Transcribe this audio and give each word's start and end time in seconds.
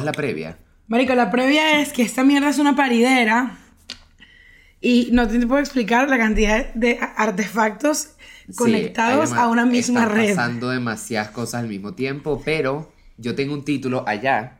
es 0.00 0.04
la 0.04 0.12
previa? 0.12 0.58
Marico, 0.88 1.14
la 1.14 1.30
previa 1.30 1.80
es 1.80 1.92
que 1.92 2.02
esta 2.02 2.24
mierda 2.24 2.48
es 2.48 2.58
una 2.58 2.74
paridera 2.74 3.56
y 4.80 5.10
no 5.12 5.28
te 5.28 5.38
puedo 5.46 5.60
explicar 5.60 6.08
la 6.08 6.18
cantidad 6.18 6.72
de 6.74 6.98
artefactos 7.16 8.10
conectados 8.56 9.30
Sí, 9.30 9.36
a 9.38 9.46
una 9.48 9.64
misma 9.66 10.02
están 10.02 10.16
red. 10.16 10.28
pasando 10.34 10.70
demasiadas 10.70 11.30
cosas 11.30 11.62
al 11.62 11.68
mismo 11.68 11.94
tiempo, 11.94 12.42
pero 12.44 12.92
yo 13.18 13.34
tengo 13.34 13.54
un 13.54 13.64
título 13.64 14.04
allá 14.08 14.58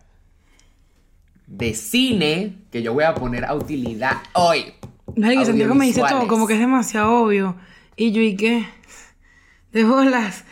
de 1.47 1.75
cine 1.75 2.59
que 2.71 2.83
yo 2.83 2.93
voy 2.93 3.05
a 3.05 3.15
poner 3.15 3.45
a 3.45 3.55
utilidad 3.55 4.19
hoy. 4.35 4.75
Marico, 5.17 5.45
Santiago 5.45 5.75
me 5.75 5.87
dice 5.87 6.03
todo 6.09 6.29
como 6.29 6.47
que 6.47 6.55
es 6.55 6.61
demasiado 6.61 7.25
obvio. 7.25 7.57
Y 7.97 8.13
yo, 8.13 8.23
¿y 8.23 8.37
qué? 8.37 8.67
De 9.73 9.83
bolas. 9.85 10.45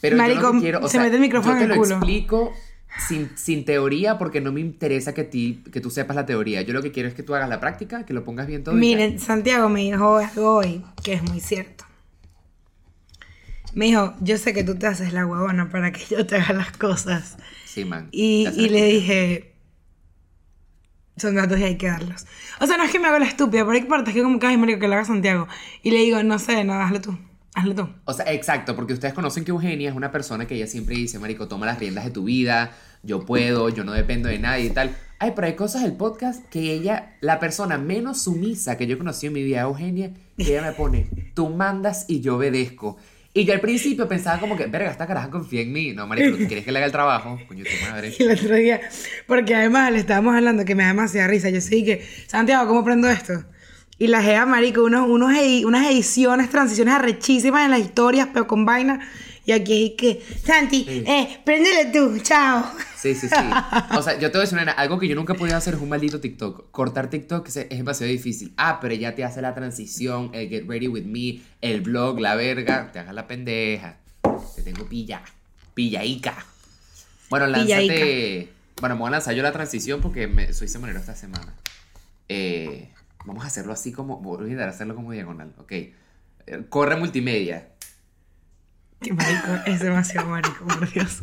Pero 0.00 0.16
Marico, 0.16 0.40
yo 0.42 0.46
no 0.52 0.52
te 0.52 0.60
quiero, 0.60 0.78
o 0.80 0.82
se 0.88 0.92
sea, 0.92 1.02
mete 1.02 1.16
el 1.16 1.22
micrófono 1.22 1.54
yo 1.54 1.58
te 1.58 1.64
en 1.64 1.70
el 1.72 1.76
lo 1.76 1.82
culo. 1.82 1.96
explico 1.96 2.52
sin, 2.98 3.30
sin 3.36 3.64
teoría 3.64 4.18
porque 4.18 4.40
no 4.40 4.52
me 4.52 4.60
interesa 4.60 5.14
que, 5.14 5.24
ti, 5.24 5.62
que 5.72 5.80
tú 5.80 5.90
sepas 5.90 6.16
la 6.16 6.26
teoría. 6.26 6.62
Yo 6.62 6.72
lo 6.72 6.82
que 6.82 6.92
quiero 6.92 7.08
es 7.08 7.14
que 7.14 7.22
tú 7.22 7.34
hagas 7.34 7.48
la 7.48 7.60
práctica, 7.60 8.04
que 8.04 8.14
lo 8.14 8.24
pongas 8.24 8.46
bien 8.46 8.64
todo. 8.64 8.74
Miren, 8.74 9.18
Santiago 9.18 9.68
me 9.68 9.80
dijo 9.80 10.16
algo 10.16 10.56
hoy 10.56 10.82
que 11.02 11.14
es 11.14 11.22
muy 11.22 11.40
cierto. 11.40 11.84
Me 13.74 13.86
dijo, 13.86 14.14
yo 14.20 14.38
sé 14.38 14.54
que 14.54 14.64
tú 14.64 14.76
te 14.76 14.86
haces 14.86 15.12
la 15.12 15.26
huevona 15.26 15.68
para 15.70 15.92
que 15.92 16.02
yo 16.08 16.26
te 16.26 16.36
haga 16.36 16.54
las 16.54 16.72
cosas. 16.76 17.36
Sí, 17.66 17.84
man. 17.84 18.08
Y, 18.10 18.48
y 18.56 18.70
le 18.70 18.84
dije, 18.86 19.56
son 21.16 21.34
datos 21.34 21.58
y 21.58 21.64
hay 21.64 21.76
que 21.76 21.86
darlos. 21.86 22.26
O 22.60 22.66
sea, 22.66 22.76
no 22.76 22.84
es 22.84 22.90
que 22.90 22.98
me 22.98 23.08
hago 23.08 23.18
la 23.18 23.26
estúpida, 23.26 23.64
pero 23.64 23.72
hay 23.72 23.82
partes 23.82 24.14
que 24.14 24.22
como 24.22 24.38
que, 24.38 24.46
ay, 24.46 24.56
marico, 24.56 24.80
que 24.80 24.88
lo 24.88 24.94
haga 24.94 25.04
Santiago. 25.04 25.48
Y 25.82 25.90
le 25.90 25.98
digo, 25.98 26.22
no 26.22 26.38
sé, 26.38 26.62
no, 26.64 26.74
hazlo 26.74 27.00
tú, 27.00 27.18
hazlo 27.54 27.74
tú. 27.74 27.88
O 28.04 28.12
sea, 28.12 28.30
exacto, 28.32 28.76
porque 28.76 28.92
ustedes 28.92 29.14
conocen 29.14 29.44
que 29.44 29.50
Eugenia 29.50 29.90
es 29.90 29.96
una 29.96 30.12
persona 30.12 30.46
que 30.46 30.54
ella 30.54 30.66
siempre 30.66 30.94
dice, 30.94 31.18
Marico, 31.18 31.48
toma 31.48 31.66
las 31.66 31.78
riendas 31.78 32.04
de 32.04 32.10
tu 32.10 32.24
vida, 32.24 32.72
yo 33.06 33.24
puedo, 33.24 33.68
yo 33.70 33.84
no 33.84 33.92
dependo 33.92 34.28
de 34.28 34.38
nadie 34.38 34.66
y 34.66 34.70
tal. 34.70 34.94
Ay, 35.18 35.32
pero 35.34 35.46
hay 35.46 35.54
cosas 35.54 35.82
del 35.82 35.92
podcast 35.92 36.44
que 36.50 36.72
ella, 36.72 37.16
la 37.20 37.40
persona 37.40 37.78
menos 37.78 38.20
sumisa 38.22 38.76
que 38.76 38.86
yo 38.86 38.98
conocí 38.98 39.28
en 39.28 39.32
mi 39.32 39.42
vida, 39.42 39.62
Eugenia, 39.62 40.10
que 40.36 40.44
ella 40.44 40.62
me 40.62 40.72
pone, 40.72 41.08
tú 41.34 41.48
mandas 41.48 42.04
y 42.08 42.20
yo 42.20 42.36
obedezco. 42.36 42.98
Y 43.32 43.44
yo 43.44 43.52
al 43.52 43.60
principio 43.60 44.08
pensaba 44.08 44.40
como 44.40 44.56
que, 44.56 44.66
verga, 44.66 44.90
esta 44.90 45.06
caraja 45.06 45.28
confía 45.30 45.60
en 45.60 45.70
mí. 45.72 45.92
No, 45.92 46.06
¿tú 46.08 46.46
quieres 46.48 46.64
que 46.64 46.72
le 46.72 46.78
haga 46.78 46.86
el 46.86 46.92
trabajo? 46.92 47.38
Coño, 47.46 47.64
tu 47.64 47.90
madre. 47.90 48.14
El 48.18 48.30
otro 48.30 48.54
día, 48.54 48.80
porque 49.26 49.54
además 49.54 49.92
le 49.92 49.98
estábamos 49.98 50.34
hablando 50.34 50.64
que 50.64 50.74
me 50.74 50.82
da 50.84 50.88
demasiada 50.88 51.28
risa. 51.28 51.50
Yo 51.50 51.60
sí 51.60 51.84
que, 51.84 52.02
Santiago, 52.28 52.66
¿cómo 52.66 52.82
prendo 52.82 53.08
esto? 53.10 53.44
Y 53.98 54.06
la 54.08 54.22
Gea, 54.22 54.46
marico, 54.46 54.84
unos, 54.84 55.08
unos 55.08 55.32
edi- 55.32 55.64
unas 55.66 55.86
ediciones, 55.90 56.48
transiciones 56.50 56.94
arrechísimas 56.94 57.64
en 57.66 57.70
las 57.72 57.80
historias, 57.80 58.28
pero 58.32 58.46
con 58.46 58.64
vaina. 58.64 59.00
Y 59.46 59.52
aquí 59.52 59.86
es 59.86 59.92
que, 59.96 60.22
Santi, 60.44 60.84
Sí. 60.84 61.04
eh, 61.06 61.40
préndele 61.44 61.92
tú, 61.92 62.18
chao. 62.18 62.64
Sí, 62.96 63.14
sí, 63.14 63.28
sí. 63.28 63.34
O 63.96 64.02
sea, 64.02 64.18
yo 64.18 64.32
te 64.32 64.38
voy 64.38 64.38
a 64.38 64.40
decir 64.40 64.58
una, 64.58 64.72
algo 64.72 64.98
que 64.98 65.06
yo 65.06 65.14
nunca 65.14 65.34
he 65.34 65.36
podido 65.36 65.56
hacer 65.56 65.74
es 65.74 65.80
un 65.80 65.88
maldito 65.88 66.20
TikTok. 66.20 66.72
Cortar 66.72 67.08
TikTok 67.08 67.46
es, 67.46 67.56
es 67.58 67.68
demasiado 67.68 68.10
difícil. 68.10 68.52
Ah, 68.56 68.78
pero 68.80 68.92
ella 68.94 69.14
te 69.14 69.22
hace 69.24 69.40
la 69.40 69.54
transición, 69.54 70.30
el 70.34 70.48
get 70.48 70.66
ready 70.68 70.88
with 70.88 71.04
me, 71.04 71.40
el 71.62 71.80
blog, 71.82 72.18
la 72.18 72.34
verga. 72.34 72.90
Te 72.92 72.98
hagas 72.98 73.14
la 73.14 73.28
pendeja. 73.28 73.98
Te 74.56 74.62
tengo 74.62 74.84
pilla. 74.88 75.22
Pillaica. 75.74 76.44
Bueno, 77.30 77.46
lánzate. 77.46 78.48
Bueno, 78.80 78.96
me 78.96 79.00
voy 79.00 79.08
a 79.08 79.10
lanzar 79.12 79.34
yo 79.34 79.42
la 79.44 79.52
transición 79.52 80.00
porque 80.00 80.26
me, 80.26 80.52
soy 80.52 80.66
semanero 80.66 80.98
esta 80.98 81.14
semana. 81.14 81.54
Eh, 82.28 82.88
vamos 83.24 83.44
a 83.44 83.46
hacerlo 83.46 83.72
así 83.72 83.92
como. 83.92 84.18
Voy 84.18 84.38
a 84.38 84.40
olvidar 84.40 84.68
hacerlo 84.68 84.96
como 84.96 85.12
diagonal, 85.12 85.52
ok. 85.58 85.70
Eh, 85.72 85.94
Corre 86.68 86.96
multimedia. 86.96 87.68
Qué 89.00 89.12
marico, 89.12 89.48
es 89.66 89.80
demasiado 89.80 90.28
marico, 90.28 90.64
por 90.64 90.90
Dios. 90.90 91.20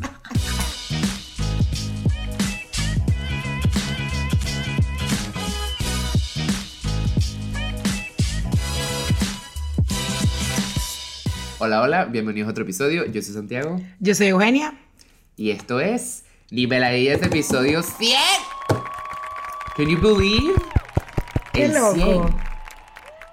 Hola, 11.59 11.81
hola, 11.81 12.05
bienvenidos 12.05 12.48
a 12.48 12.52
otro 12.52 12.64
episodio. 12.64 13.05
Yo 13.05 13.21
soy 13.21 13.33
Santiago. 13.33 13.80
Yo 13.99 14.14
soy 14.15 14.27
Eugenia. 14.27 14.73
Y 15.36 15.52
esto 15.52 15.80
es 15.80 16.25
Niveladillas 16.52 17.21
episodio 17.21 17.81
100. 17.81 18.19
Can 19.75 19.87
you 19.87 19.99
believe? 19.99 20.53
Qué 21.53 21.65
El 21.65 21.73
loco. 21.73 21.93
100. 21.95 22.21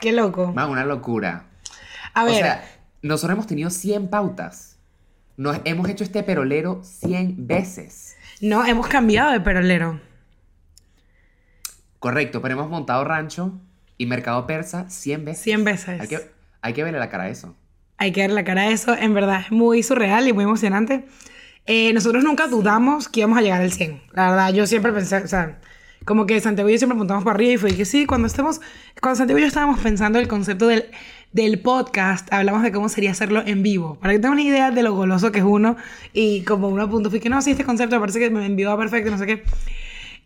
Qué 0.00 0.12
loco. 0.12 0.53
Man, 0.53 0.70
una 0.70 0.84
locura. 0.84 1.44
A 2.15 2.25
ver, 2.25 2.34
O 2.34 2.38
sea, 2.38 2.79
nosotros 3.03 3.34
hemos 3.34 3.47
tenido 3.47 3.71
100 3.71 4.09
pautas. 4.09 4.78
Nos 5.37 5.59
hemos 5.65 5.88
hecho 5.88 6.05
este 6.05 6.22
perolero 6.22 6.83
100 6.84 7.47
veces. 7.47 8.16
no, 8.41 8.65
hemos 8.65 8.88
cambiado 8.88 9.33
de 9.33 9.41
perolero. 9.41 10.00
Correcto, 11.99 12.41
pero 12.41 12.55
hemos 12.55 12.71
montado 12.71 13.05
rancho 13.05 13.53
y 13.99 14.06
mercado 14.06 14.47
persa 14.47 14.89
100 14.89 15.25
veces. 15.25 15.43
100 15.43 15.65
veces. 15.65 16.00
Hay 16.00 16.09
que, 16.09 16.31
hay 16.62 16.72
que 16.72 16.84
verle 16.84 16.99
la 16.99 17.10
cara 17.10 17.25
a 17.25 17.28
eso. 17.28 17.55
Hay 17.99 18.12
que 18.12 18.22
ver 18.22 18.31
la 18.31 18.44
cara 18.44 18.62
de 18.62 18.72
eso. 18.72 18.94
En 18.94 19.12
verdad 19.12 19.43
es 19.43 19.53
muy 19.53 19.83
surreal 19.83 20.27
y 20.27 20.33
muy 20.33 20.44
emocionante. 20.44 21.05
Eh, 21.66 21.93
nosotros 21.93 22.25
nunca 22.25 22.47
dudamos 22.49 23.09
que 23.09 23.21
íbamos 23.21 23.39
a 23.39 23.43
llegar 23.43 23.60
al 23.60 23.72
100. 23.72 24.03
La 24.12 24.31
verdad, 24.31 24.53
yo 24.55 24.66
siempre 24.66 24.93
pensé, 24.93 25.19
o 25.19 25.28
sea, 25.28 25.60
como 26.06 26.27
que 26.27 26.41
Santiago 26.41 26.71
y 26.71 26.72
yo 26.72 26.78
siempre 26.78 26.97
apuntamos 26.97 27.25
para 27.25 27.34
arriba 27.34 27.53
y 27.53 27.56
fue 27.59 27.77
que 27.77 27.84
sí, 27.84 28.06
cuando 28.06 28.27
estemos, 28.27 28.60
cuando 29.00 29.19
Santiago 29.19 29.39
y 29.39 29.43
yo 29.43 29.49
estábamos 29.49 29.81
pensando 29.81 30.19
el 30.19 30.28
concepto 30.28 30.66
del, 30.66 30.91
del 31.32 31.60
podcast, 31.60 32.32
hablamos 32.32 32.62
de 32.62 32.72
cómo 32.72 32.88
sería 32.88 33.12
hacerlo 33.12 33.42
en 33.46 33.62
vivo. 33.62 33.98
Para 34.00 34.12
que 34.12 34.18
tengan 34.18 34.32
una 34.32 34.42
idea 34.42 34.70
de 34.70 34.82
lo 34.82 34.94
goloso 34.94 35.30
que 35.30 35.38
es 35.38 35.44
uno 35.44 35.76
y 36.12 36.42
como 36.42 36.68
uno 36.68 36.82
apuntó, 36.82 37.10
fue 37.10 37.20
que 37.20 37.28
no, 37.28 37.41
sí, 37.41 37.52
este 37.52 37.64
concepto 37.64 37.96
me 37.96 38.00
parece 38.00 38.18
que 38.18 38.30
me 38.30 38.44
envió 38.44 38.76
perfecto, 38.76 39.10
no 39.10 39.18
sé 39.18 39.26
qué. 39.26 39.44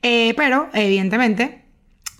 Eh, 0.02 0.34
pero, 0.36 0.68
evidentemente, 0.72 1.64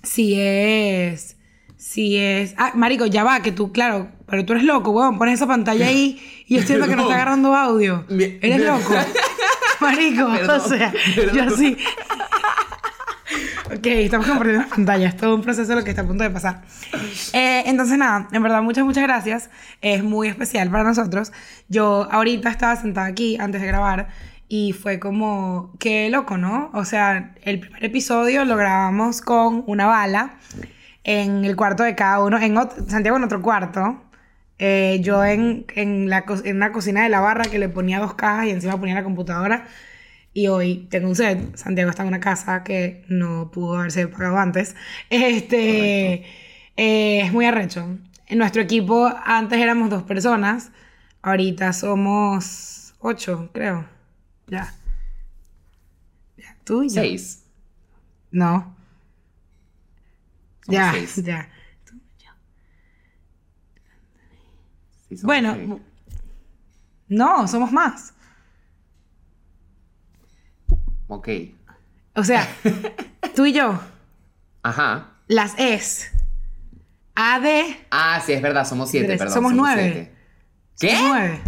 si 0.02 0.34
es. 0.38 1.36
Si 1.76 2.16
es. 2.16 2.54
Ah, 2.56 2.72
Marico, 2.74 3.06
ya 3.06 3.24
va, 3.24 3.40
que 3.40 3.52
tú, 3.52 3.72
claro, 3.72 4.08
pero 4.26 4.44
tú 4.44 4.54
eres 4.54 4.64
loco, 4.64 4.90
weón. 4.90 5.18
Pones 5.18 5.34
esa 5.34 5.46
pantalla 5.46 5.86
ahí 5.86 6.18
y 6.46 6.56
yo 6.56 6.66
viendo 6.66 6.86
que 6.86 6.96
no 6.96 7.02
está 7.02 7.14
agarrando 7.14 7.54
audio. 7.54 8.04
Eres 8.08 8.64
loco. 8.64 8.94
Marico, 9.80 10.30
Perdón, 10.32 10.60
o 10.60 10.68
sea, 10.68 10.94
yo 11.34 11.42
así. 11.42 11.76
Ok, 13.66 13.86
estamos 13.86 14.26
compartiendo 14.26 14.62
la 14.62 14.69
pantalla, 14.69 15.08
es 15.08 15.16
todo 15.16 15.34
un 15.34 15.41
proceso 15.41 15.75
lo 15.75 15.82
que 15.84 15.91
está 15.91 16.02
a 16.02 16.06
punto 16.06 16.22
de 16.22 16.30
pasar. 16.30 16.62
Eh, 17.32 17.62
entonces, 17.66 17.97
nada, 17.97 18.28
en 18.30 18.42
verdad, 18.42 18.60
muchas, 18.62 18.84
muchas 18.84 19.02
gracias. 19.04 19.48
Es 19.80 20.04
muy 20.04 20.28
especial 20.28 20.70
para 20.70 20.84
nosotros. 20.84 21.32
Yo 21.69 22.06
ahorita 22.10 22.50
estaba 22.50 22.76
sentada 22.76 23.06
aquí 23.06 23.38
antes 23.41 23.62
de 23.62 23.66
grabar 23.66 24.08
y 24.48 24.72
fue 24.72 25.00
como, 25.00 25.72
qué 25.78 26.10
loco, 26.10 26.36
¿no? 26.36 26.70
O 26.75 26.84
sea, 26.84 27.32
el 27.42 27.58
primer 27.58 27.82
episodio 27.84 28.44
lo 28.44 28.56
grabamos 28.56 29.22
con 29.22 29.64
una 29.66 29.86
bala 29.86 30.34
en 31.02 31.46
el 31.46 31.56
cuarto 31.56 31.84
de 31.84 31.94
cada 31.94 32.22
uno, 32.22 32.38
en 32.38 32.54
ot- 32.56 32.86
Santiago 32.88 33.16
en 33.16 33.25
otro 33.25 33.41
cuarto. 33.41 34.02
Eh, 34.58 34.98
yo 35.00 35.25
en, 35.25 35.64
en, 35.75 36.10
la, 36.10 36.25
en 36.44 36.56
una 36.56 36.70
cocina 36.70 37.02
de 37.02 37.08
la 37.08 37.20
barra 37.20 37.44
que 37.44 37.58
le 37.58 37.70
ponía 37.70 37.98
dos 37.98 38.14
cajas 38.14 38.46
y 38.46 38.50
encima 38.50 38.78
ponía 38.78 38.94
la 38.94 39.04
computadora. 39.04 39.66
Y 40.34 40.48
hoy 40.48 40.86
tengo 40.90 41.08
un 41.08 41.16
set. 41.16 41.56
Santiago 41.56 41.90
está 41.90 42.02
en 42.02 42.08
una 42.08 42.20
casa 42.20 42.64
que 42.64 43.04
no 43.08 43.50
pudo 43.52 43.78
haberse 43.78 44.08
pagado 44.08 44.38
antes. 44.38 44.74
Este 45.10 46.26
eh, 46.76 47.20
es 47.22 47.32
muy 47.32 47.46
arrecho. 47.46 47.98
En 48.26 48.38
nuestro 48.38 48.62
equipo 48.62 49.10
antes 49.24 49.58
éramos 49.60 49.90
dos 49.90 50.02
personas. 50.04 50.72
Ahorita 51.22 51.72
somos 51.72 52.94
ocho, 53.00 53.50
creo. 53.54 53.86
Ya. 54.48 54.74
Ya, 56.36 56.56
Tú 56.64 56.82
y 56.82 56.88
yo. 56.88 57.02
Seis. 57.02 57.44
No. 58.30 58.76
Somos 60.66 60.74
ya, 60.78 60.92
seis. 60.92 61.16
ya. 61.24 61.48
Sí, 65.08 65.16
somos 65.16 65.22
Bueno, 65.22 65.54
seis. 65.54 65.70
no, 67.08 67.46
somos 67.48 67.72
más. 67.72 68.13
Ok. 71.14 71.28
O 72.16 72.25
sea, 72.25 72.47
tú 73.34 73.46
y 73.46 73.52
yo, 73.52 73.81
Ajá. 74.62 75.08
las 75.28 75.55
es. 75.58 76.11
AD. 77.16 77.46
Ah, 77.90 78.20
sí, 78.25 78.32
es 78.32 78.43
verdad, 78.43 78.64
somos 78.66 78.90
siete, 78.90 79.06
Tres. 79.06 79.19
perdón. 79.19 79.34
Somos 79.34 79.52
nueve. 79.55 80.12
siete. 80.75 80.93
¿Qué? 80.93 80.96
Somos 80.96 81.11
nueve. 81.11 81.40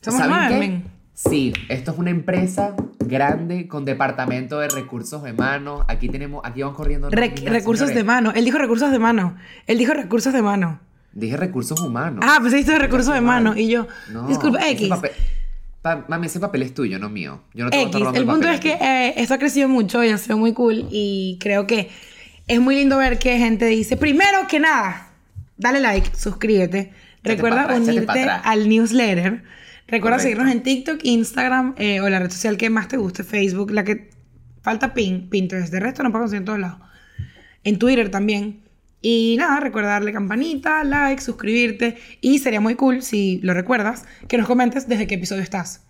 Somos 0.00 0.20
¿Saben 0.20 0.36
nueve, 0.36 0.58
men. 0.58 0.84
Sí, 1.14 1.52
esto 1.68 1.92
es 1.92 1.98
una 1.98 2.10
empresa 2.10 2.74
grande 2.98 3.68
con 3.68 3.84
departamento 3.84 4.58
de 4.58 4.68
recursos 4.68 5.22
humanos. 5.22 5.84
Aquí 5.88 6.08
tenemos, 6.08 6.42
aquí 6.44 6.62
van 6.62 6.72
corriendo. 6.74 7.10
Nóminas, 7.10 7.40
recursos 7.44 7.88
señores. 7.88 7.94
de 7.96 8.04
mano. 8.04 8.32
Él 8.34 8.44
dijo 8.44 8.58
recursos 8.58 8.90
de 8.90 8.98
mano. 8.98 9.36
Él 9.66 9.78
dijo 9.78 9.92
recursos 9.92 10.32
de 10.32 10.42
mano. 10.42 10.80
Dije 11.12 11.36
recursos 11.36 11.78
humanos. 11.80 12.24
Ah, 12.26 12.38
pues 12.40 12.54
esto 12.54 12.72
de 12.72 12.78
recursos 12.78 13.12
de 13.14 13.20
mano. 13.20 13.54
Y 13.56 13.68
yo, 13.68 13.86
No, 14.10 14.26
disculpa, 14.26 14.66
X. 14.70 14.88
pa- 15.82 16.04
mami, 16.08 16.26
ese 16.26 16.40
papel 16.40 16.62
es 16.62 16.72
tuyo, 16.74 16.98
no 16.98 17.10
mío. 17.10 17.42
Yo 17.54 17.64
no 17.64 17.70
te 17.70 17.76
voy 17.76 17.84
a 17.84 17.86
estar 17.86 18.00
X. 18.00 18.06
robando 18.16 18.20
El 18.20 18.26
punto 18.26 18.48
es 18.48 18.60
que 18.60 18.72
eh, 18.84 19.14
esto 19.16 19.34
ha 19.34 19.38
crecido 19.38 19.68
mucho 19.68 20.02
y 20.02 20.08
ha 20.08 20.18
sido 20.18 20.38
muy 20.38 20.52
cool. 20.52 20.86
Y 20.90 21.38
creo 21.40 21.66
que 21.66 21.90
es 22.48 22.60
muy 22.60 22.76
lindo 22.76 22.96
ver 22.98 23.18
que 23.18 23.36
gente 23.38 23.66
dice: 23.66 23.96
primero 23.96 24.46
que 24.48 24.60
nada, 24.60 25.12
dale 25.56 25.80
like, 25.80 26.10
suscríbete. 26.16 26.92
Recuerda 27.22 27.62
atrás, 27.64 27.80
unirte 27.80 28.22
al 28.28 28.68
newsletter. 28.68 29.44
Recuerda 29.86 30.16
Correcto. 30.16 30.22
seguirnos 30.22 30.52
en 30.52 30.62
TikTok, 30.62 31.00
Instagram 31.04 31.74
eh, 31.76 32.00
o 32.00 32.08
la 32.08 32.18
red 32.18 32.30
social 32.30 32.56
que 32.56 32.70
más 32.70 32.88
te 32.88 32.96
guste, 32.96 33.24
Facebook, 33.24 33.70
la 33.72 33.84
que 33.84 34.08
falta 34.62 34.94
pin, 34.94 35.28
Pinterest. 35.28 35.70
De 35.72 35.80
resto 35.80 36.02
no 36.02 36.10
puedo 36.10 36.22
conseguir 36.22 36.40
en 36.40 36.44
todos 36.46 36.58
lados. 36.58 36.78
En 37.64 37.78
Twitter 37.78 38.10
también. 38.10 38.61
Y 39.02 39.34
nada, 39.36 39.58
recuerda 39.58 39.90
darle 39.90 40.12
campanita, 40.12 40.84
like, 40.84 41.20
suscribirte. 41.20 41.98
Y 42.20 42.38
sería 42.38 42.60
muy 42.60 42.76
cool, 42.76 43.02
si 43.02 43.40
lo 43.42 43.52
recuerdas, 43.52 44.04
que 44.28 44.38
nos 44.38 44.46
comentes 44.46 44.88
desde 44.88 45.08
qué 45.08 45.16
episodio 45.16 45.42
estás. 45.42 45.84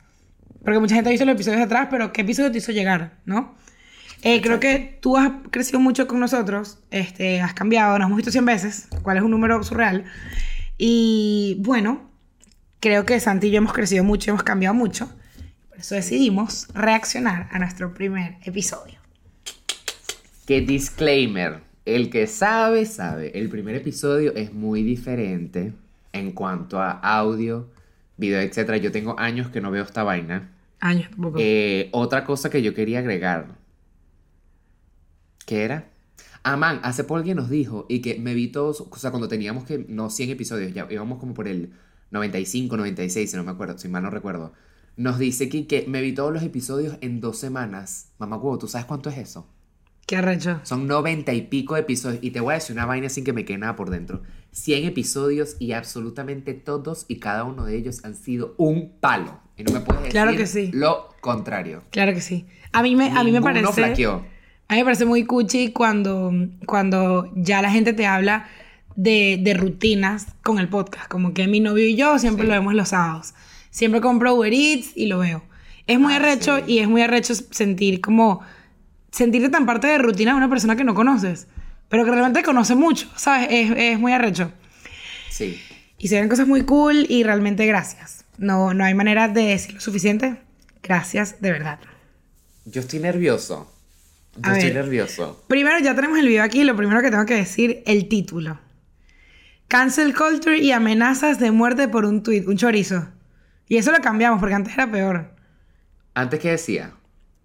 Porque 0.64 0.78
mucha 0.78 0.94
gente 0.94 1.10
ha 1.10 1.12
visto 1.12 1.26
los 1.26 1.34
episodios 1.34 1.58
de 1.58 1.64
atrás, 1.64 1.88
pero 1.90 2.12
¿qué 2.12 2.22
episodio 2.22 2.50
te 2.50 2.58
hizo 2.58 2.72
llegar? 2.72 3.18
¿No? 3.26 3.54
Eh, 4.22 4.40
creo 4.40 4.60
que 4.60 4.98
tú 5.00 5.16
has 5.16 5.32
crecido 5.50 5.80
mucho 5.80 6.06
con 6.06 6.20
nosotros, 6.20 6.78
este, 6.92 7.40
has 7.40 7.54
cambiado, 7.54 7.98
nos 7.98 8.06
hemos 8.06 8.16
visto 8.16 8.30
100 8.30 8.44
veces, 8.44 8.88
cuál 9.02 9.16
es 9.16 9.22
un 9.24 9.32
número 9.32 9.62
surreal. 9.64 10.04
Y 10.78 11.56
bueno, 11.60 12.08
creo 12.78 13.04
que 13.04 13.18
Santi 13.18 13.48
y 13.48 13.50
yo 13.50 13.58
hemos 13.58 13.72
crecido 13.72 14.04
mucho, 14.04 14.30
hemos 14.30 14.44
cambiado 14.44 14.74
mucho. 14.74 15.12
Por 15.68 15.78
eso 15.78 15.96
decidimos 15.96 16.68
reaccionar 16.72 17.48
a 17.50 17.58
nuestro 17.58 17.92
primer 17.94 18.36
episodio. 18.44 19.00
Que 20.46 20.60
disclaimer, 20.60 21.60
el 21.84 22.10
que 22.10 22.26
sabe, 22.26 22.86
sabe, 22.86 23.38
el 23.38 23.48
primer 23.48 23.74
episodio 23.74 24.34
es 24.34 24.52
muy 24.52 24.82
diferente 24.82 25.72
en 26.12 26.32
cuanto 26.32 26.80
a 26.80 26.90
audio, 26.92 27.68
video, 28.16 28.40
etc. 28.40 28.74
Yo 28.74 28.92
tengo 28.92 29.18
años 29.18 29.50
que 29.50 29.60
no 29.60 29.70
veo 29.70 29.82
esta 29.82 30.04
vaina. 30.04 30.52
Años 30.80 31.10
tampoco. 31.10 31.38
Eh, 31.40 31.88
otra 31.92 32.24
cosa 32.24 32.50
que 32.50 32.62
yo 32.62 32.74
quería 32.74 33.00
agregar. 33.00 33.46
¿Qué 35.46 35.64
era? 35.64 35.88
Ah, 36.44 36.56
man, 36.56 36.80
hace 36.82 37.04
poco 37.04 37.16
alguien 37.16 37.36
nos 37.36 37.50
dijo 37.50 37.86
y 37.88 38.00
que 38.00 38.18
me 38.18 38.34
vi 38.34 38.48
todos, 38.48 38.80
o 38.80 38.96
sea, 38.96 39.10
cuando 39.10 39.28
teníamos 39.28 39.64
que, 39.64 39.84
no 39.88 40.10
100 40.10 40.30
episodios, 40.30 40.72
ya 40.72 40.86
íbamos 40.90 41.18
como 41.18 41.34
por 41.34 41.46
el 41.46 41.72
95, 42.10 42.76
96, 42.76 43.30
si 43.30 43.36
no 43.36 43.44
me 43.44 43.52
acuerdo, 43.52 43.78
si 43.78 43.88
mal 43.88 44.02
no 44.02 44.10
recuerdo. 44.10 44.52
Nos 44.96 45.18
dice 45.18 45.48
que, 45.48 45.66
que 45.66 45.86
me 45.86 46.02
vi 46.02 46.12
todos 46.12 46.32
los 46.32 46.42
episodios 46.42 46.96
en 47.00 47.20
dos 47.20 47.38
semanas. 47.38 48.10
Mamá 48.18 48.36
huevo, 48.36 48.58
¿tú 48.58 48.68
sabes 48.68 48.86
cuánto 48.86 49.08
es 49.10 49.18
eso? 49.18 49.46
Qué 50.06 50.16
arrecho. 50.16 50.60
Son 50.64 50.86
90 50.86 51.32
y 51.32 51.42
pico 51.42 51.76
episodios. 51.76 52.22
Y 52.22 52.30
te 52.32 52.40
voy 52.40 52.52
a 52.52 52.54
decir 52.54 52.74
una 52.76 52.86
vaina 52.86 53.08
sin 53.08 53.24
que 53.24 53.32
me 53.32 53.44
quede 53.44 53.58
nada 53.58 53.76
por 53.76 53.90
dentro. 53.90 54.22
100 54.52 54.84
episodios 54.84 55.56
y 55.58 55.72
absolutamente 55.72 56.52
todos 56.54 57.06
y 57.08 57.16
cada 57.16 57.44
uno 57.44 57.64
de 57.64 57.76
ellos 57.76 58.04
han 58.04 58.14
sido 58.14 58.54
un 58.58 58.92
palo. 59.00 59.40
Y 59.56 59.64
no 59.64 59.72
me 59.72 59.80
puedes 59.80 60.02
decir 60.02 60.12
Claro 60.12 60.36
que 60.36 60.46
sí. 60.46 60.70
lo 60.72 61.08
contrario. 61.20 61.82
Claro 61.90 62.12
que 62.12 62.20
sí. 62.20 62.46
A 62.72 62.82
mí 62.82 62.94
me, 62.96 63.10
a 63.10 63.24
mí 63.24 63.32
me 63.32 63.40
parece. 63.40 63.72
flaqueó. 63.72 64.24
A 64.68 64.74
mí 64.74 64.80
me 64.80 64.84
parece 64.84 65.04
muy 65.04 65.24
cuchi 65.24 65.72
cuando, 65.72 66.32
cuando 66.66 67.30
ya 67.34 67.62
la 67.62 67.70
gente 67.70 67.92
te 67.92 68.06
habla 68.06 68.46
de, 68.96 69.38
de 69.40 69.54
rutinas 69.54 70.26
con 70.42 70.58
el 70.58 70.68
podcast. 70.68 71.08
Como 71.08 71.32
que 71.32 71.46
mi 71.48 71.60
novio 71.60 71.86
y 71.86 71.94
yo 71.96 72.18
siempre 72.18 72.42
Sí. 72.44 72.48
lo 72.48 72.54
vemos 72.54 72.74
los 72.74 72.88
sábados. 72.90 73.34
Siempre 73.70 74.00
compro 74.02 74.34
Uber 74.34 74.52
Eats 74.52 74.92
y 74.96 75.06
lo 75.06 75.18
veo. 75.20 75.42
Es 75.86 75.98
muy 75.98 76.12
Ah, 76.12 76.16
arrecho 76.16 76.58
sí. 76.58 76.64
y 76.74 76.78
es 76.80 76.88
muy 76.88 77.00
arrecho 77.02 77.34
sentir 77.34 78.00
como... 78.02 78.40
Sentirte 79.12 79.48
tan 79.50 79.64
parte 79.66 79.86
de 79.86 79.98
rutina 79.98 80.32
de 80.32 80.38
una 80.38 80.48
persona 80.48 80.74
que 80.74 80.82
no 80.84 80.94
conoces. 80.94 81.46
Pero 81.88 82.04
que 82.04 82.10
realmente 82.10 82.42
conoce 82.42 82.74
mucho, 82.74 83.08
¿sabes? 83.16 83.48
Es, 83.50 83.70
es 83.76 83.98
muy 83.98 84.12
arrecho. 84.12 84.50
Sí. 85.30 85.60
Y 85.98 86.08
se 86.08 86.18
ven 86.18 86.28
cosas 86.28 86.48
muy 86.48 86.62
cool 86.62 87.06
y 87.08 87.22
realmente 87.22 87.66
gracias. 87.66 88.24
No, 88.38 88.74
no 88.74 88.84
hay 88.84 88.94
manera 88.94 89.28
de 89.28 89.42
decirlo 89.42 89.80
suficiente. 89.80 90.36
Gracias, 90.82 91.40
de 91.40 91.52
verdad. 91.52 91.78
Yo 92.64 92.80
estoy 92.80 92.98
nervioso. 92.98 93.70
Yo 94.36 94.50
A 94.50 94.54
estoy 94.56 94.70
ver. 94.72 94.82
nervioso. 94.84 95.44
Primero, 95.46 95.78
ya 95.78 95.94
tenemos 95.94 96.18
el 96.18 96.26
video 96.26 96.42
aquí. 96.42 96.64
Lo 96.64 96.74
primero 96.74 97.02
que 97.02 97.10
tengo 97.10 97.26
que 97.26 97.36
decir, 97.36 97.82
el 97.86 98.08
título. 98.08 98.58
Cancel 99.68 100.14
culture 100.14 100.58
y 100.58 100.72
amenazas 100.72 101.38
de 101.38 101.50
muerte 101.50 101.88
por 101.88 102.04
un 102.06 102.22
tweet, 102.22 102.46
un 102.46 102.56
chorizo. 102.56 103.08
Y 103.68 103.76
eso 103.76 103.92
lo 103.92 104.00
cambiamos 104.00 104.40
porque 104.40 104.54
antes 104.54 104.72
era 104.74 104.90
peor. 104.90 105.34
Antes 106.14 106.40
que 106.40 106.50
decía. 106.50 106.92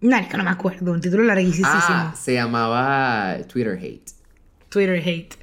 Marico, 0.00 0.36
no 0.36 0.44
me 0.44 0.50
acuerdo. 0.50 0.92
Un 0.92 1.00
título 1.00 1.24
larguísimo. 1.24 1.66
Ah, 1.70 2.14
se 2.16 2.34
llamaba 2.34 3.36
Twitter 3.52 3.76
Hate. 3.78 4.12
Twitter 4.68 5.02
hate. 5.04 5.34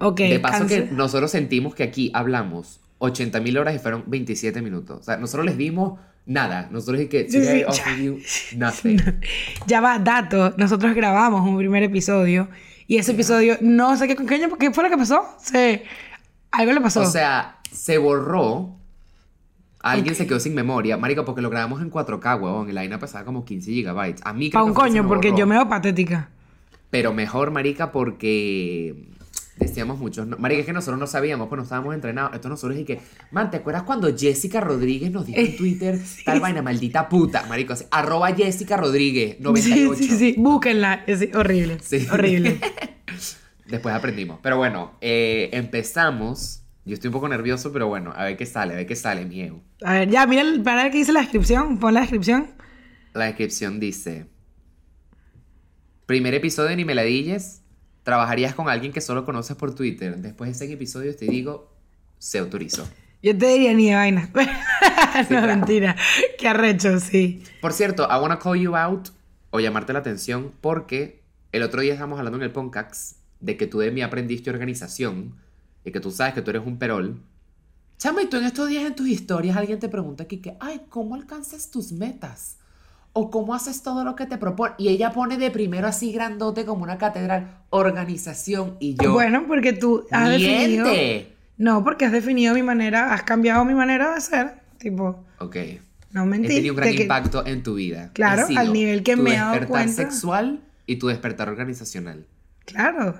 Ok. 0.00 0.18
de 0.20 0.38
paso 0.40 0.64
cancel- 0.64 0.88
que 0.88 0.94
nosotros 0.94 1.30
sentimos 1.30 1.74
que 1.74 1.82
aquí 1.82 2.10
hablamos 2.14 2.80
80 2.98 3.40
mil 3.40 3.56
horas 3.58 3.74
y 3.74 3.78
fueron 3.78 4.04
27 4.06 4.62
minutos. 4.62 5.00
O 5.00 5.02
sea, 5.02 5.16
nosotros 5.16 5.46
les 5.46 5.56
dimos 5.56 5.98
nada. 6.26 6.68
Nosotros 6.70 7.00
es 7.00 7.08
que 7.08 7.28
Sí, 7.28 7.38
today 7.40 7.58
sí, 7.60 7.64
offer 7.64 7.96
ya. 7.96 8.02
you 8.02 8.18
nothing. 8.56 8.98
Ya 9.66 9.80
va, 9.80 9.98
dato. 9.98 10.54
Nosotros 10.56 10.94
grabamos 10.94 11.46
un 11.46 11.56
primer 11.58 11.82
episodio. 11.82 12.48
Y 12.86 12.98
ese 12.98 13.12
episodio, 13.12 13.56
no 13.60 13.96
sé 13.96 14.06
qué, 14.08 14.16
qué, 14.16 14.48
qué 14.58 14.70
fue 14.72 14.84
lo 14.84 14.90
que 14.90 14.96
pasó. 14.98 15.24
Se, 15.40 15.84
algo 16.50 16.72
le 16.72 16.80
pasó. 16.80 17.00
O 17.02 17.06
sea, 17.06 17.58
se 17.70 17.98
borró. 17.98 18.76
Alguien 19.82 20.14
se 20.14 20.26
quedó 20.26 20.38
sin 20.40 20.54
memoria. 20.54 20.96
Marico, 20.96 21.24
porque 21.24 21.42
lo 21.42 21.50
grabamos 21.50 21.82
en 21.82 21.90
4K, 21.90 22.40
huevón. 22.40 22.68
Y 22.68 22.72
la 22.72 22.80
vaina 22.82 22.98
pesaba 22.98 23.24
como 23.24 23.44
15 23.44 23.70
gigabytes. 23.72 24.22
A 24.24 24.32
mí 24.32 24.48
creo 24.50 24.60
Pa' 24.60 24.64
un 24.64 24.70
que 24.70 24.74
fue 24.74 24.84
que 24.84 24.90
se 24.90 24.92
coño, 24.92 25.02
me 25.02 25.08
porque 25.08 25.28
borró. 25.30 25.38
yo 25.40 25.46
me 25.46 25.54
veo 25.56 25.68
patética. 25.68 26.28
Pero 26.90 27.12
mejor, 27.12 27.50
marica, 27.50 27.90
porque 27.90 29.06
decíamos 29.56 29.98
muchos. 29.98 30.26
no- 30.26 30.36
Marica, 30.38 30.60
es 30.60 30.66
que 30.66 30.72
nosotros 30.72 30.98
no 31.00 31.06
sabíamos, 31.06 31.48
pues 31.48 31.56
no 31.56 31.62
estábamos 31.64 31.94
entrenados. 31.94 32.34
Esto 32.34 32.48
nosotros 32.48 32.78
y 32.78 32.84
que, 32.84 33.00
man, 33.30 33.50
¿te 33.50 33.56
acuerdas 33.58 33.82
cuando 33.84 34.14
Jessica 34.16 34.60
Rodríguez 34.60 35.10
nos 35.10 35.26
dijo 35.26 35.40
en 35.40 35.56
Twitter 35.56 35.98
tal 36.24 36.40
vaina, 36.40 36.62
maldita 36.62 37.08
puta? 37.08 37.44
Marico, 37.48 37.72
así, 37.72 37.84
arroba 37.90 38.32
Jessica 38.34 38.76
Rodríguez, 38.76 39.40
98. 39.40 39.94
Sí, 39.98 40.08
sí, 40.08 40.16
sí. 40.16 40.34
Búsquenla. 40.38 41.02
Es 41.06 41.26
horrible. 41.34 41.78
Sí. 41.80 42.06
Horrible. 42.10 42.60
Después 43.66 43.94
aprendimos. 43.94 44.38
Pero 44.42 44.58
bueno, 44.58 44.92
eh, 45.00 45.48
empezamos. 45.52 46.61
Yo 46.84 46.94
estoy 46.94 47.08
un 47.08 47.12
poco 47.12 47.28
nervioso, 47.28 47.72
pero 47.72 47.86
bueno, 47.86 48.12
a 48.16 48.24
ver 48.24 48.36
qué 48.36 48.44
sale, 48.46 48.74
a 48.74 48.76
ver 48.78 48.86
qué 48.86 48.96
sale, 48.96 49.24
miedo. 49.24 49.60
A 49.84 49.92
ver, 49.94 50.10
ya, 50.10 50.26
mira, 50.26 50.42
el- 50.42 50.62
para 50.62 50.82
ver 50.84 50.92
qué 50.92 50.98
dice 50.98 51.12
la 51.12 51.20
descripción. 51.20 51.78
Pon 51.78 51.94
la 51.94 52.00
descripción. 52.00 52.48
La 53.14 53.26
descripción 53.26 53.78
dice: 53.78 54.26
Primer 56.06 56.34
episodio 56.34 56.70
de 56.70 56.76
Ni 56.76 56.84
Meladilles. 56.84 57.60
Trabajarías 58.02 58.54
con 58.56 58.68
alguien 58.68 58.92
que 58.92 59.00
solo 59.00 59.24
conoces 59.24 59.56
por 59.56 59.74
Twitter. 59.76 60.16
Después 60.16 60.50
de 60.50 60.54
100 60.54 60.72
episodios 60.72 61.16
te 61.16 61.26
digo, 61.26 61.72
se 62.18 62.38
autorizó. 62.40 62.88
Yo 63.22 63.36
te 63.38 63.46
diría 63.46 63.72
ni 63.74 63.90
de 63.90 63.94
vaina. 63.94 64.28
no, 64.34 65.26
claro. 65.28 65.46
mentira. 65.46 65.94
Qué 66.36 66.48
arrecho, 66.48 66.98
sí. 66.98 67.44
Por 67.60 67.72
cierto, 67.72 68.08
I 68.10 68.20
wanna 68.20 68.40
call 68.40 68.58
you 68.58 68.74
out 68.74 69.10
o 69.50 69.60
llamarte 69.60 69.92
la 69.92 70.00
atención 70.00 70.52
porque 70.60 71.22
el 71.52 71.62
otro 71.62 71.80
día 71.80 71.92
estábamos 71.92 72.18
hablando 72.18 72.38
en 72.38 72.42
el 72.42 72.50
Poncax 72.50 73.16
de 73.38 73.56
que 73.56 73.68
tú 73.68 73.78
de 73.78 73.92
mí 73.92 74.02
aprendiste 74.02 74.50
organización 74.50 75.36
y 75.84 75.90
que 75.92 76.00
tú 76.00 76.10
sabes 76.10 76.34
que 76.34 76.42
tú 76.42 76.50
eres 76.50 76.62
un 76.66 76.78
perol. 76.78 77.20
Chama, 77.98 78.22
y 78.22 78.26
tú 78.26 78.36
en 78.36 78.44
estos 78.44 78.68
días 78.68 78.84
en 78.84 78.94
tus 78.94 79.06
historias 79.08 79.56
alguien 79.56 79.78
te 79.78 79.88
pregunta 79.88 80.24
aquí 80.24 80.38
que, 80.38 80.56
ay, 80.60 80.82
¿cómo 80.88 81.14
alcanzas 81.14 81.70
tus 81.70 81.92
metas? 81.92 82.58
O 83.12 83.30
cómo 83.30 83.54
haces 83.54 83.82
todo 83.82 84.04
lo 84.04 84.16
que 84.16 84.26
te 84.26 84.38
propone. 84.38 84.74
Y 84.78 84.88
ella 84.88 85.12
pone 85.12 85.36
de 85.36 85.50
primero 85.50 85.86
así 85.86 86.12
grandote 86.12 86.64
como 86.64 86.82
una 86.82 86.98
catedral, 86.98 87.58
organización. 87.70 88.76
Y 88.80 88.96
yo, 89.00 89.12
Bueno, 89.12 89.44
porque 89.46 89.72
tú 89.72 90.04
has 90.10 90.30
definido. 90.30 90.86
No, 91.58 91.84
porque 91.84 92.06
has 92.06 92.12
definido 92.12 92.54
mi 92.54 92.62
manera, 92.62 93.12
has 93.12 93.22
cambiado 93.22 93.64
mi 93.64 93.74
manera 93.74 94.14
de 94.14 94.20
ser. 94.20 94.54
Tipo, 94.78 95.24
Ok. 95.38 95.56
no 96.10 96.24
mentir. 96.26 96.50
tenido 96.56 96.72
un 96.74 96.80
gran 96.80 96.92
que- 96.96 97.02
impacto 97.02 97.46
en 97.46 97.62
tu 97.62 97.74
vida. 97.74 98.10
Claro, 98.14 98.46
sido 98.48 98.58
al 98.60 98.72
nivel 98.72 99.02
que 99.04 99.14
tu 99.14 99.22
me 99.22 99.34
he 99.34 99.36
dado 99.36 99.50
despertar 99.52 99.68
cuenta. 99.68 99.92
sexual 100.02 100.60
y 100.86 100.96
tu 100.96 101.06
despertar 101.08 101.48
organizacional. 101.50 102.26
Claro. 102.64 103.16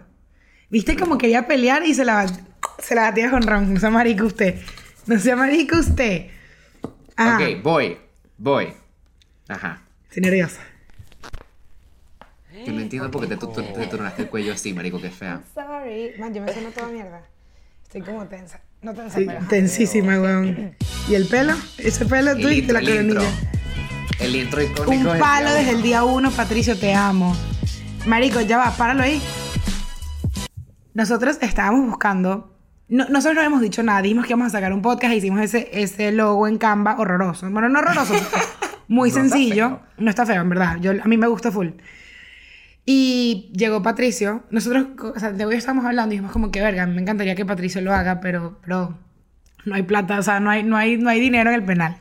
Viste 0.71 0.97
como 0.97 1.19
quería 1.19 1.47
pelear 1.47 1.87
y 1.87 1.95
se 1.95 2.05
la, 2.05 2.27
se 2.79 2.95
la 2.95 3.03
batía 3.03 3.31
con 3.31 3.43
Ron. 3.43 3.75
No 3.75 3.81
sea 3.81 3.91
marico 3.91 4.27
usted. 4.27 4.61
No 5.07 5.19
sea 5.19 5.37
marico 5.37 5.79
usted. 5.79 6.29
Ajá. 7.17 7.37
Ok, 7.37 7.63
voy, 7.63 7.99
voy. 8.39 8.73
Ajá. 9.49 9.83
Estoy 10.09 10.23
nerviosa. 10.23 10.61
Yo 12.65 12.73
no 12.73 12.81
entiendo 12.81 13.11
por 13.11 13.27
qué 13.27 13.37
te, 13.37 13.47
te 13.47 13.87
tornaste 13.87 14.23
el 14.23 14.29
cuello 14.29 14.53
así, 14.53 14.73
marico, 14.73 15.01
qué 15.01 15.11
fea. 15.11 15.41
Sorry. 15.55 16.13
Man, 16.19 16.33
yo 16.33 16.43
me 16.43 16.53
sueno 16.53 16.71
toda 16.71 16.89
mierda. 16.89 17.23
Estoy 17.83 18.03
como 18.03 18.25
tensa. 18.27 18.61
No 18.83 18.95
tensa, 18.95 19.19
Sí, 19.19 19.25
pero... 19.27 19.47
Tensísima, 19.49 20.21
weón. 20.21 20.77
¿Y 21.09 21.15
el 21.15 21.27
pelo? 21.27 21.55
Ese 21.79 22.07
pelo 22.07 22.33
tú 22.37 22.39
El 22.39 22.45
y 22.45 22.47
de 22.47 22.57
intro, 22.57 22.81
la 22.81 22.89
coronilla. 22.89 23.31
El 24.21 24.37
intro 24.37 24.63
icónico 24.63 25.11
Un 25.11 25.19
palo 25.19 25.53
desde 25.53 25.71
uno. 25.71 25.77
el 25.79 25.83
día 25.83 26.05
uno, 26.05 26.31
Patricio, 26.31 26.79
te 26.79 26.95
amo. 26.95 27.37
Marico, 28.07 28.41
ya 28.41 28.59
va, 28.59 28.71
páralo 28.77 29.03
ahí. 29.03 29.21
Nosotros 30.95 31.39
estábamos 31.41 31.87
buscando. 31.87 32.52
No- 32.89 33.07
nosotros 33.09 33.35
no 33.35 33.41
habíamos 33.41 33.61
dicho 33.63 33.83
nada, 33.83 34.03
dijimos 34.03 34.27
que 34.27 34.33
íbamos 34.33 34.49
a 34.49 34.51
sacar 34.51 34.73
un 34.73 34.83
podcast 34.83 35.15
hicimos 35.15 35.41
ese, 35.41 35.69
ese 35.73 36.13
logo 36.13 36.47
en 36.49 36.59
Canva 36.59 36.97
horroroso. 36.99 37.49
Bueno, 37.51 37.69
no 37.69 37.79
horroroso, 37.81 38.15
muy 38.89 39.11
No 39.11 39.15
sencillo. 39.17 39.81
No 39.99 40.11
está 40.11 40.27
feo, 40.27 40.43
en 40.43 40.49
verdad. 40.49 40.77
Yo, 40.81 40.93
a 40.93 41.07
mí 41.09 41.17
me 41.17 41.27
gusta 41.27 41.51
full. 41.51 41.69
Y 42.85 43.53
llegó 43.55 43.83
Patricio. 43.83 44.45
Nosotros, 44.51 44.87
o 45.15 45.19
sea, 45.19 45.31
de 45.33 45.45
hoy 45.47 45.55
estábamos 45.57 45.85
hablando 45.85 46.13
y 46.13 46.17
dijimos 46.17 46.33
como 46.33 46.51
que, 46.51 46.61
verga, 46.61 46.87
me 46.87 47.01
encantaría 47.01 47.35
que 47.35 47.45
Patricio 47.47 47.81
lo 47.81 47.95
haga, 47.95 48.21
pero, 48.21 48.59
pero 48.65 48.99
no 49.65 49.75
hay 49.77 49.83
plata, 49.85 50.19
o 50.19 50.23
sea, 50.23 50.41
no 50.41 50.51
hay, 50.51 50.63
no 50.65 50.77
hay, 50.77 50.97
no 50.99 51.09
hay 51.09 51.21
dinero 51.21 51.51
en 51.51 51.57
el 51.57 51.65
penal. 51.65 51.97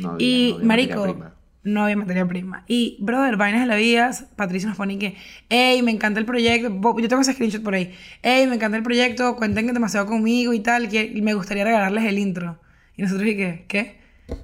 No 0.00 0.10
había- 0.10 0.26
y, 0.26 0.50
no 0.50 0.56
había 0.56 0.66
marico. 0.66 1.24
No 1.68 1.84
había 1.84 1.96
materia 1.96 2.26
prima. 2.26 2.64
Y, 2.66 2.96
brother, 3.00 3.36
vainas 3.36 3.60
de 3.60 3.66
la 3.66 3.76
vida, 3.76 4.10
Patricio 4.36 4.68
nos 4.68 4.76
pone 4.76 4.98
que, 4.98 5.16
hey, 5.48 5.82
me 5.82 5.90
encanta 5.90 6.18
el 6.20 6.26
proyecto. 6.26 6.68
Yo 6.98 7.08
tengo 7.08 7.22
ese 7.22 7.32
screenshot 7.32 7.62
por 7.62 7.74
ahí. 7.74 7.94
Hey, 8.22 8.46
me 8.46 8.56
encanta 8.56 8.76
el 8.76 8.82
proyecto, 8.82 9.36
cuenten 9.36 9.72
demasiado 9.72 10.06
conmigo 10.06 10.52
y 10.52 10.60
tal, 10.60 10.88
que 10.88 11.12
me 11.22 11.34
gustaría 11.34 11.64
regalarles 11.64 12.04
el 12.04 12.18
intro. 12.18 12.58
Y 12.96 13.02
nosotros, 13.02 13.28
¿y 13.28 13.36
qué? 13.36 13.98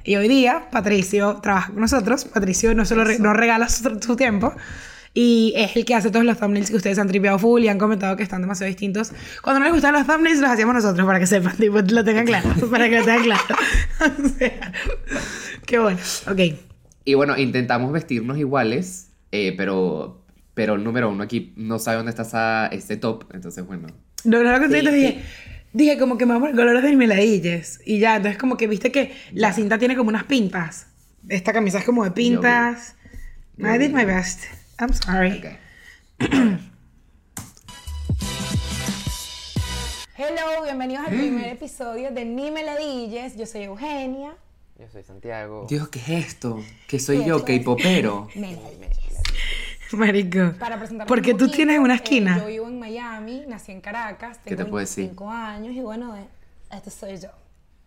Y 0.05 0.17
hoy 0.17 0.29
día 0.29 0.69
Patricio 0.71 1.41
trabaja 1.43 1.73
con 1.73 1.81
nosotros. 1.81 2.25
Patricio 2.25 2.75
no 2.75 2.85
solo 2.85 3.05
re- 3.05 3.19
nos 3.19 3.37
regala 3.37 3.69
su, 3.69 3.99
su 4.01 4.17
tiempo 4.17 4.55
y 5.17 5.53
es 5.57 5.77
el 5.77 5.85
que 5.85 5.95
hace 5.95 6.11
todos 6.11 6.25
los 6.25 6.39
thumbnails 6.39 6.71
que 6.71 6.77
ustedes 6.77 6.99
han 6.99 7.07
tripeado 7.07 7.39
full 7.39 7.63
y 7.63 7.69
han 7.69 7.79
comentado 7.79 8.17
que 8.17 8.23
están 8.25 8.41
demasiado 8.41 8.69
distintos. 8.69 9.13
Cuando 9.43 9.61
no 9.61 9.67
les 9.67 9.75
gustan 9.75 9.93
los 9.93 10.07
thumbnails 10.07 10.41
los 10.41 10.51
hacíamos 10.51 10.75
nosotros 10.75 11.07
para 11.07 11.21
que 11.21 11.27
sepan, 11.27 11.57
tipo, 11.59 11.81
lo 11.81 12.03
tengan 12.05 12.25
claro, 12.27 12.49
para 12.71 12.89
que 12.89 12.99
lo 12.99 13.05
tengan 13.05 13.23
claro. 13.23 13.57
o 14.25 14.29
sea, 14.39 14.73
qué 15.67 15.79
bueno. 15.79 15.99
Ok. 16.31 16.74
Y 17.05 17.15
bueno, 17.15 17.37
intentamos 17.37 17.93
vestirnos 17.93 18.39
iguales, 18.39 19.11
eh, 19.31 19.53
pero, 19.57 20.25
pero 20.55 20.75
el 20.75 20.85
número 20.85 21.11
uno 21.11 21.23
aquí 21.25 21.53
no 21.57 21.79
sabe 21.79 21.99
dónde 21.99 22.11
está 22.11 22.23
esa- 22.23 22.67
este 22.69 22.97
top, 22.97 23.25
entonces 23.35 23.67
bueno. 23.67 23.89
No, 24.25 24.43
no 24.43 24.51
lo 24.53 24.59
conseguí, 24.59 24.81
Sí, 24.81 24.87
entonces 24.87 25.01
sí. 25.03 25.17
dije, 25.17 25.25
dije 25.75 25.99
como 25.99 26.17
que 26.17 26.25
me 26.25 26.33
vamos 26.33 26.49
a 26.51 26.57
colores 26.57 26.83
de 26.83 26.97
meladillas. 26.97 27.81
Y 27.85 27.99
ya, 27.99 28.17
entonces 28.17 28.39
como 28.39 28.57
que 28.57 28.67
viste 28.67 28.91
que 28.91 29.13
la 29.33 29.53
cinta 29.53 29.77
tiene 29.79 29.97
como 29.97 30.09
unas 30.09 30.25
pintas. 30.25 30.87
Esta 31.29 31.53
camisa 31.53 31.79
es 31.79 31.85
como 31.85 32.05
de 32.05 32.11
pintas. 32.11 32.97
Yo 33.57 33.69
I 33.75 33.79
did 33.79 33.91
my 33.93 34.05
best. 34.05 34.45
I'm 34.81 34.93
sorry. 34.95 35.39
Ok. 35.39 35.47
Hello, 40.17 40.63
bienvenidos 40.63 41.07
al 41.07 41.15
primer 41.15 41.49
episodio 41.53 42.11
de 42.13 42.25
Ni 42.25 42.51
Meladillas. 42.51 43.37
Yo 43.37 43.45
soy 43.47 43.63
Eugenia. 43.65 44.35
Yo 44.79 44.89
soy 44.89 45.05
Santiago. 45.05 45.67
Dios, 45.69 45.89
¿qué 45.89 46.01
es 46.01 46.09
esto? 46.09 46.61
¿Qué 46.89 46.99
soy 46.99 47.25
yo? 47.25 47.45
¿K-popero? 47.45 48.29
Marico. 49.93 50.55
Para 50.59 50.77
presentarme 50.79 51.09
Porque 51.09 51.31
un 51.33 51.39
tú 51.39 51.45
poquito, 51.45 51.57
tienes 51.57 51.79
una 51.79 51.95
eh, 51.95 51.97
esquina. 51.97 52.39
yo 52.39 52.47
vivo 52.47 52.67
en 52.67 52.81
Miami, 52.81 53.45
nací 53.47 53.71
en 53.71 53.81
Caracas, 53.81 54.39
¿Qué 54.39 54.51
tengo 54.51 54.65
te 54.65 54.71
puedo 54.71 54.81
decir? 54.81 55.05
25 55.05 55.31
años 55.31 55.75
y 55.77 55.81
bueno, 55.81 56.17
eh, 56.17 56.27
este 56.73 56.91
soy 56.91 57.19
yo. 57.19 57.29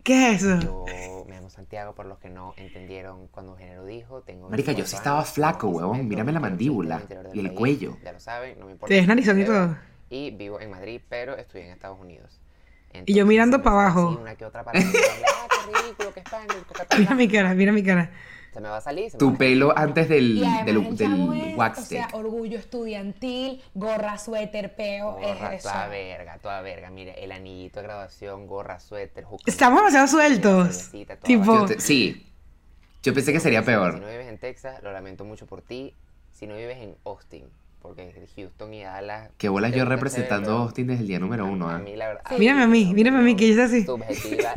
¿Qué 0.02 0.32
es 0.32 0.42
eso? 0.42 0.58
Yo 0.60 1.24
me 1.28 1.34
llamo 1.34 1.50
Santiago, 1.50 1.94
por 1.94 2.06
los 2.06 2.18
que 2.18 2.30
no 2.30 2.54
entendieron 2.56 3.26
cuando 3.28 3.56
Género 3.56 3.84
dijo. 3.84 4.22
Tengo 4.22 4.48
Marica, 4.48 4.72
yo 4.72 4.78
24 4.78 4.88
sí 4.88 4.96
estaba 4.96 5.18
años, 5.18 5.32
flaco, 5.32 5.66
tengo 5.66 5.78
huevón. 5.80 6.08
Mírame 6.08 6.32
la 6.32 6.40
mandíbula 6.40 6.94
en 6.96 7.02
interior 7.02 7.30
y 7.34 7.40
el 7.40 7.46
país, 7.48 7.58
cuello. 7.58 7.96
Ya 8.02 8.12
lo 8.12 8.20
saben, 8.20 8.58
no 8.58 8.64
me 8.66 8.72
importa. 8.72 8.88
Tienes 8.88 9.06
mucho 9.06 9.14
narizón 9.34 9.40
y 9.42 9.44
todo. 9.44 9.76
Y 10.08 10.30
vivo 10.30 10.60
en 10.60 10.70
Madrid, 10.70 11.02
pero 11.10 11.36
estoy 11.36 11.60
en 11.60 11.72
Estados 11.72 12.00
Unidos. 12.00 12.40
Y 13.06 13.14
yo 13.14 13.26
mirando 13.26 13.56
se 13.56 13.58
me 13.58 13.64
pa' 13.64 13.70
sale 13.70 13.80
abajo. 13.82 14.08
así 14.10 14.18
Una 14.22 14.34
que 14.34 14.44
otra 14.44 14.64
Mira 16.98 17.14
mi 17.14 17.28
cara, 17.28 17.54
mira 17.54 17.72
mi 17.72 17.82
cara. 17.82 18.10
Se 18.52 18.60
me 18.60 18.68
va 18.70 18.78
a 18.78 18.80
salir. 18.80 19.10
se 19.10 19.16
me 19.16 19.18
Tu 19.18 19.26
va 19.26 19.32
a 19.34 19.36
salir. 19.36 19.52
pelo 19.54 19.78
antes 19.78 20.08
del, 20.08 20.40
del, 20.64 20.96
del 20.96 21.54
wax 21.56 21.78
o 21.78 21.82
sea, 21.82 22.08
orgullo 22.12 22.58
estudiantil, 22.58 23.62
gorra, 23.74 24.18
suéter, 24.18 24.74
peo, 24.74 25.12
Gorra, 25.12 25.54
es 25.54 25.60
eso. 25.60 25.68
toda 25.70 25.86
verga, 25.88 26.38
toda 26.38 26.60
verga. 26.62 26.90
Mire, 26.90 27.22
el 27.22 27.30
anillito 27.32 27.80
de 27.80 27.86
graduación, 27.86 28.46
gorra, 28.46 28.80
suéter. 28.80 29.26
Estamos 29.46 29.80
demasiado 29.80 30.08
sueltos. 30.08 30.90
Tipo, 31.22 31.44
Yo 31.44 31.66
te- 31.66 31.80
sí. 31.80 32.24
Yo 33.02 33.14
pensé 33.14 33.32
que 33.32 33.40
sería 33.40 33.60
Si 33.60 33.66
peor. 33.66 34.00
no 34.00 34.06
vives 34.08 34.26
en 34.28 34.38
Texas, 34.38 34.82
lo 34.82 34.92
lamento 34.92 35.24
mucho 35.24 35.46
por 35.46 35.62
ti. 35.62 35.94
Si 36.32 36.46
no 36.46 36.56
vives 36.56 36.78
en 36.78 36.96
Austin, 37.04 37.44
porque 37.80 38.12
Houston 38.36 38.74
y 38.74 38.82
Dallas. 38.82 39.30
Que 39.38 39.48
bolas 39.48 39.74
yo 39.74 39.84
representando 39.84 40.56
a 40.56 40.60
Austin 40.62 40.86
desde 40.88 41.02
el 41.02 41.08
día 41.08 41.18
número 41.18 41.46
uno. 41.46 41.68
A 41.68 41.78
¿eh? 41.78 41.82
mí, 41.82 41.96
la 41.96 42.08
verdad. 42.08 42.22
Mírame 42.38 42.62
a 42.62 42.66
mí, 42.66 42.92
mírame 42.94 43.18
a 43.18 43.22
mí, 43.22 43.36
que 43.36 43.54
yo 43.54 43.62
así. 43.62 43.84
Subjetiva. 43.84 44.54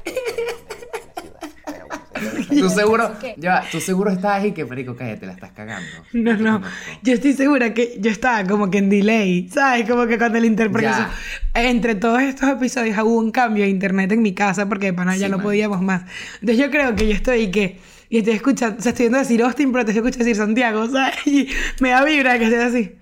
Tú 2.49 2.69
seguro, 2.75 3.15
ya, 3.37 3.63
tú 3.71 3.79
seguro 3.79 4.11
estás 4.11 4.43
ahí 4.43 4.51
que, 4.51 4.65
marico, 4.65 4.95
cállate, 4.95 5.25
la 5.25 5.33
estás 5.33 5.51
cagando. 5.51 5.87
No, 6.13 6.37
no. 6.37 6.61
Yo 7.01 7.13
estoy 7.13 7.33
segura 7.33 7.73
que 7.73 7.97
yo 7.99 8.11
estaba 8.11 8.43
como 8.47 8.69
que 8.69 8.77
en 8.79 8.89
delay, 8.89 9.49
¿sabes? 9.49 9.89
Como 9.89 10.05
que 10.07 10.17
cuando 10.17 10.37
el 10.37 10.45
internet... 10.45 10.83
Ya. 10.83 11.11
Entre 11.53 11.95
todos 11.95 12.21
estos 12.21 12.49
episodios 12.49 12.97
hubo 12.99 13.17
un 13.17 13.31
cambio 13.31 13.63
de 13.63 13.69
internet 13.69 14.11
en 14.11 14.21
mi 14.21 14.33
casa 14.33 14.67
porque 14.69 14.87
de 14.87 14.93
pana 14.93 15.15
ya 15.15 15.25
Sí, 15.25 15.31
no 15.31 15.37
man. 15.37 15.45
podíamos 15.45 15.81
más. 15.81 16.03
Entonces 16.35 16.57
yo 16.57 16.69
creo 16.69 16.95
que 16.95 17.07
yo 17.07 17.13
estoy 17.13 17.49
que... 17.49 17.79
Y 18.09 18.17
estoy 18.17 18.33
escuchando, 18.33 18.77
o 18.77 18.81
sea, 18.81 18.89
estoy 18.91 19.05
viendo 19.05 19.19
decir 19.19 19.41
Austin, 19.41 19.71
pero 19.71 19.85
te 19.85 19.93
escucho 19.93 20.19
decir 20.19 20.35
Santiago, 20.35 20.85
¿sabes? 20.89 21.15
Y 21.25 21.47
me 21.79 21.89
da 21.89 22.03
vibra 22.03 22.37
que 22.37 22.49
sea 22.49 22.65
así. 22.65 22.95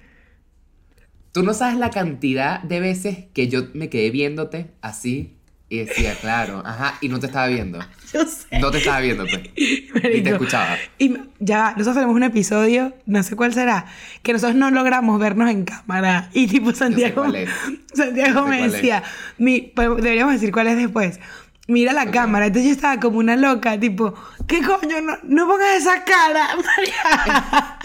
Tú 1.31 1.43
no 1.43 1.53
sabes 1.53 1.77
la 1.77 1.89
cantidad 1.89 2.61
de 2.63 2.79
veces 2.79 3.17
que 3.33 3.47
yo 3.47 3.63
me 3.73 3.89
quedé 3.89 4.09
viéndote 4.09 4.71
así 4.81 5.39
y 5.69 5.77
decía, 5.77 6.15
claro, 6.19 6.63
ajá, 6.65 6.95
y 6.99 7.09
no 7.09 7.19
te 7.19 7.27
estaba 7.27 7.47
viendo. 7.47 7.77
Yo 8.13 8.25
sé. 8.25 8.57
No 8.59 8.71
te 8.71 8.79
estaba 8.79 9.01
viendo, 9.01 9.23
pues. 9.27 9.41
Y 9.55 10.21
te 10.21 10.31
escuchaba. 10.31 10.75
Y 10.97 11.15
ya, 11.39 11.73
nosotros 11.73 11.93
tenemos 11.93 12.15
un 12.15 12.23
episodio, 12.23 12.95
no 13.05 13.21
sé 13.21 13.35
cuál 13.35 13.53
será, 13.53 13.85
que 14.23 14.33
nosotros 14.33 14.55
no 14.55 14.71
logramos 14.71 15.19
vernos 15.19 15.47
en 15.51 15.65
cámara. 15.65 16.31
Y 16.33 16.47
tipo 16.47 16.73
Santiago, 16.73 17.21
cuál 17.21 17.35
es. 17.35 17.49
Santiago 17.93 18.47
me 18.47 18.67
decía, 18.67 19.03
mi, 19.37 19.71
deberíamos 19.75 20.33
decir 20.33 20.51
cuál 20.51 20.69
es 20.69 20.77
después. 20.77 21.19
Mira 21.67 21.93
la 21.93 22.09
cámara. 22.09 22.47
Entonces 22.47 22.69
yo 22.69 22.75
estaba 22.75 22.99
como 22.99 23.19
una 23.19 23.35
loca, 23.35 23.79
tipo, 23.79 24.15
¿qué 24.47 24.63
coño? 24.63 25.01
No, 25.01 25.19
no 25.21 25.47
pongas 25.47 25.77
esa 25.77 26.03
cara, 26.03 26.47
María. 26.55 27.79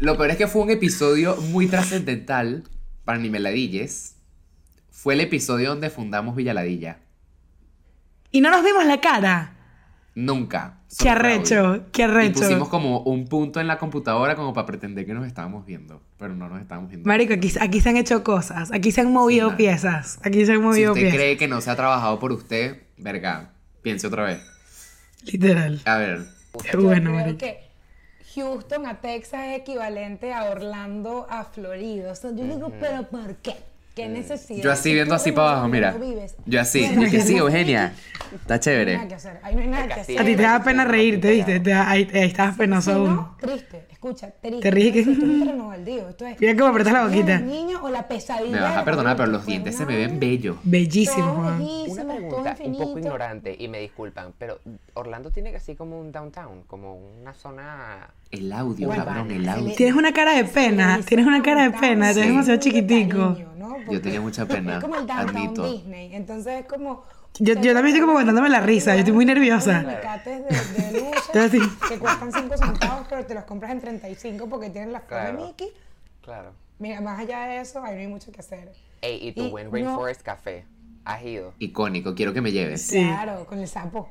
Lo 0.00 0.16
peor 0.16 0.30
es 0.30 0.36
que 0.36 0.46
fue 0.46 0.62
un 0.62 0.70
episodio 0.70 1.36
muy 1.36 1.66
trascendental 1.66 2.64
para 3.04 3.18
Nimeladilles. 3.18 4.16
Fue 4.90 5.14
el 5.14 5.20
episodio 5.20 5.70
donde 5.70 5.90
fundamos 5.90 6.36
Villaladilla. 6.36 6.98
y 8.32 8.40
no 8.40 8.50
nos 8.50 8.64
vimos 8.64 8.84
la 8.86 9.00
cara. 9.00 9.56
Nunca. 10.14 10.78
Qué 10.98 11.08
arrecho, 11.08 11.86
qué 11.92 12.02
Y 12.02 12.04
arrecho. 12.04 12.40
pusimos 12.40 12.68
como 12.68 13.00
un 13.00 13.26
punto 13.28 13.60
en 13.60 13.66
la 13.66 13.78
computadora 13.78 14.34
como 14.36 14.52
para 14.52 14.66
pretender 14.66 15.06
que 15.06 15.14
nos 15.14 15.26
estábamos 15.26 15.64
viendo. 15.66 16.02
Pero 16.18 16.34
no 16.34 16.48
nos 16.48 16.60
estábamos 16.60 16.90
viendo. 16.90 17.06
Marico, 17.06 17.32
aquí, 17.34 17.52
aquí 17.60 17.80
se 17.80 17.88
han 17.88 17.96
hecho 17.96 18.22
cosas, 18.24 18.72
aquí 18.72 18.90
se 18.92 19.00
han 19.02 19.12
movido 19.12 19.50
Sí, 19.50 19.56
piezas, 19.56 20.18
aquí 20.22 20.44
se 20.46 20.52
han 20.52 20.58
si 20.58 20.62
movido 20.64 20.92
usted 20.92 21.02
piezas. 21.02 21.16
cree 21.18 21.36
que 21.36 21.48
no 21.48 21.60
se 21.60 21.70
ha 21.70 21.76
trabajado 21.76 22.18
por 22.18 22.32
usted, 22.32 22.82
verga, 22.98 23.52
piense 23.82 24.06
otra 24.08 24.24
vez. 24.24 24.40
Literal. 25.24 25.80
A 25.84 25.96
ver, 25.98 26.24
Qué 26.62 26.70
Yo 26.72 26.82
bueno, 26.82 27.10
creo 27.12 27.20
marico. 27.20 27.38
que 27.38 27.69
Houston 28.34 28.86
a 28.86 29.00
Texas 29.00 29.40
es 29.48 29.58
equivalente 29.58 30.32
a 30.32 30.44
Orlando 30.50 31.26
a 31.28 31.44
Florida. 31.44 32.12
O 32.12 32.14
sea, 32.14 32.30
yo 32.30 32.44
digo, 32.44 32.72
¿pero 32.80 33.02
por 33.04 33.36
qué? 33.36 33.56
¿Qué 33.94 34.08
necesidad? 34.08 34.62
yo 34.62 34.70
así 34.72 34.94
viendo 34.94 35.14
así 35.16 35.32
para 35.32 35.50
abajo, 35.50 35.68
mira. 35.68 35.90
vives, 35.92 36.36
Yo 36.46 36.60
así, 36.60 36.84
y 36.84 37.10
que 37.10 37.20
sí, 37.22 37.36
Eugenia. 37.36 37.92
Está 38.32 38.54
hay 38.54 38.60
chévere. 38.60 38.94
nada 38.96 39.08
que 39.08 39.14
hacer. 39.16 39.40
Ahí 39.42 39.54
no 39.56 39.62
hay 39.62 39.66
nada 39.66 39.82
que 39.88 39.94
castillo. 39.94 40.20
A 40.20 40.24
ti 40.24 40.28
hacer. 40.30 40.36
te 40.36 40.42
da 40.44 40.62
pena 40.62 40.84
reírte, 40.84 41.30
¿viste? 41.32 41.60
Te 41.60 41.70
da- 41.70 41.90
ahí, 41.90 42.08
Si 42.52 42.56
penoso 42.56 42.92
aún. 42.92 43.16
no, 43.16 43.36
triste. 43.40 43.84
Escucha. 44.02 44.30
Te 44.30 44.70
ríes 44.70 44.92
que- 44.94 45.00
Esto 45.00 45.12
es 45.12 45.18
un 45.18 45.46
renovaldío. 45.46 46.08
Esto 46.08 46.24
es 46.26 46.40
Mira 46.40 46.56
cómo 46.56 46.68
apretas 46.68 46.92
la 46.94 47.00
¿es 47.02 47.06
boquita. 47.10 47.34
el 47.36 47.46
niño 47.46 47.80
o 47.82 47.90
la 47.90 48.08
pesadilla 48.08 48.50
Me 48.56 48.60
vas 48.62 48.76
a 48.78 48.84
perdonar, 48.86 49.14
pero 49.14 49.28
los 49.30 49.44
dientes 49.44 49.76
se 49.76 49.84
me 49.84 49.94
ven 49.94 50.18
bellos. 50.18 50.56
Bellísimo, 50.64 51.26
Todos 51.26 51.36
Juan. 51.36 51.58
bellísimos, 51.58 51.98
Una 51.98 52.14
pregunta 52.14 52.56
un 52.64 52.78
poco 52.78 52.98
ignorante 52.98 53.54
y 53.58 53.68
me 53.68 53.78
disculpan, 53.80 54.32
pero 54.38 54.58
Orlando 54.94 55.30
tiene 55.30 55.54
así 55.54 55.74
como 55.74 56.00
un 56.00 56.12
downtown, 56.12 56.62
como 56.66 56.96
una 57.20 57.34
zona. 57.34 58.08
El 58.30 58.50
audio, 58.54 58.86
Bueno, 58.86 59.04
cabrón, 59.04 59.30
el 59.32 59.46
audio. 59.46 59.74
Tienes 59.74 59.94
una 59.94 60.12
cara 60.14 60.32
de 60.34 60.44
pena, 60.44 60.96
Sí, 60.98 61.02
tienes 61.04 61.26
una 61.26 61.42
cara 61.42 61.64
de 61.64 61.70
pena, 61.78 62.14
te 62.14 62.20
ves 62.20 62.28
demasiado 62.28 62.56
Mucho 62.58 62.62
chiquitico. 62.64 63.18
cariño, 63.34 63.48
¿no? 63.58 63.68
Porque 63.74 63.92
Yo 63.92 64.00
tenía 64.00 64.20
mucha 64.22 64.46
pena, 64.46 64.76
Es 64.78 64.80
como 64.82 64.96
el 64.96 65.06
downtown. 65.06 65.72
Disney. 65.72 66.14
Entonces 66.14 66.60
es 66.60 66.64
como. 66.66 67.04
Yo- 67.38 67.54
yo 67.54 67.72
también 67.72 67.86
estoy 67.86 68.00
como 68.00 68.12
aguantándome 68.12 68.48
la 68.50 68.60
risa, 68.60 68.92
yo 68.94 68.98
estoy 69.00 69.14
muy 69.14 69.24
nerviosa. 69.24 69.78
Aguacates 69.80 70.42
de, 70.44 70.90
de 70.92 71.00
luces 71.00 71.62
que 71.88 71.98
cuestan 71.98 72.32
5 72.32 72.56
centavos, 72.56 73.06
pero 73.08 73.24
te 73.24 73.34
los 73.34 73.44
compras 73.44 73.70
en 73.72 73.80
35 73.80 74.48
porque 74.48 74.68
tienen 74.70 74.92
la 74.92 75.00
flor 75.00 75.20
de 75.20 75.26
Claro. 75.30 75.46
Mickey. 75.46 75.68
Claro. 76.22 76.52
Mira, 76.78 77.00
más 77.00 77.18
allá 77.20 77.46
de 77.46 77.60
eso, 77.60 77.82
ahí 77.82 77.94
no 77.94 78.00
hay 78.00 78.06
mucho 78.08 78.30
que 78.32 78.40
hacer. 78.40 78.72
Ey, 79.02 79.28
y 79.28 79.32
tu 79.32 79.44
Y 79.44 79.50
buen 79.50 79.66
no- 79.66 79.72
Rainforest 79.72 80.22
Café. 80.22 80.64
¿Has 81.04 81.22
ido? 81.24 81.54
Icónico, 81.58 82.14
quiero 82.14 82.34
que 82.34 82.42
me 82.42 82.52
lleves. 82.52 82.82
Sí. 82.82 83.02
Claro, 83.02 83.46
con 83.46 83.58
el 83.58 83.68
sapo. 83.68 84.10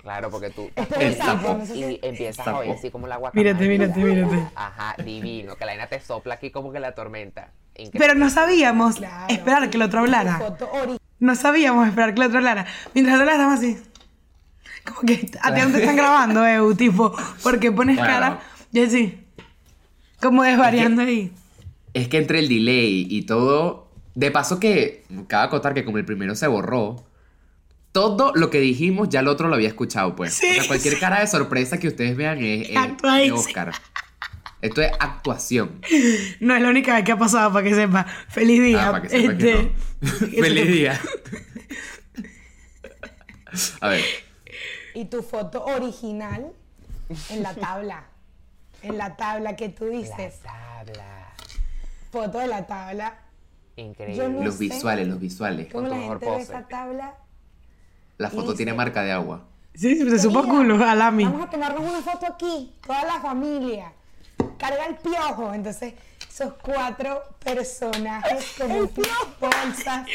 Claro, 0.00 0.30
porque 0.30 0.50
tú 0.50 0.70
es 0.76 0.90
el 0.92 1.02
El 1.02 1.14
sapo. 1.16 1.42
sapo, 1.48 1.58
no 1.58 1.66
sé 1.66 1.76
y 1.76 2.00
empiezas 2.02 2.46
a 2.46 2.56
oír 2.58 2.70
así 2.70 2.90
como 2.90 3.06
la 3.06 3.16
guacamaya. 3.16 3.54
Mírate, 3.54 3.68
mírate, 3.68 4.00
mírate. 4.00 4.46
Ajá, 4.54 4.94
divino, 5.04 5.56
que 5.56 5.64
la 5.66 5.72
vaina 5.72 5.88
te 5.88 6.00
sopla 6.00 6.34
aquí 6.34 6.50
como 6.50 6.72
que 6.72 6.78
la 6.80 6.92
tormenta. 6.94 7.50
Increíble. 7.74 7.98
Pero 7.98 8.14
no 8.14 8.30
sabíamos 8.30 8.96
Claro. 8.96 9.26
esperar 9.34 9.68
que 9.68 9.76
el 9.76 9.82
otro 9.82 10.00
hablara. 10.00 10.40
No 11.18 11.34
sabíamos 11.34 11.86
esperar 11.88 12.14
que 12.14 12.20
el 12.20 12.26
otro 12.26 12.38
hablara. 12.38 12.66
Mientras 12.94 13.16
el 13.16 13.22
otro 13.22 13.32
estamos 13.32 13.58
así. 13.58 13.78
Como 14.84 15.00
que 15.00 15.30
a 15.42 15.54
ti 15.54 15.60
te 15.72 15.78
están 15.80 15.96
grabando, 15.96 16.46
Eu, 16.46 16.74
tipo, 16.76 17.14
porque 17.42 17.72
pones 17.72 17.96
Claro. 17.96 18.12
cara 18.12 18.40
y 18.72 18.80
así. 18.84 19.18
Como 20.20 20.42
desvariando 20.42 21.02
ahí. 21.02 21.32
Es 21.94 22.08
que 22.08 22.18
entre 22.18 22.38
el 22.40 22.48
delay 22.48 23.06
y 23.10 23.22
todo. 23.22 23.90
De 24.14 24.30
paso 24.30 24.58
que. 24.60 25.04
Cabe 25.28 25.46
acotar 25.46 25.74
que 25.74 25.84
como 25.84 25.98
el 25.98 26.04
primero 26.04 26.34
se 26.34 26.46
borró. 26.46 27.04
Todo 27.92 28.32
lo 28.34 28.50
que 28.50 28.60
dijimos 28.60 29.08
ya 29.08 29.20
el 29.20 29.28
otro 29.28 29.48
lo 29.48 29.54
había 29.54 29.68
escuchado, 29.68 30.14
pues. 30.16 30.34
Sí, 30.34 30.46
o 30.50 30.54
sea, 30.54 30.66
cualquier 30.66 30.94
sí. 30.94 31.00
cara 31.00 31.20
de 31.20 31.26
sorpresa 31.26 31.78
que 31.78 31.88
ustedes 31.88 32.14
vean 32.16 32.38
es, 32.42 32.68
es 32.70 32.76
Actuadísimo. 32.76 33.36
de 33.36 33.42
Oscar. 33.42 33.72
Esto 34.62 34.82
es 34.82 34.90
actuación. 34.98 35.80
No 36.40 36.54
es 36.54 36.62
la 36.62 36.68
única 36.68 36.94
vez 36.94 37.04
que 37.04 37.12
ha 37.12 37.18
pasado, 37.18 37.52
para 37.52 37.62
que 37.68 37.74
sepa. 37.74 38.04
Feliz 38.28 38.62
día. 38.62 38.88
Ah, 38.88 38.90
para 38.92 39.02
que 39.02 39.08
sepa 39.10 39.36
que 39.36 39.50
Este, 39.52 39.72
no. 40.00 40.08
Feliz 40.42 40.66
día. 40.68 41.00
A 43.80 43.88
ver. 43.88 44.02
Y 44.94 45.04
tu 45.06 45.22
foto 45.22 45.64
original 45.64 46.52
en 47.30 47.42
la 47.42 47.54
tabla. 47.54 48.04
En 48.82 48.98
la 48.98 49.16
tabla 49.16 49.56
que 49.56 49.68
tú 49.68 49.84
La 49.86 49.90
dices. 49.92 50.40
tabla. 50.42 51.32
Foto 52.10 52.38
de 52.38 52.46
la 52.48 52.66
tabla. 52.66 53.18
Increíble. 53.76 54.28
No 54.28 54.44
Los 54.44 54.58
visuales, 54.58 55.06
los 55.08 55.20
visuales. 55.20 55.68
¿Cómo 55.72 55.84
tu 55.88 55.94
la 55.94 56.00
mejor 56.00 56.18
gente 56.20 56.30
ve 56.32 56.38
pose. 56.38 56.52
esa 56.52 56.68
tabla? 56.68 57.14
La 58.18 58.30
foto 58.30 58.54
tiene 58.54 58.72
marca 58.72 59.02
de 59.02 59.12
agua. 59.12 59.46
Sí, 59.74 59.94
se 60.08 60.18
supo 60.18 60.42
culo, 60.44 60.82
a 60.82 60.94
Lami. 60.94 61.24
Vamos 61.24 61.46
a 61.46 61.50
tomarnos 61.50 61.80
una 61.82 62.00
foto 62.00 62.26
aquí, 62.32 62.74
toda 62.86 63.04
la 63.04 63.20
familia. 63.20 63.92
Carga 64.58 64.86
el 64.86 64.96
piojo. 64.96 65.52
Entonces, 65.54 65.94
esos 66.28 66.54
cuatro 66.62 67.22
personajes 67.42 68.54
como 68.58 68.88
bolsas. 69.40 70.06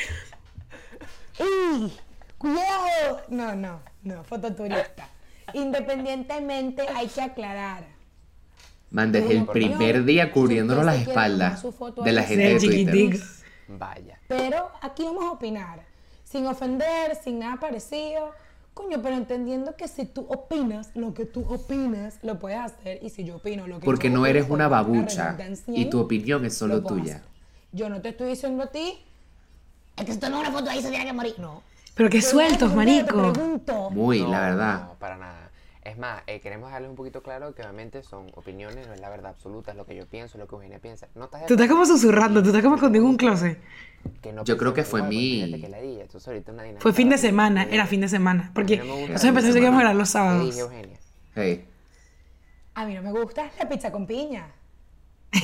¡Uy! 1.39 1.91
¡Cuidado! 2.37 3.21
No, 3.29 3.55
no, 3.55 3.81
no, 4.03 4.23
fototurista. 4.23 5.09
Independientemente, 5.53 6.87
hay 6.87 7.07
que 7.07 7.21
aclarar. 7.21 7.85
Man, 8.91 9.11
desde 9.11 9.37
el 9.37 9.45
primer 9.45 10.03
día 10.03 10.31
cubriéndonos 10.31 10.85
las 10.85 10.99
espaldas 11.07 11.63
de 12.03 12.11
la 12.11 12.23
gente 12.23 12.59
De 12.59 12.59
Twitter. 12.59 13.21
Vaya. 13.67 14.19
Pero 14.27 14.69
aquí 14.81 15.03
vamos 15.03 15.23
a 15.23 15.31
opinar, 15.31 15.85
sin 16.25 16.45
ofender, 16.45 17.15
sin 17.15 17.39
nada 17.39 17.57
parecido. 17.57 18.33
Coño, 18.73 19.01
pero 19.01 19.15
entendiendo 19.15 19.75
que 19.75 19.87
si 19.87 20.05
tú 20.05 20.25
opinas 20.29 20.91
lo 20.95 21.13
que 21.13 21.25
tú 21.25 21.45
opinas, 21.47 22.19
lo 22.23 22.39
puedes 22.39 22.59
hacer. 22.59 22.99
Y 23.01 23.09
si 23.09 23.23
yo 23.25 23.35
opino 23.35 23.67
lo 23.67 23.79
que 23.79 23.85
Porque 23.85 24.07
yo 24.07 24.13
no 24.13 24.21
opino, 24.21 24.29
eres 24.29 24.45
una 24.45 24.53
una 24.55 24.67
babucha 24.69 25.37
y 25.67 25.85
tu 25.89 25.99
opinión 25.99 26.45
es 26.45 26.57
solo 26.57 26.81
tuya. 26.81 27.15
hacer. 27.17 27.27
Yo 27.73 27.89
no 27.89 28.01
te 28.01 28.09
estoy 28.09 28.29
diciendo 28.29 28.63
a 28.63 28.67
ti, 28.67 28.97
es 29.97 30.05
que 30.05 30.13
si 30.13 30.19
tomas 30.19 30.39
una 30.41 30.51
foto 30.51 30.69
ahí 30.69 30.81
se 30.81 30.89
tiene 30.89 31.05
que 31.05 31.13
morir. 31.13 31.35
No. 31.37 31.61
Pero 31.95 32.09
qué 32.09 32.21
sueltos, 32.21 32.69
te 32.69 32.75
marico. 32.75 33.33
pregunto, 33.33 33.89
Muy, 33.91 34.21
No, 34.21 34.29
la 34.29 34.39
verdad. 34.39 34.83
No, 34.87 34.93
para 34.95 35.17
nada. 35.17 35.40
Es 35.83 35.97
más, 35.97 36.21
eh, 36.27 36.39
queremos 36.41 36.67
dejarles 36.69 36.91
un 36.91 36.95
poquito 36.95 37.23
claro 37.23 37.55
que 37.55 37.63
obviamente 37.63 38.03
son 38.03 38.27
opiniones, 38.35 38.85
no 38.87 38.93
es 38.93 38.99
la 38.99 39.09
verdad 39.09 39.31
absoluta, 39.31 39.71
es 39.71 39.77
lo 39.77 39.85
que 39.87 39.95
yo 39.95 40.05
pienso, 40.05 40.37
lo 40.37 40.47
que 40.47 40.53
Eugenia 40.55 40.77
piensa. 40.79 41.07
No 41.15 41.25
estás 41.25 41.47
Tú 41.47 41.55
estás 41.55 41.67
como 41.67 41.85
susurrando, 41.87 42.41
tú 42.43 42.49
estás 42.49 42.61
como 42.63 42.77
conmigo 42.77 43.05
en 43.05 43.09
un 43.11 43.17
closet. 43.17 43.57
que 44.21 44.31
no 44.31 44.43
Yo 44.43 44.57
creo 44.57 44.75
que 44.75 44.83
fue 44.83 45.01
mi- 45.01 45.59
que 45.59 45.67
ladilla, 45.69 46.05
Fue 46.79 46.93
fin 46.93 47.09
de 47.09 47.17
semana, 47.17 47.63
era 47.63 47.87
fin 47.87 48.01
de 48.01 48.09
semana. 48.09 48.51
Porque 48.53 48.77
no 48.77 48.85
nosotros 48.85 49.23
empezamos 49.23 49.55
que 49.55 49.61
íbamos 49.61 49.77
a 49.79 49.81
grabar 49.81 49.95
los 49.95 50.09
¿Qué 50.09 50.13
sábados. 50.13 50.45
dije, 50.45 50.59
Eugenia? 50.59 50.99
Hey. 51.35 51.65
A 52.75 52.85
mí 52.85 52.93
no 52.93 53.01
me 53.01 53.11
gusta 53.11 53.49
la 53.59 53.67
pizza 53.67 53.91
con 53.91 54.05
piña. 54.05 54.47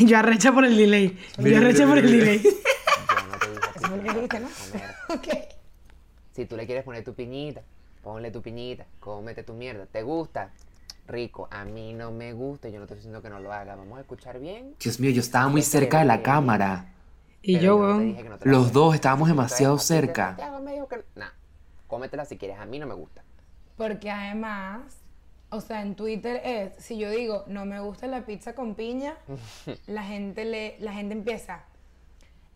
Yo 0.05 0.17
arrecha 0.19 0.51
por 0.51 0.65
el 0.65 0.77
delay. 0.77 1.17
Yo 1.39 1.57
arrecha 1.57 1.87
por 1.87 1.97
el 1.97 2.11
delay. 2.11 2.41
Yo 2.43 3.87
no 3.89 4.03
te 4.03 4.03
dije 4.03 4.21
¿no? 4.21 4.27
comer. 4.27 4.95
Ok. 5.09 5.27
Si 6.33 6.45
tú 6.45 6.55
le 6.55 6.65
quieres 6.67 6.83
poner 6.83 7.03
tu 7.03 7.15
piñita, 7.15 7.61
ponle 8.07 8.31
tu 8.31 8.41
piñita, 8.41 8.85
cómete 9.01 9.43
tu 9.43 9.53
mierda. 9.53 9.85
¿Te 9.85 10.01
gusta? 10.01 10.51
Rico. 11.07 11.49
A 11.51 11.65
mí 11.65 11.91
no 11.91 12.09
me 12.09 12.31
gusta, 12.31 12.69
yo 12.69 12.77
no 12.77 12.85
estoy 12.85 12.95
diciendo 12.95 13.21
que 13.21 13.29
no 13.29 13.41
lo 13.41 13.51
haga. 13.51 13.75
Vamos 13.75 13.97
a 13.97 14.01
escuchar 14.01 14.39
bien. 14.39 14.75
Dios 14.79 14.97
mío, 15.01 15.11
yo 15.11 15.19
estaba 15.19 15.49
muy 15.49 15.61
cerca 15.61 15.99
de 15.99 16.05
la 16.05 16.21
cámara. 16.21 16.93
Y 17.41 17.59
yo, 17.59 17.75
weón. 17.75 18.15
no 18.23 18.37
Los 18.43 18.71
dos 18.71 18.95
estábamos 18.95 19.27
demasiado 19.27 19.77
cerca. 19.77 20.27
Santiago 20.27 20.61
me 20.61 20.71
dijo 20.71 20.87
que... 20.87 21.03
Nah, 21.15 21.31
cómetela 21.87 22.23
si 22.23 22.37
quieres. 22.37 22.57
A 22.59 22.65
mí 22.65 22.79
no 22.79 22.87
me 22.87 22.93
gusta. 22.93 23.23
Porque 23.75 24.09
además, 24.09 24.83
o 25.49 25.59
sea, 25.59 25.81
en 25.81 25.95
Twitter 25.95 26.41
es, 26.45 26.81
si 26.81 26.97
yo 26.97 27.09
digo, 27.09 27.43
no 27.47 27.65
me 27.65 27.81
gusta 27.81 28.07
la 28.07 28.25
pizza 28.25 28.55
con 28.55 28.75
piña, 28.75 29.17
la 29.87 30.03
gente 30.03 30.45
le, 30.45 30.77
la 30.79 30.93
gente 30.93 31.13
empieza, 31.13 31.65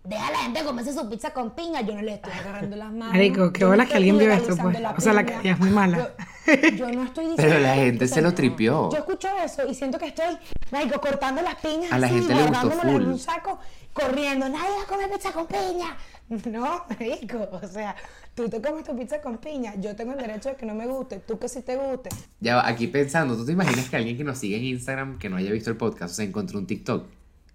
deja 0.04 0.28
a 0.28 0.32
la 0.32 0.38
gente 0.40 0.64
comerse 0.64 0.94
su 0.94 1.08
pizza 1.10 1.32
con 1.32 1.52
piña, 1.52 1.82
yo 1.82 1.94
no 1.94 2.02
le 2.02 2.16
estoy 2.16 2.34
agarrando 2.34 2.76
las 2.76 2.92
manos. 2.92 3.14
Marico, 3.14 3.54
qué 3.54 3.62
no 3.62 3.70
bolas 3.70 3.88
que 3.88 3.98
alguien 3.98 4.18
vio 4.18 4.32
esto, 4.32 4.58
pues. 4.58 4.78
O 4.98 5.02
sea, 5.02 5.14
la 5.14 5.26
calidad 5.26 5.54
es 5.54 5.60
muy 5.60 5.70
mala. 5.70 6.14
Yo, 6.48 6.54
yo 6.76 6.92
no 6.92 7.04
estoy 7.04 7.26
diciendo 7.26 7.36
Pero 7.38 7.60
la 7.60 7.76
gente 7.76 8.08
se 8.08 8.22
lo 8.22 8.34
tripió. 8.34 8.90
Yo 8.92 8.98
escucho 8.98 9.28
eso 9.44 9.68
y 9.68 9.76
siento 9.76 10.00
que 10.00 10.08
estoy, 10.08 10.38
marico, 10.72 11.00
cortando 11.00 11.42
las 11.42 11.56
piñas 11.56 11.92
A 11.92 12.00
la 12.00 12.08
así, 12.08 12.16
gente 12.16 12.34
le 12.34 12.42
gustó 12.42 12.52
guardándomelas 12.52 12.96
en 12.96 13.02
full. 13.02 13.12
un 13.12 13.20
saco, 13.20 13.60
corriendo, 13.94 14.50
nadie 14.50 14.70
va 14.78 14.84
a 14.84 14.88
comer 14.88 15.12
pizza 15.12 15.32
con 15.32 15.48
piña. 15.48 15.96
No, 16.46 16.86
marico, 16.90 17.50
o 17.52 17.68
sea, 17.68 17.94
tú 18.34 18.48
te 18.48 18.62
comes 18.62 18.86
tu 18.86 18.98
pizza 18.98 19.22
con 19.22 19.38
piña, 19.40 19.76
yo 19.76 19.94
tengo 19.98 20.14
el 20.14 20.18
derecho 20.18 20.48
de 20.48 20.56
que 20.56 20.66
no 20.66 20.74
me 20.74 20.88
guste, 20.88 21.20
tú 21.20 21.38
que 21.38 21.50
sí 21.50 21.62
te 21.62 21.76
guste. 21.76 22.10
Ya 22.40 22.66
aquí 22.66 22.88
pensando, 22.88 23.36
¿tú 23.36 23.46
te 23.46 23.52
imaginas 23.52 23.90
que 23.90 23.98
alguien 23.98 24.16
que 24.16 24.24
nos 24.24 24.38
sigue 24.38 24.56
en 24.56 24.64
Instagram, 24.64 25.20
que 25.20 25.28
no 25.28 25.36
haya 25.36 25.52
visto 25.52 25.70
el 25.70 25.76
podcast, 25.76 26.14
o 26.14 26.16
sea, 26.16 26.24
encontró 26.24 26.58
un 26.58 26.68
TikTok 26.68 27.06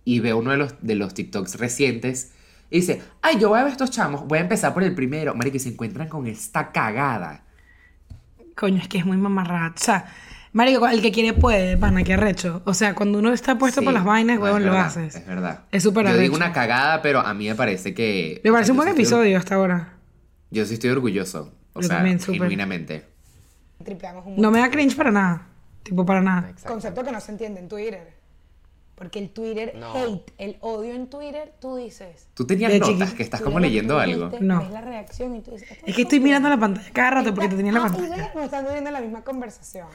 y 0.05 0.21
ve 0.21 0.35
uno 0.35 0.51
de 0.51 0.59
los, 0.59 0.75
de 0.83 0.95
los 0.95 1.15
TikToks 1.15 1.55
recientes 1.55 2.33
y 2.71 2.81
dice, 2.81 3.03
ay, 3.23 3.39
yo 3.39 3.49
voy 3.51 3.61
a 3.61 3.65
ver 3.65 3.73
estos 3.73 3.91
chamos, 3.91 4.27
voy 4.27 4.39
a 4.39 4.43
empezar 4.43 4.75
por 4.75 4.83
el 4.83 4.95
primero, 4.95 5.35
marico, 5.35 5.57
y 5.57 5.61
se 5.61 5.69
encuentran 5.71 6.09
con 6.09 6.27
esta 6.27 6.73
cagada. 6.73 7.45
Coño, 8.57 8.81
es 8.81 8.89
que 8.89 8.99
es 8.99 9.07
muy 9.07 9.17
sea, 9.77 10.07
marico, 10.53 10.87
el 10.89 11.03
que 11.03 11.13
quiere 11.13 11.33
puede, 11.33 11.77
pana, 11.77 12.03
que 12.05 12.15
arrecho. 12.15 12.63
O 12.65 12.73
sea, 12.75 12.95
cuando 12.95 13.19
uno 13.19 13.33
está 13.33 13.57
puesto 13.59 13.81
Sí, 13.81 13.85
por 13.85 13.93
las 13.95 14.05
vainas, 14.05 14.39
huevón, 14.39 14.65
lo 14.65 14.73
haces. 14.77 15.15
Es 15.15 15.27
verdad. 15.27 15.65
Es 15.71 15.83
súper 15.83 16.07
Yo 16.07 16.13
digo 16.13 16.35
arrecho. 16.35 16.37
una 16.37 16.53
cagada, 16.53 17.03
pero 17.03 17.21
a 17.21 17.35
mí 17.35 17.47
me 17.49 17.55
parece 17.55 17.93
que... 17.95 18.41
Me 18.43 18.51
o 18.51 18.53
parece 18.55 18.67
sea, 18.69 18.73
un 18.73 18.77
buen 18.79 18.89
estoy- 18.89 19.03
episodio 19.05 19.39
hasta 19.39 19.55
ahora. 19.57 19.93
Yo 20.51 20.65
sí 20.65 20.75
estoy 20.75 20.91
orgulloso, 20.91 21.53
o 21.75 21.81
Yo 21.83 21.89
sea, 21.89 21.97
también, 21.99 22.19
súper. 22.19 22.41
genuinamente. 22.41 23.05
Tripeamos 23.85 24.25
un 24.27 24.41
No 24.41 24.51
me 24.51 24.59
da 24.61 24.71
cringe 24.71 24.97
para 24.97 25.11
nada. 25.11 25.43
Tipo, 25.83 26.05
para 26.07 26.21
nada. 26.23 26.49
Exacto. 26.51 26.73
concepto 26.73 27.05
que 27.05 27.13
no 27.13 27.21
se 27.21 27.31
entiende 27.33 27.61
en 27.61 27.69
Twitter. 27.69 28.16
Porque 28.97 29.19
el 29.19 29.29
Twitter 29.31 29.75
No. 29.77 29.93
hate, 29.95 30.33
el 30.39 30.57
odio 30.61 30.95
en 30.95 31.09
Twitter, 31.09 31.53
tú 31.61 31.77
dices. 31.77 32.29
Tú 32.35 32.47
tenías 32.47 32.73
De 32.73 32.79
notas 32.81 33.13
que 33.13 33.23
estás 33.23 33.43
como 33.43 33.61
le 33.61 33.69
leyendo 33.69 33.99
algo. 34.01 34.31
No. 34.41 34.61
Ves 34.61 34.71
la 34.71 34.81
reacción 34.81 35.37
y 35.37 35.43
tú 35.43 35.51
dices. 35.53 35.71
"Esto 35.71 35.85
Es 35.87 35.95
que 35.95 36.03
estoy 36.03 36.19
mirando 36.19 36.49
la 36.49 36.55
entiendo". 36.55 36.77
pantalla 36.81 36.95
cada 36.95 37.11
rato 37.11 37.35
porque 37.35 37.51
te 37.51 37.57
tenía 37.57 37.73
la 37.73 37.85
Ah, 37.85 37.87
y 37.89 37.91
pantalla. 37.93 38.17
ves, 38.25 38.35
no 38.35 38.43
están 38.43 38.65
teniendo 38.65 38.91
la 38.91 39.01
misma 39.03 39.23
conversación. 39.23 39.87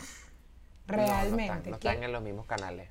Realmente. 0.88 1.36
No, 1.36 1.42
están, 1.42 1.58
no 1.72 1.80
que 1.80 1.88
están 1.90 2.04
en 2.04 2.12
los 2.12 2.22
mismos 2.22 2.46
canales. 2.46 2.90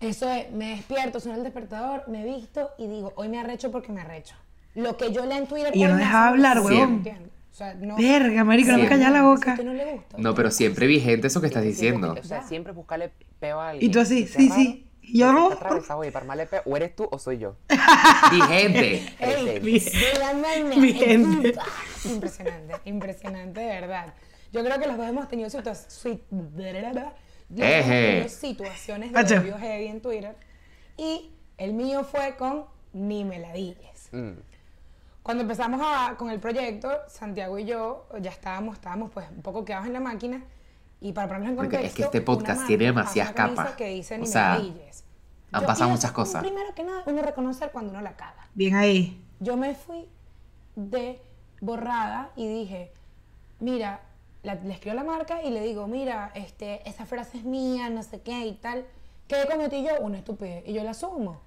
Eso 0.00 0.28
es, 0.30 0.50
me 0.52 0.70
despierto, 0.70 1.20
suena 1.20 1.38
el 1.38 1.44
despertador, 1.44 2.04
me 2.08 2.24
visto 2.24 2.70
y 2.78 2.88
digo, 2.88 3.12
hoy 3.16 3.28
me 3.28 3.38
arrecho 3.38 3.70
porque 3.70 3.92
me 3.92 4.00
arrecho. 4.00 4.34
Lo 4.74 4.96
que 4.96 5.12
yo 5.12 5.24
leo 5.24 5.38
en 5.38 5.46
Twitter. 5.46 5.70
Y 5.74 5.84
no 5.84 5.96
dejaba 5.96 6.28
hablar, 6.28 6.60
huevón. 6.60 7.04
O 7.52 7.56
sea, 7.56 7.74
no. 7.74 7.96
Verga, 7.96 8.42
marico, 8.42 8.72
no 8.72 8.78
me 8.78 8.88
callas 8.88 9.12
la 9.12 9.22
boca. 9.22 9.54
no 9.64 9.72
le 9.72 9.92
gusta. 9.92 10.16
No, 10.18 10.34
pero 10.34 10.50
siempre 10.50 10.88
vigente 10.88 11.28
eso 11.28 11.40
que 11.40 11.46
estás 11.46 11.62
diciendo. 11.62 12.16
O 12.20 12.24
sea, 12.24 12.42
siempre 12.42 12.72
buscarle 12.72 13.12
peo 13.38 13.60
a 13.60 13.68
alguien. 13.70 13.88
Y 13.88 13.92
tú 13.92 14.00
así, 14.00 14.26
sí, 14.26 14.48
raro. 14.48 14.60
sí. 14.60 14.86
Y 15.06 15.18
yo 15.20 15.32
no. 15.32 15.50
atravesado, 15.50 16.02
armarle 16.14 16.46
peo. 16.46 16.62
O 16.66 16.76
eres 16.76 16.94
tú 16.96 17.08
o 17.10 17.18
soy 17.18 17.38
yo. 17.38 17.56
Vigente. 18.30 19.14
Ey, 19.18 19.58
Bien. 19.60 21.34
el 21.34 21.52
puta. 21.52 21.64
Impresionante, 22.04 22.74
impresionante, 22.84 23.60
de 23.60 23.66
verdad. 23.80 24.14
Yo 24.52 24.64
creo 24.64 24.78
que 24.78 24.86
los 24.86 24.96
dos 24.96 25.06
hemos 25.08 25.28
tenido 25.28 25.48
situa- 25.50 25.74
sui- 25.74 26.22
los 26.30 27.62
dos 27.62 27.68
hemos 27.68 27.86
Eje. 27.86 28.06
tenido 28.12 28.28
situaciones 28.28 29.12
de 29.12 29.38
odio 29.38 29.58
heavy 29.58 29.86
en 29.86 30.00
Twitter. 30.00 30.36
Y 30.96 31.30
el 31.58 31.72
mío 31.74 32.04
fue 32.04 32.36
con 32.36 32.66
Ni 32.92 33.24
me 33.24 33.38
la 33.40 33.52
digas. 33.52 34.08
Mm. 34.12 34.32
Cuando 35.24 35.42
empezamos 35.42 35.80
a- 35.84 36.14
con 36.16 36.30
el 36.30 36.38
proyecto, 36.38 36.90
Santiago 37.08 37.58
y 37.58 37.64
yo 37.64 38.06
ya 38.20 38.30
estábamos, 38.30 38.74
estábamos 38.76 39.10
pues 39.10 39.26
un 39.30 39.42
poco 39.42 39.64
quedados 39.64 39.86
en 39.86 39.92
la 39.94 40.00
máquina. 40.00 40.42
Y 41.04 41.12
para 41.12 41.28
ponernos 41.28 41.50
en 41.50 41.56
Porque 41.56 41.76
es 41.76 41.82
contexto, 41.82 41.96
que 41.96 42.02
este 42.04 42.20
podcast 42.22 42.56
marca 42.60 42.66
tiene 42.66 42.84
demasiadas 42.86 43.32
capas. 43.34 43.72
Que 43.74 43.88
dice, 43.88 44.14
O 44.14 44.18
"Ni 44.18 44.22
me 44.22 44.26
sea, 44.26 44.54
la 44.56 44.60
digas". 44.60 45.04
han 45.52 45.60
Yo- 45.60 45.66
pasado 45.66 45.90
muchas 45.90 46.12
cosas. 46.12 46.42
Primero 46.42 46.74
que 46.74 46.82
nada, 46.82 47.02
uno 47.06 47.20
reconocer 47.22 47.70
cuando 47.72 47.90
uno 47.90 48.00
la 48.00 48.16
caga. 48.16 48.48
Bien 48.54 48.74
ahí. 48.74 49.22
Yo 49.38 49.56
me 49.58 49.74
fui 49.74 50.08
de 50.76 51.20
borrada 51.60 52.30
y 52.36 52.48
dije, 52.48 52.90
mira, 53.60 54.00
la- 54.42 54.54
le 54.54 54.72
escribo 54.72 54.96
la 54.96 55.04
marca 55.04 55.42
y 55.42 55.50
le 55.50 55.60
digo, 55.62 55.86
mira, 55.86 56.30
este, 56.34 56.88
esa 56.88 57.04
frase 57.06 57.36
es 57.38 57.44
mía, 57.44 57.90
no 57.90 58.02
sé 58.02 58.20
qué 58.22 58.46
y 58.46 58.54
tal. 58.54 58.84
¿Qué 59.28 59.36
cometí 59.50 59.84
yo? 59.84 59.90
Una 60.00 60.18
estupidez. 60.18 60.64
Y 60.66 60.72
yo 60.72 60.82
la 60.84 60.90
asumo. 60.92 61.40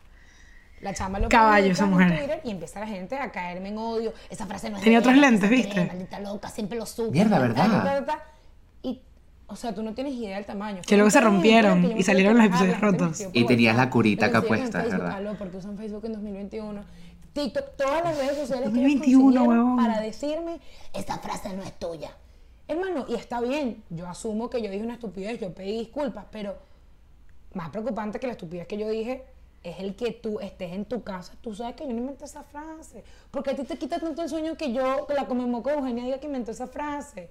La 0.82 0.94
chama 0.94 1.18
lo 1.18 1.30
Caballo, 1.30 1.72
esa 1.72 1.86
en 1.86 1.90
mujer. 1.90 2.16
Twitter 2.16 2.42
y 2.44 2.52
empieza 2.52 2.80
la 2.80 2.86
gente 2.88 3.18
a 3.18 3.32
caerme 3.32 3.70
en 3.70 3.80
odio. 3.80 4.14
Esa 4.30 4.46
frase 4.46 4.70
no 4.70 4.78
es 4.78 4.84
Tenía 4.84 5.00
otros 5.00 5.16
lentes, 5.18 5.50
¿viste? 5.50 5.86
Maldita 5.86 6.20
loca, 6.20 6.50
siempre 6.50 6.78
lo 6.78 6.86
supo. 6.86 7.12
Mierda, 7.12 7.38
tal, 7.40 7.48
¿verdad? 7.48 8.20
O 9.48 9.56
sea, 9.56 9.74
tú 9.74 9.82
no 9.82 9.94
tienes 9.94 10.14
idea 10.14 10.36
del 10.36 10.46
tamaño. 10.46 10.82
Que 10.86 10.96
luego 10.96 11.10
se 11.10 11.22
rompieron 11.22 11.82
que 11.90 12.00
y 12.00 12.04
salieron 12.04 12.34
los 12.36 12.44
que 12.44 12.48
episodios 12.50 12.80
rotos. 12.82 13.20
escribió 13.20 13.42
Y 13.42 13.46
tenías 13.46 13.76
la 13.78 13.90
curita 13.90 14.26
acá 14.28 14.42
puesta, 14.42 14.84
verdad. 14.84 15.12
"Aló, 15.12 15.36
porque 15.38 15.58
usan 15.58 15.78
Facebook 15.78 16.06
en 16.06 16.14
2021. 16.14 16.82
TikTok, 17.34 17.76
todas 17.78 18.04
las 18.04 18.18
redes 18.18 18.38
sociales 18.38 18.70
que 18.70 18.76
2021, 18.76 19.06
ellos 19.06 19.22
consiguieron 19.22 19.48
huevón. 19.48 19.78
para 19.78 20.02
decirme, 20.02 20.60
esta 20.94 21.18
frase 21.20 21.56
no 21.56 21.64
es 21.64 21.74
tuya. 21.80 22.12
Hermano, 22.68 23.06
y 23.08 23.14
está 23.16 23.40
bien, 23.40 23.84
yo 23.90 24.08
asumo 24.08 24.50
que 24.50 24.62
yo 24.62 24.70
dije 24.70 24.84
una 24.84 24.96
estupidez, 24.96 25.40
yo 25.40 25.54
pedí 25.54 25.78
disculpas, 25.80 26.26
pero 26.32 26.58
más 27.54 27.70
preocupante 27.70 28.20
que 28.20 28.28
la 28.28 28.34
estupidez 28.34 28.68
que 28.68 28.78
yo 28.78 28.90
dije 28.90 29.24
es 29.64 29.80
el 29.80 29.96
que 29.96 30.12
tú 30.12 30.40
estés 30.40 30.74
en 30.74 30.86
tu 30.86 31.04
casa, 31.04 31.34
tú 31.42 31.54
sabes 31.56 31.76
que 31.76 31.86
yo 31.86 31.94
no 31.94 32.00
inventé 32.00 32.26
esa 32.26 32.44
frase. 32.44 33.04
Porque 33.32 33.52
a 33.52 33.56
ti 33.56 33.64
te 33.64 33.78
quita 33.78 34.00
tanto 34.00 34.22
el 34.22 34.30
sueño 34.30 34.56
que 34.58 34.74
yo, 34.74 35.06
que 35.08 35.14
la 35.14 35.26
comemoco 35.26 35.70
Eugenia 35.70 36.04
diga 36.04 36.20
que 36.20 36.28
inventó 36.28 36.52
esa 36.52 36.68
frase. 36.68 37.30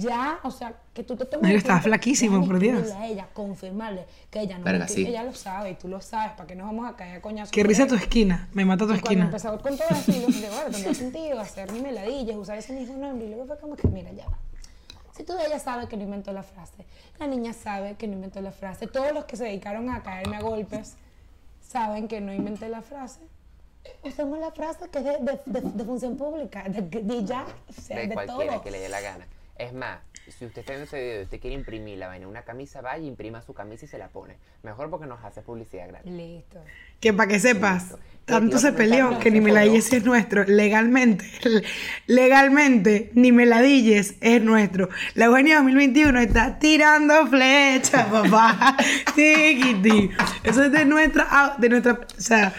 Ya, 0.00 0.38
o 0.44 0.50
sea, 0.52 0.74
que 0.94 1.02
tú 1.02 1.16
te 1.16 1.24
tomes. 1.24 1.50
El 1.50 1.56
estaba 1.56 1.80
flaquísimo, 1.80 2.46
por 2.46 2.60
Dios. 2.60 2.88
a 2.92 3.04
ella, 3.04 3.26
confirmarle 3.34 4.06
que 4.30 4.40
ella 4.40 4.56
no 4.56 4.64
Verga, 4.64 4.86
sí. 4.86 5.04
ella 5.04 5.24
lo 5.24 5.34
sabe 5.34 5.70
y 5.70 5.74
tú 5.74 5.88
lo 5.88 6.00
sabes, 6.00 6.32
¿para 6.34 6.46
qué 6.46 6.54
nos 6.54 6.66
vamos 6.68 6.88
a 6.88 6.94
caer 6.94 7.16
a 7.16 7.20
coñazos? 7.20 7.50
Qué 7.50 7.62
por 7.62 7.68
risa 7.68 7.86
tu 7.88 7.96
esquina. 7.96 8.48
Me 8.52 8.64
mata 8.64 8.86
tu 8.86 8.94
Y 8.94 9.00
cuando 9.00 9.08
esquina. 9.08 9.24
empezó 9.24 9.60
con 9.60 9.76
todo 9.76 9.88
esto, 9.90 10.12
yo 10.12 10.26
dije, 10.28 10.48
bueno, 10.50 10.70
tendría 10.70 10.94
sentido 10.94 11.40
hacer 11.40 11.72
mi 11.72 11.80
meladillas, 11.80 12.36
usar 12.36 12.56
ese 12.58 12.72
mismo 12.74 12.96
nombre. 12.96 13.26
Y 13.26 13.30
luego 13.30 13.46
fue 13.46 13.58
como 13.58 13.74
que, 13.74 13.88
mira, 13.88 14.12
ya 14.12 14.24
va. 14.26 14.38
Si 15.16 15.24
tú 15.24 15.32
ella 15.44 15.58
sabe 15.58 15.88
que 15.88 15.96
no 15.96 16.04
inventó 16.04 16.32
la 16.32 16.44
frase, 16.44 16.84
la 17.18 17.26
niña 17.26 17.52
sabe 17.52 17.96
que 17.96 18.06
no 18.06 18.12
inventó 18.14 18.40
la 18.40 18.52
frase, 18.52 18.86
todos 18.86 19.12
los 19.12 19.24
que 19.24 19.36
se 19.36 19.42
dedicaron 19.44 19.90
a 19.90 20.04
caerme 20.04 20.36
a 20.36 20.40
golpes 20.42 20.94
saben 21.60 22.06
que 22.06 22.20
no 22.20 22.32
inventé 22.32 22.68
la 22.68 22.82
frase. 22.82 23.18
Usemos 24.04 24.38
la 24.38 24.52
frase 24.52 24.88
que 24.92 24.98
es 25.00 25.04
de, 25.04 25.12
de- 25.18 25.40
de- 25.60 25.70
de 25.72 25.84
función 25.84 26.16
pública, 26.16 26.62
de, 26.68 26.82
de 26.82 27.24
ya, 27.24 27.44
o 27.68 27.72
sea, 27.72 27.96
de 27.98 28.06
de, 28.06 28.14
cualquiera 28.14 28.52
todo. 28.52 28.62
que 28.62 28.70
le 28.70 28.78
dé 28.78 28.88
la 28.88 29.00
gana. 29.00 29.26
Es 29.58 29.72
más, 29.72 29.98
si 30.28 30.44
usted 30.46 30.60
está 30.60 30.72
viendo 30.72 30.84
ese 30.84 31.00
video 31.00 31.20
y 31.20 31.24
usted 31.24 31.40
quiere 31.40 31.56
imprimir 31.56 31.98
la 31.98 32.06
vaina 32.06 32.24
en 32.24 32.30
una 32.30 32.42
camisa, 32.42 32.80
vaya, 32.80 33.04
imprima 33.04 33.42
su 33.42 33.54
camisa 33.54 33.86
y 33.86 33.88
se 33.88 33.98
la 33.98 34.08
pone. 34.08 34.36
Mejor 34.62 34.88
porque 34.88 35.06
nos 35.06 35.24
hace 35.24 35.42
publicidad 35.42 35.88
gratis. 35.88 36.12
Listo. 36.12 36.62
Que 37.00 37.12
para 37.12 37.28
que 37.28 37.40
sepas, 37.40 37.82
Listo. 37.84 37.98
tanto 38.24 38.58
se 38.58 38.72
peleó 38.72 39.12
no, 39.12 39.18
que 39.18 39.30
ni 39.32 39.40
me 39.40 39.50
la 39.50 39.60
jodió. 39.60 39.72
dilles 39.72 39.92
es 39.92 40.04
nuestro. 40.04 40.44
Legalmente, 40.44 41.24
legalmente, 42.06 43.10
ni 43.14 43.32
me 43.32 43.46
la 43.46 43.60
dilles 43.60 44.14
es 44.20 44.42
nuestro. 44.42 44.88
La 45.14 45.24
Eugenia 45.24 45.56
2021 45.56 46.20
está 46.20 46.58
tirando 46.58 47.26
flechas, 47.26 48.06
papá. 48.10 48.76
Tiquiti. 49.16 50.10
Eso 50.44 50.62
es 50.64 50.72
de 50.72 50.84
nuestra, 50.84 51.56
de 51.58 51.68
nuestra, 51.68 51.92
o 51.94 52.20
sea, 52.20 52.54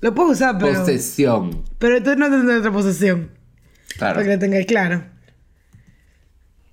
lo 0.00 0.14
puedo 0.14 0.30
usar, 0.30 0.58
pero, 0.58 0.80
Posesión. 0.80 1.64
pero 1.78 1.96
esto 1.98 2.16
no 2.16 2.26
es 2.26 2.32
de 2.32 2.38
nuestra 2.38 2.72
posesión. 2.72 3.30
Claro. 3.96 4.14
Para 4.14 4.26
que 4.26 4.32
lo 4.34 4.38
tengáis 4.38 4.66
claro. 4.66 5.17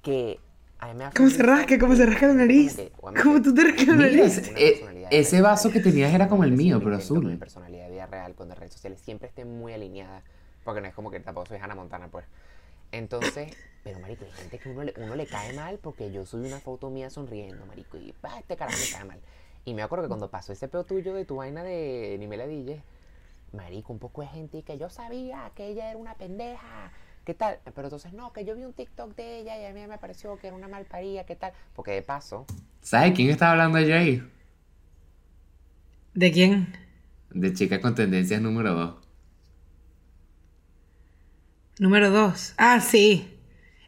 Que 0.06 0.40
a 0.80 0.88
mí 0.88 0.94
me 0.94 1.10
¿Cómo 1.16 1.30
se 1.30 1.42
rasca? 1.42 1.80
¿Cómo 1.80 1.96
se 1.96 2.06
rasca 2.06 2.28
la 2.28 2.34
nariz? 2.36 2.80
¿Cómo 3.24 3.42
tú 3.42 3.54
te 3.54 3.64
rascas 3.64 3.88
la 3.88 3.96
nariz? 3.96 4.38
eh, 4.56 5.08
ese 5.10 5.42
vaso 5.42 5.72
que 5.72 5.80
tenías 5.80 6.14
era 6.14 6.30
como 6.30 6.44
el 6.44 6.52
mío, 6.52 6.78
pero 6.78 6.92
que 6.92 6.98
Mi 6.98 7.04
azul. 7.04 7.38
personalidad 7.40 7.86
de 7.88 7.92
vida 7.94 8.06
real 8.06 8.36
con 8.36 8.48
las 8.50 8.58
redes 8.60 8.74
sociales 8.74 9.00
siempre 9.02 9.28
esté 9.28 9.46
muy 9.46 9.74
alineada. 9.74 10.22
Porque 10.64 10.82
no 10.82 10.88
es 10.88 10.94
como 10.94 11.10
que 11.10 11.20
tampoco 11.20 11.48
soy 11.48 11.58
Hannah 11.58 11.76
Montana, 11.76 12.08
pues. 12.10 12.26
Entonces, 12.92 13.52
pero 13.84 14.00
marico, 14.00 14.26
hay 14.26 14.32
gente 14.32 14.60
que 14.60 14.70
uno 14.70 14.84
le, 14.84 14.94
uno 14.98 15.16
le 15.16 15.26
cae 15.26 15.54
mal 15.54 15.80
porque 15.82 16.12
yo 16.12 16.26
subí 16.26 16.48
una 16.48 16.60
foto 16.60 16.90
mía 16.92 17.10
sonriendo, 17.10 17.66
marico, 17.66 17.98
y 17.98 18.14
pa, 18.14 18.38
este 18.40 18.56
carajo 18.56 18.78
me 18.80 18.92
cae 18.98 19.06
mal. 19.06 19.20
Y 19.66 19.74
me 19.74 19.82
acuerdo 19.82 20.06
que 20.06 20.10
cuando 20.10 20.30
pasó 20.30 20.54
ese 20.54 20.68
peo 20.68 20.84
tuyo 20.84 21.14
de 21.14 21.26
tu 21.26 21.38
vaina 21.38 21.64
de 21.64 22.16
ni 22.20 22.28
me 22.28 22.38
la 22.38 22.46
dilles, 22.48 22.80
marico, 23.54 23.92
un 23.92 24.00
poco 24.00 24.22
de 24.22 24.28
gente 24.28 24.62
que 24.62 24.78
yo 24.78 24.90
sabía 24.90 25.52
que 25.56 25.68
ella 25.68 25.90
era 25.90 25.98
una 25.98 26.14
pendeja. 26.14 26.92
¿Qué 27.26 27.34
tal? 27.34 27.58
Pero 27.64 27.88
entonces, 27.88 28.14
no, 28.14 28.32
que 28.34 28.46
yo 28.46 28.56
vi 28.56 28.64
un 28.66 28.74
TikTok 28.74 29.16
de 29.16 29.40
ella 29.40 29.60
y 29.60 29.66
a 29.66 29.74
mí 29.74 29.86
me 29.88 29.98
pareció 29.98 30.38
que 30.38 30.48
era 30.48 30.56
una 30.56 30.68
malparida, 30.68 31.26
¿qué 31.26 31.36
tal? 31.36 31.54
Porque 31.74 31.92
de 31.92 32.04
paso, 32.04 32.46
¿Sabes 32.82 33.14
quién 33.14 33.32
estaba 33.32 33.54
hablando 33.54 33.80
de 33.80 33.88
Jay? 33.90 34.24
¿De 36.14 36.32
quién? 36.32 36.68
De 37.32 37.54
chica 37.54 37.82
con 37.82 37.96
tendencias 37.96 38.42
número 38.42 38.74
2. 38.74 38.96
Número 41.80 42.10
dos. 42.10 42.54
Ah, 42.58 42.80
sí. 42.80 43.28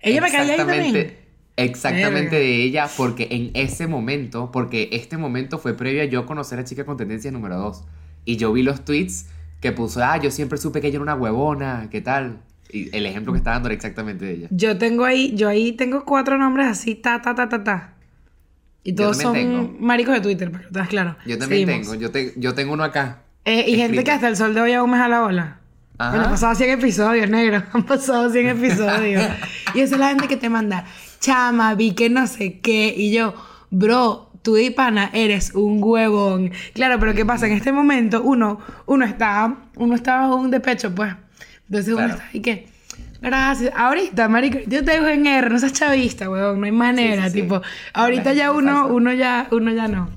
Ella 0.02 0.22
me 0.22 0.32
caía 0.32 0.54
ahí 0.54 0.58
también. 0.58 1.18
Exactamente 1.56 2.36
Verga. 2.36 2.46
de 2.46 2.64
ella, 2.64 2.90
porque 2.98 3.28
en 3.32 3.52
ese 3.56 3.88
momento, 3.88 4.52
porque 4.52 4.90
este 4.92 5.18
momento 5.18 5.58
fue 5.58 5.76
previo 5.76 6.02
a 6.04 6.06
yo 6.06 6.26
conocer 6.26 6.60
a 6.60 6.66
chica 6.66 6.86
con 6.86 6.98
tendencia 6.98 7.32
número 7.32 7.58
2. 7.58 7.84
Y 8.26 8.38
yo 8.38 8.52
vi 8.52 8.62
los 8.64 8.84
tweets 8.84 9.28
que 9.62 9.72
puso, 9.72 10.04
ah, 10.04 10.18
yo 10.18 10.32
siempre 10.32 10.58
supe 10.58 10.82
que 10.82 10.88
ella 10.88 10.98
era 10.98 11.04
una 11.04 11.16
huevona, 11.16 11.88
¿qué 11.90 12.02
tal? 12.02 12.42
El 12.70 13.06
ejemplo 13.06 13.34
que 13.34 13.38
estaba 13.38 13.56
dando 13.56 13.70
era 13.70 13.76
exactamente 13.76 14.26
de 14.26 14.34
ella. 14.34 14.48
Yo 14.52 14.78
tengo 14.78 15.06
ahí, 15.06 15.34
yo 15.36 15.48
ahí 15.50 15.72
tengo 15.72 16.04
cuatro 16.06 16.38
nombres 16.38 16.68
así, 16.68 16.96
ta, 16.96 17.22
ta, 17.22 17.34
ta, 17.36 17.48
ta, 17.50 17.64
ta. 17.64 17.94
Y 18.84 18.94
todos 18.94 19.18
son 19.18 19.34
tengo. 19.34 19.76
maricos 19.80 20.14
de 20.16 20.22
Twitter, 20.22 20.50
para 20.52 20.62
que 20.64 20.68
estás 20.68 20.88
claro. 20.88 21.16
Yo 21.26 21.38
también 21.38 21.68
Seguimos. 21.68 21.88
tengo, 21.90 22.02
yo, 22.02 22.12
te- 22.12 22.34
yo 22.38 22.54
tengo 22.56 22.74
uno 22.74 22.84
acá. 22.84 23.20
Eh, 23.46 23.62
y 23.68 23.72
gente 23.72 23.84
escrito. 23.84 24.04
que 24.06 24.12
hasta 24.12 24.28
el 24.30 24.36
sol 24.38 24.54
de 24.54 24.62
hoy 24.62 24.74
aún 24.74 24.90
me 24.92 24.98
jala 24.98 25.22
bola. 25.22 25.60
Ajá. 25.98 26.10
Bueno, 26.12 26.26
han 26.26 26.32
pasado 26.32 26.56
100 26.56 26.70
episodios, 26.72 27.30
negro. 27.30 27.64
Han 27.74 27.84
pasado 27.84 28.30
100 28.30 28.48
episodios. 28.50 29.24
y 29.74 29.80
esa 29.82 29.96
es 29.96 30.00
la 30.00 30.10
gente 30.10 30.28
que 30.28 30.38
te 30.38 30.50
manda, 30.50 30.86
chama, 31.20 31.74
vi 31.76 31.94
que 31.94 32.10
no 32.10 32.28
sé 32.28 32.60
qué. 32.60 32.94
Y 32.96 33.12
yo, 33.12 33.34
bro, 33.72 34.30
tú 34.42 34.54
de 34.54 34.72
pana 34.72 35.10
eres 35.14 35.54
un 35.56 35.80
huevón. 35.84 36.52
Claro, 36.74 37.00
pero 37.00 37.14
¿qué 37.14 37.26
pasa? 37.26 37.48
En 37.48 37.54
este 37.54 37.72
momento 37.72 38.22
uno, 38.22 38.60
uno 38.86 39.06
está, 39.06 39.56
uno 39.76 39.96
está 39.96 40.34
un 40.34 40.52
despecho, 40.52 40.94
pues. 40.94 41.14
Entonces 41.70 41.88
uno 41.94 41.98
Claro. 42.06 42.14
está 42.16 42.28
ahí 42.34 42.40
que... 42.42 42.68
Gracias. 43.22 43.74
Ahorita, 43.76 44.28
marico, 44.30 44.60
yo 44.68 44.86
te 44.86 44.92
dejo 44.92 45.08
en 45.08 45.26
R, 45.26 45.50
no 45.50 45.58
seas 45.60 45.74
chavista, 45.74 46.30
huevón, 46.30 46.60
no 46.60 46.66
hay 46.68 46.72
manera, 46.72 47.24
Sí, 47.24 47.30
sí, 47.30 47.36
sí. 47.38 47.42
tipo, 47.42 47.62
ahorita 47.94 48.34
ya 48.34 48.52
uno, 48.52 48.88
uno 48.88 49.12
ya, 49.12 49.48
uno 49.52 49.72
ya 49.74 49.88
no. 49.88 50.10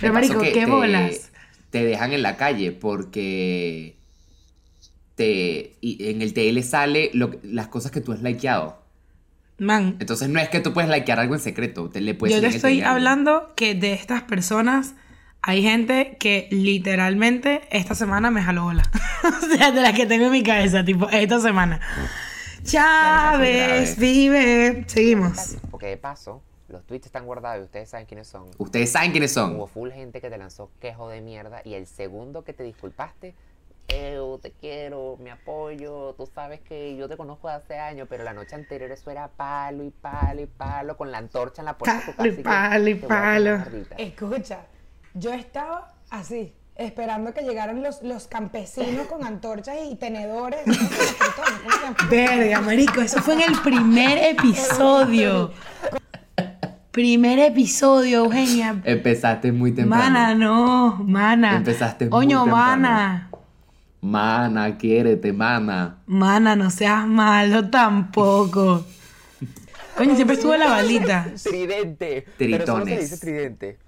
Pero 0.00 0.14
marico, 0.14 0.40
qué 0.40 0.52
te- 0.52 0.66
bolas. 0.66 1.30
Te 1.68 1.84
dejan 1.84 2.12
en 2.12 2.22
la 2.22 2.36
calle 2.36 2.72
porque 2.72 3.94
te, 5.14 5.76
y 5.80 6.08
en 6.08 6.22
el 6.22 6.32
TL 6.32 6.62
sale 6.62 7.10
lo 7.12 7.30
las 7.42 7.68
cosas 7.68 7.92
que 7.92 8.00
tú 8.00 8.12
has 8.12 8.22
likeado. 8.22 8.80
Man, 9.58 9.96
Entonces 10.00 10.30
no 10.30 10.40
es 10.40 10.48
que 10.48 10.60
tú 10.60 10.72
puedes 10.72 10.90
likear 10.90 11.20
algo 11.20 11.34
en 11.34 11.40
secreto, 11.40 11.90
te 11.90 12.00
le 12.00 12.14
puedes 12.14 12.34
Yo 12.34 12.40
te 12.40 12.48
estoy 12.48 12.80
hablando 12.80 13.52
que 13.54 13.74
de 13.74 13.92
estas 13.92 14.22
personas 14.22 14.94
hay 15.42 15.62
gente 15.62 16.16
que 16.18 16.48
literalmente 16.50 17.62
esta 17.70 17.94
semana 17.94 18.30
me 18.30 18.42
jaló 18.42 18.64
bola. 18.64 18.82
o 19.24 19.46
sea, 19.56 19.70
de 19.72 19.80
las 19.80 19.92
que 19.94 20.06
tengo 20.06 20.26
en 20.26 20.32
mi 20.32 20.42
cabeza, 20.42 20.84
tipo, 20.84 21.08
esta 21.10 21.40
semana. 21.40 21.80
Chávez, 22.62 23.98
vive. 23.98 24.84
Seguimos. 24.86 25.56
porque 25.70 25.86
de 25.86 25.96
paso, 25.96 26.42
los 26.68 26.84
tweets 26.86 27.06
están 27.06 27.24
guardados 27.24 27.60
y 27.62 27.64
ustedes 27.64 27.88
saben 27.88 28.06
quiénes 28.06 28.28
son. 28.28 28.46
Ustedes 28.58 28.92
saben 28.92 29.12
quiénes 29.12 29.36
Hubo 29.36 29.66
son. 29.66 29.68
full 29.68 29.90
gente 29.90 30.20
que 30.20 30.28
te 30.30 30.38
lanzó 30.38 30.70
quejo 30.80 31.08
de 31.08 31.20
mierda 31.20 31.62
y 31.64 31.74
el 31.74 31.86
segundo 31.86 32.44
que 32.44 32.52
te 32.52 32.62
disculpaste, 32.62 33.34
eu, 33.88 34.38
te 34.38 34.52
quiero, 34.52 35.16
me 35.20 35.30
apoyo, 35.32 36.14
tú 36.16 36.28
sabes 36.32 36.60
que 36.60 36.94
yo 36.96 37.08
te 37.08 37.16
conozco 37.16 37.48
de 37.48 37.54
hace 37.54 37.76
años, 37.78 38.06
pero 38.08 38.22
la 38.22 38.32
noche 38.34 38.54
anterior 38.54 38.90
eso 38.92 39.10
era 39.10 39.26
palo 39.28 39.82
y 39.82 39.90
palo 39.90 40.42
y 40.42 40.46
palo 40.46 40.96
con 40.96 41.10
la 41.10 41.18
antorcha 41.18 41.62
en 41.62 41.66
la 41.66 41.76
puerta 41.78 41.96
de 42.22 42.32
tu 42.32 42.42
Palo 42.42 42.88
y 42.88 42.94
casa. 43.00 43.08
palo 43.08 43.56
y. 43.98 44.02
Escucha, 44.02 44.60
yo 45.14 45.32
estaba 45.32 45.92
así, 46.10 46.52
esperando 46.76 47.32
que 47.34 47.42
llegaran 47.42 47.82
los, 47.82 48.02
los 48.02 48.26
campesinos 48.26 49.06
con 49.06 49.24
antorchas 49.24 49.76
y 49.90 49.96
tenedores. 49.96 50.60
Verga, 52.10 52.60
marico, 52.60 53.00
eso 53.00 53.20
fue 53.22 53.34
en 53.34 53.52
el 53.52 53.58
primer 53.60 54.18
episodio. 54.38 55.52
Primer 56.90 57.38
episodio, 57.38 58.24
Eugenia. 58.24 58.80
Empezaste 58.84 59.52
muy 59.52 59.72
temprano. 59.72 60.02
Mana, 60.04 60.34
no, 60.34 60.96
mana. 61.04 61.56
Empezaste 61.56 62.06
muy 62.08 62.18
Oño, 62.18 62.44
temprano. 62.44 62.56
mana. 62.82 63.30
Mana, 64.02 64.76
quiérete, 64.78 65.32
mana. 65.32 65.98
Mana, 66.06 66.56
no 66.56 66.70
seas 66.70 67.06
malo 67.06 67.68
tampoco. 67.70 68.84
Coño, 69.96 70.16
siempre 70.16 70.34
estuvo 70.36 70.56
la 70.56 70.68
balita. 70.68 71.26
Tridente. 71.42 72.26
Pero 72.38 72.50
se 72.58 72.64
Tritones. 72.64 73.00
dice 73.00 73.18
tridente. 73.18 73.78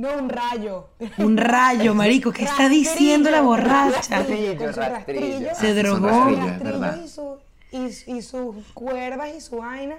No, 0.00 0.14
un 0.16 0.28
rayo. 0.30 0.88
Un 1.18 1.36
rayo, 1.36 1.94
marico. 2.00 2.32
¿Qué 2.32 2.44
está 2.44 2.68
diciendo 2.68 3.30
la 3.30 3.42
borracha? 3.42 4.18
Rastrillo, 4.20 4.56
Con 4.56 4.72
su 4.74 4.80
rastrillo. 4.80 5.48
rastrillo. 5.48 5.54
Se 5.54 5.82
Son 5.86 6.00
drogó. 6.02 6.24
verdad. 6.62 7.00
y, 7.04 7.08
su- 7.08 7.38
y, 7.72 8.16
y 8.16 8.22
sus 8.22 8.56
cuerdas 8.72 9.28
y 9.36 9.40
su 9.40 9.58
vaina. 9.58 9.96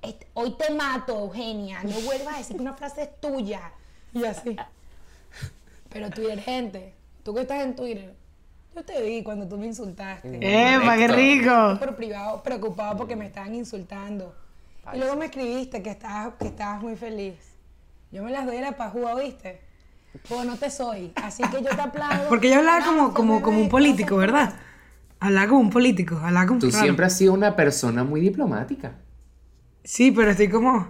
Este, 0.00 0.26
Hoy 0.34 0.54
te 0.56 0.72
mato, 0.72 1.18
Eugenia. 1.20 1.82
No 1.82 2.00
vuelvas 2.06 2.34
a 2.34 2.38
decir 2.38 2.56
que 2.56 2.62
una 2.62 2.74
frase 2.74 3.02
es 3.02 3.20
tuya. 3.20 3.60
Y 4.14 4.24
así. 4.24 4.56
Pero 5.90 6.10
Twitter, 6.10 6.40
gente. 6.40 6.94
Tú 7.22 7.34
que 7.34 7.42
estás 7.42 7.62
en 7.62 7.76
Twitter. 7.76 8.14
Yo 8.74 8.84
te 8.84 9.02
vi 9.02 9.22
cuando 9.22 9.46
tú 9.48 9.58
me 9.58 9.66
insultaste. 9.66 10.38
¡Epa, 10.40 10.96
qué 10.96 11.08
rico! 11.08 11.76
Por 11.78 11.96
privado, 11.96 12.42
preocupado 12.42 12.96
porque 12.96 13.16
me 13.16 13.26
estaban 13.26 13.54
insultando. 13.54 14.34
Y 14.94 14.98
luego 14.98 15.16
me 15.16 15.26
escribiste 15.26 15.82
que 15.82 15.90
estabas, 15.90 16.34
que 16.38 16.46
estabas 16.46 16.80
muy 16.80 16.96
feliz. 16.96 17.34
Yo 18.10 18.22
me 18.22 18.30
las 18.30 18.46
doy 18.46 18.60
la 18.60 18.76
pajúa, 18.76 19.14
¿viste? 19.20 19.60
Pues 20.28 20.46
no 20.46 20.56
te 20.56 20.70
soy. 20.70 21.12
Así 21.16 21.42
que 21.42 21.62
yo 21.62 21.70
te 21.70 21.80
aplaudo. 21.80 22.26
Porque 22.28 22.48
yo 22.48 22.56
hablaba 22.56 22.84
como, 22.84 23.12
como, 23.12 23.42
como 23.42 23.60
un 23.60 23.68
político. 23.68 24.16
¿verdad? 24.16 24.54
Hablaba 25.20 25.48
como 25.48 25.60
un 25.60 25.70
político, 25.70 26.16
hablaba 26.16 26.46
como 26.46 26.60
Tú 26.60 26.70
siempre 26.70 27.04
has 27.06 27.16
sido 27.16 27.32
una 27.32 27.56
persona 27.56 28.04
muy 28.04 28.20
diplomática. 28.20 28.92
Sí, 29.84 30.10
pero 30.10 30.30
estoy 30.30 30.48
como... 30.48 30.88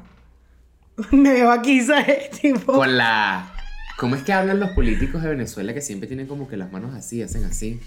Me 1.12 1.32
veo 1.32 1.50
aquí, 1.50 1.80
¿sabes? 1.80 2.30
Tipo... 2.42 2.72
Con 2.74 2.96
la... 2.96 3.54
¿Cómo 3.96 4.14
es 4.14 4.22
que 4.22 4.32
hablan 4.32 4.60
los 4.60 4.70
políticos 4.70 5.22
de 5.22 5.30
Venezuela 5.30 5.74
que 5.74 5.80
siempre 5.80 6.06
tienen 6.06 6.26
como 6.26 6.46
que 6.46 6.56
las 6.56 6.70
manos 6.70 6.94
así, 6.94 7.20
hacen 7.22 7.44
así? 7.44 7.80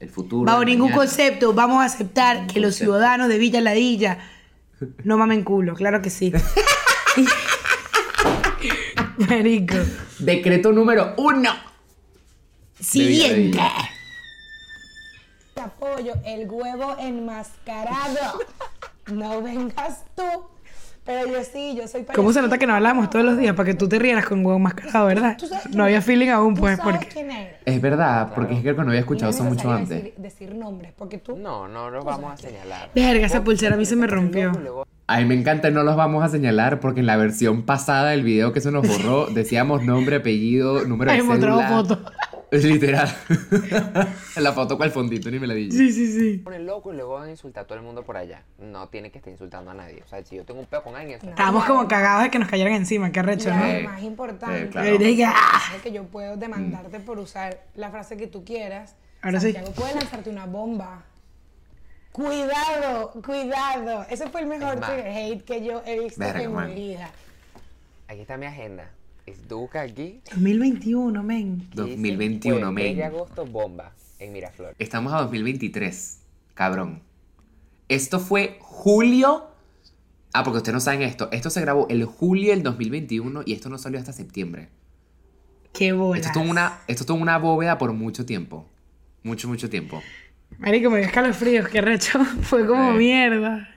El 0.00 0.10
futuro. 0.10 0.44
Bajo 0.44 0.64
ningún 0.64 0.90
mañana. 0.90 1.06
concepto 1.06 1.54
vamos 1.54 1.80
a 1.80 1.84
aceptar 1.84 2.46
que 2.46 2.60
los 2.60 2.74
ciudadanos 2.74 3.28
de 3.28 3.38
Villa 3.38 3.62
Ladilla 3.62 4.18
no 5.04 5.16
mamen 5.16 5.44
culo, 5.44 5.74
claro 5.74 6.02
que 6.02 6.10
sí. 6.10 6.32
Marico. 9.36 9.76
Decreto 10.18 10.72
número 10.72 11.14
uno. 11.16 11.50
Siguiente. 12.78 13.58
Te 15.54 15.60
apoyo, 15.60 16.14
el 16.24 16.48
huevo 16.50 16.96
enmascarado. 16.98 18.38
No 19.12 19.42
vengas 19.42 20.04
tú. 20.14 20.22
Pero 21.04 21.26
yo 21.26 21.42
sí, 21.42 21.74
yo 21.76 21.88
soy 21.88 22.04
¿Cómo 22.04 22.14
se 22.14 22.14
parecida. 22.14 22.42
nota 22.42 22.58
que 22.58 22.66
no 22.68 22.74
hablamos 22.76 23.10
todos 23.10 23.24
los 23.24 23.36
días 23.36 23.56
para 23.56 23.66
que 23.66 23.74
tú 23.74 23.88
te 23.88 23.98
rieras 23.98 24.24
con 24.24 24.46
huevo 24.46 24.60
mascarado, 24.60 25.06
verdad? 25.06 25.36
¿Tú 25.36 25.48
sabes 25.48 25.64
quién 25.64 25.76
No 25.76 25.82
había 25.84 25.98
es? 25.98 26.04
feeling 26.04 26.28
aún, 26.28 26.54
¿Tú 26.54 26.60
pues, 26.60 26.76
sabes 26.78 26.92
porque... 26.98 27.08
quién 27.12 27.30
eres? 27.32 27.56
Es 27.64 27.80
verdad, 27.80 28.32
porque 28.32 28.54
es 28.54 28.62
que 28.62 28.72
no 28.72 28.82
había 28.82 29.00
escuchado 29.00 29.32
No 29.32 29.36
eso 29.36 29.44
es 29.44 29.50
mucho 29.50 29.72
antes. 29.72 29.88
Decir, 29.88 30.14
decir 30.18 30.54
nombres, 30.54 30.92
porque 30.96 31.18
tú. 31.18 31.36
No, 31.36 31.66
no 31.66 31.90
los 31.90 32.04
vamos 32.04 32.32
a 32.32 32.36
señalar. 32.36 32.90
Verga, 32.94 33.26
esa 33.26 33.42
pulsera 33.42 33.74
a 33.74 33.78
mí 33.78 33.84
se 33.84 33.96
me 33.96 34.06
rompió. 34.06 34.52
A 35.14 35.18
mí 35.18 35.24
me 35.26 35.34
encanta, 35.34 35.70
no 35.70 35.82
los 35.82 35.96
vamos 35.96 36.24
a 36.24 36.28
señalar 36.28 36.80
porque 36.80 37.00
en 37.00 37.06
la 37.06 37.16
versión 37.16 37.62
pasada 37.62 38.10
del 38.10 38.22
video 38.22 38.52
que 38.52 38.60
se 38.60 38.70
nos 38.70 38.86
borró 38.86 39.26
decíamos 39.34 39.82
nombre, 39.82 40.16
apellido, 40.16 40.84
número 40.86 41.12
de 41.12 41.20
cédula. 41.20 41.68
foto. 41.68 42.00
Literal. 42.52 43.08
la 44.36 44.52
foto 44.52 44.76
con 44.76 44.84
el 44.86 44.92
fondito 44.92 45.30
ni 45.30 45.38
me 45.38 45.46
la 45.46 45.54
dije. 45.54 45.70
Sí, 45.72 45.90
sí, 45.90 46.12
sí. 46.12 46.38
ponen 46.38 46.66
loco 46.66 46.92
y 46.92 46.96
luego 46.96 47.14
van 47.14 47.28
a 47.28 47.30
insultar 47.30 47.64
a 47.64 47.66
todo 47.66 47.78
el 47.78 47.84
mundo 47.84 48.02
por 48.02 48.18
allá. 48.18 48.42
No 48.58 48.88
tiene 48.88 49.10
que 49.10 49.16
estar 49.18 49.30
insultando 49.32 49.70
a 49.70 49.74
nadie. 49.74 50.02
O 50.04 50.06
sea, 50.08 50.22
si 50.22 50.36
yo 50.36 50.44
tengo 50.44 50.60
un 50.60 50.66
peo 50.66 50.82
con 50.82 50.94
alguien, 50.94 51.16
eso- 51.18 51.30
Estábamos 51.30 51.64
como 51.64 51.88
cagados 51.88 52.24
de 52.24 52.30
que 52.30 52.38
nos 52.38 52.48
cayeran 52.48 52.74
encima, 52.74 53.10
qué 53.10 53.22
recho, 53.22 53.48
¿no? 53.54 53.56
lo 53.64 53.78
Sí. 53.78 53.86
más 53.86 54.02
importante 54.02 54.64
Sí, 54.64 54.68
claro. 54.68 54.98
¡ah! 55.34 55.60
es 55.76 55.82
que 55.82 55.92
yo 55.92 56.04
puedo 56.04 56.36
demandarte 56.36 57.00
por 57.00 57.18
usar 57.18 57.58
la 57.74 57.90
frase 57.90 58.18
que 58.18 58.26
tú 58.26 58.44
quieras. 58.44 58.96
Ahora 59.22 59.40
sí. 59.40 59.52
Santiago 59.52 59.74
puede 59.74 59.94
lanzarte 59.94 60.28
una 60.28 60.44
bomba. 60.44 61.04
Cuidado, 62.12 63.10
cuidado. 63.24 64.06
Ese 64.10 64.28
fue 64.28 64.42
el 64.42 64.46
mejor 64.46 64.74
Es 64.74 64.80
más. 64.80 64.90
trigger 64.92 65.12
hate 65.16 65.44
que 65.44 65.64
yo 65.64 65.82
he 65.86 65.98
visto 66.00 66.20
Verga, 66.20 66.42
en 66.42 66.52
man. 66.52 66.68
mi 66.68 66.74
vida. 66.74 67.10
Aquí 68.08 68.20
está 68.20 68.36
mi 68.36 68.46
agenda. 68.46 68.90
Tú 69.48 69.60
buscas 69.60 69.90
aquí, 69.90 70.20
2021, 70.32 71.22
men. 71.22 71.58
dice, 71.70 71.70
2021, 71.76 72.56
jueves 72.58 72.74
3 72.74 72.96
de 72.96 73.02
men. 73.02 73.02
agosto, 73.14 73.46
bomba 73.46 73.92
en 74.18 74.32
Miraflores. 74.32 74.76
Estamos 74.78 75.12
a 75.12 75.18
2023. 75.22 76.18
Cabrón. 76.54 77.02
Esto 77.88 78.20
fue 78.20 78.58
julio. 78.60 79.46
Ah, 80.34 80.44
porque 80.44 80.58
ustedes 80.58 80.74
no 80.74 80.80
saben 80.80 81.02
esto. 81.02 81.28
Esto 81.32 81.50
se 81.50 81.60
grabó 81.60 81.86
el 81.88 82.04
julio 82.04 82.50
del 82.50 82.62
2021 82.62 83.42
y 83.46 83.52
esto 83.52 83.68
no 83.68 83.78
salió 83.78 83.98
hasta 83.98 84.12
septiembre. 84.12 84.68
Qué 85.72 85.92
bola. 85.92 86.16
Esto 86.16 86.28
estuvo 86.28 86.44
en 86.44 86.50
una, 86.50 86.80
esto 86.88 87.02
estuvo 87.04 87.16
en 87.16 87.22
una 87.22 87.38
bóveda 87.38 87.78
por 87.78 87.92
mucho 87.92 88.26
tiempo. 88.26 88.66
Mucho, 89.22 89.48
mucho 89.48 89.70
tiempo. 89.70 90.02
Marico, 90.58 90.90
me 90.90 91.00
escalofríos, 91.00 91.68
qué 91.68 91.80
recho. 91.80 92.18
Fue 92.42 92.66
como 92.66 92.92
Eh. 92.92 92.94
mierda. 92.94 93.68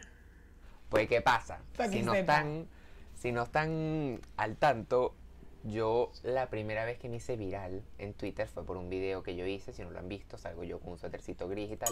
Pues, 0.90 1.08
¿qué 1.08 1.22
pasa? 1.22 1.60
Pa' 1.78 1.86
que 1.90 1.98
Si 2.00 2.04
no, 2.04 2.14
sepa. 2.14 2.34
están, 2.38 2.68
si 3.16 3.32
no 3.32 3.44
están 3.44 4.20
al 4.38 4.56
tanto, 4.56 5.16
yo 5.64 6.12
la 6.24 6.50
primera 6.50 6.86
vez 6.86 6.98
que 7.00 7.10
me 7.10 7.18
hice 7.18 7.36
viral 7.38 7.82
en 7.98 8.14
Twitter 8.14 8.48
fue 8.48 8.64
por 8.66 8.78
un 8.78 8.90
video 8.90 9.24
que 9.24 9.36
yo 9.36 9.46
hice. 9.46 9.74
Si 9.74 9.82
no 9.84 9.90
lo 9.92 10.00
han 10.00 10.08
visto, 10.08 10.38
salgo 10.38 10.64
yo 10.64 10.80
con 10.80 10.94
un 10.94 10.98
suétercito 11.00 11.48
gris 11.50 11.72
y 11.72 11.76
tal, 11.76 11.90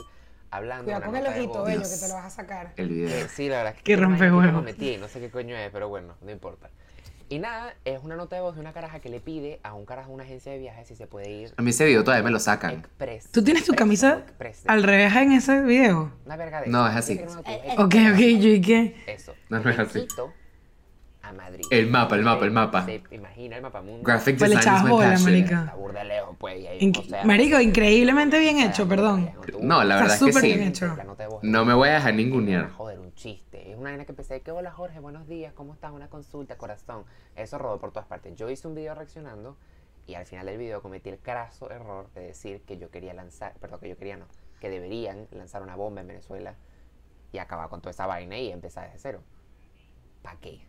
hablando. 0.52 0.86
Cuidado 0.86 1.06
con 1.06 1.16
el 1.16 1.26
ojito 1.28 1.64
bello 1.64 1.82
que 1.82 1.98
te 1.98 2.08
lo 2.08 2.14
vas 2.14 2.26
a 2.26 2.30
sacar. 2.30 2.74
El 2.78 2.90
video. 2.90 3.10
Eh, 3.10 3.28
sí, 3.30 3.50
la 3.50 3.58
verdad 3.58 3.72
es 3.74 3.78
que 3.80 3.84
Qué 3.84 3.96
rompehuevos. 3.98 4.46
que 4.46 4.52
me 4.52 4.62
metí, 4.62 4.98
no 4.98 5.08
sé 5.08 5.20
qué 5.20 5.30
coño 5.32 5.56
es, 5.58 5.72
pero 5.72 5.90
bueno, 5.90 6.16
no 6.22 6.32
importa. 6.32 6.70
Y 7.30 7.40
nada, 7.40 7.74
es 7.86 8.00
una 8.04 8.16
nota 8.16 8.36
de 8.36 8.42
voz 8.42 8.56
de 8.56 8.62
una 8.62 8.74
caraja 8.74 9.00
que 9.00 9.10
le 9.10 9.20
pide 9.20 9.60
a 9.64 9.74
un 9.74 9.86
carajo 9.86 10.10
de 10.10 10.16
una 10.16 10.24
agencia 10.24 10.52
de 10.52 10.60
viajes 10.60 10.88
si 10.88 10.96
se 10.96 11.08
puede 11.08 11.30
ir 11.32 11.54
A 11.58 11.62
mí 11.62 11.70
ese 11.72 11.86
video 11.86 12.04
todavía 12.04 12.24
me 12.24 12.32
lo 12.32 12.40
sacan. 12.40 12.76
express. 12.80 13.30
¿Tú 13.32 13.44
tienes 13.44 13.66
tu 13.66 13.74
camisa 13.74 14.20
express, 14.20 14.64
al 14.68 14.84
revés 14.84 15.16
en 15.16 15.32
ese 15.32 15.62
video? 15.62 16.12
Una 16.26 16.36
verga 16.38 16.62
de 16.62 16.68
No, 16.68 16.88
es 16.88 16.96
así. 16.96 17.14
Eh, 17.46 17.76
Ok, 17.78 17.96
ok, 18.14 18.20
yo 18.40 18.50
y 18.50 18.62
qué. 18.62 18.96
Eso. 19.08 19.34
No, 19.50 19.58
es 19.68 19.80
así. 19.80 20.02
Quito 20.02 20.34
a 21.24 21.32
Madrid. 21.32 21.66
El 21.72 21.88
mapa, 21.90 22.16
el 22.16 22.22
mapa, 22.24 22.44
el 22.46 22.52
mapa. 22.52 22.86
Se 22.86 23.02
imagina 23.12 23.56
el 23.56 23.62
mapa 23.62 23.82
mundo. 23.82 24.04
Graphic 24.04 24.38
Pues 24.38 24.52
design 24.52 24.76
is 24.76 24.84
my 24.84 24.90
bola, 24.90 25.20
marica. 25.20 25.60
Está 25.62 25.76
burda 25.76 26.00
de 26.00 26.06
lejos, 26.06 26.36
pues. 26.38 26.60
Y 26.60 26.68
ahí, 26.68 26.80
Inc- 26.80 27.00
o 27.00 27.04
sea, 27.04 27.24
Marico, 27.24 27.60
increíblemente 27.62 28.38
bien 28.40 28.60
hecho, 28.60 28.88
perdón. 28.88 29.32
No, 29.62 29.84
la 29.84 29.96
Está 29.96 30.04
verdad 30.04 30.16
es 30.16 30.20
que 30.24 30.32
súper 30.32 30.42
sí. 30.42 30.48
bien 30.54 30.68
hecho. 30.68 30.98
No 31.42 31.64
me 31.66 31.74
voy 31.74 31.90
a 31.90 31.94
dejar 31.94 32.14
ningunear. 32.14 32.72
Joder, 32.72 33.00
un 33.00 33.14
chiste. 33.16 33.72
Es 33.72 33.78
una 33.78 33.92
vaina 33.92 34.04
que 34.06 34.12
empecé, 34.12 34.42
que 34.42 34.52
hola 34.52 34.72
Jorge, 34.72 35.00
buenos 35.00 35.26
días, 35.28 35.54
¿cómo 35.54 35.74
estás? 35.74 35.94
Una 35.94 36.10
consulta, 36.10 36.58
corazón. 36.58 37.06
Eso 37.38 37.58
rodó 37.58 37.80
por 37.80 37.92
todas 37.92 38.08
partes. 38.08 38.36
Yo 38.36 38.50
hice 38.50 38.68
un 38.68 38.76
video 38.76 38.94
reaccionando 38.94 39.58
y 40.06 40.16
al 40.16 40.26
final 40.26 40.46
del 40.46 40.58
video 40.58 40.82
cometí 40.82 41.10
el 41.10 41.20
craso 41.20 41.72
error 41.72 42.10
de 42.16 42.22
decir 42.22 42.62
que 42.68 42.78
yo 42.78 42.92
quería 42.92 43.14
lanzar, 43.14 43.54
perdón, 43.62 43.80
que 43.80 43.88
yo 43.88 43.96
quería 43.98 44.18
no, 44.18 44.26
que 44.60 44.70
deberían 44.70 45.28
lanzar 45.32 45.62
una 45.62 45.78
bomba 45.78 46.02
en 46.02 46.08
Venezuela 46.08 46.56
y 47.32 47.38
acabar 47.38 47.70
con 47.70 47.80
toda 47.80 47.92
esa 47.92 48.06
vaina 48.08 48.38
y 48.38 48.52
empezar 48.52 48.88
desde 48.88 49.00
cero. 49.00 49.22
¿Para 50.22 50.38
qué? 50.42 50.60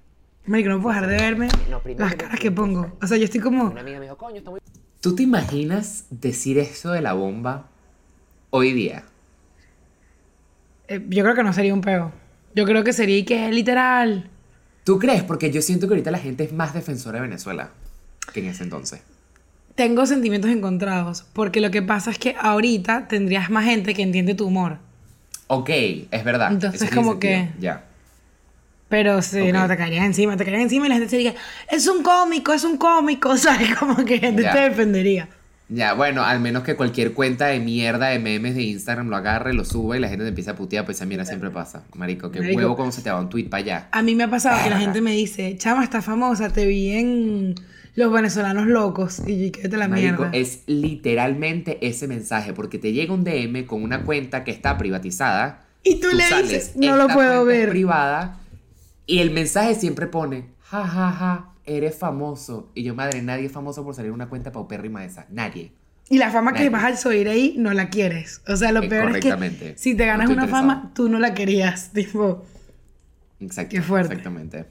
Marico, 0.47 0.69
no 0.69 0.81
puedo 0.83 0.95
dejar 0.95 1.09
de 1.09 1.17
verme 1.17 1.49
No, 1.71 1.81
primero 1.81 2.05
las 2.05 2.17
caras 2.17 2.39
que 2.39 2.51
pongo. 2.51 2.97
O 3.01 3.07
sea, 3.07 3.17
yo 3.17 3.25
estoy 3.25 3.41
como... 3.41 3.65
Una 3.71 3.81
amiga 3.81 3.99
me 3.99 4.05
dijo, 4.05 4.17
coño, 4.19 4.37
está 4.37 4.51
muy 4.51 4.61
¿Tú 5.01 5.15
te 5.15 5.23
imaginas 5.23 6.07
decir 6.11 6.59
eso 6.59 6.91
de 6.93 7.01
la 7.03 7.13
bomba 7.13 7.69
hoy 8.51 8.73
día? 8.73 9.05
eh, 10.89 11.05
yo 11.09 11.23
creo 11.25 11.35
que 11.35 11.43
no 11.43 11.53
sería 11.53 11.73
un 11.75 11.81
peo. 11.81 12.13
Yo 12.55 12.65
creo 12.65 12.85
que 12.85 12.93
sería 12.93 13.19
y 13.19 13.25
que 13.25 13.51
literal. 13.51 14.31
¿Tú 14.85 14.99
crees? 14.99 15.23
Porque 15.23 15.51
yo 15.51 15.61
siento 15.63 15.89
que 15.89 15.95
ahorita 15.95 16.11
la 16.11 16.19
gente 16.19 16.45
es 16.45 16.53
más 16.53 16.75
defensora 16.75 17.17
de 17.17 17.23
Venezuela 17.23 17.71
que 18.33 18.41
en 18.41 18.47
ese 18.47 18.63
entonces. 18.65 19.03
Tengo 19.75 20.07
sentimientos 20.07 20.51
encontrados. 20.51 21.25
Porque 21.33 21.61
lo 21.61 21.71
que 21.71 21.83
pasa 21.83 22.11
es 22.11 22.19
que 22.19 22.37
ahorita 22.39 23.09
tendrías 23.09 23.51
más 23.51 23.65
gente 23.65 23.95
que 23.95 24.03
entiende 24.03 24.35
tu 24.35 24.47
humor. 24.47 24.79
Ok, 25.49 25.69
es 25.71 26.25
verdad. 26.25 26.53
Entonces, 26.53 26.91
como 26.95 27.19
que- 27.19 27.51
Ya. 27.59 27.85
Pero 28.89 29.23
sí, 29.23 29.41
Ok. 29.41 29.53
no, 29.55 29.67
te 29.69 29.77
caerían 29.77 30.05
encima, 30.05 30.37
te 30.37 30.45
caerían 30.45 30.63
encima 30.65 30.87
y 30.87 30.89
la 30.91 30.95
gente 30.97 31.11
se 31.11 31.17
diría, 31.17 31.35
es 31.71 31.87
un 31.89 32.03
cómico, 32.03 32.53
es 32.53 32.65
un 32.65 32.77
cómico, 32.77 33.37
¿sabes? 33.39 33.75
Como 33.77 34.05
que 34.05 34.19
gente 34.19 34.43
te 34.45 34.59
defendería. 34.61 35.29
Ya, 35.71 35.95
bueno, 35.95 36.23
al 36.23 36.41
menos 36.41 36.63
que 36.63 36.77
cualquier 36.77 37.15
cuenta 37.15 37.47
de 37.47 37.59
mierda 37.59 38.09
de 38.09 38.19
memes 38.19 38.55
de 38.55 38.63
Instagram 38.65 39.09
lo 39.09 39.17
agarre, 39.17 39.55
lo 39.55 39.65
suba 39.65 39.97
y 39.97 40.01
la 40.01 40.09
gente 40.09 40.25
te 40.25 40.29
empieza 40.29 40.51
a 40.51 40.55
putear, 40.57 40.85
pues 40.85 40.99
esa 40.99 41.07
mierda 41.07 41.25
siempre 41.25 41.51
pasa. 41.51 41.83
Marico, 41.95 42.31
qué 42.31 42.41
Marico. 42.41 42.59
huevo 42.59 42.77
cómo 42.77 42.93
se 42.93 43.01
te 43.01 43.11
va 43.11 43.19
un 43.19 43.31
tweet 43.31 43.45
para 43.49 43.63
allá. 43.63 43.89
A 43.91 44.03
mí 44.03 44.15
me 44.15 44.25
ha 44.25 44.31
pasado 44.31 44.63
que 44.63 44.69
la 44.69 44.79
gente 44.79 45.01
me 45.01 45.13
dice, 45.13 45.57
chama, 45.57 45.83
está 45.83 46.03
famosa, 46.03 46.51
te 46.51 46.67
vi 46.67 46.91
en 46.91 47.55
Los 47.97 48.13
Venezolanos 48.13 48.67
Locos. 48.67 49.23
Y 49.27 49.47
yo, 49.47 49.53
quédate 49.53 49.79
la 49.79 49.89
Marico, 49.89 50.25
mierda. 50.25 50.31
es 50.37 50.61
literalmente 50.67 51.79
ese 51.87 52.07
mensaje, 52.09 52.53
porque 52.53 52.79
te 52.79 52.93
llega 52.93 53.15
un 53.15 53.25
DM 53.25 53.65
con 53.67 53.83
una 53.83 54.03
cuenta 54.03 54.45
que 54.45 54.51
está 54.51 54.77
privatizada. 54.77 55.65
Y 55.83 55.99
tú 55.99 56.09
le 56.15 56.25
sales, 56.29 56.49
dices, 56.51 56.77
no 56.77 56.95
lo 56.97 57.03
"Esta 57.05 57.15
puedo 57.15 57.45
ver". 57.47 57.71
privada 57.71 58.39
y 59.07 59.21
el 59.21 59.31
mensaje 59.31 59.75
siempre 59.75 60.07
pone, 60.07 60.49
ja, 60.61 60.87
ja, 60.87 61.13
ja, 61.13 61.51
eres 61.65 61.97
famoso. 61.97 62.71
Y 62.75 62.83
yo, 62.85 62.95
madre, 62.95 63.23
nadie 63.23 63.47
es 63.47 63.53
famoso 63.53 63.85
por 63.85 63.95
salir 63.95 64.09
en 64.09 64.15
una 64.15 64.29
cuenta 64.29 64.53
paupérrima 64.53 65.05
esa. 65.05 65.27
Nadie. 65.31 65.73
Y 66.11 66.19
la 66.19 66.31
fama 66.31 66.53
que 66.53 66.69
vas 66.69 66.85
a 66.85 66.97
subir 66.97 67.29
ahí 67.29 67.55
no 67.59 67.73
la 67.73 67.89
quieres. 67.89 68.43
O 68.47 68.57
sea, 68.57 68.73
lo 68.73 68.83
Eh, 68.83 68.89
peor 68.89 69.09
es 69.09 69.15
que 69.17 69.31
correctamente. 69.31 69.79
si 69.79 69.95
te 69.97 70.05
ganas 70.07 70.29
una 70.29 70.47
fama, 70.47 70.93
tú 70.95 71.09
no 71.09 71.19
la 71.19 71.33
querías. 71.35 71.93
Tipo, 71.95 72.45
Exacto. 73.41 73.71
Qué 73.71 73.83
fuerte. 73.83 74.13
Exactamente. 74.15 74.67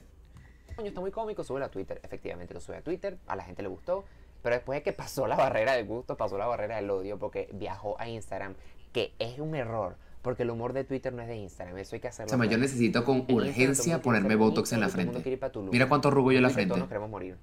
Coño, 0.76 0.88
está 0.88 1.00
muy 1.00 1.10
cómico, 1.10 1.42
sube 1.44 1.62
a 1.64 1.68
Twitter. 1.68 2.00
Efectivamente, 2.02 2.54
lo 2.54 2.60
sube 2.60 2.76
a 2.76 2.82
Twitter, 2.82 3.18
a 3.26 3.36
la 3.36 3.44
gente 3.44 3.62
le 3.62 3.68
gustó. 3.68 4.04
Pero 4.42 4.56
después 4.56 4.78
de 4.78 4.82
que 4.82 4.92
pasó 4.96 5.26
la 5.26 5.36
barrera 5.36 5.72
del 5.74 5.86
gusto, 5.86 6.16
pasó 6.16 6.38
la 6.38 6.46
barrera 6.46 6.76
del 6.76 6.90
odio 6.90 7.18
porque 7.18 7.48
viajó 7.52 8.00
a 8.00 8.08
Instagram, 8.08 8.54
que 8.92 9.12
es 9.18 9.38
un 9.38 9.54
error. 9.54 9.96
Porque 10.24 10.42
el 10.42 10.50
humor 10.50 10.72
de 10.72 10.82
Twitter 10.84 11.12
no 11.12 11.20
es 11.22 11.28
de 11.28 11.36
Instagram, 11.36 11.76
eso 11.78 11.94
hay 11.94 12.00
que 12.00 12.08
hacerlo. 12.08 12.30
Chama, 12.30 12.46
yo 12.46 12.48
bien. 12.50 12.62
necesito 12.62 13.04
con 13.04 13.26
En 13.28 13.34
urgencia 13.36 14.00
ponerme 14.02 14.34
botox 14.36 14.72
en 14.72 14.80
la 14.80 14.88
frente. 14.88 15.22
Mira 15.70 15.86
cuánto 15.88 16.08
arrugo 16.08 16.32
yo 16.32 16.38
en 16.38 16.42
la 16.42 16.48
Twitter 16.48 16.48
Todos 16.48 16.54
frente. 16.54 16.78
nos 16.80 16.88
queremos 16.88 17.10
morir. 17.10 17.36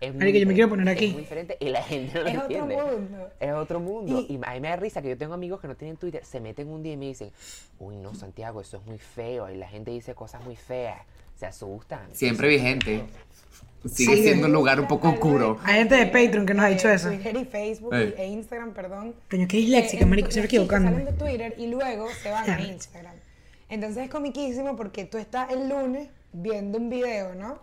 Es 0.00 0.10
muy 0.12 0.18
Marico, 0.20 0.38
yo 0.38 0.46
me 0.46 0.54
quiero 0.54 0.68
diferente, 0.68 0.68
poner 0.68 0.88
aquí. 0.94 1.06
Es 1.06 1.12
muy 1.14 1.22
diferente 1.22 1.56
y 1.58 1.68
la 1.70 1.82
gente 1.82 2.14
no 2.14 2.20
lo 2.22 2.28
Es 2.28 2.36
otro 2.36 2.44
entiende. 2.44 2.76
mundo. 2.76 3.28
Es 3.40 3.52
otro 3.52 3.80
mundo. 3.80 4.20
Y- 4.28 4.34
Y, 4.34 4.40
a 4.46 4.52
mí 4.54 4.60
me 4.60 4.68
da 4.68 4.76
risa 4.76 5.02
que 5.02 5.08
yo 5.08 5.16
tengo 5.18 5.34
amigos 5.34 5.60
que 5.60 5.66
no 5.66 5.74
tienen 5.74 5.96
Twitter, 5.96 6.24
se 6.24 6.38
meten 6.40 6.68
un 6.68 6.82
día 6.84 6.92
y 6.92 6.96
me 6.98 7.06
dicen, 7.06 7.32
uy, 7.80 7.96
no, 7.96 8.14
Santiago, 8.14 8.60
eso 8.60 8.76
es 8.76 8.86
muy 8.86 8.98
feo. 8.98 9.50
Y 9.50 9.56
la 9.56 9.66
gente 9.68 9.90
dice 9.90 10.14
cosas 10.14 10.44
muy 10.44 10.54
feas. 10.54 11.00
Se 11.34 11.46
asustan. 11.46 12.08
Siempre 12.12 12.46
vigente. 12.46 13.04
Sigue 13.86 14.16
Sí. 14.16 14.22
siendo 14.22 14.46
un 14.46 14.52
lugar 14.52 14.80
un 14.80 14.88
poco 14.88 15.08
oscuro. 15.10 15.58
hay 15.62 15.76
gente 15.78 15.94
de 15.96 16.06
Patreon 16.06 16.44
que 16.46 16.54
nos 16.54 16.64
ha 16.64 16.68
dicho 16.68 16.88
Eh, 16.88 16.94
eso. 16.94 17.08
Twitter 17.08 17.36
y 17.36 17.44
Facebook 17.44 17.94
e 17.94 18.26
Instagram, 18.26 18.72
perdón. 18.74 19.14
Coño, 19.30 19.46
qué 19.48 19.56
disléxica, 19.58 20.02
Eh, 20.04 20.06
marico, 20.06 20.30
siempre 20.30 20.46
equivocándome. 20.46 20.98
Salen 20.98 21.16
de 21.16 21.24
Twitter 21.24 21.54
y 21.58 21.66
luego 21.68 22.08
se 22.22 22.30
van 22.30 22.50
a. 22.50 22.60
Instagram. 22.60 23.14
Entonces 23.68 24.04
es 24.04 24.10
comiquísimo 24.10 24.76
porque 24.76 25.04
tú 25.04 25.18
estás 25.18 25.50
el 25.52 25.68
lunes 25.68 26.08
viendo 26.32 26.78
un 26.78 26.88
video, 26.90 27.34
¿no? 27.34 27.58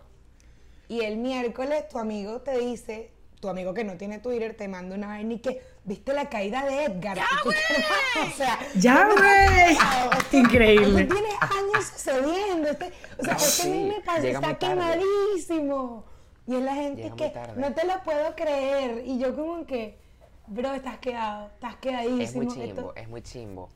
Y 0.88 1.00
el 1.00 1.16
miércoles 1.18 1.88
tu 1.88 1.98
amigo 1.98 2.40
te 2.40 2.58
dice, 2.58 3.10
tu 3.40 3.48
amigo 3.48 3.74
que 3.74 3.84
no 3.84 3.96
tiene 3.96 4.18
Twitter, 4.18 4.54
te 4.56 4.68
manda 4.68 4.94
una 4.96 5.08
vaina 5.08 5.34
y 5.34 5.38
que, 5.40 5.60
¿viste 5.86 6.12
la 6.12 6.28
caída 6.28 6.64
de 6.66 6.84
Edgar? 6.84 7.16
Y 7.32 7.42
tú, 7.42 7.50
hermano, 7.50 8.32
o 8.32 8.36
sea, 8.36 8.58
Ya, 8.74 9.08
güey. 9.08 10.42
Increíble. 10.42 11.02
Esto 11.02 11.14
tiene 11.14 11.28
años 11.40 11.84
sucediendo. 11.86 12.68
Este, 12.68 12.92
o 13.18 13.24
sea, 13.24 13.32
No, 13.32 13.38
este 13.38 13.62
sí, 13.62 13.68
meme 13.70 14.00
pasa, 14.04 14.20
llega 14.20 14.38
está 14.40 14.58
quemadísimo. 14.58 16.04
Y 16.46 16.54
es 16.56 16.62
la 16.62 16.74
gente 16.74 17.02
Llega 17.02 17.16
que 17.16 17.32
no 17.56 17.72
te 17.74 17.86
lo 17.86 18.02
puedo 18.04 18.34
creer. 18.36 19.02
Y 19.06 19.18
yo 19.18 19.34
como 19.34 19.64
que, 19.66 19.98
bro, 20.46 20.74
estás 20.74 20.98
quedado, 20.98 21.46
estás 21.54 21.76
quedadísimo. 21.76 22.22
Es 22.22 22.34
muy 22.34 22.46
Esto- 22.46 22.60
chimbo, 22.76 22.92
es 22.94 23.08
muy 23.08 23.22
chimbo. 23.22 23.68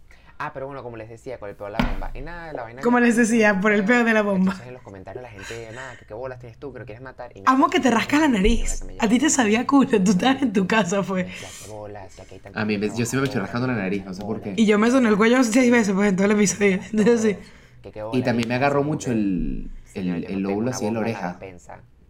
Ah, 0.42 0.52
pero 0.54 0.64
bueno, 0.64 0.82
como 0.82 0.96
les 0.96 1.10
decía, 1.10 1.38
con 1.38 1.50
el 1.50 1.54
peor 1.54 1.70
de 1.70 1.76
la 1.78 1.86
bomba. 1.86 2.10
Y 2.14 2.22
nada, 2.22 2.50
la 2.54 2.62
vaina. 2.62 2.80
Como 2.80 2.98
les 2.98 3.14
decía, 3.14 3.60
por 3.60 3.72
el 3.72 3.84
peor 3.84 4.06
de 4.06 4.14
la 4.14 4.22
bomba. 4.22 4.52
Entonces 4.52 4.68
en 4.68 4.72
los 4.72 4.82
comentarios 4.82 5.22
la 5.22 5.28
gente, 5.28 5.68
nada, 5.74 5.94
que 5.98 6.06
qué 6.06 6.14
bolas 6.14 6.38
tienes 6.38 6.56
tú, 6.56 6.72
que 6.72 6.78
lo 6.78 6.86
quieres 6.86 7.02
matar. 7.02 7.30
Y 7.36 7.42
Amo 7.44 7.68
que 7.68 7.78
te 7.78 7.90
rascas 7.90 8.20
la 8.20 8.28
nariz. 8.28 8.82
A 9.00 9.06
ti 9.06 9.18
te 9.18 9.28
sabía 9.28 9.66
culo, 9.66 10.02
tú 10.02 10.12
estabas 10.12 10.40
en 10.40 10.54
tu 10.54 10.66
casa, 10.66 11.02
fue. 11.02 11.24
Ya, 11.24 11.48
qué 11.66 11.70
bolas, 11.70 12.16
ya 12.16 12.24
que 12.24 12.36
hay 12.36 12.40
A 12.54 12.64
mí 12.64 12.80
yo 12.80 13.04
siempre 13.04 13.20
me 13.20 13.24
estoy 13.26 13.40
rascando 13.42 13.66
la 13.66 13.74
nariz, 13.74 14.02
no 14.06 14.14
sé 14.14 14.22
por 14.22 14.40
qué. 14.40 14.54
Y 14.56 14.64
yo 14.64 14.78
me 14.78 14.90
soné 14.90 15.10
el 15.10 15.18
cuello 15.18 15.44
seis 15.44 15.70
veces, 15.70 15.92
pues, 15.92 16.08
en 16.08 16.16
todo 16.16 16.24
el 16.24 16.32
episodio. 16.32 16.80
Entonces, 16.90 17.20
sí. 17.20 17.36
que 17.82 17.92
qué 17.92 18.02
Y 18.10 18.22
también 18.22 18.48
me 18.48 18.54
agarró 18.54 18.82
mucho 18.82 19.12
el, 19.12 19.70
el, 19.92 20.08
el 20.08 20.24
tengo 20.24 20.40
lóbulo 20.40 20.70
así 20.70 20.86
en 20.86 20.94
la 20.94 21.00
oreja. 21.00 21.38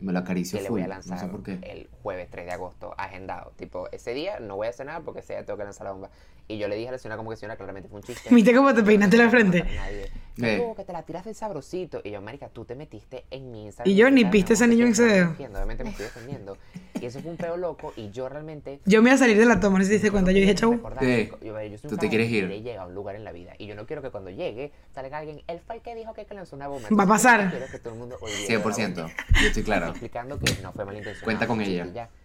Me 0.00 0.12
lo 0.12 0.18
acarició 0.20 0.58
que 0.58 0.64
le 0.64 0.70
voy 0.70 0.80
a 0.80 0.84
No 0.84 0.90
lanzar 0.94 1.18
sé 1.18 1.26
por 1.28 1.42
qué. 1.42 1.58
el 1.62 1.88
jueves 2.02 2.28
3 2.30 2.46
de 2.46 2.52
agosto, 2.52 2.94
agendado. 2.96 3.52
Tipo, 3.56 3.88
ese 3.92 4.14
día 4.14 4.40
no 4.40 4.56
voy 4.56 4.66
a 4.66 4.70
hacer 4.70 4.86
nada 4.86 5.00
porque 5.00 5.20
ese 5.20 5.34
día 5.34 5.44
tengo 5.44 5.58
que 5.58 5.64
lanzar 5.64 5.84
la 5.86 5.92
bomba. 5.92 6.10
Y 6.48 6.58
yo 6.58 6.66
le 6.68 6.74
dije 6.76 6.88
a 6.88 6.92
la 6.92 6.98
señora 6.98 7.16
como 7.16 7.30
que 7.30 7.36
señora, 7.36 7.56
claramente 7.56 7.88
fue 7.88 7.98
un 8.00 8.02
chiste. 8.04 8.28
¿Viste 8.34 8.54
cómo 8.54 8.74
te 8.74 8.82
peinaste 8.82 9.16
la 9.16 9.30
frente? 9.30 9.62
Nadie. 9.62 10.10
Eh. 10.42 10.58
No, 10.66 10.74
que 10.74 10.84
te 10.84 10.92
la 10.92 11.02
tiras 11.02 11.24
del 11.24 11.34
sabrosito. 11.34 12.00
Y 12.04 12.10
yo, 12.10 12.20
marica, 12.22 12.48
tú 12.48 12.64
te 12.64 12.74
metiste 12.74 13.24
en 13.30 13.50
mi 13.50 13.66
Instagram. 13.66 13.92
Y 13.92 13.96
yo 13.96 14.10
ni 14.10 14.24
viste 14.24 14.54
ese 14.54 14.66
niño 14.66 14.86
en 14.86 14.92
ese 14.92 15.04
dedo. 15.04 15.30
Obviamente 15.32 15.84
me 15.84 15.90
estoy 15.90 16.04
defendiendo. 16.06 16.56
Y 17.00 17.06
eso 17.06 17.20
fue 17.20 17.30
un 17.30 17.36
peo 17.36 17.56
loco. 17.56 17.92
Y 17.96 18.10
yo 18.10 18.28
realmente. 18.28 18.80
Yo 18.84 19.02
me 19.02 19.10
iba 19.10 19.14
a 19.14 19.18
salir 19.18 19.38
de 19.38 19.46
la 19.46 19.60
toma, 19.60 19.78
no 19.78 19.84
sé 19.84 19.86
si 19.86 19.90
te 19.90 19.94
diste 19.94 20.10
cuenta. 20.10 20.32
Yo 20.32 20.38
dije, 20.40 20.54
chau. 20.54 20.80
Sí. 21.00 21.30
yo- 21.42 21.60
yo 21.62 21.78
soy 21.78 21.80
un 21.84 21.90
Tú 21.90 21.96
te 21.96 22.08
quieres 22.08 22.28
ir. 22.30 22.46
quiere 22.46 22.62
llegar 22.62 22.84
a 22.84 22.86
un 22.88 22.94
lugar 22.94 23.16
en 23.16 23.24
la 23.24 23.32
vida. 23.32 23.52
Y 23.58 23.66
yo 23.66 23.74
no 23.74 23.86
quiero 23.86 24.02
que 24.02 24.10
cuando 24.10 24.30
llegue 24.30 24.72
salga 24.94 25.18
alguien. 25.18 25.42
Él 25.46 25.60
fue 25.66 25.76
el 25.76 25.82
que 25.82 25.94
dijo 25.94 26.12
que 26.14 26.26
lanzó 26.34 26.56
una 26.56 26.68
bomba. 26.68 26.88
Va 26.98 27.04
a 27.04 27.06
pasar. 27.06 27.50
Quiero 27.50 27.66
que 27.70 27.78
todo 27.78 27.92
el 27.94 27.98
mundo 27.98 28.16
olvide 28.20 28.46
de 28.46 28.58
la 28.58 28.64
100%. 28.64 28.94
bomba. 29.02 29.14
Yo 29.40 29.46
estoy 29.48 29.62
claro. 29.62 29.86
Explicando 29.88 30.38
que 30.38 30.52
no 30.62 30.72
fue 30.72 30.84
malintencionado. 30.84 31.24
Cuenta 31.24 31.46
con 31.46 31.58
un 31.58 31.64
ella. 31.64 31.86
y. 31.86 32.20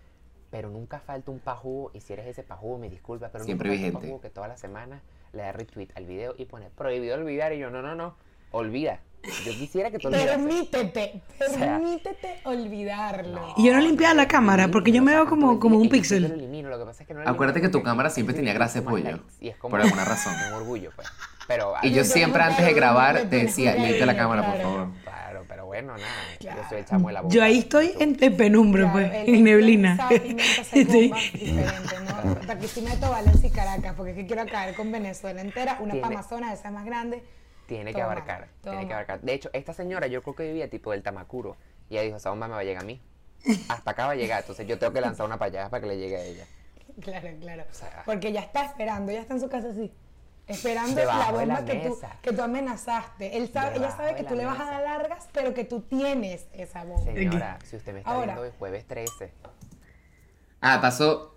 Pero 0.51 0.69
nunca 0.69 0.99
falta 0.99 1.31
un 1.31 1.39
pajú, 1.39 1.89
y 1.93 1.99
si 1.99 2.13
eres 2.13 2.27
ese 2.27 2.41
pajú, 2.43 2.77
me 2.77 2.87
disculpas, 2.89 3.29
pero 3.31 3.43
Siempre 3.43 3.67
nunca 3.69 3.81
falta 3.81 3.87
un 3.87 3.93
vigente. 4.01 4.07
pajú 4.13 4.21
que 4.21 4.29
toda 4.29 4.47
la 4.47 4.55
semana 4.57 5.01
le 5.35 5.43
da 5.43 5.51
retweet 5.51 5.89
al 5.95 6.05
video 6.05 6.33
y 6.37 6.45
pone 6.45 6.69
prohibido 6.69 7.15
olvidar. 7.15 7.53
Y 7.53 7.59
yo, 7.59 7.69
no, 7.69 7.81
no, 7.81 7.95
no, 7.95 8.15
olvida. 8.51 8.99
Yo 9.45 9.51
quisiera 9.53 9.91
que 9.91 9.99
tú 9.99 10.07
olvidases. 10.07 10.31
Permítete, 10.35 11.21
sea, 11.37 11.59
permítete 11.59 12.39
olvidarlo. 12.43 13.53
Y 13.57 13.65
yo 13.67 13.73
no 13.73 13.79
limpiaba 13.79 14.13
la 14.13 14.27
cámara 14.27 14.67
porque 14.69 14.91
yo 14.91 15.01
me 15.01 15.13
veo 15.13 15.25
como, 15.25 15.59
como 15.59 15.77
un 15.77 15.83
Y 15.85 15.87
yo 15.87 15.91
pixel. 15.91 16.27
lo 16.27 16.33
elimino, 16.33 16.69
lo 16.69 16.77
que 16.79 16.85
pasa 16.85 17.03
es 17.03 17.07
que 17.07 17.13
no 17.13 17.21
lo 17.23 17.29
Acuérdate 17.29 17.61
que 17.61 17.69
tu 17.69 17.81
cámara 17.83 18.09
siempre 18.09 18.35
tenía 18.35 18.53
grasa 18.53 18.79
de 18.79 18.85
pollo, 18.87 19.03
likes, 19.03 19.23
y 19.41 19.49
es 19.49 19.57
como 19.57 19.71
por 19.71 19.81
alguna 19.81 20.05
razón. 20.05 20.33
Un 20.49 20.53
orgullo, 20.53 20.91
pues. 20.95 21.07
Pero, 21.47 21.73
Y 21.83 21.91
yo 21.91 22.03
siempre 22.03 22.41
no, 22.41 22.49
antes 22.49 22.65
de 22.65 22.73
grabar 22.73 23.29
te 23.29 23.37
decía, 23.37 23.75
limpia 23.75 24.05
la 24.05 24.15
cámara, 24.17 24.43
por 24.51 24.61
favor. 24.61 24.87
Claro, 25.03 25.43
pero 25.47 25.65
bueno, 25.67 25.93
nada. 25.95 26.09
Claro. 26.39 26.61
Yo 26.63 26.69
soy 26.69 26.77
el 26.79 26.85
chamo 26.85 27.07
de 27.09 27.13
la 27.13 27.21
bomba. 27.21 27.35
Yo 27.35 27.43
ahí 27.43 27.59
estoy 27.59 27.91
en, 27.99 28.17
en 28.19 28.37
penumbra, 28.37 28.91
Claro, 28.91 29.09
pues, 29.09 29.27
en 29.27 29.43
neblina. 29.43 29.95
¿no? 32.25 32.35
Barquisimeto, 32.47 33.09
Valencia 33.09 33.47
y 33.47 33.51
Caracas, 33.51 33.93
porque 33.95 34.11
es 34.11 34.17
que 34.17 34.25
quiero 34.25 34.45
caer 34.47 34.75
con 34.75 34.91
Venezuela 34.91 35.41
entera, 35.41 35.77
una 35.81 35.95
Amazonas, 36.03 36.57
esa 36.59 36.69
es 36.69 36.73
más 36.73 36.85
grande. 36.85 37.23
Tiene 37.67 37.91
que 37.93 38.01
Toma, 38.01 38.11
abarcar, 38.13 38.47
tiene 38.61 38.87
que 38.87 38.93
abarcar. 38.93 39.21
De 39.21 39.33
hecho, 39.33 39.49
esta 39.53 39.73
señora 39.73 40.07
yo 40.07 40.21
creo 40.21 40.35
que 40.35 40.43
vivía 40.43 40.69
tipo 40.69 40.91
del 40.91 41.01
Tamacuro. 41.03 41.57
Y 41.89 41.95
ella 41.95 42.03
dijo, 42.03 42.17
esa 42.17 42.29
bomba 42.29 42.47
me 42.47 42.53
va 42.53 42.59
a 42.59 42.63
llegar 42.63 42.83
a 42.83 42.85
mí. 42.85 43.01
Hasta 43.69 43.91
acá 43.91 44.05
va 44.07 44.11
a 44.11 44.15
llegar, 44.15 44.41
entonces 44.41 44.67
yo 44.67 44.77
tengo 44.79 44.93
que 44.93 45.01
lanzar 45.01 45.25
una 45.25 45.37
para 45.37 45.49
allá 45.61 45.69
para 45.69 45.81
que 45.81 45.87
le 45.87 45.97
llegue 45.97 46.17
a 46.17 46.21
ella. 46.23 46.45
Claro, 47.01 47.27
claro. 47.41 47.63
sea- 47.71 48.03
Porque 48.05 48.31
ya 48.31 48.41
está 48.41 48.65
esperando, 48.65 49.11
ya 49.11 49.19
está 49.21 49.33
en 49.33 49.39
su 49.41 49.49
casa 49.49 49.69
así. 49.69 49.91
Esperando 50.47 51.03
la 51.03 51.31
bomba 51.31 51.65
que 51.65 51.75
tú, 51.87 51.99
que 52.21 52.31
tú 52.33 52.41
amenazaste. 52.43 53.35
Él 53.35 53.51
sabe, 53.51 53.77
ella 53.77 53.89
sabe 53.91 54.15
que 54.15 54.23
tú 54.23 54.35
le 54.35 54.45
vas 54.45 54.59
a 54.59 54.65
dar 54.65 54.81
largas, 54.83 55.27
pero 55.33 55.53
que 55.55 55.63
tú 55.65 55.81
tienes 55.81 56.47
esa 56.53 56.83
bomba. 56.83 57.03
Señora, 57.11 57.57
si 57.65 57.75
usted 57.75 57.93
me 57.93 57.99
está 57.99 58.11
Ahora. 58.11 58.25
viendo 58.25 58.41
hoy 58.43 58.51
jueves 58.59 58.85
13, 58.85 59.31
Ah, 60.61 60.79
pasó. 60.81 61.34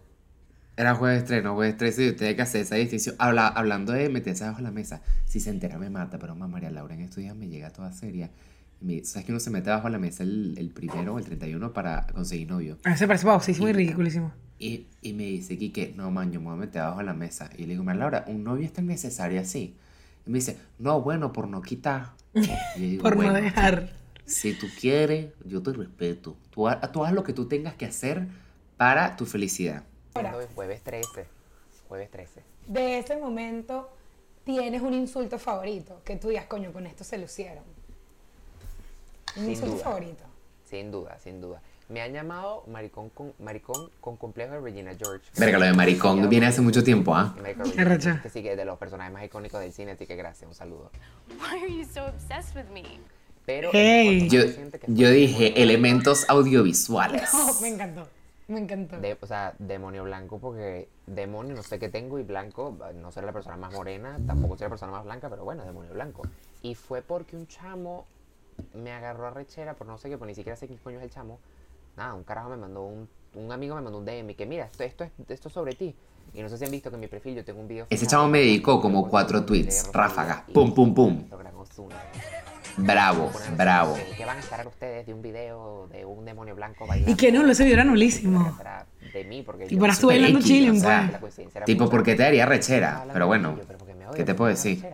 Era 0.78 0.94
jueves 0.94 1.24
3, 1.24 1.42
no 1.42 1.56
jueves 1.56 1.76
13, 1.76 2.04
y 2.06 2.08
usted 2.10 2.36
que 2.36 2.42
hacer 2.42 2.60
esa 2.60 2.76
distinción. 2.76 3.16
Habla, 3.18 3.48
hablando 3.48 3.92
de 3.92 4.08
meterse 4.10 4.44
abajo 4.44 4.58
de 4.58 4.62
la 4.62 4.70
mesa. 4.70 5.02
Si 5.24 5.40
se 5.40 5.50
entera, 5.50 5.76
me 5.76 5.90
mata, 5.90 6.20
pero 6.20 6.36
mamá 6.36 6.46
María 6.46 6.70
Laura 6.70 6.94
en 6.94 7.00
estos 7.00 7.16
días 7.16 7.34
me 7.34 7.48
llega 7.48 7.70
toda 7.70 7.92
seria. 7.92 8.30
Me 8.80 9.04
¿Sabes 9.04 9.26
que 9.26 9.32
uno 9.32 9.40
se 9.40 9.50
mete 9.50 9.70
abajo 9.70 9.88
de 9.88 9.92
la 9.94 9.98
mesa 9.98 10.22
el, 10.22 10.54
el 10.56 10.70
primero 10.70 11.14
o 11.14 11.18
el 11.18 11.24
31 11.24 11.72
para 11.72 12.06
conseguir 12.06 12.48
novio? 12.48 12.78
A 12.84 12.90
veces 12.90 13.08
parece 13.08 13.26
pausísimo 13.26 13.68
y 13.68 13.72
ridiculísimo. 13.72 14.32
Y, 14.60 14.86
y 15.02 15.14
me 15.14 15.24
dice, 15.24 15.58
Quique, 15.58 15.94
no, 15.96 16.12
man, 16.12 16.30
yo 16.30 16.38
me 16.38 16.46
voy 16.46 16.54
a 16.54 16.60
meter 16.60 16.82
abajo 16.82 17.00
de 17.00 17.06
la 17.06 17.14
mesa. 17.14 17.50
Y 17.58 17.62
le 17.62 17.70
digo, 17.70 17.82
María 17.82 17.98
Laura, 18.02 18.24
¿un 18.28 18.44
novio 18.44 18.64
es 18.64 18.72
tan 18.72 18.86
necesario 18.86 19.40
así? 19.40 19.74
Y 20.26 20.30
me 20.30 20.38
dice, 20.38 20.58
no, 20.78 21.00
bueno, 21.02 21.32
por 21.32 21.48
no 21.48 21.60
quitar. 21.60 22.12
Y 22.76 22.80
digo, 22.82 23.02
Por 23.02 23.16
no 23.16 23.22
"Bueno, 23.22 23.34
dejar. 23.34 23.90
Si 24.26 24.52
tú 24.52 24.68
quieres, 24.80 25.32
yo 25.44 25.60
te 25.60 25.72
respeto. 25.72 26.36
Tú, 26.50 26.68
tú 26.92 27.04
haz 27.04 27.12
lo 27.12 27.24
que 27.24 27.32
tú 27.32 27.46
tengas 27.48 27.74
que 27.74 27.84
hacer 27.86 28.28
para 28.76 29.16
tu 29.16 29.26
felicidad. 29.26 29.82
Ahora. 30.18 30.30
siendo 30.30 30.38
hoy 30.38 30.54
jueves 30.54 30.82
13, 30.82 31.26
jueves 31.88 32.10
13. 32.10 32.42
De 32.66 32.98
ese 32.98 33.16
momento, 33.16 33.90
tienes 34.44 34.82
un 34.82 34.94
insulto 34.94 35.38
favorito, 35.38 36.00
que 36.04 36.16
tú 36.16 36.28
digas, 36.28 36.46
coño, 36.46 36.72
con 36.72 36.86
esto 36.86 37.04
se 37.04 37.18
lucieron. 37.18 37.64
Un 39.36 39.42
Sin 39.42 39.50
insulto 39.50 39.74
duda. 39.74 39.84
favorito. 39.84 40.24
Sin 40.68 40.90
duda, 40.90 41.18
sin 41.18 41.40
duda. 41.40 41.62
Me 41.88 42.02
han 42.02 42.12
llamado 42.12 42.64
maricón 42.66 43.08
con, 43.08 43.32
maricón 43.38 43.90
con 44.02 44.16
complejo 44.18 44.52
de 44.52 44.60
Regina 44.60 44.94
George. 44.98 45.24
Verga, 45.38 45.58
lo 45.58 45.64
de 45.64 45.72
maricón 45.72 46.28
viene 46.28 46.46
hace 46.46 46.60
mucho 46.60 46.84
tiempo, 46.84 47.14
¿ah? 47.14 47.34
Qué 47.42 47.84
Regina 47.84 48.20
Que 48.22 48.28
sí 48.28 48.42
que 48.42 48.50
es 48.52 48.56
de 48.58 48.66
los 48.66 48.78
personajes 48.78 49.10
más 49.12 49.24
icónicos 49.24 49.60
del 49.60 49.72
cine, 49.72 49.92
así 49.92 50.06
que 50.06 50.14
gracias, 50.14 50.46
un 50.46 50.54
saludo. 50.54 50.90
Why 51.30 51.62
are 51.62 51.72
you 51.74 51.84
so 51.84 52.04
obsessed 52.06 52.54
with 52.54 52.70
me? 52.70 53.00
Pero 53.46 53.70
Hey. 53.72 54.28
Yo, 54.28 54.42
yo 54.88 55.08
dije 55.10 55.62
elementos 55.62 56.24
audiovisuales. 56.28 57.32
No, 57.32 57.54
me 57.62 57.68
encantó. 57.68 58.06
Me 58.52 58.60
encantó. 58.60 58.98
De- 58.98 59.16
o 59.20 59.26
sea, 59.26 59.54
demonio 59.58 60.04
blanco, 60.04 60.38
porque 60.38 60.88
demonio 61.06 61.54
no 61.54 61.62
sé 61.62 61.78
qué 61.78 61.88
tengo 61.88 62.18
y 62.18 62.22
blanco, 62.22 62.74
no 62.94 63.12
seré 63.12 63.26
la 63.26 63.32
persona 63.32 63.56
más 63.56 63.72
morena, 63.72 64.16
tampoco 64.26 64.56
seré 64.56 64.66
la 64.66 64.70
persona 64.70 64.92
más 64.92 65.04
blanca, 65.04 65.28
pero 65.28 65.44
bueno, 65.44 65.64
demonio 65.64 65.92
blanco. 65.92 66.22
Y 66.62 66.74
fue 66.74 67.02
porque 67.02 67.36
un 67.36 67.46
chamo 67.46 68.06
me 68.74 68.92
agarró 68.92 69.26
a 69.26 69.30
rechera 69.30 69.74
por 69.74 69.86
no 69.86 69.98
sé 69.98 70.08
qué, 70.08 70.18
pues 70.18 70.28
ni 70.28 70.34
siquiera 70.34 70.56
sé 70.56 70.66
quién 70.66 70.78
coño 70.78 70.98
es 70.98 71.04
el 71.04 71.10
chamo. 71.10 71.38
Nada, 71.96 72.14
un 72.14 72.24
carajo 72.24 72.48
me 72.48 72.56
mandó 72.56 72.82
un, 72.84 73.08
un 73.34 73.52
amigo 73.52 73.74
me 73.76 73.82
mandó 73.82 73.98
un 73.98 74.04
DM 74.04 74.34
que 74.34 74.46
mira, 74.46 74.64
esto, 74.64 74.84
esto, 74.84 75.04
es, 75.04 75.12
esto 75.28 75.48
es 75.48 75.54
sobre 75.54 75.74
ti. 75.74 75.94
Y 76.34 76.42
no 76.42 76.48
sé 76.48 76.58
si 76.58 76.64
han 76.64 76.70
visto 76.70 76.90
que 76.90 76.94
en 76.96 77.00
mi 77.00 77.08
perfil 77.08 77.34
yo 77.36 77.44
tengo 77.44 77.60
un 77.60 77.68
video. 77.68 77.86
Ese 77.90 78.06
chamo 78.06 78.28
me 78.28 78.38
dedicó 78.38 78.80
como 78.80 79.08
cuatro 79.08 79.44
tweets, 79.44 79.86
Rosalía 79.86 79.92
ráfaga, 79.94 80.44
y 80.48 80.52
pum, 80.52 80.74
pum, 80.74 80.94
pum. 80.94 81.24
Bravo, 82.76 83.30
bravo. 83.56 83.94
que- 83.96 84.16
¿Qué 84.16 84.24
van 84.24 84.36
a 84.36 84.40
esperar 84.40 84.66
ustedes 84.68 85.04
de 85.06 85.12
un 85.12 85.20
video 85.20 85.88
de 85.90 86.04
un 86.04 86.24
demonio 86.24 86.54
blanco 86.54 86.86
bailando? 86.86 87.10
Y 87.10 87.16
que 87.16 87.32
no, 87.32 87.42
ese 87.50 87.64
video 87.64 87.74
era 87.76 87.84
nulísimo. 87.84 88.56
De 89.12 89.24
mí, 89.24 89.42
porque 89.42 89.66
Y 89.68 89.76
para 89.76 89.94
Súper 89.94 90.20
bailando 90.20 90.38
sea, 90.80 91.18
pues. 91.20 91.34
Tipo, 91.64 91.84
mucha. 91.84 91.90
¿por 91.90 92.04
qué 92.04 92.14
te 92.14 92.22
Estaba 92.22 92.46
rechera? 92.46 93.04
Pero 93.12 93.26
bueno, 93.26 93.50
porque 93.50 93.94
¿qué 94.16 94.24
te 94.24 94.34
porque 94.34 94.34
puedo 94.34 94.50
decir? 94.50 94.84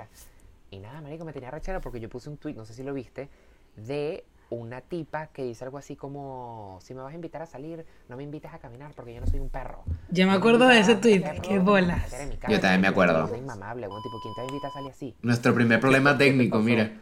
Y 0.70 0.79
nada, 0.79 1.01
marico, 1.03 1.25
me 1.25 1.33
tenía 1.33 1.51
rechera 1.51 1.81
porque 1.81 2.01
yo 2.01 2.09
puse 2.09 2.31
un 2.31 2.37
tweet, 2.38 2.55
no 2.55 2.64
sé 2.64 2.73
si 2.75 2.83
lo 2.83 2.94
viste, 2.94 3.29
de 3.77 4.25
una 4.50 4.80
tipa 4.80 5.28
que 5.28 5.42
dice 5.44 5.64
algo 5.64 5.78
así 5.78 5.96
como, 5.96 6.78
si 6.83 6.94
me 6.94 7.02
vas 7.02 7.12
a 7.12 7.14
invitar 7.14 7.42
a 7.42 7.46
salir, 7.46 7.85
no 8.09 8.16
me 8.16 8.22
invites 8.22 8.52
a 8.52 8.59
caminar 8.59 8.92
porque 8.94 9.14
yo 9.14 9.20
no 9.20 9.26
soy 9.26 9.40
un 9.40 9.48
perro. 9.48 9.85
Ya 10.11 10.26
me 10.26 10.33
No 10.33 10.38
acuerdo 10.38 10.66
de 10.68 10.78
ese 10.78 10.96
tweet, 10.96 11.22
qué 11.42 11.59
bolas. 11.59 12.11
Yo 12.48 12.61
también 12.61 12.80
me 12.80 12.88
acuerdo. 12.88 13.26
Es 13.33 13.38
inmamable, 13.38 13.87
bueno, 13.87 14.02
tipo, 14.02 14.20
¿quién 14.20 14.35
te 14.35 14.40
va 14.40 14.46
a 14.46 14.50
invitar 14.50 14.70
a 14.70 14.74
salir 14.74 14.90
así? 14.90 15.14
Nuestro 15.22 15.54
primer 15.54 15.80
problema 15.80 16.16
técnico, 16.16 16.61
mira. 16.61 16.92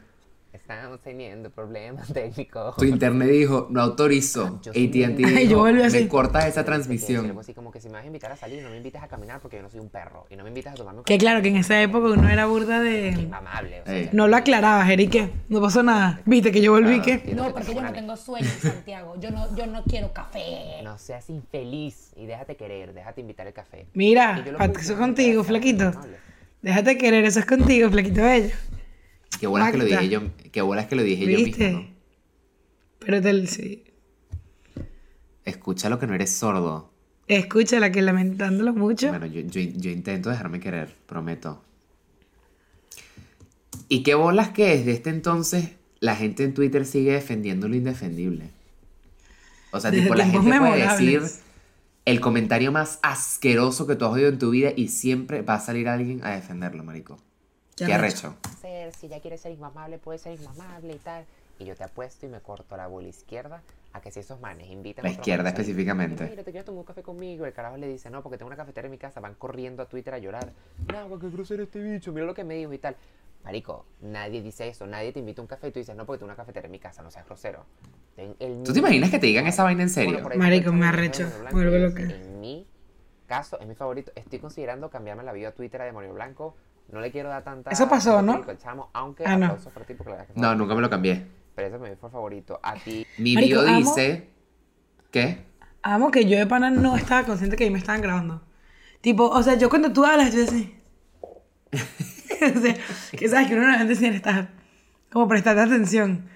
Estamos 0.53 1.01
teniendo 1.01 1.49
problemas 1.51 2.09
técnicos. 2.13 2.77
Tu 2.77 2.85
internet 2.85 3.29
dijo, 3.31 3.69
no 3.71 3.81
autorizo. 3.81 4.61
AT&T 4.67 4.75
muy- 4.75 5.25
Ay, 5.25 5.45
yo 5.45 5.49
dijo, 5.49 5.61
volví 5.61 5.83
así. 5.83 6.01
me 6.03 6.09
cortas 6.09 6.47
esa 6.47 6.63
transmisión. 6.65 7.37
así 7.39 7.55
como 7.55 7.71
que 7.73 7.81
si 7.81 7.89
me 7.89 7.95
vas 7.95 8.05
a 8.05 8.07
invitar 8.07 8.31
a 8.33 8.37
salir, 8.37 8.63
no 8.63 8.69
me 8.69 8.77
invites 8.77 9.03
a 9.03 9.09
caminar 9.09 9.41
porque 9.41 9.57
yo 9.57 9.63
no 9.63 9.71
soy 9.71 9.81
un 9.81 9.89
perro. 9.89 10.27
Y 10.31 10.37
no 10.37 10.43
me 10.45 10.51
invitas 10.51 10.75
a 10.75 10.77
tomarme 10.77 10.99
un 11.01 11.05
Que 11.05 11.17
claro, 11.17 11.41
que 11.41 11.49
en 11.49 11.57
esa 11.57 11.81
época 11.81 12.07
uno 12.09 12.29
era 12.29 12.45
burda 12.47 12.81
de... 12.81 13.09
Inmamable. 13.09 13.81
O 13.81 13.85
sea, 13.87 13.97
Ey. 13.97 14.11
No 14.13 14.29
lo 14.29 14.37
aclarabas, 14.37 14.91
Erique. 14.91 15.31
No 15.49 15.61
pasó 15.63 15.83
nada. 15.83 16.21
Viste 16.27 16.53
que 16.53 16.61
yo 16.61 16.73
volví, 16.73 17.01
Claro. 17.01 17.23
que... 17.23 17.35
No, 17.35 17.47
que 17.47 17.53
porque 17.55 17.75
yo 17.75 17.83
no 17.83 17.93
tengo 17.93 18.17
sueño 18.17 18.47
en 18.47 18.71
Santiago. 18.71 19.15
Yo 19.19 19.31
no, 19.31 19.57
yo 19.57 19.67
no 19.67 19.83
quiero 19.85 20.13
café. 20.13 20.83
No 20.85 20.99
seas 20.99 21.31
infeliz 21.31 22.13
y 22.15 22.27
déjate 22.27 22.57
querer, 22.57 22.93
déjate 22.93 23.23
invitar 23.23 23.47
el 23.47 23.55
café. 23.55 23.87
Mira, 23.95 24.45
puse, 24.45 24.81
eso 24.83 24.93
es 24.93 24.99
contigo, 24.99 25.45
flaquito. 25.45 25.93
Déjate 26.61 26.99
querer, 26.99 27.25
eso 27.25 27.41
es 27.41 27.47
contigo, 27.47 27.91
flaquito 27.91 28.23
bello. 28.23 28.55
Qué 29.43 29.49
bolas 29.49 29.73
que 29.73 29.79
lo 29.79 29.85
dije 29.85 30.09
yo, 30.09 30.21
qué 30.53 30.63
bolas 30.63 30.87
que 30.87 30.95
lo 30.95 31.03
dije 31.03 31.27
yo 31.27 31.37
mismo. 31.37 31.85
Pero 33.01 33.21
te, 33.21 33.47
sí. 33.49 33.83
Escucha 35.45 35.89
lo 35.89 35.99
que 35.99 36.07
no 36.07 36.15
eres 36.15 36.31
sordo. 36.31 36.93
Escúchala, 37.27 37.91
que 37.91 38.03
lamentándolo 38.03 38.73
mucho. 38.73 39.09
Bueno, 39.09 39.27
yo, 39.27 39.41
yo, 39.41 39.61
yo 39.61 39.91
intento 39.91 40.31
dejarme 40.31 40.61
querer, 40.61 40.95
prometo. 41.07 41.61
¿Y 43.89 44.05
qué 44.05 44.15
bolas 44.15 44.51
que 44.51 44.77
desde 44.77 44.93
este 44.93 45.11
entonces 45.11 45.71
la 45.99 46.15
gente 46.15 46.45
en 46.45 46.55
Twitter 46.55 46.87
sigue 46.87 47.11
defendiendo 47.11 47.67
lo 47.67 47.75
indefendible? 47.75 48.51
O 49.73 49.81
sea, 49.81 49.91
Desde 49.91 50.05
tipo, 50.05 50.15
la 50.15 50.27
gente 50.27 50.57
puede 50.57 50.89
decir 50.89 51.21
el 52.05 52.21
comentario 52.21 52.71
más 52.71 53.01
asqueroso 53.03 53.89
que 53.89 53.97
tú 53.97 54.05
has 54.05 54.13
oído 54.13 54.29
en 54.29 54.39
tu 54.39 54.51
vida 54.51 54.73
y 54.77 54.87
siempre 54.87 55.43
va 55.43 55.55
a 55.55 55.61
salir 55.61 55.89
alguien 55.89 56.25
a 56.25 56.31
defenderlo, 56.31 56.85
marico. 56.85 57.19
Qué 57.75 57.87
Qué 57.87 57.95
arrecho. 57.95 58.29
arrecho. 58.29 58.53
Si 58.99 59.09
ya 59.09 59.21
quieres 59.21 59.41
ser 59.41 59.53
inmamable, 59.53 59.99
puedes 59.99 60.23
ser 60.23 60.39
inmamable 60.41 60.95
y 60.95 60.99
tal. 60.99 61.25
Y 61.59 61.65
yo 61.65 61.77
te 61.77 61.85
apuesto 61.85 62.27
y 62.27 62.29
me 62.29 62.41
corto 62.41 62.77
la 62.77 62.87
bola 62.87 63.09
izquierda 63.09 63.63
a 63.93 64.01
que 64.01 64.11
si 64.11 64.21
esos 64.21 64.41
manes 64.41 64.69
invitan 64.69 65.05
La 65.05 65.11
a 65.11 65.13
otros 65.13 65.27
izquierda 65.27 65.45
manes 65.45 65.59
específicamente. 65.59 66.25
Mira, 66.25 66.43
te 66.43 66.51
quieres 66.51 66.65
tomar 66.65 66.81
un 66.81 66.85
café 66.85 67.03
conmigo. 67.03 67.45
El 67.47 67.53
carajo 67.53 67.77
le 67.77 67.89
dice, 67.89 68.11
no, 68.11 68.23
porque 68.23 68.39
tengo 68.39 68.49
una 68.49 68.57
cafetera 68.57 68.87
en 68.87 68.91
mi 68.91 68.99
casa. 68.99 69.21
Van 69.21 69.35
corriendo 69.35 69.83
a 69.83 69.87
Twitter 69.87 70.15
a 70.15 70.19
llorar. 70.19 70.53
No, 70.93 71.19
qué 71.19 71.29
grosero 71.29 71.63
este 71.63 71.81
bicho. 71.81 72.13
Mira 72.13 72.27
lo 72.27 72.35
que 72.35 72.45
me 72.45 72.55
dijo 72.55 72.73
y 72.73 72.79
tal. 72.79 72.97
Marico, 73.45 73.87
nadie 74.01 74.41
dice 74.41 74.69
eso. 74.69 74.87
Nadie 74.87 75.13
te 75.13 75.19
invita 75.19 75.41
a 75.41 75.43
un 75.43 75.49
café 75.49 75.69
y 75.69 75.73
tú 75.73 75.79
dices, 75.79 75.95
no, 75.97 76.07
porque 76.07 76.21
tengo 76.21 76.29
una 76.29 76.37
cafetera 76.37 76.67
en 76.67 76.73
mi 76.73 76.79
casa. 76.79 77.03
No 77.03 77.11
seas 77.11 77.27
grosero. 77.27 77.65
El 78.17 78.63
¿Tú 78.63 78.73
te 78.73 78.79
imaginas 78.79 79.11
que 79.11 79.19
te 79.19 79.27
digan 79.27 79.47
esa 79.47 79.65
vaina 79.65 79.83
en 79.83 79.91
serio? 79.91 80.27
ahí 80.31 80.39
Marico, 80.39 80.73
me 80.73 80.87
arrecho, 80.87 81.29
loca. 81.53 82.03
En 82.03 82.41
mi 82.41 82.67
caso, 83.27 83.59
es 83.61 83.67
mi 83.67 83.75
favorito. 83.75 84.13
Estoy 84.15 84.39
considerando 84.39 84.91
cambiarme 84.91 85.23
la 85.23 85.33
vida 85.33 85.49
a 85.49 85.53
Twitter 85.53 85.81
a 85.83 85.85
Demonio 85.85 86.13
Blanco. 86.13 86.55
No 86.91 87.01
le 87.01 87.11
quiero 87.11 87.29
dar 87.29 87.43
tanta. 87.43 87.71
Eso 87.71 87.89
pasó, 87.89 88.21
¿no? 88.23 88.45
chamo, 88.59 88.91
aunque 88.93 89.25
Ah, 89.27 89.37
no. 89.37 89.57
para 89.57 89.87
ti 89.87 89.95
porque 89.95 90.11
la 90.11 90.17
verdad 90.19 90.35
que 90.35 90.41
No, 90.41 90.55
nunca 90.55 90.75
me 90.75 90.81
lo 90.83 90.91
cambié. 90.91 91.27
Pero 91.55 91.69
ese 91.69 91.79
me 91.79 91.97
fue 91.97 92.11
favorito. 92.11 92.61
A 92.63 92.75
ti. 92.75 93.07
Mi 93.19 93.35
Marico, 93.35 93.61
bio 93.63 93.69
amo- 93.69 93.79
dice... 93.79 94.29
¿Qué? 95.11 95.45
Amo 95.83 96.11
que 96.11 96.25
yo 96.27 96.39
de 96.39 96.47
pana 96.47 96.71
no 96.71 96.97
estaba 96.97 97.25
consciente 97.25 97.57
que 97.57 97.65
ahí 97.65 97.71
me 97.71 97.79
estaban 97.79 98.01
grabando. 98.01 98.43
Tipo, 99.01 99.29
o 99.29 99.43
sea, 99.43 99.55
yo 99.57 99.69
cuando 99.69 99.93
tú 99.93 100.05
hablas, 100.05 100.35
yo 100.35 100.45
así. 100.45 100.75
o 101.73 102.61
sea, 102.61 102.77
que 103.13 103.29
sabes 103.29 103.49
que 103.49 103.55
uno 103.55 103.63
normalmente 103.63 103.97
siempre 103.97 104.17
está 104.19 104.51
como 105.11 105.29
prestando 105.29 105.63
atención. 105.63 106.29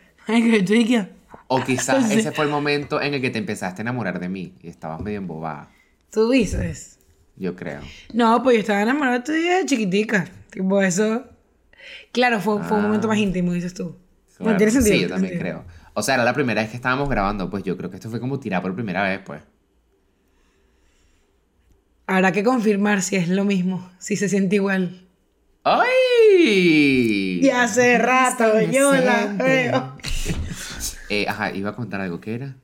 O 1.48 1.62
quizás 1.62 2.10
ese 2.10 2.32
fue 2.32 2.44
el 2.44 2.50
momento 2.50 3.00
en 3.00 3.14
el 3.14 3.20
que 3.20 3.30
te 3.30 3.38
empezaste 3.38 3.80
a 3.80 3.84
enamorar 3.84 4.18
de 4.18 4.28
mí 4.28 4.54
y 4.62 4.68
estabas 4.68 5.00
medio 5.00 5.18
embobada, 5.18 5.68
Tú 6.10 6.30
dices. 6.30 6.95
Yo 7.36 7.54
creo. 7.56 7.80
No, 8.12 8.42
pues 8.42 8.56
yo 8.56 8.60
estaba 8.60 8.82
enamorada 8.82 9.22
tuya 9.24 9.58
de 9.58 9.66
chiquitica. 9.66 10.28
Tipo, 10.50 10.80
eso. 10.82 11.24
Claro, 12.12 12.40
fue, 12.40 12.62
fue 12.64 12.76
un 12.78 12.84
momento 12.84 13.08
más 13.08 13.18
íntimo, 13.18 13.52
dices 13.52 13.74
tú. 13.74 13.96
No, 14.38 14.44
Claro. 14.44 14.56
tiene 14.58 14.72
sentido. 14.72 14.94
Sí, 14.96 15.00
yo 15.02 15.06
tiene 15.08 15.14
también 15.14 15.32
sentido. 15.38 15.62
creo. 15.64 15.76
O 15.94 16.02
sea, 16.02 16.14
era 16.16 16.24
la 16.24 16.34
primera 16.34 16.60
vez 16.60 16.70
que 16.70 16.76
estábamos 16.76 17.08
grabando, 17.08 17.48
pues 17.48 17.62
yo 17.64 17.76
creo 17.76 17.88
que 17.90 17.96
esto 17.96 18.10
fue 18.10 18.20
como 18.20 18.38
tirar 18.40 18.60
por 18.62 18.74
primera 18.74 19.02
vez, 19.02 19.20
pues. 19.24 19.40
Habrá 22.06 22.32
que 22.32 22.44
confirmar 22.44 23.02
si 23.02 23.16
es 23.16 23.28
lo 23.28 23.44
mismo, 23.44 23.90
si 23.98 24.16
se 24.16 24.28
siente 24.28 24.56
igual. 24.56 25.02
¡Ay! 25.64 27.40
Y 27.42 27.50
hace 27.50 27.98
rato 27.98 28.60
yo 28.60 28.92
la 28.94 29.26
veo. 29.38 29.96
Eh, 31.08 31.24
ajá, 31.28 31.52
iba 31.54 31.70
a 31.70 31.76
contar 31.76 32.00
algo, 32.00 32.20
¿qué 32.20 32.34
era? 32.34 32.56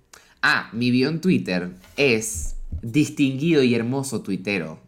Ah, 0.43 0.69
mi 0.73 0.91
bio 0.91 1.09
en 1.09 1.21
Twitter 1.21 1.71
es 1.97 2.52
distinguido 2.83 3.63
y 3.63 3.75
hermoso 3.75 4.23
tuitero. 4.23 4.81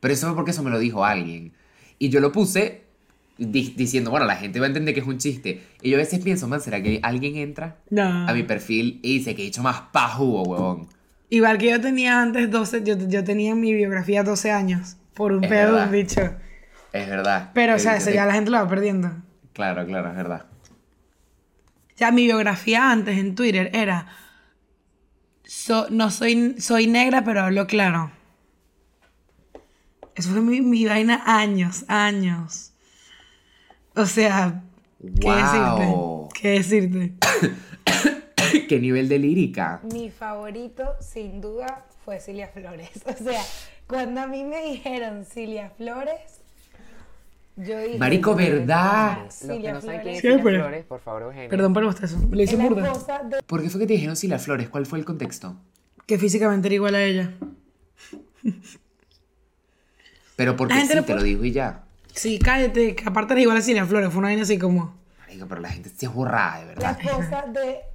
Pero 0.00 0.14
eso 0.14 0.26
fue 0.28 0.36
porque 0.36 0.50
eso 0.52 0.62
me 0.62 0.70
lo 0.70 0.78
dijo 0.78 1.04
alguien. 1.04 1.52
Y 1.98 2.08
yo 2.08 2.20
lo 2.20 2.32
puse 2.32 2.82
di- 3.38 3.74
diciendo, 3.76 4.10
bueno, 4.10 4.26
la 4.26 4.36
gente 4.36 4.58
va 4.60 4.66
a 4.66 4.68
entender 4.68 4.94
que 4.94 5.00
es 5.00 5.06
un 5.06 5.18
chiste. 5.18 5.62
Y 5.82 5.90
yo 5.90 5.96
a 5.96 6.00
veces 6.00 6.20
pienso, 6.20 6.48
man, 6.48 6.60
¿será 6.60 6.82
que 6.82 7.00
alguien 7.02 7.36
entra 7.36 7.76
No. 7.90 8.28
a 8.28 8.32
mi 8.32 8.42
perfil 8.42 8.98
y 9.02 9.18
dice 9.18 9.34
que 9.34 9.44
he 9.44 9.46
hecho 9.46 9.62
más 9.62 9.80
pajugo, 9.92 10.42
huevón? 10.42 10.88
Igual 11.30 11.58
que 11.58 11.70
yo 11.70 11.80
tenía 11.80 12.20
antes 12.20 12.50
12, 12.50 12.82
yo, 12.84 12.96
yo 13.08 13.24
tenía 13.24 13.52
en 13.52 13.60
mi 13.60 13.72
biografía 13.72 14.22
12 14.22 14.50
años 14.50 14.96
por 15.14 15.32
un 15.32 15.44
Es 15.44 15.50
pedo 15.50 15.60
de 15.76 15.84
un 15.84 15.90
verdad. 15.90 15.90
bicho. 15.92 16.20
Es 16.92 17.08
verdad. 17.08 17.50
Pero, 17.54 17.74
o 17.76 17.78
sea, 17.78 17.96
eso 17.96 18.06
te- 18.10 18.14
ya 18.14 18.26
la 18.26 18.34
gente 18.34 18.50
lo 18.50 18.58
va 18.58 18.68
perdiendo. 18.68 19.10
Claro, 19.54 19.86
claro, 19.86 20.10
es 20.10 20.16
verdad. 20.16 20.46
O 21.94 21.98
sea, 21.98 22.10
mi 22.10 22.24
biografía 22.24 22.90
antes 22.90 23.16
en 23.18 23.34
Twitter 23.34 23.70
era. 23.72 24.06
So- 25.44 25.88
no 25.90 26.10
soy, 26.10 26.56
soy 26.60 26.86
negra, 26.86 27.24
pero 27.24 27.42
hablo 27.42 27.66
claro. 27.66 28.10
Eso 30.14 30.30
fue 30.30 30.40
mi, 30.42 30.60
mi 30.60 30.84
vaina 30.84 31.22
años, 31.24 31.84
años. 31.88 32.72
O 33.94 34.04
sea, 34.06 34.62
¿qué 35.00 35.26
Wow. 35.26 36.28
decirte? 36.28 36.40
¿Qué 36.40 36.48
decirte? 36.50 37.14
¿Qué 38.68 38.78
nivel 38.78 39.08
de 39.08 39.18
lírica? 39.18 39.80
Mi 39.90 40.10
favorito, 40.10 40.84
sin 41.00 41.40
duda, 41.40 41.86
fue 42.04 42.20
Cilia 42.20 42.48
Flores. 42.48 42.90
O 43.06 43.12
sea, 43.24 43.42
cuando 43.86 44.20
a 44.20 44.26
mí 44.26 44.44
me 44.44 44.62
dijeron 44.64 45.24
Cilia 45.24 45.70
Flores, 45.76 46.41
yo 47.56 47.78
dije... 47.80 47.98
Marico, 47.98 48.34
¿verdad? 48.34 48.76
"Ah, 48.80 49.20
Los 49.24 49.34
que 49.38 49.46
Cilia 49.46 49.72
no 49.74 49.80
saben 49.80 50.00
quién 50.02 50.14
es 50.14 50.42
Flores 50.42 50.84
por 50.86 51.00
favor, 51.00 51.22
Eugenio. 51.22 51.48
Perdón 51.50 51.72
por 51.74 51.82
el 51.82 51.88
bostezo. 51.88 52.18
Le 52.30 52.44
hice 52.44 52.56
la 52.56 52.64
burda. 52.64 52.92
de 53.28 53.42
¿Por 53.42 53.62
qué 53.62 53.70
fue 53.70 53.80
que 53.80 53.86
te 53.86 53.92
dijeron 53.94 54.16
si 54.16 54.28
las 54.28 54.42
flores? 54.44 54.68
¿Cuál 54.68 54.86
fue 54.86 54.98
el 54.98 55.04
contexto? 55.04 55.56
Que 56.06 56.18
físicamente 56.18 56.68
era 56.68 56.74
igual 56.74 56.94
a 56.94 57.02
ella. 57.02 57.30
Pero 60.36 60.56
porque 60.56 60.74
La 60.74 60.80
sí, 60.80 60.88
te 61.02 61.14
lo 61.14 61.22
dijo 61.22 61.44
y 61.44 61.52
ya. 61.52 61.84
Sí, 62.14 62.38
cállate, 62.38 62.94
que 62.96 63.04
aparte 63.06 63.34
era 63.34 63.42
igual 63.42 63.56
a 63.56 63.62
Cilia 63.62 63.86
Flores. 63.86 64.10
Fue 64.10 64.18
una 64.18 64.28
vaina 64.28 64.42
así 64.42 64.58
como. 64.58 64.96
Marico, 65.20 65.46
pero 65.46 65.60
la 65.60 65.68
gente 65.68 65.88
se 65.90 66.06
es 66.06 66.12
borrada, 66.12 66.58
de 66.60 66.74
la 66.76 66.92
verdad. 66.92 66.98
esposa 67.00 67.44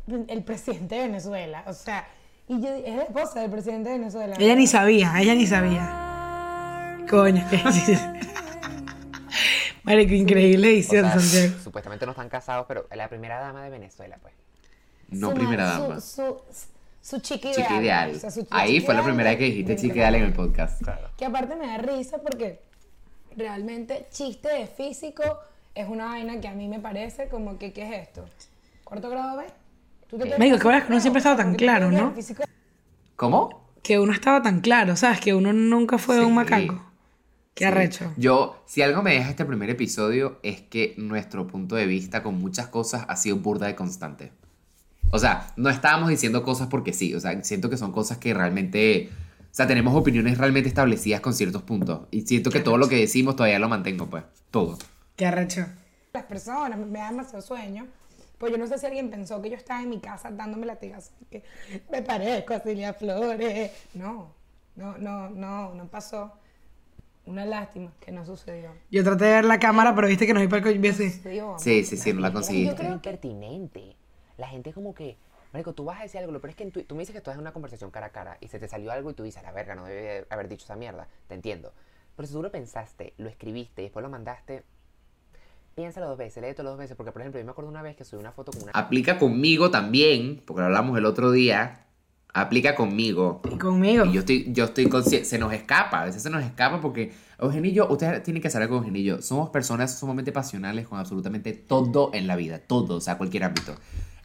del 0.07 0.43
presidente 0.43 0.95
de 0.95 1.01
Venezuela. 1.01 1.63
O 1.67 1.73
sea, 1.73 2.07
y 2.47 2.61
yo, 2.61 2.69
es 2.69 2.95
la 2.95 3.03
esposa 3.03 3.41
del 3.41 3.51
presidente 3.51 3.89
de 3.89 3.97
Venezuela. 3.99 4.35
Ella 4.39 4.55
ni 4.55 4.67
sabía, 4.67 5.13
ella 5.19 5.35
ni 5.35 5.45
sabía. 5.45 6.97
Coño, 7.09 7.45
qué 7.49 7.57
Marico, 9.87 10.13
increíble 10.13 10.67
O 10.67 10.71
edición, 10.71 11.05
sea, 11.11 11.19
Santiago. 11.19 11.63
Supuestamente 11.63 12.05
no 12.05 12.11
están 12.11 12.29
casados, 12.29 12.65
pero 12.67 12.87
la 12.95 13.07
primera 13.09 13.39
dama 13.39 13.63
de 13.63 13.69
Venezuela, 13.71 14.17
pues. 14.21 14.33
No 15.09 15.29
Su 15.29 15.35
primera 15.35 15.65
ma- 15.65 15.79
dama. 15.79 16.01
Su, 16.01 16.37
su, 16.51 16.65
su 17.01 17.19
chica 17.21 17.49
ideal. 17.49 17.67
Chica 17.67 17.81
ideal. 17.81 18.11
O 18.15 18.19
sea, 18.19 18.31
su 18.31 18.47
Ahí 18.51 18.73
chica 18.73 18.85
fue 18.85 18.95
la 18.95 19.03
primera 19.03 19.29
vez 19.29 19.39
que 19.39 19.43
de- 19.45 19.49
dijiste 19.51 19.75
chica 19.77 19.95
ideal 19.95 20.15
en 20.15 20.23
el 20.23 20.33
podcast. 20.33 20.81
Que 21.17 21.25
aparte 21.25 21.55
me 21.55 21.67
da 21.67 21.77
risa 21.77 22.17
porque 22.19 22.59
realmente 23.35 24.07
chiste 24.11 24.49
de 24.49 24.67
físico 24.67 25.23
es 25.75 25.87
una 25.87 26.05
vaina 26.05 26.39
que 26.41 26.47
a 26.47 26.53
mí 26.53 26.67
me 26.67 26.79
parece 26.79 27.29
como 27.29 27.57
que, 27.57 27.71
¿qué 27.71 27.83
es 27.83 28.07
esto? 28.07 28.25
¿Cuarto 28.83 29.09
grado 29.09 29.37
B? 29.37 29.45
¿Tú 30.09 30.17
te 30.17 30.23
crees 30.23 30.39
Marico, 30.39 30.57
que 30.57 30.63
bolas 30.63 30.81
que 30.83 30.87
uno 30.87 30.95
no, 30.95 31.01
siempre 31.01 31.17
estaba 31.19 31.35
tan 31.37 31.55
claro, 31.55 31.91
¿no? 31.91 32.13
¿Cómo? 33.15 33.67
Que 33.83 33.99
uno 33.99 34.11
estaba 34.13 34.41
tan 34.41 34.61
claro, 34.61 34.95
¿sabes? 34.95 35.19
Que 35.19 35.33
uno 35.33 35.53
nunca 35.53 35.97
fue 35.97 36.19
un 36.21 36.27
Sí. 36.27 36.31
macaco. 36.33 36.83
Qué 37.57 37.65
arrecho. 37.65 38.13
Yo, 38.17 38.61
si 38.67 38.83
algo 38.83 39.01
me 39.01 39.13
deja 39.13 39.31
este 39.31 39.43
primer 39.43 39.71
episodio 39.71 40.37
es 40.43 40.61
que 40.61 40.93
nuestro 40.97 41.47
punto 41.47 41.75
de 41.75 41.87
vista 41.87 42.21
con 42.21 42.39
muchas 42.39 42.67
cosas 42.67 43.05
ha 43.07 43.15
sido 43.15 43.37
burda 43.37 43.65
de 43.65 43.73
constante. 43.75 44.31
O 45.09 45.17
sea, 45.17 45.51
no 45.55 45.67
estábamos 45.69 46.09
diciendo 46.09 46.43
cosas 46.43 46.67
porque 46.67 46.93
sí, 46.93 47.15
o 47.15 47.19
sea, 47.19 47.43
siento 47.43 47.71
que 47.71 47.77
son 47.77 47.91
cosas 47.91 48.19
que 48.19 48.31
realmente, 48.31 49.09
o 49.41 49.55
sea, 49.55 49.65
tenemos 49.65 49.95
opiniones 49.95 50.37
realmente 50.37 50.69
establecidas 50.69 51.19
con 51.21 51.33
ciertos 51.33 51.63
puntos. 51.63 52.01
Y 52.11 52.21
siento 52.21 52.51
que 52.51 52.59
todo 52.59 52.77
lo 52.77 52.87
que 52.87 52.97
decimos 52.97 53.35
todavía 53.35 53.57
lo 53.57 53.69
mantengo, 53.69 54.07
pues, 54.07 54.23
todo. 54.51 54.77
Qué 55.15 55.25
arrecho. 55.25 55.65
las 56.13 56.25
personas, 56.25 56.77
me 56.77 56.99
da 56.99 57.09
demasiado 57.09 57.41
sueño. 57.41 57.87
Pues 58.37 58.51
yo 58.51 58.59
no 58.59 58.67
sé 58.67 58.77
si 58.77 58.85
alguien 58.85 59.09
pensó 59.09 59.41
que 59.41 59.49
yo 59.49 59.55
estaba 59.55 59.81
en 59.81 59.89
mi 59.89 59.99
casa 59.99 60.29
dándome 60.29 60.67
latigazos. 60.67 61.13
Que 61.31 61.43
me 61.91 62.03
parezco 62.03 62.53
a 62.53 62.59
Cilia 62.59 62.93
Flores. 62.93 63.71
No, 63.95 64.35
no, 64.75 64.95
no, 64.99 65.31
no, 65.31 65.73
no 65.73 65.87
pasó. 65.87 66.33
Una 67.27 67.45
lástima 67.45 67.91
que 67.99 68.11
no 68.11 68.25
sucedió. 68.25 68.71
Yo 68.89 69.03
traté 69.03 69.25
de 69.25 69.31
ver 69.33 69.45
la 69.45 69.59
cámara, 69.59 69.93
pero 69.93 70.07
viste 70.07 70.25
que 70.25 70.33
no 70.33 70.39
vi 70.39 70.47
para 70.47 70.69
el 70.69 70.77
amor. 70.77 70.93
Sí, 71.59 71.83
sí, 71.83 71.97
sí, 71.97 72.13
no 72.13 72.21
la 72.21 72.29
Yo 72.29 72.33
conseguiste. 72.33 72.75
creo 72.75 72.93
impertinente. 72.93 73.95
La 74.37 74.47
gente 74.47 74.71
como 74.71 74.95
que, 74.95 75.17
Marico, 75.51 75.73
tú 75.73 75.83
vas 75.83 75.99
a 75.99 76.03
decir 76.03 76.19
algo, 76.21 76.31
pero 76.39 76.51
es 76.51 76.55
que 76.55 76.65
tu- 76.71 76.83
tú 76.83 76.95
me 76.95 77.01
dices 77.01 77.13
que 77.13 77.21
tú 77.21 77.29
en 77.31 77.39
una 77.39 77.51
conversación 77.51 77.91
cara 77.91 78.07
a 78.07 78.09
cara 78.11 78.37
y 78.39 78.47
se 78.47 78.59
te 78.59 78.67
salió 78.69 78.91
algo 78.91 79.11
y 79.11 79.13
tú 79.13 79.23
dices, 79.23 79.43
la 79.43 79.51
verga, 79.51 79.75
no 79.75 79.83
debe 79.85 80.25
haber 80.29 80.47
dicho 80.47 80.63
esa 80.63 80.75
mierda. 80.77 81.07
Te 81.27 81.35
entiendo. 81.35 81.73
Pero 82.15 82.27
si 82.27 82.33
tú 82.33 82.41
lo 82.41 82.49
pensaste, 82.51 83.13
lo 83.17 83.27
escribiste 83.27 83.81
y 83.81 83.85
después 83.85 84.03
lo 84.03 84.09
mandaste, 84.09 84.63
piénsalo 85.75 86.07
dos 86.07 86.17
veces, 86.17 86.41
léetelo 86.41 86.69
dos 86.69 86.79
veces. 86.79 86.95
Porque, 86.95 87.11
por 87.11 87.21
ejemplo, 87.21 87.39
yo 87.41 87.45
me 87.45 87.51
acuerdo 87.51 87.69
una 87.69 87.81
vez 87.81 87.95
que 87.97 88.05
subí 88.05 88.19
una 88.21 88.31
foto 88.31 88.51
con 88.53 88.63
una... 88.63 88.71
Aplica 88.73 89.17
conmigo 89.19 89.69
también, 89.69 90.41
porque 90.45 90.61
lo 90.61 90.67
hablamos 90.67 90.97
el 90.97 91.05
otro 91.05 91.31
día. 91.31 91.86
Aplica 92.37 92.75
conmigo. 92.75 93.41
Y 93.51 93.57
conmigo. 93.57 94.05
Y 94.05 94.13
yo 94.13 94.19
estoy, 94.19 94.45
yo 94.53 94.65
estoy 94.65 94.87
consciente, 94.87 95.27
se 95.27 95.39
nos 95.39 95.51
escapa, 95.53 96.01
a 96.01 96.05
veces 96.05 96.21
se 96.21 96.29
nos 96.29 96.43
escapa 96.43 96.79
porque 96.79 97.11
Eugenio 97.39 97.71
y 97.71 97.73
yo, 97.73 97.87
ustedes 97.89 98.21
tienen 98.21 98.43
que 98.43 98.51
saber 98.51 98.69
con 98.69 98.77
Eugenio 98.77 99.01
y 99.01 99.05
yo, 99.05 99.21
somos 99.23 99.49
personas 99.49 99.97
sumamente 99.97 100.31
pasionales 100.31 100.87
con 100.87 100.99
absolutamente 100.99 101.53
todo 101.53 102.11
en 102.13 102.27
la 102.27 102.35
vida, 102.35 102.59
todo, 102.59 102.97
o 102.97 103.01
sea, 103.01 103.17
cualquier 103.17 103.43
ámbito. 103.43 103.73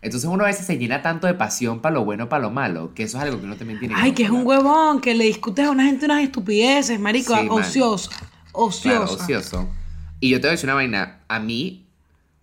Entonces 0.02 0.28
uno 0.28 0.44
a 0.44 0.48
veces 0.48 0.66
se 0.66 0.76
llena 0.76 1.00
tanto 1.00 1.26
de 1.26 1.32
pasión 1.32 1.80
para 1.80 1.94
lo 1.94 2.04
bueno, 2.04 2.28
para 2.28 2.42
lo 2.42 2.50
malo, 2.50 2.92
que 2.92 3.04
eso 3.04 3.16
es 3.16 3.24
algo 3.24 3.38
que 3.38 3.46
uno 3.46 3.56
también 3.56 3.78
tiene 3.78 3.94
Ay, 3.96 4.12
que 4.12 4.24
es 4.24 4.30
un 4.30 4.46
huevón, 4.46 5.00
que 5.00 5.14
le 5.14 5.24
discutes 5.24 5.64
a 5.64 5.70
una 5.70 5.84
gente 5.84 6.04
unas 6.04 6.22
estupideces, 6.22 7.00
marico. 7.00 7.34
Sí, 7.34 7.46
ocioso. 7.48 8.10
Ocioso. 8.52 9.06
Claro, 9.06 9.22
ocioso. 9.22 9.68
Y 10.20 10.28
yo 10.28 10.36
te 10.36 10.42
voy 10.42 10.48
a 10.48 10.52
decir 10.52 10.66
una 10.66 10.74
vaina, 10.74 11.20
a 11.28 11.38
mí, 11.38 11.86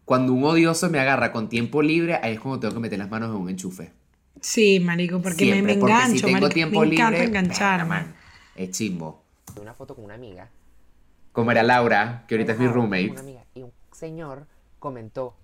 cuando 0.06 0.34
un 0.34 0.44
odioso 0.46 0.90
me 0.90 1.00
agarra 1.00 1.32
con 1.32 1.48
tiempo 1.48 1.84
libre, 1.84 2.20
ahí 2.24 2.34
es 2.34 2.40
cuando 2.40 2.60
tengo 2.60 2.74
que 2.74 2.80
meter 2.80 2.98
las 2.98 3.12
manos 3.12 3.30
en 3.30 3.36
un 3.36 3.50
enchufe. 3.50 3.99
Sí, 4.42 4.80
marico, 4.80 5.22
porque 5.22 5.46
me, 5.46 5.52
Siempre, 5.54 5.74
me 5.76 5.80
porque 5.80 5.94
engancho, 5.94 6.16
si 6.16 6.22
tengo 6.22 6.34
marico. 6.34 6.54
tiempo 6.54 6.80
me 6.80 6.86
libre, 6.88 7.04
encanta 7.04 7.24
engancharme. 7.24 7.90
man, 7.90 8.16
es 8.56 8.72
chimbo. 8.72 9.22
una 9.60 9.74
foto 9.74 9.96
con 9.96 10.06
una 10.06 10.14
amiga. 10.16 10.50
Como 11.32 11.52
era 11.52 11.64
Laura, 11.64 12.24
que 12.28 12.36
ahorita 12.36 12.54
es 12.54 12.60
mi 12.60 12.68
roommate. 12.68 13.12
una 13.12 13.20
amiga, 13.20 13.44
y 13.54 13.64
un 13.64 13.72
señor 13.92 14.48
comentó, 14.80 15.36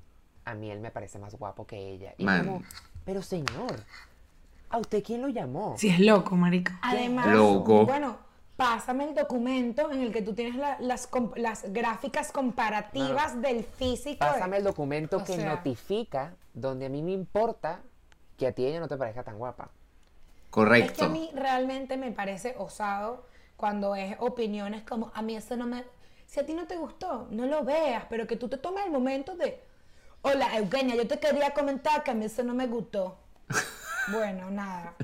a 0.45 0.53
mí 0.53 0.71
él 0.71 0.79
me 0.79 0.91
parece 0.91 1.19
más 1.19 1.35
guapo 1.35 1.65
que 1.67 1.77
ella. 1.77 2.13
Y 2.17 2.23
Man. 2.23 2.45
como, 2.45 2.63
pero 3.03 3.21
señor, 3.21 3.83
¿a 4.69 4.77
usted 4.77 5.03
quién 5.03 5.21
lo 5.21 5.27
llamó? 5.29 5.75
Sí, 5.77 5.89
es 5.89 5.99
loco, 5.99 6.35
marico. 6.35 6.71
Además, 6.81 7.27
Loco. 7.27 7.85
bueno, 7.85 8.17
pásame 8.55 9.05
el 9.09 9.15
documento 9.15 9.91
en 9.91 10.01
el 10.01 10.11
que 10.11 10.21
tú 10.21 10.33
tienes 10.33 10.55
la- 10.55 10.77
las, 10.79 11.09
comp- 11.11 11.35
las 11.35 11.71
gráficas 11.73 12.31
comparativas 12.31 13.41
del 13.41 13.63
físico. 13.63 14.19
Pásame 14.19 14.57
el 14.57 14.63
documento 14.63 15.17
O 15.17 15.23
que 15.23 15.35
sea- 15.35 15.55
notifica 15.55 16.33
donde 16.53 16.85
a 16.85 16.89
mí 16.89 17.01
me 17.03 17.11
importa 17.11 17.81
que 18.37 18.47
a 18.47 18.51
ti 18.51 18.65
ella 18.65 18.79
no 18.79 18.87
te 18.87 18.97
parezca 18.97 19.23
tan 19.23 19.37
guapa. 19.37 19.63
Es 19.63 19.69
que 20.45 20.51
Correcto. 20.51 21.05
a 21.05 21.09
mí 21.09 21.29
realmente 21.33 21.97
me 21.97 22.11
parece 22.11 22.55
osado 22.57 23.25
cuando 23.57 23.95
es 23.95 24.15
opiniones 24.19 24.83
como, 24.83 25.11
a 25.13 25.21
mí 25.21 25.35
eso 25.35 25.55
no 25.55 25.65
me... 25.65 25.83
Si 26.27 26.39
a 26.39 26.45
ti 26.45 26.53
no 26.53 26.65
te 26.65 26.77
gustó, 26.77 27.27
no 27.29 27.45
lo 27.45 27.63
veas, 27.63 28.05
pero 28.09 28.25
que 28.25 28.35
tú 28.35 28.47
te 28.49 28.57
tomes 28.57 28.85
el 28.85 28.91
momento 28.91 29.35
de, 29.35 29.61
hola 30.21 30.57
Eugenia, 30.57 30.95
yo 30.95 31.07
te 31.07 31.19
quería 31.19 31.53
comentar 31.53 32.03
que 32.03 32.11
a 32.11 32.13
mí 32.13 32.25
eso 32.25 32.43
no 32.43 32.53
me 32.53 32.67
gustó. 32.67 33.17
bueno, 34.11 34.49
nada. 34.49 34.95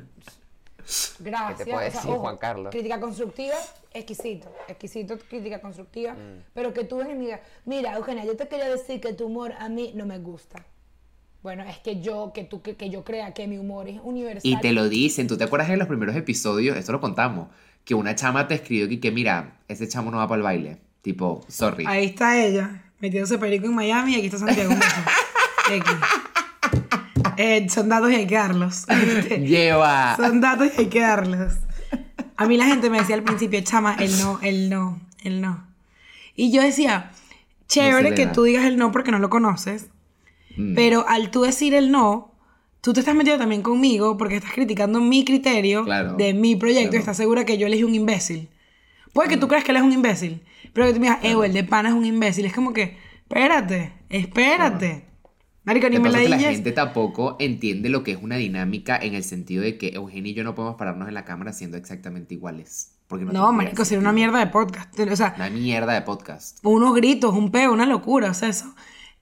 Gracias. 1.19 1.57
¿Qué 1.57 1.65
te 1.65 1.71
puede 1.71 1.85
decir, 1.85 2.11
Juan 2.11 2.37
Carlos? 2.37 2.71
Crítica 2.71 2.99
constructiva, 2.99 3.55
exquisito. 3.93 4.51
Exquisito 4.67 5.17
crítica 5.17 5.61
constructiva. 5.61 6.13
Mm. 6.13 6.43
Pero 6.53 6.73
que 6.73 6.83
tú 6.83 6.97
ves 6.97 7.09
y 7.09 7.13
digas, 7.13 7.41
mira, 7.65 7.93
Eugenia, 7.95 8.25
yo 8.25 8.35
te 8.35 8.47
quería 8.47 8.69
decir 8.69 8.99
que 8.99 9.13
tu 9.13 9.27
humor 9.27 9.53
a 9.59 9.69
mí 9.69 9.91
no 9.95 10.05
me 10.05 10.17
gusta. 10.17 10.65
Bueno, 11.43 11.63
es 11.63 11.79
que 11.79 12.01
yo, 12.01 12.31
que 12.33 12.43
tú, 12.43 12.61
que, 12.61 12.75
que 12.75 12.89
yo 12.89 13.03
crea 13.03 13.33
que 13.33 13.47
mi 13.47 13.57
humor 13.57 13.87
es 13.87 13.99
universal. 14.03 14.41
Y 14.43 14.59
te 14.59 14.73
lo 14.73 14.89
dicen, 14.89 15.27
¿tú 15.27 15.37
te 15.37 15.43
acuerdas 15.43 15.69
en 15.71 15.79
los 15.79 15.87
primeros 15.87 16.15
episodios? 16.15 16.77
Esto 16.77 16.91
lo 16.91 17.01
contamos. 17.01 17.47
Que 17.83 17.95
una 17.95 18.13
chama 18.13 18.47
te 18.47 18.53
escribió 18.53 18.87
que, 18.87 18.99
que 18.99 19.11
mira, 19.11 19.57
ese 19.67 19.87
chamo 19.87 20.11
no 20.11 20.17
va 20.17 20.27
para 20.27 20.37
el 20.37 20.43
baile. 20.43 20.77
Tipo, 21.01 21.43
sorry. 21.47 21.85
Ahí 21.87 22.05
está 22.05 22.37
ella, 22.37 22.83
metiéndose 22.99 23.39
perico 23.39 23.65
en 23.65 23.73
Miami 23.73 24.13
y 24.13 24.15
aquí 24.17 24.25
está 24.27 24.37
Santiago. 24.37 24.73
Eh, 27.37 27.67
son 27.69 27.89
datos 27.89 28.11
y 28.11 28.15
hay 28.15 28.27
que 28.27 28.35
darlos. 28.35 28.85
Lleva. 29.39 30.15
Son 30.15 30.41
datos 30.41 30.67
y 30.77 30.81
hay 30.81 30.87
que 30.87 30.99
darlos. 30.99 31.53
A 32.35 32.45
mí 32.45 32.57
la 32.57 32.65
gente 32.65 32.89
me 32.89 32.99
decía 32.99 33.15
al 33.15 33.23
principio, 33.23 33.59
chama, 33.61 33.95
el 33.95 34.19
no, 34.19 34.39
el 34.43 34.69
no, 34.69 34.99
el 35.23 35.41
no. 35.41 35.65
Y 36.35 36.51
yo 36.51 36.61
decía, 36.61 37.11
chévere 37.67 38.11
No 38.11 38.15
que 38.15 38.27
tú 38.27 38.43
digas 38.43 38.65
el 38.65 38.77
no 38.77 38.91
porque 38.91 39.11
no 39.11 39.17
lo 39.17 39.29
conoces, 39.29 39.87
Mm. 40.57 40.75
pero 40.75 41.05
al 41.07 41.31
tú 41.31 41.41
decir 41.43 41.73
el 41.73 41.91
no, 41.91 42.33
tú 42.81 42.93
te 42.93 42.99
estás 43.01 43.15
metiendo 43.15 43.39
también 43.39 43.61
conmigo 43.61 44.17
porque 44.17 44.35
estás 44.37 44.51
criticando 44.53 44.99
mi 44.99 45.23
criterio 45.25 45.85
Claro, 45.85 46.15
de 46.15 46.33
mi 46.33 46.55
proyecto 46.55 46.87
y 46.87 46.89
claro. 46.89 46.99
estás 46.99 47.17
segura 47.17 47.45
que 47.45 47.57
yo 47.57 47.67
elegí 47.67 47.83
un 47.83 47.95
imbécil. 47.95 48.49
Puede 49.13 49.29
que 49.29 49.37
tú 49.37 49.47
creas 49.47 49.63
que 49.63 49.71
él 49.71 49.77
es 49.77 49.83
un 49.83 49.91
imbécil, 49.91 50.41
pero 50.73 50.87
que 50.87 50.93
tú 50.93 50.99
me 50.99 51.07
digas, 51.07 51.19
eh, 51.23 51.35
el 51.45 51.53
de 51.53 51.63
pana 51.65 51.89
es 51.89 51.95
un 51.95 52.05
imbécil. 52.05 52.45
Es 52.45 52.53
como 52.53 52.71
que, 52.73 52.97
espérate, 53.23 53.93
espérate. 54.09 55.05
Marico, 55.63 55.89
ni 55.89 55.99
me 55.99 56.09
la 56.09 56.19
que 56.19 56.29
la 56.29 56.39
gente 56.39 56.71
tampoco 56.71 57.35
entiende 57.39 57.89
lo 57.89 58.03
que 58.03 58.13
es 58.13 58.17
una 58.21 58.35
dinámica 58.37 58.97
en 58.97 59.13
el 59.13 59.23
sentido 59.23 59.61
de 59.63 59.77
que 59.77 59.89
Eugenio 59.89 60.31
y 60.31 60.33
yo 60.33 60.43
no 60.43 60.55
podemos 60.55 60.75
pararnos 60.77 61.07
en 61.07 61.13
la 61.13 61.23
cámara 61.23 61.53
siendo 61.53 61.77
exactamente 61.77 62.33
iguales. 62.33 62.93
Porque 63.07 63.25
no, 63.25 63.51
marico, 63.51 63.83
sería 63.85 63.99
una 63.99 64.13
mierda 64.13 64.39
de 64.39 64.47
podcast. 64.47 64.97
O 64.99 65.15
sea, 65.15 65.33
Una 65.35 65.49
mierda 65.49 65.93
de 65.93 66.01
podcast. 66.01 66.59
unos 66.63 66.95
gritos, 66.95 67.35
un 67.35 67.51
peo, 67.51 67.73
una 67.73 67.85
locura, 67.85 68.31
o 68.31 68.33
sea, 68.33 68.49
eso. 68.49 68.73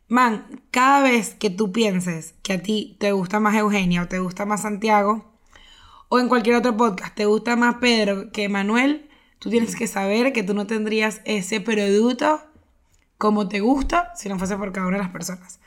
Man, 0.09 0.61
cada 0.71 1.01
vez 1.03 1.35
que 1.35 1.49
tú 1.49 1.71
pienses 1.71 2.33
que 2.43 2.53
a 2.53 2.61
ti 2.61 2.97
te 2.99 3.11
gusta 3.11 3.39
más 3.39 3.55
Eugenia 3.55 4.01
o 4.01 4.07
te 4.07 4.19
gusta 4.19 4.45
más 4.45 4.63
Santiago, 4.63 5.31
o 6.09 6.19
en 6.19 6.27
cualquier 6.27 6.55
otro 6.55 6.75
podcast 6.75 7.15
te 7.15 7.25
gusta 7.25 7.55
más 7.55 7.75
Pedro 7.75 8.31
que 8.31 8.49
Manuel, 8.49 9.07
tú 9.37 9.49
tienes 9.51 9.75
que 9.75 9.85
saber 9.87 10.33
que 10.33 10.41
tú 10.43 10.53
no 10.55 10.65
tendrías 10.65 11.21
ese 11.25 11.61
producto 11.61 12.41
como 13.19 13.47
te 13.47 13.59
gusta 13.59 14.11
si 14.15 14.27
no 14.29 14.39
fuese 14.39 14.57
por 14.57 14.71
cada 14.71 14.87
una 14.87 14.97
de 14.97 15.03
las 15.03 15.11
personas. 15.11 15.59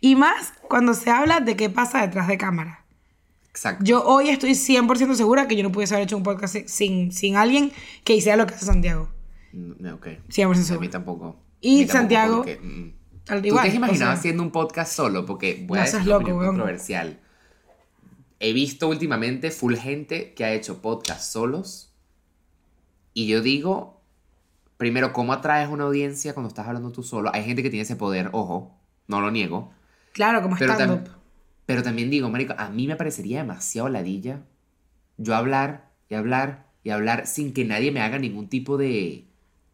Y 0.00 0.16
más 0.16 0.54
cuando 0.68 0.94
se 0.94 1.10
habla 1.10 1.40
de 1.40 1.54
qué 1.56 1.68
pasa 1.68 2.00
detrás 2.00 2.26
de 2.28 2.38
cámara. 2.38 2.86
Exacto. 3.50 3.84
Yo 3.84 4.02
hoy 4.04 4.30
estoy 4.30 4.52
100% 4.52 5.14
segura 5.14 5.46
que 5.46 5.56
yo 5.56 5.62
no 5.62 5.72
pudiese 5.72 5.94
haber 5.94 6.04
hecho 6.06 6.16
un 6.16 6.22
podcast 6.22 6.56
sin- 6.66 7.12
sin, 7.12 7.36
alguien 7.36 7.72
que 8.04 8.14
hiciera 8.14 8.36
lo 8.38 8.46
que 8.46 8.54
hace 8.54 8.64
Santiago. 8.64 9.10
Ok. 9.92 10.06
100% 10.28 10.76
A 10.76 10.78
mí 10.78 10.88
tampoco. 10.88 11.36
Y 11.60 11.80
A 11.80 11.82
mí 11.82 11.86
tampoco, 11.86 11.92
Santiago, 11.98 12.36
porque, 12.38 12.60
mm. 12.60 12.99
Al 13.30 13.40
¿Tú 13.42 13.48
igual, 13.48 13.62
te 13.64 13.68
has 13.70 13.74
imaginado 13.74 14.10
o 14.10 14.14
sea, 14.14 14.18
haciendo 14.18 14.42
un 14.42 14.50
podcast 14.50 14.92
solo? 14.92 15.24
Porque 15.24 15.64
voy 15.66 15.76
No 15.78 15.82
a 15.82 15.86
decir 15.86 16.04
loco, 16.06 16.24
controversial. 16.36 17.18
He 18.40 18.52
visto 18.52 18.88
últimamente 18.88 19.50
full 19.50 19.74
gente 19.76 20.34
que 20.34 20.44
ha 20.44 20.52
hecho 20.52 20.80
podcast 20.82 21.22
solos. 21.32 21.92
Y 23.14 23.26
yo 23.26 23.42
digo, 23.42 24.00
primero, 24.76 25.12
¿cómo 25.12 25.32
atraes 25.32 25.68
una 25.68 25.84
audiencia 25.84 26.32
cuando 26.32 26.48
estás 26.48 26.66
hablando 26.66 26.90
tú 26.90 27.02
solo? 27.02 27.30
Hay 27.34 27.44
gente 27.44 27.62
que 27.62 27.70
tiene 27.70 27.82
ese 27.82 27.96
poder, 27.96 28.30
ojo, 28.32 28.74
no 29.08 29.20
lo 29.20 29.30
niego. 29.30 29.72
Claro, 30.12 30.42
como 30.42 30.56
Pero, 30.56 30.74
tam- 30.74 31.04
pero 31.66 31.82
también 31.82 32.10
digo, 32.10 32.28
marico, 32.30 32.54
a 32.56 32.68
mí 32.70 32.86
me 32.86 32.96
parecería 32.96 33.38
demasiado 33.38 33.88
ladilla 33.88 34.40
yo 35.18 35.34
hablar 35.36 35.90
y 36.08 36.14
hablar 36.14 36.66
y 36.82 36.90
hablar 36.90 37.26
sin 37.26 37.52
que 37.52 37.64
nadie 37.64 37.92
me 37.92 38.00
haga 38.00 38.18
ningún 38.18 38.48
tipo 38.48 38.78
de, 38.78 39.26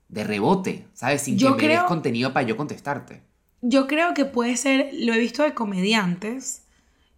de 0.08 0.24
rebote, 0.24 0.86
¿sabes? 0.92 1.22
Sin 1.22 1.38
Yo 1.38 1.56
que 1.56 1.68
me 1.68 1.74
des 1.74 1.82
contenido 1.84 2.32
para 2.32 2.46
yo 2.46 2.56
contestarte. 2.56 3.22
Yo 3.62 3.86
creo 3.86 4.14
que 4.14 4.24
puede 4.24 4.56
ser, 4.56 4.90
lo 4.92 5.14
he 5.14 5.18
visto 5.18 5.42
de 5.42 5.54
comediantes, 5.54 6.62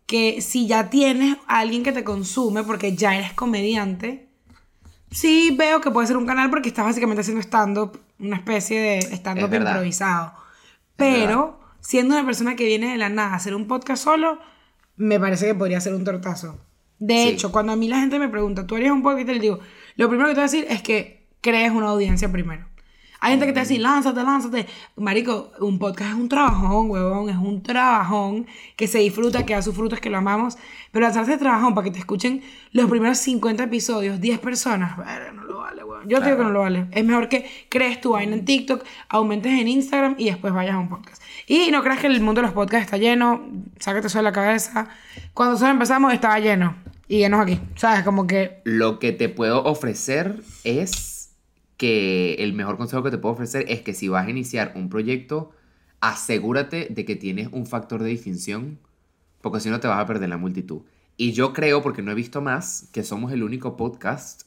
que 0.06 0.40
si 0.40 0.66
ya 0.66 0.88
tienes 0.90 1.36
a 1.46 1.58
alguien 1.58 1.82
que 1.82 1.92
te 1.92 2.04
consume 2.04 2.62
porque 2.62 2.96
ya 2.96 3.14
eres 3.16 3.32
comediante, 3.34 4.28
sí 5.10 5.54
veo 5.58 5.80
que 5.80 5.90
puede 5.90 6.06
ser 6.06 6.16
un 6.16 6.26
canal 6.26 6.48
porque 6.50 6.68
estás 6.68 6.84
básicamente 6.86 7.20
haciendo 7.20 7.42
stand-up, 7.42 8.00
una 8.18 8.36
especie 8.36 8.80
de 8.80 8.98
stand-up 9.16 9.52
improvisado. 9.54 10.32
Pero 10.96 11.60
siendo 11.80 12.14
una 12.14 12.24
persona 12.24 12.56
que 12.56 12.64
viene 12.64 12.90
de 12.92 12.96
la 12.98 13.08
nada 13.08 13.32
a 13.32 13.36
hacer 13.36 13.54
un 13.54 13.66
podcast 13.66 14.02
solo, 14.02 14.38
me 14.96 15.20
parece 15.20 15.46
que 15.46 15.54
podría 15.54 15.80
ser 15.80 15.94
un 15.94 16.04
tortazo. 16.04 16.58
De 16.98 17.22
Sí. 17.22 17.28
hecho, 17.28 17.52
cuando 17.52 17.72
a 17.72 17.76
mí 17.76 17.86
la 17.88 18.00
gente 18.00 18.18
me 18.18 18.28
pregunta, 18.28 18.66
¿tú 18.66 18.74
harías 18.74 18.90
un 18.92 19.02
podcast? 19.02 19.28
Le 19.28 19.38
digo, 19.38 19.60
lo 19.96 20.08
primero 20.08 20.28
que 20.28 20.34
te 20.34 20.40
voy 20.40 20.48
a 20.48 20.50
decir 20.50 20.66
es 20.68 20.82
que 20.82 21.28
crees 21.40 21.70
una 21.70 21.88
audiencia 21.88 22.32
primero. 22.32 22.66
Hay 23.20 23.32
gente 23.32 23.46
que 23.46 23.52
te 23.52 23.60
dice, 23.60 23.78
lánzate, 23.78 24.22
lánzate. 24.22 24.66
Marico, 24.96 25.50
un 25.60 25.78
podcast 25.78 26.10
es 26.10 26.16
un 26.16 26.28
trabajón, 26.28 26.88
huevón, 26.90 27.28
es 27.28 27.36
un 27.36 27.62
trabajón 27.62 28.46
que 28.76 28.86
se 28.86 28.98
disfruta, 28.98 29.44
que 29.44 29.54
da 29.54 29.62
sus 29.62 29.74
frutos, 29.74 29.98
que 29.98 30.08
lo 30.08 30.18
amamos. 30.18 30.56
Pero 30.92 31.04
lanzarse 31.04 31.32
de 31.32 31.38
trabajón 31.38 31.74
para 31.74 31.84
que 31.84 31.90
te 31.90 31.98
escuchen 31.98 32.42
los 32.70 32.88
primeros 32.88 33.18
50 33.18 33.64
episodios, 33.64 34.20
10 34.20 34.38
personas, 34.38 34.96
verga, 34.96 35.32
no 35.32 35.42
lo 35.42 35.58
vale, 35.58 35.82
huevón. 35.82 36.08
Yo 36.08 36.20
te 36.20 36.26
digo 36.26 36.38
que 36.38 36.44
no 36.44 36.50
lo 36.50 36.60
vale. 36.60 36.86
Es 36.92 37.04
mejor 37.04 37.28
que 37.28 37.50
crees 37.68 38.00
tu 38.00 38.12
vaina 38.12 38.36
en 38.36 38.44
TikTok, 38.44 38.84
aumentes 39.08 39.52
en 39.52 39.66
Instagram 39.66 40.14
y 40.16 40.26
después 40.26 40.52
vayas 40.52 40.76
a 40.76 40.78
un 40.78 40.88
podcast. 40.88 41.20
Y 41.48 41.70
no 41.72 41.82
creas 41.82 41.98
que 41.98 42.06
el 42.06 42.20
mundo 42.20 42.40
de 42.40 42.46
los 42.46 42.54
podcasts 42.54 42.84
está 42.84 42.98
lleno, 42.98 43.48
sácate 43.80 44.06
eso 44.06 44.18
de 44.18 44.24
la 44.24 44.32
cabeza. 44.32 44.88
Cuando 45.34 45.52
nosotros 45.52 45.72
empezamos 45.72 46.12
estaba 46.12 46.38
lleno. 46.38 46.76
Y 47.08 47.18
llenos 47.18 47.40
aquí. 47.40 47.58
¿Sabes? 47.74 48.04
Como 48.04 48.26
que 48.26 48.60
Lo 48.64 48.98
que 48.98 49.12
te 49.12 49.30
puedo 49.30 49.64
ofrecer 49.64 50.42
es 50.62 51.07
que 51.78 52.34
el 52.34 52.52
mejor 52.52 52.76
consejo 52.76 53.02
que 53.02 53.10
te 53.10 53.18
puedo 53.18 53.32
ofrecer 53.32 53.64
es 53.68 53.80
que 53.80 53.94
si 53.94 54.08
vas 54.08 54.26
a 54.26 54.30
iniciar 54.30 54.72
un 54.74 54.90
proyecto, 54.90 55.52
asegúrate 56.00 56.88
de 56.90 57.04
que 57.06 57.16
tienes 57.16 57.48
un 57.52 57.64
factor 57.66 58.02
de 58.02 58.10
distinción, 58.10 58.78
porque 59.40 59.60
si 59.60 59.70
no 59.70 59.80
te 59.80 59.88
vas 59.88 59.98
a 59.98 60.06
perder 60.06 60.28
la 60.28 60.36
multitud. 60.36 60.82
Y 61.16 61.32
yo 61.32 61.52
creo, 61.52 61.80
porque 61.80 62.02
no 62.02 62.10
he 62.10 62.14
visto 62.14 62.42
más, 62.42 62.88
que 62.92 63.02
somos 63.02 63.32
el 63.32 63.42
único 63.42 63.76
podcast, 63.76 64.42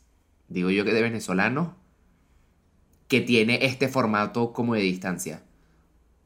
digo 0.49 0.69
yo 0.69 0.85
que 0.85 0.93
de 0.93 1.01
venezolanos, 1.01 1.69
que 3.07 3.21
tiene 3.21 3.65
este 3.65 3.87
formato 3.87 4.53
como 4.53 4.75
de 4.75 4.81
distancia. 4.81 5.43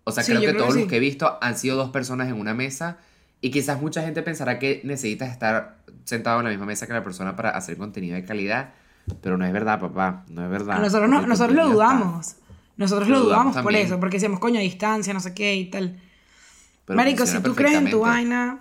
O 0.03 0.11
sea, 0.11 0.23
Sí, 0.23 0.31
creo 0.31 0.41
que 0.41 0.47
creo 0.47 0.57
que 0.57 0.63
todos 0.63 0.75
los 0.75 0.87
que 0.87 0.97
he 0.97 0.99
visto 0.99 1.37
han 1.41 1.57
sido 1.57 1.77
dos 1.77 1.91
personas 1.91 2.29
en 2.29 2.39
una 2.39 2.53
mesa 2.53 2.97
y 3.41 3.51
quizás 3.51 3.81
mucha 3.81 4.01
gente 4.03 4.23
pensará 4.23 4.59
que 4.59 4.81
necesitas 4.83 5.31
estar 5.31 5.77
sentado 6.03 6.39
en 6.39 6.45
la 6.45 6.49
misma 6.51 6.65
mesa 6.65 6.87
que 6.87 6.93
la 6.93 7.03
persona 7.03 7.35
para 7.35 7.51
hacer 7.51 7.77
contenido 7.77 8.15
de 8.15 8.23
calidad, 8.23 8.73
pero 9.21 9.37
no 9.37 9.45
es 9.45 9.53
verdad, 9.53 9.79
papá, 9.79 10.25
no 10.29 10.43
es 10.43 10.49
verdad. 10.49 10.79
nosotros, 10.79 11.09
no, 11.09 11.21
nosotros 11.27 11.55
lo 11.55 11.63
contenido 11.63 11.81
está- 11.83 11.95
dudamos. 11.97 12.35
Nosotros 12.77 13.07
Lo 13.07 13.15
lo 13.19 13.23
dudamos 13.25 13.53
dudamos 13.53 13.63
por 13.63 13.75
eso, 13.75 13.99
porque 14.01 14.17
decíamos, 14.17 14.39
coño, 14.41 14.59
a 14.59 14.61
distancia, 14.63 15.13
no 15.13 15.21
sé 15.21 15.33
qué 15.33 15.55
y 15.55 15.65
tal. 15.69 15.97
pero 16.85 16.97
Marico, 16.97 17.25
si 17.25 17.39
tú 17.39 17.55
crees 17.55 17.75
en 17.75 17.89
tu 17.89 18.01
vaina, 18.01 18.59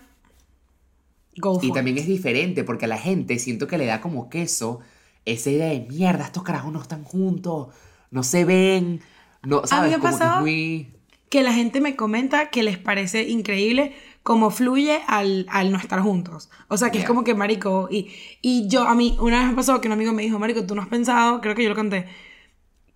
go 1.37 1.55
for 1.57 1.65
Y 1.65 1.69
it. 1.69 1.75
también 1.75 1.99
es 1.99 2.07
diferente 2.07 2.63
porque 2.65 2.85
a 2.85 2.89
la 2.89 2.99
gente 2.99 3.39
siento 3.39 3.67
que 3.67 3.77
le 3.79 3.87
da 3.87 4.01
como 4.01 4.29
queso 4.31 4.81
esa 5.25 5.51
idea 5.51 5.67
de 5.69 5.81
mierda, 5.81 6.25
estos 6.27 6.43
carajos 6.45 6.73
no 6.73 6.81
están 6.81 7.03
juntos, 7.03 7.69
no 8.11 8.23
se 8.23 8.45
ven, 8.45 9.01
no, 9.43 9.67
¿sabes? 9.67 9.91
me 9.91 9.97
ha 9.97 9.99
como 9.99 10.13
que 10.13 10.19
pasado- 10.21 10.41
muy... 10.43 10.93
que 11.29 11.43
la 11.43 11.53
gente 11.53 11.81
me 11.81 11.97
comenta 11.97 12.51
que 12.51 12.63
les 12.63 12.79
parece 12.79 13.25
increíble 13.29 13.95
cómo 14.25 14.51
fluye 14.51 15.03
al, 15.07 15.47
al 15.51 15.71
no 15.71 15.79
estar 15.79 16.01
juntos. 16.01 16.51
O 16.69 16.77
sea, 16.77 16.91
que 16.91 16.99
es 16.99 17.05
como 17.05 17.23
que, 17.23 17.35
marico, 17.35 17.89
y, 17.91 18.11
y 18.43 18.67
yo, 18.69 18.89
a 18.89 18.95
mí, 18.97 19.17
una 19.21 19.41
vez 19.41 19.49
me 19.51 19.55
pasó 19.55 19.81
que 19.81 19.87
un 19.87 19.93
amigo 19.93 20.13
me 20.13 20.23
dijo, 20.23 20.39
marico, 20.41 20.67
tú 20.67 20.75
no 20.75 20.83
has 20.83 20.89
pensado, 20.89 21.41
creo 21.41 21.55
que 21.55 21.63
yo 21.63 21.69
lo 21.69 21.77
conté, 21.77 22.09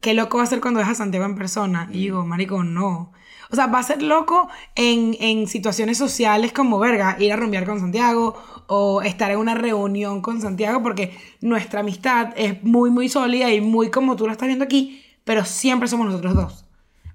qué 0.01 0.15
loco 0.15 0.39
va 0.39 0.45
a 0.45 0.47
ser 0.47 0.61
cuando 0.61 0.81
dejas 0.81 0.95
a 0.95 1.05
Santiago 1.05 1.27
en 1.27 1.37
persona. 1.37 1.89
Y 1.93 1.99
digo, 1.99 2.25
marico, 2.25 2.65
no. 2.65 3.13
O 3.51 3.57
sea, 3.57 3.67
va 3.67 3.79
a 3.79 3.83
ser 3.83 4.03
loco 4.03 4.49
en, 4.75 5.17
en 5.21 5.47
situaciones 5.47 5.99
sociales 5.99 6.53
como, 6.53 6.79
verga, 6.79 7.17
ir 7.19 7.33
a 7.33 7.37
rumbear 7.37 7.67
con 7.67 7.79
Santiago 7.81 8.35
o 8.67 9.03
estar 9.03 9.31
en 9.31 9.39
una 9.39 9.55
reunión 9.55 10.23
con 10.23 10.41
Santiago 10.41 10.83
porque 10.83 11.17
nuestra 11.43 11.81
amistad 11.81 12.33
es 12.37 12.63
muy, 12.63 12.91
muy 12.91 13.09
sólida 13.11 13.53
y 13.53 13.61
muy 13.61 13.91
como 13.91 14.17
tú 14.17 14.27
la 14.27 14.33
estás 14.33 14.49
viendo 14.49 14.65
aquí, 14.65 15.03
pero 15.25 15.45
siempre 15.45 15.89
somos 15.89 16.07
nosotros 16.07 16.35
dos. 16.35 16.68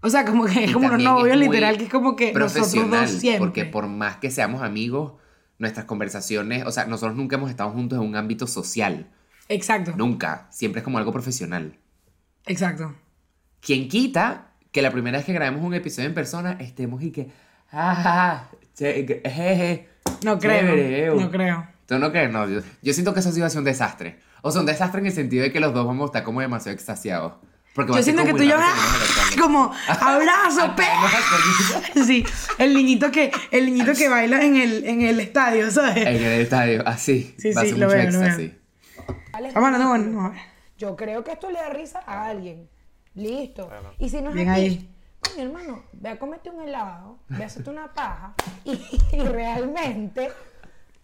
O 0.04 0.10
sea, 0.10 0.26
como 0.26 0.46
que 0.46 0.66
es 0.66 0.72
como 0.74 0.88
unos 0.88 1.02
novios 1.02 1.38
literal, 1.38 1.78
que 1.78 1.86
es 1.86 1.90
como 1.90 2.16
que 2.16 2.34
nosotros 2.34 2.74
dos 2.90 3.10
siempre. 3.10 3.40
Porque 3.40 3.66
por 3.66 3.88
más 3.88 4.18
que 4.18 4.30
seamos 4.32 4.62
amigos, 4.62 5.14
nuestras 5.60 5.86
conversaciones, 5.86 6.66
o 6.66 6.72
sea, 6.72 6.86
nosotros 6.86 7.16
nunca 7.16 7.38
hemos 7.38 7.50
estado 7.50 7.72
juntos 7.72 7.98
en 8.00 8.06
un 8.06 8.16
ámbito 8.16 8.46
social. 8.46 9.08
Exacto, 9.50 9.94
Nunca. 9.98 10.48
Siempre 10.52 10.80
es 10.80 10.84
como 10.84 10.98
algo 10.98 11.12
profesional. 11.12 11.78
exacto. 12.46 12.94
¿Quién 13.62 13.88
quita 13.88 14.52
que 14.72 14.82
la 14.82 14.92
primera 14.92 15.18
vez 15.18 15.26
que 15.26 15.34
grabemos 15.34 15.64
un 15.64 15.74
episodio 15.74 16.08
en 16.10 16.14
persona 16.16 16.58
estemos 16.60 17.02
y 17.02 17.12
que. 17.12 17.30
¡Ah! 17.72 18.46
che- 18.76 19.22
jeje, 19.24 19.88
No 20.26 20.38
creo, 20.38 20.60
chévere, 20.60 21.06
eu"? 21.06 21.20
no 21.20 21.32
creo. 21.32 21.68
¿Tú 21.86 21.98
no 22.00 22.12
crees? 22.12 22.32
No, 22.32 22.48
yo, 22.50 22.62
yo 22.82 22.94
siento 22.94 23.14
que 23.14 23.20
eso 23.22 23.32
sí 23.32 23.40
va 23.40 23.48
a 23.48 23.50
ser 23.50 23.60
un 23.60 23.66
desastre. 23.66 24.20
O 24.42 24.52
sea, 24.52 24.62
un 24.62 24.68
desastre 24.68 25.00
en 25.02 25.08
el 25.08 25.14
sentido 25.14 25.44
de 25.44 25.52
que 25.52 25.60
los 25.60 25.74
dos 25.74 25.86
vamos 25.86 26.04
a 26.04 26.06
estar 26.08 26.24
como 26.24 26.42
demasiado 26.42 26.74
extasiados. 26.76 27.34
Porque 27.76 27.92
Yo 27.94 28.04
siento 28.04 28.24
que 28.24 28.34
tú 28.34 28.44
nos 28.44 28.54
¡ah! 28.60 28.76
como 29.42 29.74
abrazo, 30.00 30.76
pe. 30.76 30.84
Sí, 32.06 32.24
el 32.60 32.74
niñito 32.76 33.10
que, 33.12 33.32
el 33.52 33.66
niñito 33.66 33.94
que 33.94 34.10
baila 34.10 34.44
en 34.44 34.58
el, 34.58 34.86
en 34.86 35.02
el 35.02 35.20
estadio, 35.20 35.72
¿sabes? 35.72 35.98
En 35.98 36.16
el 36.24 36.42
estadio, 36.42 36.84
así. 36.88 37.34
Sí, 37.40 37.52
va 37.52 37.62
a 37.62 37.64
sí, 37.64 37.72
ser 37.72 37.80
lo 37.80 37.88
veo, 37.88 38.12
lo 38.12 38.20
veo. 38.20 38.28
éxtasis. 38.30 38.52
Estamos 39.48 39.74
hablando 39.74 39.88
con... 39.90 40.34
Yo 40.78 40.96
creo 40.96 41.24
que 41.24 41.32
esto 41.32 41.50
le 41.50 41.60
da 41.60 41.70
risa 41.70 42.02
a 42.06 42.28
alguien. 42.28 42.70
Listo. 43.16 43.70
Y 44.00 44.10
si 44.10 44.22
no 44.22 44.30
es 44.30 44.36
Bien 44.36 44.50
a 44.50 44.56
ti, 44.56 44.62
ahí. 44.62 44.90
coño 45.20 45.44
hermano, 45.44 45.84
ve 45.94 46.10
a 46.10 46.20
comerte 46.20 46.50
un 46.50 46.62
helado, 46.68 47.20
ve 47.30 47.44
a 47.44 47.48
hacerte 47.48 47.70
una 47.70 47.92
paja 47.94 48.34
y, 48.66 48.72
y 49.14 49.20
realmente 49.20 50.30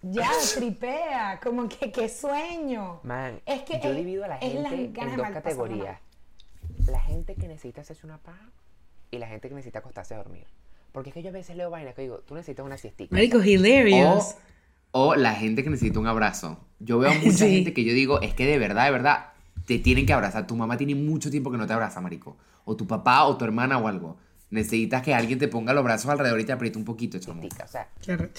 ya 0.02 0.30
tripea, 0.56 1.40
como 1.44 1.68
que 1.68 1.92
qué 1.92 2.10
sueño. 2.10 3.00
Man, 3.04 3.40
es 3.46 3.62
que 3.64 3.80
yo 3.82 3.90
es- 3.90 3.96
divido 3.96 4.26
a 4.26 4.28
la 4.30 4.38
gente 4.38 4.90
ganas 4.94 5.14
en 5.14 5.18
dos 5.20 5.30
categorías. 5.32 6.00
La 6.90 7.00
gente 7.02 7.36
que 7.36 7.48
necesita 7.48 7.82
hacerse 7.82 8.06
una 8.06 8.18
paja 8.18 8.50
y 9.12 9.18
la 9.18 9.28
gente 9.28 9.50
que 9.50 9.56
necesita 9.56 9.80
acostarse 9.80 10.14
a 10.14 10.18
dormir. 10.18 10.46
Porque 10.92 11.10
es 11.10 11.14
que 11.14 11.22
yo 11.24 11.30
a 11.30 11.34
veces 11.34 11.56
leo 11.56 11.70
vainas 11.70 11.94
que 11.96 12.02
digo, 12.04 12.20
tú 12.20 12.34
necesitas 12.36 12.66
una 12.66 12.78
siestica. 12.78 13.16
Marico, 13.16 13.42
hilarious. 13.44 14.36
O, 14.92 15.10
o 15.10 15.16
la 15.16 15.34
gente 15.36 15.64
que 15.64 15.70
necesita 15.70 16.00
un 16.00 16.08
abrazo. 16.08 16.60
Yo 16.80 16.98
veo 17.00 17.14
mucha 17.24 17.46
Sí. 17.46 17.56
gente 17.56 17.74
que 17.74 17.84
yo 17.84 17.94
digo, 17.94 18.22
es 18.22 18.34
que 18.34 18.46
de 18.46 18.58
verdad, 18.58 18.86
de 18.86 18.92
verdad, 18.92 19.34
te 19.66 19.78
tienen 19.80 20.06
que 20.06 20.14
abrazar. 20.14 20.48
Tu 20.48 20.56
mamá 20.56 20.78
tiene 20.78 20.96
mucho 20.96 21.30
tiempo 21.30 21.52
que 21.52 21.58
no 21.58 21.68
te 21.68 21.74
abraza, 21.74 22.02
marico. 22.02 22.38
O 22.66 22.76
tu 22.76 22.88
papá 22.88 23.24
o 23.26 23.38
tu 23.38 23.46
hermana 23.46 23.78
o 23.78 23.88
algo. 23.88 24.18
Necesitas 24.50 25.04
que 25.04 25.14
alguien 25.14 25.38
te 25.38 25.48
ponga 25.48 25.74
los 25.74 25.84
brazos 25.84 26.10
alrededor 26.10 26.40
y 26.40 26.46
te 26.46 26.52
apriete 26.54 26.80
un 26.80 26.86
poquito, 26.86 27.20
chamo. 27.20 27.42
Siestica, 27.42 27.66
O 27.66 27.68
sea, 27.68 27.88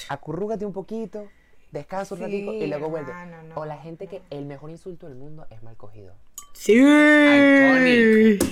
acurrúgate 0.09 0.66
un 0.66 0.72
poquito, 0.72 1.28
descansa 1.70 2.14
un 2.16 2.18
Sí, 2.18 2.24
ratico 2.24 2.53
y 2.55 2.66
luego 2.66 2.88
vuelve. 2.90 3.12
no, 3.48 3.55
o 3.61 3.64
la 3.64 3.78
gente 3.78 4.09
que 4.09 4.20
el 4.30 4.44
mejor 4.46 4.70
insulto 4.70 5.07
del 5.07 5.14
mundo 5.16 5.46
es 5.51 5.62
mal 5.62 5.76
cogido. 5.76 6.14
Sí. 6.53 6.72
Iconic. 6.72 8.42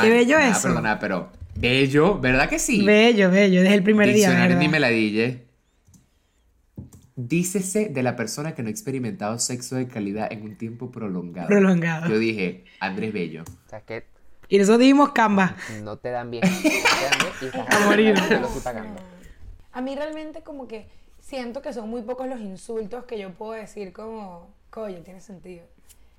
Qué 0.00 0.10
bello 0.10 0.38
nada, 0.38 0.50
eso. 0.50 0.68
Perdona, 0.68 0.98
pero 0.98 1.30
bello, 1.56 2.18
¿verdad 2.18 2.48
que 2.48 2.58
sí? 2.58 2.84
Bello, 2.84 3.30
bello, 3.30 3.62
desde 3.62 3.74
el 3.74 3.82
primer 3.82 4.06
día. 4.06 4.28
Diccionario 4.28 4.56
ni 4.56 4.66
verdad. 4.66 4.72
me 4.72 4.80
la 4.80 4.88
dije. 4.88 5.46
Dícese 7.14 7.88
de 7.90 8.02
la 8.02 8.16
persona 8.16 8.54
que 8.54 8.62
no 8.62 8.68
ha 8.68 8.70
experimentado 8.70 9.38
sexo 9.38 9.76
de 9.76 9.86
calidad 9.86 10.32
en 10.32 10.42
un 10.42 10.56
tiempo 10.56 10.90
prolongado. 10.90 11.46
Prolongado. 11.46 12.08
Yo 12.08 12.18
dije, 12.18 12.64
Andrés 12.80 13.12
Bello. 13.12 13.42
O 13.42 13.68
sea, 13.68 13.78
es 13.80 13.84
que 13.84 14.06
Y 14.48 14.58
nosotros 14.58 14.80
dimos 14.80 15.12
Canva. 15.12 15.54
no 15.82 15.98
te 15.98 16.10
dan 16.10 16.30
bien. 16.30 16.42
No 16.44 16.60
te 16.62 16.70
dan 16.70 17.18
bien 17.20 17.32
y 17.42 17.44
estás 17.46 17.82
A 17.82 17.86
morir. 17.86 18.14
A 19.72 19.80
mí 19.82 19.94
realmente 19.94 20.42
como 20.42 20.66
que 20.68 20.86
siento 21.20 21.60
que 21.62 21.72
son 21.72 21.88
muy 21.88 22.02
pocos 22.02 22.26
los 22.28 22.40
insultos 22.40 23.04
que 23.04 23.18
yo 23.18 23.30
puedo 23.32 23.52
decir 23.52 23.92
como, 23.92 24.54
coño, 24.70 24.98
tiene 25.02 25.20
sentido. 25.20 25.64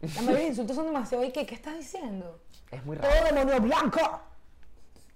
La 0.03 0.21
mayoría 0.21 0.33
de 0.35 0.39
los 0.41 0.49
insultos 0.49 0.75
son 0.75 0.85
demasiado, 0.87 1.23
¿y 1.23 1.31
qué? 1.31 1.45
¿Qué 1.45 1.55
estás 1.55 1.77
diciendo? 1.77 2.39
Es 2.71 2.83
muy 2.85 2.97
Todo 2.97 3.09
raro. 3.09 3.25
demonio 3.35 3.61
blanco. 3.61 3.99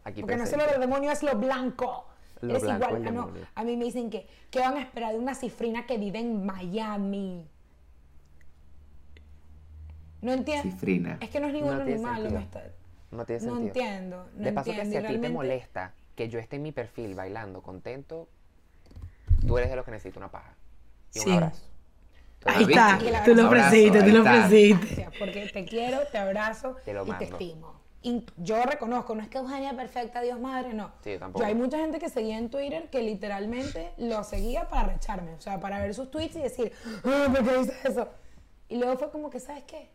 Aquí 0.06 0.22
Porque 0.22 0.38
no 0.38 0.44
es 0.44 0.50
presente. 0.50 0.66
lo 0.66 0.72
del 0.72 0.80
demonio, 0.82 1.12
es 1.12 1.24
lo 1.24 1.36
blanco. 1.38 2.06
Lo 2.42 2.52
Eres 2.52 2.64
blanco, 2.64 2.86
igual. 2.86 3.02
el 3.02 3.08
Ah, 3.08 3.12
no. 3.12 3.32
A 3.56 3.64
mí 3.64 3.76
me 3.76 3.86
dicen 3.86 4.10
que, 4.10 4.28
¿qué 4.50 4.60
van 4.60 4.78
a 4.78 4.82
esperar 4.82 5.12
de 5.12 5.20
una 5.20 5.36
cifrina 5.36 5.86
que 5.86 5.98
vive 5.98 6.20
en 6.20 6.46
Miami? 6.46 7.46
No 10.22 10.34
entiendo. 10.34 10.64
Cifrina. 10.72 11.18
Es 11.22 11.30
que 11.30 11.40
no 11.40 11.48
es 11.48 11.54
ni 11.54 11.60
No 11.62 11.68
bueno 11.68 11.84
ni 11.84 11.92
tiene 11.92 12.02
malo. 12.02 12.30
sentido. 12.30 12.40
me 12.40 12.46
está- 12.46 12.64
No 13.12 13.26
tiene 13.26 13.46
No 13.46 13.56
sentido. 13.56 13.68
entiendo. 13.86 14.30
No 14.36 14.44
de 14.46 14.52
paso 14.54 14.70
entiendo. 14.70 14.94
que 14.94 15.00
si 15.00 15.06
a 15.06 15.16
ti 15.16 15.22
te 15.22 15.30
molesta 15.30 15.94
que 16.16 16.30
yo 16.30 16.40
esté 16.40 16.56
en 16.58 16.64
mi 16.64 16.72
perfil 16.72 17.14
bailando 17.16 17.62
contento, 17.62 18.28
tú 19.46 19.58
eres 19.58 19.70
de 19.70 19.76
los 19.76 19.86
que 19.86 19.92
necesita 19.92 20.20
una 20.20 20.32
paja. 20.32 20.54
Y 21.14 21.20
Sí. 21.20 21.30
un 21.30 21.34
abrazo. 21.36 21.64
Ahí 22.48 22.64
está. 22.64 23.00
Tú 23.26 23.36
lo 23.36 23.48
ofreciste, 23.48 24.02
tú 24.04 24.10
lo 24.10 24.22
ofreciste. 24.22 25.10
Porque 25.20 25.50
te 25.52 25.66
quiero, 25.66 26.00
te 26.12 26.18
abrazo 26.18 26.76
Te 26.86 26.94
lo 26.94 27.06
y 27.06 27.12
te 27.14 27.26
estimo. 27.26 27.78
Y 28.04 28.26
yo 28.38 28.62
reconozco, 28.64 29.16
no 29.16 29.22
es 29.24 29.28
que 29.28 29.40
Eugenia 29.40 29.76
perfecta, 29.76 30.22
Dios 30.22 30.40
madre, 30.40 30.74
no. 30.74 30.92
Sí, 31.04 31.12
yo 31.14 31.20
tampoco. 31.20 31.44
hay 31.46 31.56
mucha 31.56 31.78
gente 31.80 32.00
que 32.00 32.10
seguía 32.10 32.38
en 32.38 32.50
Twitter 32.50 32.90
que 32.90 33.02
literalmente 33.02 33.92
lo 33.98 34.24
seguía 34.24 34.70
para 34.70 34.84
recharme, 34.94 35.34
o 35.34 35.42
sea, 35.42 35.60
para 35.60 35.80
ver 35.80 35.94
sus 35.94 36.10
tweets 36.12 36.36
y 36.36 36.42
decir, 36.42 36.72
"Ah, 37.04 37.26
¿por 37.34 37.44
qué 37.44 37.58
dices 37.58 37.86
eso? 37.86 38.08
Y 38.70 38.78
luego 38.78 38.98
fue 38.98 39.12
como 39.12 39.30
que, 39.30 39.40
¿sabes 39.40 39.64
qué? 39.64 39.90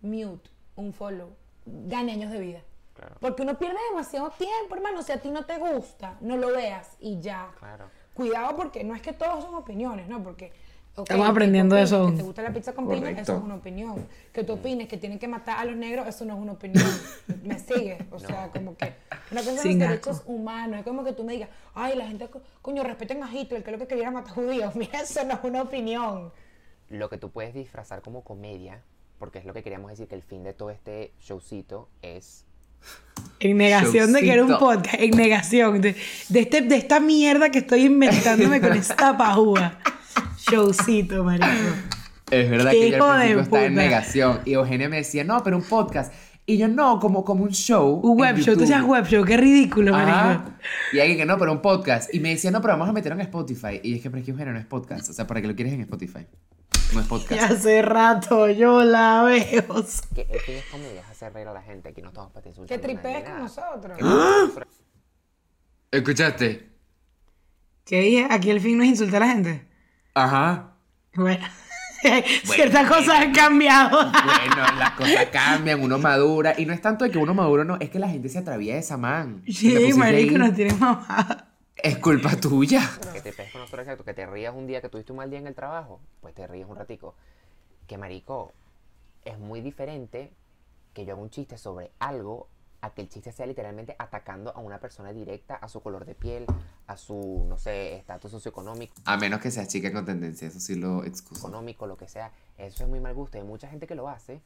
Mute, 0.00 0.50
un 0.76 0.92
follow, 0.92 1.36
gane 1.66 2.12
años 2.12 2.32
de 2.32 2.40
vida. 2.40 2.60
Claro. 2.94 3.16
Porque 3.20 3.42
uno 3.42 3.58
pierde 3.58 3.78
demasiado 3.90 4.30
tiempo, 4.30 4.74
hermano. 4.74 5.02
Si 5.02 5.12
a 5.12 5.18
ti 5.20 5.30
no 5.30 5.44
te 5.44 5.58
gusta, 5.58 6.16
no 6.20 6.36
lo 6.36 6.48
veas 6.48 6.96
y 7.00 7.20
ya. 7.20 7.50
Claro. 7.58 7.84
Cuidado 8.14 8.56
porque 8.56 8.82
no 8.84 8.94
es 8.94 9.02
que 9.02 9.12
todos 9.12 9.44
son 9.44 9.54
opiniones, 9.54 10.08
¿no? 10.08 10.22
Porque 10.22 10.52
Estamos 10.96 11.26
aprendiendo 11.28 11.74
de 11.74 11.82
eso. 11.82 12.10
Que 12.10 12.16
te 12.18 12.22
gusta 12.22 12.42
la 12.42 12.52
pizza 12.52 12.72
con 12.74 12.86
piña, 12.88 13.10
eso 13.10 13.36
es 13.38 13.42
una 13.42 13.54
opinión. 13.54 14.06
Que 14.32 14.44
tú 14.44 14.52
opines 14.52 14.88
que 14.88 14.98
tienen 14.98 15.18
que 15.18 15.26
matar 15.26 15.58
a 15.58 15.64
los 15.64 15.74
negros, 15.74 16.06
eso 16.06 16.24
no 16.26 16.34
es 16.34 16.40
una 16.40 16.52
opinión. 16.52 16.86
¿Me 17.44 17.58
sigues? 17.58 17.98
O 18.10 18.18
sea, 18.18 18.50
como 18.52 18.76
que 18.76 18.92
una 19.30 19.40
cosa 19.42 19.62
Sin 19.62 19.78
los 19.78 19.88
asco. 19.88 20.10
derechos 20.10 20.22
humanos. 20.26 20.80
Es 20.80 20.84
como 20.84 21.02
que 21.02 21.12
tú 21.12 21.24
me 21.24 21.32
digas, 21.32 21.48
ay, 21.74 21.96
la 21.96 22.06
gente, 22.06 22.28
co- 22.28 22.42
coño, 22.60 22.82
respeten 22.84 23.22
a 23.22 23.32
Hitler, 23.32 23.62
que 23.64 23.70
es 23.70 23.72
lo 23.72 23.78
que 23.78 23.86
quería 23.88 24.04
era 24.04 24.10
matar 24.10 24.34
judíos. 24.34 24.74
Mira, 24.76 25.00
eso 25.00 25.24
no 25.24 25.32
es 25.34 25.40
una 25.44 25.62
opinión. 25.62 26.30
Lo 26.90 27.08
que 27.08 27.16
tú 27.16 27.30
puedes 27.30 27.54
disfrazar 27.54 28.02
como 28.02 28.22
comedia, 28.22 28.82
porque 29.18 29.38
es 29.38 29.46
lo 29.46 29.54
que 29.54 29.62
queríamos 29.62 29.90
decir 29.90 30.08
que 30.08 30.14
el 30.14 30.22
fin 30.22 30.42
de 30.44 30.52
todo 30.52 30.68
este 30.68 31.12
showcito 31.22 31.88
es 32.02 32.44
En 33.40 33.56
negación 33.56 34.12
de 34.12 34.20
que 34.20 34.30
era 34.30 34.44
un 34.44 34.58
podcast, 34.58 34.96
en 35.00 35.12
negación 35.16 35.80
de, 35.80 35.96
de, 36.28 36.40
este, 36.40 36.60
de 36.60 36.76
esta 36.76 37.00
mierda 37.00 37.50
que 37.50 37.60
estoy 37.60 37.86
inventándome 37.86 38.60
con 38.60 38.72
esta 38.74 39.16
pajúa. 39.16 39.78
Showcito, 40.50 41.24
marico. 41.24 41.46
Es 42.30 42.48
verdad 42.50 42.70
que 42.70 42.90
yo 42.90 43.04
al 43.04 43.18
principio 43.18 43.42
estaba 43.42 43.64
en 43.64 43.74
negación. 43.74 44.40
Y 44.44 44.52
Eugenia 44.54 44.88
me 44.88 44.96
decía, 44.96 45.24
no, 45.24 45.42
pero 45.42 45.56
un 45.58 45.62
podcast. 45.64 46.12
Y 46.44 46.56
yo, 46.58 46.66
no, 46.66 46.98
como, 46.98 47.24
como 47.24 47.44
un 47.44 47.50
show. 47.52 48.00
Un 48.02 48.18
web 48.18 48.36
show, 48.36 48.44
tú 48.44 48.50
YouTube". 48.50 48.60
decías 48.62 48.82
web 48.84 49.06
show, 49.06 49.24
qué 49.24 49.36
ridículo, 49.36 49.92
marico. 49.92 50.50
Y 50.92 50.98
alguien 51.00 51.18
que 51.18 51.24
no, 51.26 51.38
pero 51.38 51.52
un 51.52 51.60
podcast. 51.62 52.12
Y 52.14 52.20
me 52.20 52.30
decía, 52.30 52.50
no, 52.50 52.60
pero 52.60 52.72
vamos 52.74 52.88
a 52.88 52.92
meterlo 52.92 53.16
en 53.20 53.26
Spotify. 53.26 53.80
Y 53.82 53.94
es 53.94 54.02
que, 54.02 54.10
pero 54.10 54.18
es 54.20 54.24
que 54.24 54.30
Eugenia 54.32 54.52
no 54.52 54.58
es 54.58 54.66
podcast. 54.66 55.08
O 55.10 55.12
sea, 55.12 55.26
¿para 55.26 55.40
qué 55.40 55.46
lo 55.48 55.54
quieres 55.54 55.74
en 55.74 55.82
Spotify? 55.82 56.26
No 56.94 57.00
es 57.00 57.06
podcast. 57.08 57.32
Ya 57.32 57.46
hace 57.46 57.82
rato 57.82 58.48
yo 58.50 58.82
la 58.82 59.22
veo. 59.22 59.84
que 60.14 60.22
el 60.22 60.40
fin 60.40 60.56
es 60.56 60.64
comedia, 60.70 61.00
es 61.00 61.08
hacer 61.10 61.32
reír 61.32 61.46
a 61.48 61.52
la 61.52 61.62
gente. 61.62 61.90
Aquí 61.90 62.02
no 62.02 62.08
estamos 62.08 62.32
para 62.32 62.48
insultar. 62.48 62.80
Que 62.80 62.86
tripees 62.86 63.24
con 63.24 63.38
nosotros. 63.38 63.98
¿Escuchaste? 65.90 66.70
¿Qué 67.84 68.00
dije? 68.00 68.26
Aquí 68.30 68.50
el 68.50 68.60
fin 68.60 68.78
no 68.78 68.84
es 68.84 68.90
insultar 68.90 69.22
a 69.22 69.26
la 69.26 69.32
gente. 69.32 69.66
Ajá. 70.14 70.74
Bueno, 71.14 71.44
ciertas 72.44 72.88
cosas 72.88 73.20
han 73.20 73.32
cambiado. 73.32 74.10
Bueno, 74.10 74.78
las 74.78 74.90
cosas 74.96 75.26
cambian, 75.26 75.82
uno 75.82 75.98
madura. 75.98 76.54
Y 76.58 76.66
no 76.66 76.72
es 76.72 76.80
tanto 76.80 77.04
de 77.04 77.10
que 77.10 77.18
uno 77.18 77.34
madura, 77.34 77.64
no, 77.64 77.76
es 77.80 77.90
que 77.90 77.98
la 77.98 78.08
gente 78.08 78.28
se 78.28 78.38
atraviesa, 78.38 78.96
man. 78.96 79.42
Sí, 79.46 79.70
pusiste 79.70 79.94
marico, 79.94 80.34
ahí, 80.34 80.38
nos 80.38 80.54
tienen 80.54 80.78
mamá. 80.78 81.48
Es 81.76 81.98
culpa 81.98 82.36
tuya. 82.36 82.88
Que 83.12 83.20
te 83.20 83.32
pegues 83.32 83.52
con 83.52 83.60
nosotros, 83.62 83.84
exacto. 83.84 84.04
Que 84.04 84.14
te 84.14 84.26
rías 84.26 84.54
un 84.54 84.66
día 84.66 84.80
que 84.80 84.88
tuviste 84.88 85.12
un 85.12 85.18
mal 85.18 85.30
día 85.30 85.38
en 85.38 85.46
el 85.46 85.54
trabajo, 85.54 86.00
pues 86.20 86.34
te 86.34 86.46
ríes 86.46 86.66
un 86.68 86.76
ratico. 86.76 87.14
Que 87.86 87.98
marico, 87.98 88.52
es 89.24 89.38
muy 89.38 89.60
diferente 89.60 90.32
que 90.92 91.04
yo 91.04 91.14
haga 91.14 91.22
un 91.22 91.30
chiste 91.30 91.58
sobre 91.58 91.90
algo 91.98 92.48
a 92.82 92.90
que 92.90 93.00
el 93.00 93.08
chiste 93.08 93.32
sea 93.32 93.46
literalmente 93.46 93.96
atacando 93.98 94.54
a 94.54 94.58
una 94.60 94.78
persona 94.78 95.12
directa, 95.12 95.54
a 95.54 95.68
su 95.68 95.80
color 95.80 96.04
de 96.04 96.14
piel, 96.14 96.44
a 96.86 96.96
su, 96.96 97.46
no 97.48 97.56
sé, 97.56 97.96
estatus 97.96 98.30
socioeconómico, 98.32 98.92
A 99.04 99.16
menos 99.16 99.40
que 99.40 99.50
seas 99.50 99.68
chica 99.68 99.92
con 99.92 100.04
tendencia, 100.04 100.48
eso 100.48 100.60
sí 100.60 100.74
lo 100.74 101.04
excuso. 101.04 101.46
económico, 101.46 101.86
lo 101.86 101.96
que 101.96 102.08
sea. 102.08 102.32
Eso 102.58 102.82
es 102.84 102.90
muy 102.90 103.00
mal 103.00 103.14
gusto. 103.14 103.38
Hay 103.38 103.44
mucha 103.44 103.68
gente 103.68 103.86
que 103.86 103.94
lo 103.94 104.08
hace, 104.08 104.40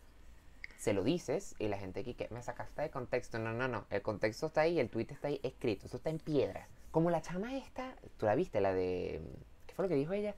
se 0.78 0.92
lo 0.92 1.02
dices 1.02 1.54
y 1.58 1.68
la 1.68 1.78
gente 1.78 2.00
aquí 2.00 2.14
que 2.14 2.28
me 2.30 2.42
sacaste 2.42 2.82
de 2.82 2.90
contexto. 2.90 3.38
No, 3.38 3.52
no, 3.52 3.68
no. 3.68 3.86
El 3.90 4.02
contexto 4.02 4.46
está 4.48 4.60
ahí, 4.60 4.78
el 4.78 4.90
tweet 4.90 5.06
está 5.10 5.28
ahí 5.28 5.40
escrito, 5.42 5.86
eso 5.86 5.96
está 5.96 6.10
en 6.10 6.18
piedra. 6.18 6.68
Como 6.90 7.10
la 7.10 7.22
chama 7.22 7.56
esta, 7.56 7.94
tú 8.18 8.26
la 8.26 8.34
viste, 8.34 8.60
la 8.60 8.72
de. 8.74 9.20
¿Qué 9.66 9.74
fue 9.74 9.84
lo 9.84 9.88
que 9.88 9.94
dijo 9.96 10.12
ella? 10.12 10.34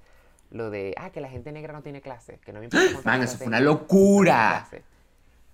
Lo 0.50 0.70
de, 0.70 0.94
ah, 0.96 1.10
que 1.10 1.20
la 1.20 1.28
gente 1.28 1.52
negra 1.52 1.72
no 1.72 1.82
tiene 1.82 2.00
clase, 2.00 2.38
que 2.44 2.52
no 2.52 2.60
me 2.60 2.66
importa 2.66 2.86
Man, 3.04 3.22
eso 3.22 3.36
fue 3.38 3.48
una 3.48 3.58
no 3.58 3.66
locura. 3.66 4.66
clase. 4.68 4.84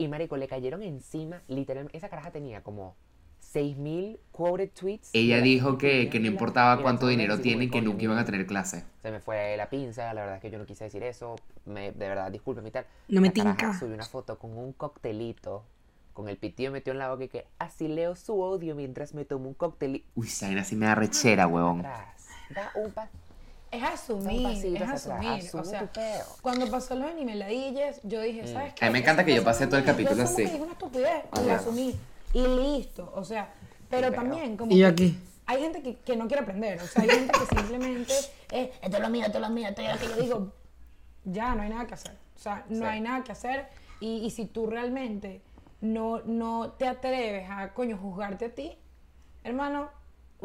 Y 0.04 0.08
marico, 0.08 0.36
le 0.36 0.46
cayeron 0.48 0.82
encima, 0.82 1.42
literalmente, 1.48 1.96
esa 1.96 2.10
caraja 2.10 2.30
tenía 2.30 2.62
como 2.62 2.94
6000 3.40 4.20
quoted 4.32 4.70
tweets. 4.78 5.10
Ella 5.14 5.38
la 5.38 5.42
dijo 5.42 5.78
que, 5.78 6.10
que 6.10 6.20
no 6.20 6.26
importaba 6.26 6.82
cuánto 6.82 7.06
dinero 7.06 7.34
así 7.34 7.42
tienen, 7.42 7.70
que 7.70 7.80
nunca 7.80 8.02
iban 8.02 8.18
a 8.18 8.24
tener 8.26 8.46
clase. 8.46 8.84
Se 9.00 9.10
me 9.10 9.20
fue 9.20 9.56
la 9.56 9.70
pinza, 9.70 10.12
la 10.12 10.20
verdad 10.22 10.36
es 10.36 10.42
que 10.42 10.50
yo 10.50 10.58
no 10.58 10.66
quise 10.66 10.84
decir 10.84 11.02
eso. 11.02 11.36
Me, 11.64 11.92
de 11.92 12.08
verdad, 12.08 12.30
discúlpeme 12.30 12.68
y 12.68 12.72
tal. 12.72 12.86
No 13.08 13.22
me 13.22 13.30
tinca. 13.30 13.78
Subió 13.78 13.94
una 13.94 14.04
foto 14.04 14.38
con 14.38 14.58
un 14.58 14.74
coctelito, 14.74 15.64
con 16.12 16.28
el 16.28 16.36
pitillo 16.36 16.70
metió 16.70 16.92
en 16.92 16.98
la 16.98 17.08
boca 17.10 17.24
y 17.24 17.28
que 17.28 17.46
así 17.58 17.88
leo 17.88 18.14
su 18.14 18.38
odio 18.42 18.74
mientras 18.74 19.14
me 19.14 19.24
tomo 19.24 19.48
un 19.48 19.54
coctelito. 19.54 20.06
Uy, 20.16 20.26
esa 20.26 20.46
vaina 20.46 20.64
sí 20.64 20.76
me 20.76 20.84
da 20.84 20.94
rechera, 20.94 21.46
huevón. 21.46 21.80
Atrás. 21.80 22.26
Da 22.50 22.70
un 22.74 22.92
pa- 22.92 23.08
Es 23.76 23.82
asumir, 23.82 24.46
es 24.46 24.82
hacia 24.82 25.16
atrás, 25.16 25.44
asumir. 25.46 25.50
O 25.56 25.64
sea, 25.64 25.90
cuando 26.42 26.70
pasó 26.70 26.94
lo 26.94 27.06
de 27.06 27.14
Nimeladillas, 27.14 28.00
yo 28.02 28.20
dije, 28.20 28.46
¿sabes 28.46 28.74
qué? 28.74 28.84
A 28.84 28.88
mí 28.88 28.92
me 28.94 28.98
encanta 29.00 29.24
que 29.24 29.34
yo 29.34 29.42
pasé 29.44 29.66
todo 29.66 29.78
el 29.78 29.84
capítulo 29.84 30.16
yo 30.16 30.22
así. 30.24 30.36
que 30.44 30.54
Es 30.54 30.60
una 30.60 30.72
estupidez, 30.72 31.24
y 31.40 31.46
lo 31.46 31.52
asumí. 31.54 31.94
Y 32.32 32.46
listo, 32.46 33.12
o 33.14 33.24
sea, 33.24 33.52
pero 33.88 34.12
también 34.12 34.56
como 34.56 34.72
Y 34.72 34.78
que 34.78 34.86
aquí. 34.86 35.18
hay 35.46 35.60
gente 35.60 35.82
que, 35.82 35.96
que 35.96 36.16
no 36.16 36.26
quiere 36.26 36.42
aprender, 36.42 36.80
o 36.80 36.86
sea, 36.86 37.02
hay 37.02 37.08
gente 37.10 37.32
que 37.32 37.56
simplemente 37.56 38.12
es, 38.50 38.70
esto 38.82 38.96
es 38.96 39.00
lo 39.00 39.08
mío, 39.08 39.26
esto 39.26 39.38
es 39.38 39.42
lo 39.42 39.50
mío, 39.50 39.68
esto 39.68 39.82
es 39.82 39.92
lo 39.92 39.98
que 39.98 40.06
yo 40.16 40.22
digo, 40.22 40.52
ya, 41.24 41.54
no 41.54 41.62
hay 41.62 41.70
nada 41.70 41.86
que 41.86 41.94
hacer. 41.94 42.16
O 42.36 42.38
sea, 42.38 42.64
no 42.68 42.78
Sí. 42.78 42.84
hay 42.84 43.00
nada 43.00 43.22
que 43.24 43.32
hacer 43.32 43.68
y, 44.00 44.18
y 44.24 44.30
si 44.30 44.46
tú 44.46 44.66
realmente 44.66 45.42
no, 45.80 46.20
no 46.24 46.72
te 46.72 46.86
atreves 46.88 47.48
a, 47.50 47.72
coño, 47.72 47.96
juzgarte 47.98 48.46
a 48.46 48.54
ti, 48.54 48.76
hermano, 49.44 49.88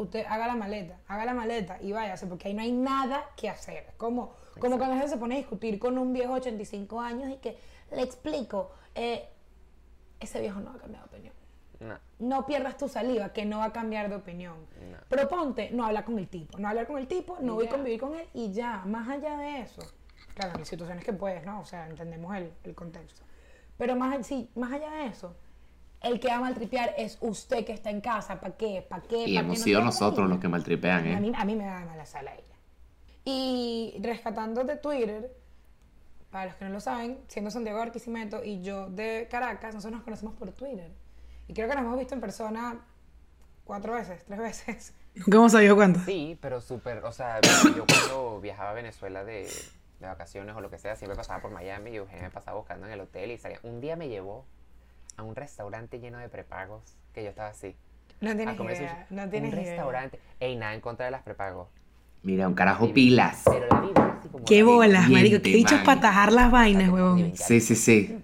usted 0.00 0.24
haga 0.28 0.46
la 0.46 0.56
maleta, 0.56 0.98
haga 1.08 1.24
la 1.24 1.34
maleta 1.34 1.78
y 1.80 1.92
váyase, 1.92 2.26
porque 2.26 2.48
ahí 2.48 2.54
no 2.54 2.62
hay 2.62 2.72
nada 2.72 3.24
que 3.36 3.48
hacer. 3.48 3.92
Como, 3.96 4.32
como 4.60 4.76
cuando 4.78 4.94
la 4.94 5.00
gente 5.00 5.08
se 5.08 5.16
pone 5.18 5.34
a 5.36 5.38
discutir 5.38 5.78
con 5.78 5.98
un 5.98 6.12
viejo 6.12 6.34
de 6.34 6.40
85 6.40 7.00
años 7.00 7.30
y 7.30 7.36
que 7.36 7.56
le 7.92 8.02
explico, 8.02 8.70
eh, 8.94 9.28
ese 10.18 10.40
viejo 10.40 10.60
no 10.60 10.70
ha 10.70 10.78
cambiado 10.78 11.06
de 11.06 11.16
opinión. 11.16 11.34
No. 11.80 11.98
no 12.18 12.44
pierdas 12.44 12.76
tu 12.76 12.88
saliva, 12.88 13.32
que 13.32 13.46
no 13.46 13.58
va 13.60 13.64
a 13.66 13.72
cambiar 13.72 14.10
de 14.10 14.16
opinión. 14.16 14.54
No. 14.90 14.98
Proponte 15.08 15.70
no 15.70 15.86
hablar 15.86 16.04
con 16.04 16.18
el 16.18 16.28
tipo, 16.28 16.58
no 16.58 16.68
hablar 16.68 16.86
con 16.86 16.98
el 16.98 17.08
tipo, 17.08 17.38
no 17.40 17.54
voy 17.54 17.66
a 17.66 17.70
convivir 17.70 17.98
con 17.98 18.14
él 18.14 18.26
y 18.34 18.52
ya, 18.52 18.82
más 18.84 19.08
allá 19.08 19.38
de 19.38 19.60
eso. 19.62 19.80
Claro, 20.34 20.58
en 20.58 20.66
situaciones 20.66 21.02
que 21.04 21.14
puedes, 21.14 21.44
¿no? 21.46 21.60
O 21.60 21.64
sea, 21.64 21.86
entendemos 21.88 22.36
el, 22.36 22.52
el 22.64 22.74
contexto. 22.74 23.22
Pero 23.78 23.96
más, 23.96 24.14
a- 24.18 24.22
sí, 24.22 24.50
más 24.56 24.70
allá 24.72 24.90
de 24.90 25.06
eso, 25.06 25.34
el 26.02 26.18
que 26.18 26.28
va 26.28 26.36
a 26.36 26.40
maltripear 26.40 26.94
es 26.96 27.18
usted 27.20 27.64
que 27.64 27.72
está 27.72 27.90
en 27.90 28.00
casa. 28.00 28.40
¿Para 28.40 28.56
qué? 28.56 28.84
¿Para 28.88 29.02
qué? 29.02 29.24
Y 29.26 29.34
¿Pa' 29.34 29.40
hemos 29.40 29.54
qué 29.54 29.58
no 29.58 29.64
sido 29.64 29.80
te 29.80 29.84
nosotros 29.86 30.28
los 30.28 30.38
que 30.38 30.48
maltripean, 30.48 31.04
A 31.04 31.12
¿eh? 31.12 31.20
mí, 31.20 31.32
a 31.36 31.44
mí 31.44 31.56
me 31.56 31.66
da 31.66 31.80
de 31.80 31.86
mala 31.86 32.06
sala 32.06 32.32
ella. 32.34 32.56
Y 33.24 33.96
rescatando 34.02 34.64
de 34.64 34.76
Twitter, 34.76 35.36
para 36.30 36.46
los 36.46 36.54
que 36.54 36.64
no 36.64 36.70
lo 36.70 36.80
saben, 36.80 37.18
siendo 37.28 37.50
Santiago 37.50 37.78
de 37.78 37.84
Barquisimeto 37.84 38.42
y 38.42 38.62
yo 38.62 38.88
de 38.88 39.28
Caracas, 39.30 39.74
nosotros 39.74 39.98
nos 39.98 40.04
conocemos 40.04 40.34
por 40.34 40.50
Twitter. 40.52 40.90
Y 41.48 41.52
creo 41.52 41.68
que 41.68 41.74
nos 41.74 41.84
hemos 41.84 41.98
visto 41.98 42.14
en 42.14 42.20
persona 42.20 42.80
cuatro 43.64 43.92
veces, 43.92 44.24
tres 44.24 44.38
veces. 44.38 44.94
Nunca 45.14 45.36
hemos 45.36 45.52
sabido 45.52 45.76
cuánto. 45.76 46.00
Sí, 46.00 46.38
pero 46.40 46.62
súper, 46.62 47.04
o 47.04 47.12
sea, 47.12 47.40
yo 47.76 47.84
cuando 47.84 48.40
viajaba 48.40 48.70
a 48.70 48.74
Venezuela 48.74 49.22
de, 49.22 49.50
de 50.00 50.06
vacaciones 50.06 50.56
o 50.56 50.60
lo 50.62 50.70
que 50.70 50.78
sea, 50.78 50.96
siempre 50.96 51.16
pasaba 51.16 51.42
por 51.42 51.50
Miami 51.50 51.90
y 51.90 51.96
Eugenia 51.96 52.22
me 52.22 52.30
pasaba 52.30 52.56
buscando 52.56 52.86
en 52.86 52.92
el 52.92 53.00
hotel 53.00 53.32
y 53.32 53.38
salía. 53.38 53.58
Un 53.64 53.80
día 53.80 53.96
me 53.96 54.08
llevó 54.08 54.46
a 55.20 55.22
un 55.22 55.36
restaurante 55.36 56.00
lleno 56.00 56.18
de 56.18 56.28
prepagos, 56.28 56.96
que 57.14 57.22
yo 57.22 57.30
estaba 57.30 57.50
así. 57.50 57.76
No 58.20 58.30
a 58.30 58.34
tienes 58.34 58.56
comer 58.56 58.76
idea, 58.76 59.06
sushi. 59.08 59.14
no 59.14 59.28
tienes 59.30 59.52
Un 59.52 59.58
idea. 59.60 59.70
restaurante. 59.72 60.18
Ey, 60.40 60.56
nada 60.56 60.74
en 60.74 60.80
contra 60.80 61.04
de 61.06 61.12
las 61.12 61.22
prepagos. 61.22 61.68
Mira, 62.22 62.48
un 62.48 62.54
carajo 62.54 62.86
Divino. 62.86 62.94
pilas. 62.94 63.42
Pero 63.46 63.66
la 63.70 63.80
vida 63.80 63.92
es 64.12 64.18
así 64.18 64.28
como 64.28 64.44
Qué 64.44 64.62
bolas, 64.62 65.08
marico. 65.08 65.40
Qué 65.42 65.50
dichos 65.50 65.78
man. 65.78 65.84
para 65.86 66.00
tajar 66.02 66.32
las 66.32 66.50
vainas, 66.50 66.90
huevón. 66.90 67.32
Sí, 67.34 67.60
sí, 67.60 67.74
sí. 67.76 68.18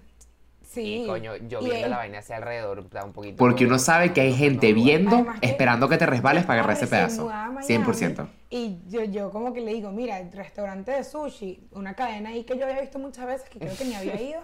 Sí. 0.63 1.01
Y 1.03 1.07
coño, 1.07 1.35
yo 1.47 1.59
viendo 1.63 1.87
la 1.87 1.97
vaina 1.97 2.19
hacia 2.19 2.35
alrededor, 2.35 2.87
da 2.91 3.03
un 3.03 3.11
poquito. 3.13 3.37
Porque 3.37 3.65
uno 3.65 3.79
sabe 3.79 4.13
que 4.13 4.21
hay 4.21 4.33
gente 4.35 4.73
viendo, 4.73 5.15
Además 5.15 5.39
que- 5.39 5.47
esperando 5.47 5.89
que 5.89 5.97
te 5.97 6.05
resbales 6.05 6.45
para 6.45 6.59
agarrar 6.59 6.77
ese 6.77 6.85
recién 6.85 7.01
pedazo. 7.01 7.23
mudada 7.23 7.45
a 7.45 7.51
Miami, 7.51 7.65
100%. 7.65 8.27
Y 8.51 8.77
yo, 8.87 9.03
yo 9.05 9.31
como 9.31 9.53
que 9.53 9.61
le 9.61 9.73
digo, 9.73 9.91
mira, 9.91 10.19
el 10.19 10.31
restaurante 10.31 10.91
de 10.91 11.03
sushi, 11.03 11.67
una 11.71 11.95
cadena 11.95 12.29
ahí 12.29 12.43
que 12.43 12.55
yo 12.59 12.65
había 12.67 12.79
visto 12.81 12.99
muchas 12.99 13.25
veces, 13.25 13.49
que 13.49 13.57
creo 13.57 13.75
que 13.75 13.85
ni 13.85 13.95
había 13.95 14.21
ido. 14.21 14.41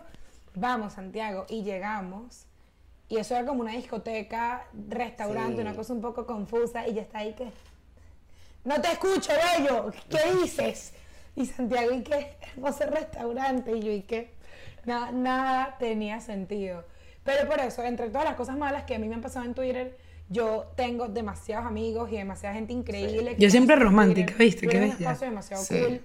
Vamos, 0.55 0.93
Santiago. 0.93 1.45
Y 1.49 1.63
llegamos. 1.63 2.45
Y 3.09 3.17
eso 3.17 3.35
era 3.35 3.45
como 3.45 3.61
una 3.61 3.73
discoteca, 3.73 4.65
restaurante, 4.89 5.55
Sí. 5.57 5.61
una 5.61 5.75
cosa 5.75 5.93
un 5.93 6.01
poco 6.01 6.25
confusa. 6.25 6.87
Y 6.87 6.93
yo 6.95 7.01
estaba 7.01 7.19
ahí 7.19 7.33
que... 7.33 7.47
No 8.63 8.79
te 8.81 8.91
escucho, 8.91 9.31
bello. 9.57 9.91
¿Qué 10.09 10.33
dices? 10.41 10.93
Y 11.35 11.45
Santiago, 11.45 11.91
¿y 11.91 12.01
qué? 12.03 12.37
Hermoso 12.53 12.85
restaurante. 12.85 13.75
Y 13.75 13.81
yo, 13.81 13.91
¿y 13.91 14.01
qué? 14.03 14.33
Na- 14.85 15.11
nada 15.11 15.75
tenía 15.79 16.21
sentido. 16.21 16.83
Pero 17.23 17.47
por 17.49 17.59
eso, 17.59 17.83
entre 17.83 18.07
todas 18.09 18.25
las 18.25 18.35
cosas 18.35 18.57
malas 18.57 18.83
que 18.83 18.95
a 18.95 18.99
mí 18.99 19.07
me 19.07 19.15
han 19.15 19.21
pasado 19.21 19.45
en 19.45 19.53
Twitter, 19.53 19.97
yo 20.29 20.65
tengo 20.75 21.07
demasiados 21.07 21.65
amigos 21.65 22.09
y 22.11 22.15
demasiada 22.17 22.55
gente 22.55 22.73
increíble. 22.73 23.35
que 23.35 23.41
Yo 23.41 23.49
siempre 23.49 23.75
romántica, 23.75 24.33
Twitter. 24.35 24.45
¿viste? 24.45 24.67
Qué 24.67 24.79
bella. 24.79 24.93
espacio 24.93 25.27
demasiado 25.27 25.63
Sí. 25.63 25.79
cool. 25.79 26.01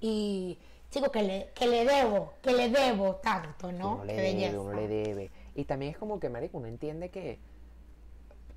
Y, 0.00 0.58
chico, 0.90 1.10
que 1.10 1.22
le, 1.22 1.48
que 1.54 1.66
le 1.66 1.84
debo, 1.84 2.32
que 2.42 2.52
le 2.52 2.68
debo 2.70 3.16
tanto, 3.16 3.70
¿no? 3.72 3.94
Uno 3.96 4.04
le 4.04 4.14
Qué 4.14 4.20
debe, 4.22 4.34
belleza. 4.34 4.60
uno 4.60 4.72
le 4.74 4.88
debe. 4.88 5.30
Y 5.54 5.64
también 5.64 5.92
es 5.92 5.98
como 5.98 6.18
que, 6.20 6.28
marico, 6.28 6.58
uno 6.58 6.66
entiende 6.68 7.10
que... 7.10 7.38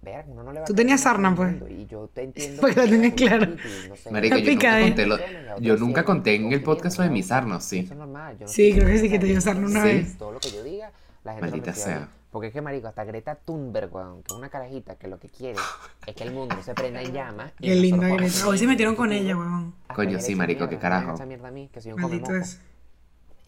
Ver, 0.03 0.25
uno 0.27 0.41
no 0.41 0.51
le 0.51 0.59
va 0.61 0.63
a 0.63 0.67
Tú 0.67 0.73
tenías 0.73 1.01
sarna, 1.01 1.35
pues. 1.35 1.55
Y 1.69 1.85
yo 1.85 2.07
te 2.11 2.23
entiendo. 2.23 2.59
Porque 2.61 2.79
eres 2.81 2.97
muy 2.97 3.11
claro. 3.11 3.45
friki, 3.55 3.89
no 3.89 3.95
sé, 3.95 4.09
Marico, 4.11 4.35
La 4.35 4.41
yo 4.41 4.51
nunca 4.51 4.79
conté, 4.81 5.05
lo- 5.05 5.17
la 5.17 5.57
yo 5.59 5.77
nunca 5.77 6.03
conté 6.05 6.35
en 6.35 6.51
el 6.53 6.63
podcast 6.63 6.97
lo 6.97 7.03
de 7.03 7.07
en 7.09 7.13
mis 7.13 7.29
la 7.29 7.35
sarnos, 7.35 7.63
sí. 7.63 7.79
Eso 7.79 7.93
es 7.93 7.99
normal. 7.99 8.35
yo 8.39 8.45
no 8.47 8.51
Sí, 8.51 8.73
creo 8.73 8.87
que 8.87 8.97
sí, 8.97 9.09
que 9.11 9.19
te 9.19 9.27
dio 9.27 9.39
sarna 9.41 9.67
una 9.67 9.83
Sí. 9.83 9.87
vez. 9.89 10.17
Todo 10.17 10.31
lo 10.31 10.39
que 10.39 10.49
yo 10.49 10.63
diga, 10.63 10.91
la 11.23 11.33
gente 11.33 11.47
Maldita 11.51 11.73
sea. 11.75 12.09
Porque 12.31 12.47
es 12.47 12.53
que, 12.53 12.61
marico, 12.61 12.87
hasta 12.87 13.03
Greta 13.03 13.35
Thunberg, 13.35 13.93
weón, 13.93 14.23
que 14.23 14.31
es 14.31 14.37
una 14.37 14.49
carajita 14.49 14.95
que 14.95 15.09
lo 15.09 15.19
que 15.19 15.27
quiere 15.27 15.59
es 16.07 16.15
que 16.15 16.23
el 16.23 16.31
mundo 16.31 16.55
se 16.63 16.73
prenda 16.73 17.01
en 17.01 17.11
llamas. 17.13 17.51
y 17.59 17.67
Qué 17.67 17.75
linda 17.75 18.07
Greta. 18.07 18.47
Hoy 18.47 18.57
se 18.57 18.65
metieron 18.67 18.95
con 18.95 19.11
ella. 19.11 19.35
Hasta 19.35 19.93
Coño, 19.93 20.17
sí, 20.19 20.33
marico, 20.33 20.69
qué 20.69 20.77
carajo. 20.77 21.13
echa 21.13 21.25
mierda 21.25 21.49
a 21.49 21.51
mí, 21.51 21.69
que 21.73 21.81
soy 21.81 21.91
un 21.91 22.01
Maldito 22.01 22.33
es. 22.33 22.61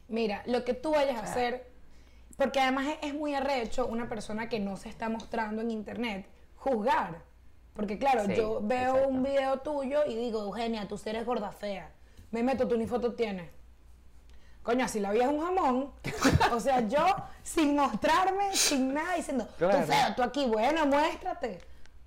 Mira, 0.09 0.43
lo 0.45 0.65
que 0.65 0.73
tú 0.73 0.91
vayas 0.91 1.15
a 1.15 1.23
hacer, 1.23 1.71
porque 2.37 2.59
además 2.59 2.87
es, 3.01 3.13
muy 3.13 3.33
arrecho 3.33 3.87
una 3.87 4.09
persona 4.09 4.49
que 4.49 4.59
no 4.59 4.75
se 4.75 4.89
está 4.89 5.07
mostrando 5.07 5.61
en 5.61 5.71
internet, 5.71 6.27
juzgar. 6.57 7.21
Porque 7.73 7.97
claro, 7.97 8.25
Sí, 8.25 8.35
yo 8.35 8.59
veo 8.61 8.95
exacto. 8.95 9.07
un 9.07 9.23
video 9.23 9.59
tuyo 9.59 10.01
y 10.05 10.15
digo, 10.15 10.43
Eugenia, 10.43 10.89
tú 10.89 10.99
eres 11.05 11.25
gorda 11.25 11.51
fea. 11.51 11.89
Me 12.31 12.43
meto, 12.43 12.67
tú 12.67 12.77
ni 12.77 12.85
foto 12.85 13.13
tienes. 13.13 13.49
Coño, 14.63 14.85
así 14.85 14.99
la 14.99 15.11
vida 15.11 15.25
es 15.25 15.29
un 15.29 15.41
jamón. 15.41 15.91
o 16.53 16.59
sea, 16.59 16.87
yo 16.87 17.05
sin 17.43 17.75
mostrarme, 17.75 18.55
sin 18.55 18.93
nada, 18.93 19.15
diciendo, 19.15 19.47
Claro. 19.57 19.79
tú 19.85 19.91
feo, 19.91 20.15
tú 20.15 20.23
aquí, 20.23 20.45
bueno, 20.45 20.85
muéstrate. 20.85 21.59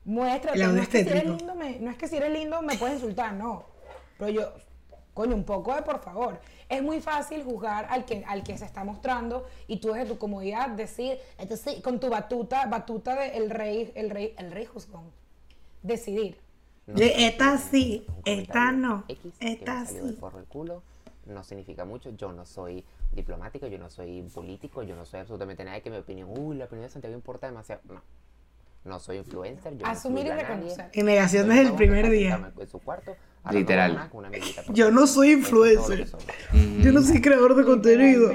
Muéstrate. 0.05 0.59
No 0.59 0.81
es, 0.81 0.89
que 0.89 1.03
si 1.05 1.11
eres 1.11 1.25
lindo, 1.27 1.55
me- 1.55 1.79
no 1.81 1.91
es 1.91 1.97
que 1.99 2.09
si 2.09 2.17
eres 2.17 2.33
lindo 2.33 2.63
me 2.63 2.77
puedes 2.79 2.95
insultar, 2.97 3.33
no. 3.35 3.65
Pero 4.19 4.31
yo, 4.31 4.53
coño, 5.15 5.35
un 5.35 5.45
poco 5.45 5.75
de 5.75 5.83
por 5.83 6.01
favor. 6.01 6.41
Es 6.69 6.83
muy 6.83 7.01
fácil 7.01 7.45
juzgar 7.45 7.87
al 7.91 8.05
que, 8.05 8.25
al 8.27 8.43
que 8.43 8.57
se 8.59 8.65
está 8.65 8.83
mostrando 8.85 9.47
y 9.69 9.77
tú 9.79 9.93
desde 9.93 10.07
tu 10.09 10.19
comodidad 10.19 10.71
decir, 10.71 11.19
entonces 11.39 11.81
con 11.83 12.01
tu 12.01 12.09
batuta, 12.09 12.67
batuta 12.67 13.15
de 13.15 13.37
el 13.37 13.51
rey, 13.51 13.93
el 13.95 14.11
rey, 14.11 14.35
el 14.39 14.51
rey 14.51 14.65
juzgón. 14.65 15.11
Decidir. 15.83 16.41
De 16.87 17.27
esta 17.27 17.59
sí, 17.59 18.07
esta 18.25 18.71
no, 18.73 19.05
esta 19.41 19.87
sí. 19.87 19.99
No 21.27 21.45
significa 21.45 21.85
mucho. 21.85 22.11
Yo 22.11 22.33
no 22.33 22.47
soy 22.47 22.85
diplomático, 23.13 23.67
yo 23.67 23.79
no 23.79 23.91
soy 23.91 24.23
político, 24.35 24.83
yo 24.83 24.97
no 24.97 25.05
soy 25.05 25.21
absolutamente 25.21 25.65
nada 25.65 25.81
que 25.81 25.91
mi 25.91 25.97
opinión, 25.99 26.29
uy, 26.37 26.57
la 26.57 26.65
opinión 26.67 26.87
de 26.87 26.93
Santiago 26.93 27.15
importa 27.15 27.47
demasiado. 27.47 27.83
No. 27.89 28.01
No 28.85 29.01
soy 29.01 29.17
influencer, 29.19 29.77
yo 29.77 29.85
Asumir 29.85 30.27
no 30.27 30.31
y 30.31 30.31
nadie. 30.37 30.45
reconocer. 30.45 30.91
En 30.93 31.07
negación 31.07 31.47
Soy 31.47 31.57
desde 31.57 31.71
el 31.71 31.75
primer 31.77 32.09
día. 32.09 32.53
En 32.57 32.69
su 32.69 32.79
cuarto, 32.79 33.17
Literal. 33.51 34.09
una 34.13 34.31
Yo 34.69 34.93
no 34.93 35.09
soy 35.09 35.33
influencer. 35.33 36.07
soy. 36.07 36.21
Yo 36.83 36.93
no 36.93 37.03
soy 37.03 37.21
creador 37.21 37.57
de 37.57 37.65
contenido. 37.65 38.31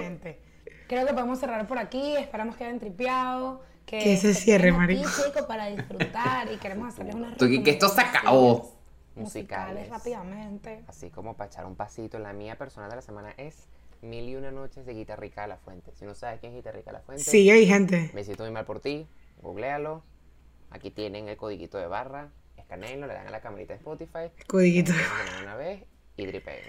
Creo 0.90 1.08
que 1.08 1.14
podemos 1.14 1.40
cerrar 1.40 1.66
por 1.68 1.78
aquí. 1.78 2.18
Esperamos 2.18 2.58
que 2.58 2.66
hayan 2.66 2.80
tripeado. 2.80 3.62
Que, 3.86 4.00
Que 4.00 4.18
se 4.18 4.34
cierre, 4.34 4.72
marico. 4.72 5.10
para 5.48 5.68
disfrutar 5.68 6.52
y 6.52 6.58
queremos 6.58 6.90
hacerles 6.90 7.16
unas 7.16 7.38
Tú, 7.38 7.46
que- 7.48 7.72
esto 7.72 7.88
se 7.90 8.02
acabó. 8.02 8.74
Musicales 9.16 9.88
Musicales. 9.88 9.90
rápidamente. 9.90 10.84
Así 10.88 11.10
como 11.10 11.36
para 11.36 11.50
echar 11.50 11.66
un 11.66 11.76
pasito, 11.76 12.18
la 12.20 12.34
mía 12.34 12.58
personal 12.58 12.90
de 12.90 12.96
la 12.98 13.02
semana 13.02 13.32
es 13.38 13.68
Mil 14.02 14.28
y 14.30 14.36
una 14.36 14.50
noches 14.52 14.86
de 14.88 14.94
Guitarrica 14.96 15.44
de 15.44 15.50
la 15.50 15.58
Fuente. 15.58 15.92
Si 15.96 16.06
no 16.06 16.16
sabes 16.16 16.40
quién 16.40 16.54
es 16.54 16.58
Guitarrica 16.58 16.90
de 16.92 16.98
la 16.98 17.04
Fuente, 17.04 17.24
Sigue 17.24 17.52
ahí, 17.52 17.68
gente. 17.68 18.10
me 18.16 18.24
siento 18.24 18.44
muy 18.44 18.52
mal 18.52 18.66
por 18.66 18.80
ti, 18.80 19.08
googlealo. 19.44 20.04
Aquí 20.72 20.90
tienen 20.90 21.28
el 21.28 21.38
codiguito 21.38 21.78
de 21.78 21.86
barra, 21.86 22.30
escaneenlo, 22.58 23.06
le 23.06 23.14
dan 23.14 23.28
a 23.28 23.32
la 23.32 23.42
camarita 23.42 23.74
de 23.74 23.78
Spotify, 23.78 24.32
Codiguito. 24.48 24.94
una 25.44 25.56
vez 25.56 25.84
y 26.18 26.26
dripeen. 26.26 26.64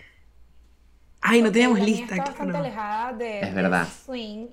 Ay, 1.22 1.40
no 1.40 1.52
teníamos 1.52 1.78
lista. 1.80 2.16
Está 2.16 2.24
bastante 2.32 2.56
alejada 2.58 3.12
de, 3.14 3.40
Es 3.40 3.54
de 3.54 3.62
verdad. 3.62 3.88
swing, 4.04 4.48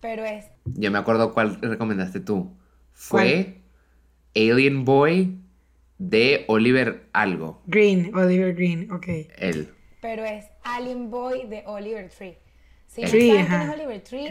pero 0.00 0.24
es 0.24 0.46
Yo 0.64 0.90
me 0.90 0.98
acuerdo 0.98 1.34
cuál 1.34 1.60
recomendaste 1.60 2.18
tú. 2.20 2.56
Fue 2.92 3.62
Alien 4.34 4.84
Boy 4.84 5.38
de 5.98 6.44
Oliver 6.48 7.08
Algo. 7.12 7.62
Green, 7.66 8.14
Oliver 8.14 8.54
Green, 8.54 8.90
ok. 8.90 9.06
Él. 9.38 9.74
pero 10.00 10.24
es 10.24 10.46
Alien 10.62 11.10
Boy 11.10 11.46
de 11.46 11.62
Oliver 11.66 12.08
Tree. 12.10 12.38
Si 12.86 13.02
no 13.02 13.08
Tree, 13.08 13.38
ajá. 13.38 13.64
es 13.64 13.70
Oliver 13.80 14.02
Tree, 14.02 14.28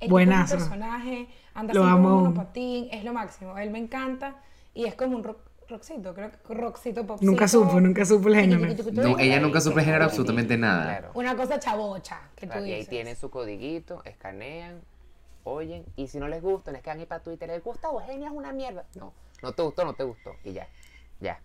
el 0.00 0.08
Buenazo. 0.10 0.56
es 0.56 0.62
un 0.62 0.68
personaje, 0.68 1.28
anda 1.54 1.74
Lo 1.74 1.84
amo. 1.84 2.08
un 2.08 2.22
monopatín, 2.24 2.88
es 2.90 3.04
lo 3.04 3.12
máximo. 3.12 3.56
Él 3.58 3.70
me 3.70 3.78
encanta 3.78 4.36
y 4.74 4.84
es 4.86 4.94
como 4.94 5.16
un 5.16 5.24
rock, 5.24 5.38
rockcito, 5.68 6.12
creo 6.14 6.30
que 6.30 6.54
rockcito 6.54 7.06
popcito. 7.06 7.30
Nunca 7.30 7.48
supo, 7.48 7.80
nunca 7.80 8.04
supo 8.04 8.28
el 8.28 8.34
género. 8.36 8.66
No, 8.92 9.18
ella 9.18 9.40
nunca 9.40 9.60
supo 9.60 9.78
generar 9.78 10.02
absolutamente 10.02 10.56
nada. 10.58 10.84
Claro. 10.84 11.10
Una 11.14 11.36
cosa 11.36 11.58
chavocha 11.58 12.20
que 12.36 12.46
tú 12.46 12.58
y 12.58 12.62
ahí 12.62 12.70
dices. 12.76 12.88
tienen 12.88 13.16
su 13.16 13.30
codiguito, 13.30 14.02
escanean, 14.04 14.80
oyen, 15.44 15.84
y 15.96 16.08
si 16.08 16.18
no 16.18 16.28
les 16.28 16.42
gusta, 16.42 16.72
les 16.72 16.82
quedan 16.82 16.98
ahí 17.00 17.06
para 17.06 17.22
Twitter, 17.22 17.48
les 17.48 17.62
gusta 17.62 17.88
Eugenia 17.88 18.28
es 18.28 18.34
una 18.34 18.52
mierda. 18.52 18.84
No, 18.96 19.12
no 19.42 19.52
te 19.52 19.62
gustó, 19.62 19.84
no 19.84 19.94
te 19.94 20.04
gustó, 20.04 20.32
y 20.44 20.52
ya, 20.52 20.68
ya. 21.20 21.40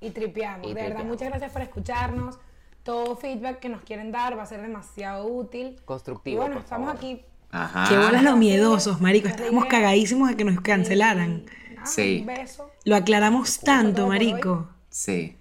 y 0.00 0.10
tripeamos. 0.10 0.66
Y 0.70 0.74
de 0.74 0.82
verdad, 0.82 1.04
muchas 1.04 1.28
gracias 1.28 1.52
por 1.52 1.62
escucharnos. 1.62 2.38
Todo 2.82 3.16
feedback 3.16 3.58
que 3.58 3.68
nos 3.68 3.82
quieren 3.82 4.12
dar 4.12 4.38
va 4.38 4.42
a 4.44 4.46
ser 4.46 4.62
demasiado 4.62 5.26
útil. 5.26 5.76
Constructivo, 5.84 6.36
Y 6.36 6.38
bueno, 6.38 6.54
por 6.54 6.62
estamos 6.64 6.86
favor. 6.86 6.98
aquí. 6.98 7.22
Ajá. 7.50 7.86
Qué 7.88 7.96
bolas 7.98 8.22
los 8.22 8.36
miedosos, 8.36 9.00
marico. 9.00 9.28
Estábamos 9.28 9.66
cagadísimos 9.66 10.28
de 10.30 10.36
que 10.36 10.44
nos 10.44 10.60
cancelaran. 10.60 11.44
Sí. 11.84 12.18
Un 12.20 12.26
beso. 12.26 12.70
Lo 12.84 12.96
aclaramos 12.96 13.60
tanto, 13.60 14.06
marico. 14.06 14.68
Sí. 14.90 15.36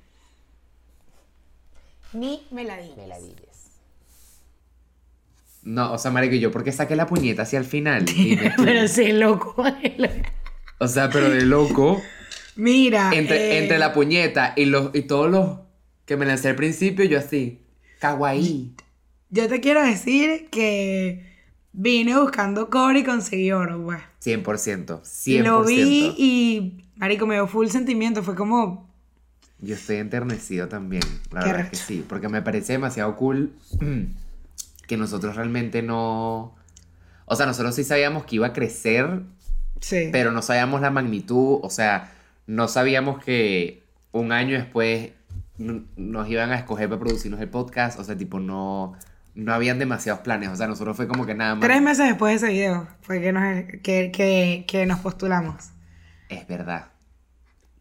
Ni 2.13 2.45
meladillas. 2.51 2.97
Meladillas. 2.97 3.72
No, 5.63 5.91
o 5.93 5.97
sea, 5.97 6.11
marico, 6.11 6.36
yo 6.36 6.51
porque 6.51 6.72
saqué 6.72 6.95
la 6.95 7.05
puñeta 7.07 7.41
hacia 7.43 7.59
el 7.59 7.65
final. 7.65 8.05
Pero 8.57 8.88
sí, 8.88 9.11
loco. 9.13 9.55
O 10.80 10.88
sea, 10.88 11.09
pero 11.09 11.28
de 11.32 11.41
loco. 11.41 11.99
Mira. 12.58 13.12
Entre, 13.14 13.38
eh, 13.38 13.64
entre 13.64 13.78
la 13.78 13.93
puñeta 13.93 14.53
y 14.55 14.66
los 14.66 14.93
y 14.93 15.03
todos 15.03 15.32
los 15.32 15.60
que 16.05 16.18
me 16.18 16.26
lancé 16.26 16.49
al 16.49 16.55
principio, 16.55 17.05
yo 17.05 17.20
así. 17.20 17.62
Kawaii. 17.99 18.74
Yo 19.30 19.47
te 19.47 19.60
quiero 19.60 19.84
decir 19.84 20.49
que 20.49 21.26
vine 21.74 22.18
buscando 22.18 22.70
cobre 22.70 22.99
y 22.99 23.03
conseguí 23.03 23.51
oro, 23.51 23.84
pues. 23.84 23.99
100%. 24.24 25.01
100%. 25.01 25.03
Y 25.26 25.39
lo 25.39 25.64
vi 25.64 26.16
y, 26.18 26.84
marico, 26.95 27.28
me 27.28 27.36
dio 27.36 27.47
full 27.47 27.68
sentimiento. 27.68 28.24
Fue 28.24 28.36
como, 28.36 28.89
Yo 29.60 29.76
estoy 29.76 29.97
enternecido 29.97 30.68
también, 30.68 31.03
la 31.32 31.41
Qué 31.41 31.47
verdad 31.47 31.66
es 31.66 31.70
que 31.72 31.76
sí, 31.76 32.05
porque 32.08 32.30
me 32.30 32.41
parece 32.41 32.74
demasiado 32.74 33.16
cool 33.16 33.53
que 34.88 34.97
nosotros 34.97 35.36
realmente 35.36 35.82
no... 35.82 36.55
O 37.26 37.36
sea, 37.36 37.45
nosotros 37.45 37.76
sí 37.76 37.84
sabíamos 37.84 38.24
que 38.24 38.38
iba 38.38 38.47
a 38.47 38.53
crecer, 38.53 39.24
sí. 39.82 40.10
pero 40.14 40.32
no 40.32 40.41
sabíamos 40.41 40.80
la 40.80 40.91
magnitud, 40.91 41.60
o 41.62 41.70
sea, 41.70 42.14
no 42.48 42.68
sabíamos 42.68 43.24
que 43.24 43.84
un 44.12 44.32
año 44.32 44.56
después 44.58 45.12
nos 45.60 46.30
iban 46.30 46.52
a 46.52 46.56
escoger 46.56 46.88
para 46.89 47.00
producirnos 47.00 47.39
el 47.41 47.50
podcast, 47.50 48.00
o 48.00 48.04
sea, 48.04 48.16
tipo, 48.18 48.39
no, 48.39 48.93
no 49.36 49.54
habían 49.54 49.80
demasiados 49.80 50.22
planes, 50.22 50.50
o 50.50 50.56
sea, 50.56 50.68
nosotros 50.68 50.95
fue 50.95 51.08
como 51.08 51.26
que 51.26 51.34
nada 51.36 51.56
más... 51.56 51.64
Tres 51.64 51.82
meses 51.82 52.08
después 52.08 52.39
de 52.41 52.48
ese 52.48 52.54
video 52.56 52.88
fue 53.02 53.22
que 53.22 53.32
nos, 53.32 53.43
que, 53.84 54.12
que, 54.12 54.66
que 54.68 54.86
nos 54.86 55.00
postulamos. 55.00 55.72
Es 56.30 56.48
verdad. 56.48 56.88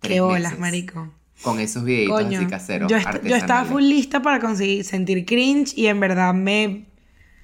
Qué 0.00 0.08
Tres 0.08 0.20
bolas, 0.22 0.42
meses. 0.52 0.58
marico. 0.58 1.12
Con 1.42 1.60
esos 1.60 1.84
videitos 1.84 2.22
Coño, 2.22 2.38
así 2.38 2.46
caseros. 2.48 2.90
yo, 2.90 2.96
est- 2.96 3.22
yo 3.24 3.36
estaba 3.36 3.64
full 3.66 3.82
lista 3.82 4.22
para 4.22 4.40
conseguir 4.40 4.84
sentir 4.84 5.26
cringe 5.26 5.74
y 5.76 5.86
en 5.88 6.00
verdad 6.00 6.32
me 6.32 6.86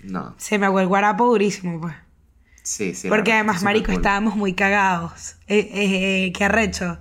No, 0.03 0.35
se 0.39 0.59
me 0.59 0.65
aguó 0.67 0.81
el 0.81 0.87
guarapo 0.87 1.27
durísimo, 1.27 1.79
pues. 1.79 1.95
sí, 2.63 2.95
sí. 2.95 3.09
Porque 3.11 3.35
además, 3.35 3.63
marico, 3.63 3.87
cool. 3.87 3.97
estábamos 3.97 4.35
muy 4.37 4.55
cagados. 4.55 5.37
Eh, 5.47 5.59
eh, 5.59 6.27
eh, 6.27 6.33
qué 6.33 6.45
arrecho. 6.45 6.99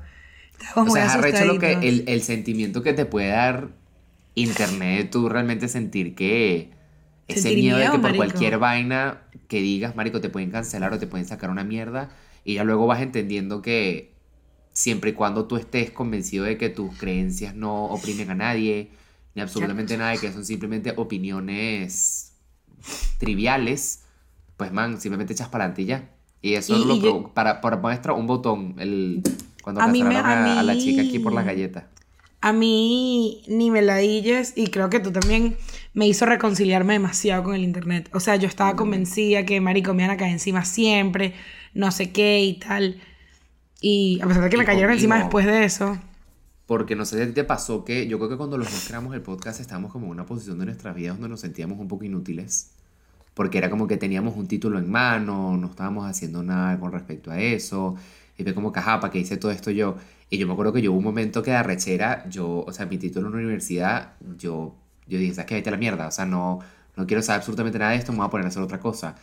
O 0.76 0.90
sea, 0.90 1.06
es 1.06 1.12
arrecho 1.12 1.46
lo 1.46 1.60
que 1.60 1.74
el, 1.74 2.04
el 2.08 2.22
sentimiento 2.22 2.82
que 2.84 2.94
te 2.94 3.06
puede 3.06 3.30
dar 3.30 3.70
internet, 4.36 5.10
tú 5.12 5.28
realmente 5.30 5.68
sentir 5.68 6.16
que 6.16 6.72
ese 7.28 7.42
Sentir 7.42 7.64
miedo 7.64 7.78
de 7.78 7.84
que 7.86 7.92
por 7.92 8.02
marico. 8.02 8.18
cualquier 8.18 8.58
vaina 8.58 9.22
que 9.48 9.62
digas, 9.62 9.96
marico, 9.96 10.22
te 10.22 10.30
pueden 10.30 10.52
cancelar 10.52 10.94
o 10.94 11.00
te 11.00 11.08
pueden 11.08 11.26
sacar 11.28 11.50
una 11.50 11.64
mierda 11.64 12.10
y 12.44 12.56
ya 12.56 12.64
luego 12.64 12.88
vas 12.88 13.02
entendiendo 13.02 13.62
que 13.62 14.14
siempre 14.74 15.12
y 15.12 15.14
cuando 15.14 15.46
tú 15.46 15.58
estés 15.58 15.92
convencido 15.92 16.46
de 16.46 16.58
que 16.58 16.70
tus 16.70 16.98
creencias 16.98 17.56
no 17.56 17.86
oprimen 17.86 18.30
a 18.32 18.36
nadie, 18.36 18.92
ni 19.36 19.42
absolutamente 19.42 19.98
nada, 19.98 20.16
que 20.18 20.32
son 20.32 20.46
simplemente 20.46 20.94
opiniones 20.98 22.34
triviales, 23.18 24.04
pues 24.58 24.72
man, 24.72 25.00
simplemente 25.00 25.34
echas 25.34 25.50
para 25.50 25.66
adelante 25.66 25.82
y 25.84 25.86
ya. 25.86 26.10
Y 26.42 26.54
eso 26.56 26.78
Y- 26.78 26.86
lo 26.86 26.96
y 26.96 27.02
yo- 27.02 27.34
para, 27.34 27.62
para 27.62 27.78
muestra 27.78 28.14
un 28.14 28.28
botón, 28.28 28.76
el, 28.80 29.22
cuando 29.62 29.82
A 29.82 29.88
mí 29.88 30.04
me- 30.04 30.16
a, 30.18 30.56
a 30.56 30.60
a 30.60 30.64
la 30.64 30.78
chica 30.78 31.02
aquí 31.02 31.20
por 31.20 31.34
las 31.34 31.46
galletas. 31.46 31.86
A 32.44 32.54
mí 32.54 33.44
ni 33.48 33.70
me 33.70 33.82
la 33.84 33.98
dilles 33.98 34.54
y 34.56 34.68
creo 34.68 34.90
que 34.90 35.00
tú 35.00 35.12
también 35.12 35.58
me 35.94 36.08
hizo 36.08 36.26
reconciliarme 36.26 36.94
demasiado 36.94 37.44
con 37.44 37.54
el 37.54 37.64
internet. 37.64 38.10
O 38.14 38.20
sea, 38.20 38.36
yo 38.36 38.48
estaba 38.48 38.76
convencida 38.76 39.46
que 39.46 39.62
marico 39.62 39.94
me 39.94 40.04
iban 40.04 40.16
a 40.16 40.18
caer 40.18 40.32
encima 40.32 40.66
siempre, 40.66 41.36
no 41.76 41.92
sé 41.92 42.12
qué 42.12 42.42
y 42.44 42.58
tal. 42.60 43.00
Y 43.82 44.20
a 44.24 44.28
pesar 44.28 44.44
de 44.44 44.50
que 44.50 44.56
Y 44.56 44.60
me 44.60 44.66
cayeron 44.66 44.94
encima 44.94 45.18
después 45.20 45.46
de 45.46 45.66
eso. 45.66 46.00
Porque 46.66 46.96
no 46.96 47.06
sé 47.06 47.18
si 47.18 47.24
a 47.24 47.28
ti 47.28 47.34
te 47.34 47.44
pasó 47.44 47.84
que 47.84 48.08
yo 48.08 48.18
creo 48.18 48.30
que 48.30 48.38
cuando 48.38 48.58
los 48.58 48.72
dos 48.72 48.84
creamos 48.88 49.14
el 49.14 49.22
podcast 49.22 49.60
estábamos 49.60 49.92
como 49.92 50.06
en 50.06 50.12
una 50.12 50.26
posición 50.26 50.58
de 50.60 50.66
nuestras 50.66 50.96
vidas 50.96 51.16
donde 51.16 51.30
nos 51.30 51.42
sentíamos 51.42 51.80
un 51.80 51.88
poco 51.88 52.06
inútiles. 52.06 52.72
Porque 53.34 53.58
era 53.58 53.70
como 53.70 53.88
que 53.88 53.98
teníamos 53.98 54.36
un 54.38 54.48
título 54.48 54.80
en 54.80 54.90
mano, 54.90 55.58
no 55.58 55.68
estábamos 55.68 56.06
haciendo 56.10 56.44
nada 56.44 56.80
con 56.80 56.92
respecto 56.92 57.32
a 57.32 57.40
eso. 57.42 57.96
Fue 58.44 58.54
como 58.54 58.72
que, 58.72 58.82
¿para 58.82 59.10
qué 59.10 59.20
hice 59.20 59.38
todo 59.38 59.52
esto 59.52 59.72
yo? 59.72 59.96
Y 60.30 60.38
yo 60.38 60.48
me 60.48 60.54
acuerdo 60.54 60.74
que 60.74 60.82
yo 60.82 60.92
hubo 60.92 61.00
un 61.00 61.04
momento 61.04 61.44
que 61.44 61.52
de 61.52 61.58
arrechera, 61.58 62.28
yo, 62.30 62.64
o 62.66 62.72
sea, 62.74 62.86
mi 62.86 62.98
título 62.98 63.28
en 63.28 63.34
la 63.34 63.40
universidad, 63.40 64.14
yo, 64.38 64.76
yo 65.08 65.18
dije, 65.20 65.34
¿sabes 65.34 65.48
qué? 65.48 65.56
Vete 65.56 65.70
a 65.70 65.72
la 65.74 65.78
mierda. 65.78 66.08
O 66.08 66.12
sea, 66.12 66.26
no, 66.26 66.60
no 66.96 67.06
quiero 67.08 67.22
saber 67.22 67.40
absolutamente 67.40 67.80
nada 67.80 67.92
de 67.92 67.98
esto, 67.98 68.12
me 68.12 68.20
voy 68.20 68.28
a 68.28 68.30
poner 68.30 68.46
a 68.46 68.50
hacer 68.50 68.62
otra 68.64 68.80
cosa. 68.80 69.16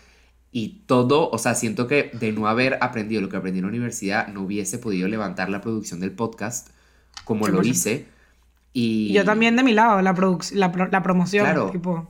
Y 0.52 0.80
todo, 0.86 1.30
o 1.30 1.38
sea, 1.38 1.54
siento 1.54 1.86
que 1.86 2.10
de 2.14 2.32
no 2.32 2.48
haber 2.48 2.78
aprendido 2.82 3.20
lo 3.20 3.28
que 3.28 3.36
aprendí 3.36 3.58
en 3.58 3.64
la 3.66 3.70
universidad, 3.70 4.28
no 4.28 4.42
hubiese 4.42 4.78
podido 4.78 5.06
levantar 5.08 5.48
la 5.50 5.60
producción 5.60 6.00
del 6.00 6.12
podcast 6.12 6.68
como 7.24 7.48
lo 7.48 7.60
100%. 7.62 7.66
hice. 7.66 8.06
Y, 8.72 9.12
yo 9.12 9.24
también 9.24 9.56
de 9.56 9.62
mi 9.62 9.72
lado, 9.72 10.00
la, 10.02 10.14
produc- 10.14 10.52
la, 10.54 10.70
pro- 10.72 10.88
la 10.90 11.02
promoción. 11.02 11.44
Claro. 11.44 11.70
Tipo, 11.70 12.08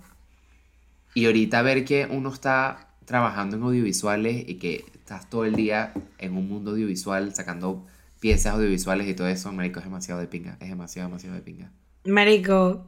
Y 1.15 1.27
ahorita 1.27 1.63
ver 1.63 1.85
que 1.85 2.07
uno 2.11 2.33
está 2.33 2.89
trabajando 3.05 3.57
en 3.57 3.63
audiovisuales 3.63 4.45
y 4.49 4.55
que 4.57 4.85
estás 5.09 5.31
todo 5.31 5.47
el 5.47 5.55
día 5.55 5.93
en 6.19 6.37
un 6.37 6.47
mundo 6.49 6.73
audiovisual 6.73 7.35
sacando 7.35 7.87
piezas 8.21 8.53
audiovisuales 8.53 9.09
y 9.09 9.15
todo 9.15 9.27
eso, 9.29 9.51
marico, 9.53 9.79
es 9.79 9.87
demasiado 9.87 10.21
de 10.21 10.27
pinga. 10.27 10.59
Es 10.61 10.69
demasiado, 10.69 11.09
demasiado 11.09 11.35
de 11.35 11.41
pinga. 11.41 11.73
marico, 12.05 12.87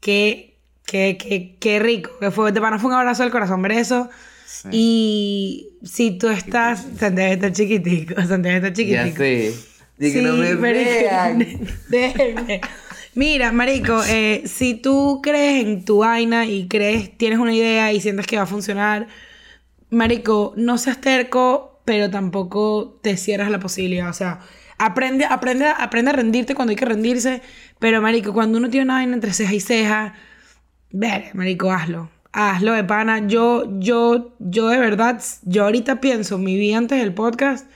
qué, 0.00 0.58
qué, 0.84 1.16
qué, 1.16 1.56
qué 1.60 1.78
rico. 1.78 2.10
Que 2.18 2.32
fue, 2.32 2.50
de 2.50 2.60
pana 2.60 2.80
fue 2.80 2.90
un 2.90 2.96
abrazo 2.96 3.22
del 3.22 3.30
corazón 3.30 3.62
ver 3.62 3.72
eso. 3.72 4.10
Sí. 4.46 4.68
Y 4.72 5.68
si 5.84 6.18
tú 6.18 6.28
estás. 6.28 6.88
Santiago 6.98 7.34
está 7.34 7.52
chiquitico. 7.52 8.14
Santiago 8.26 8.56
está 8.56 8.72
chiquitico. 8.72 9.18
sé. 9.18 9.54
De 9.96 10.12
que 10.12 10.22
no 10.22 10.34
me 10.34 10.54
vean. 10.54 11.46
déjenme. 11.88 12.62
Mira, 13.14 13.52
marico, 13.52 14.02
eh, 14.08 14.42
si 14.46 14.74
tú 14.74 15.20
crees 15.22 15.64
en 15.64 15.84
tu 15.84 15.98
vaina 15.98 16.46
y 16.46 16.66
crees, 16.66 17.16
tienes 17.16 17.38
una 17.38 17.54
idea 17.54 17.92
y 17.92 18.00
sientes 18.00 18.26
que 18.26 18.36
va 18.36 18.42
a 18.42 18.46
funcionar, 18.46 19.06
marico, 19.90 20.54
no 20.56 20.78
seas 20.78 21.00
terco, 21.00 21.80
pero 21.84 22.10
tampoco 22.10 22.98
te 23.02 23.16
cierras 23.16 23.50
la 23.50 23.60
posibilidad. 23.60 24.08
O 24.08 24.12
sea, 24.12 24.40
aprende, 24.78 25.24
aprende, 25.24 25.66
aprende 25.66 26.10
a 26.10 26.14
rendirte 26.14 26.54
cuando 26.54 26.70
hay 26.70 26.76
que 26.76 26.84
rendirse, 26.84 27.42
pero 27.78 28.00
marico, 28.00 28.32
cuando 28.32 28.58
uno 28.58 28.70
tiene 28.70 28.84
una 28.84 28.94
vaina 28.94 29.14
entre 29.14 29.32
ceja 29.32 29.52
y 29.52 29.60
ceja, 29.60 30.14
ver, 30.90 31.34
marico, 31.34 31.70
hazlo. 31.70 32.10
Hazlo 32.32 32.74
de 32.74 32.84
pana. 32.84 33.26
Yo, 33.26 33.64
yo, 33.80 34.36
yo 34.38 34.68
de 34.68 34.78
verdad, 34.78 35.20
yo 35.42 35.64
ahorita 35.64 36.00
pienso 36.00 36.38
mi 36.38 36.56
vida 36.56 36.78
antes 36.78 37.00
del 37.00 37.12
podcast, 37.12 37.68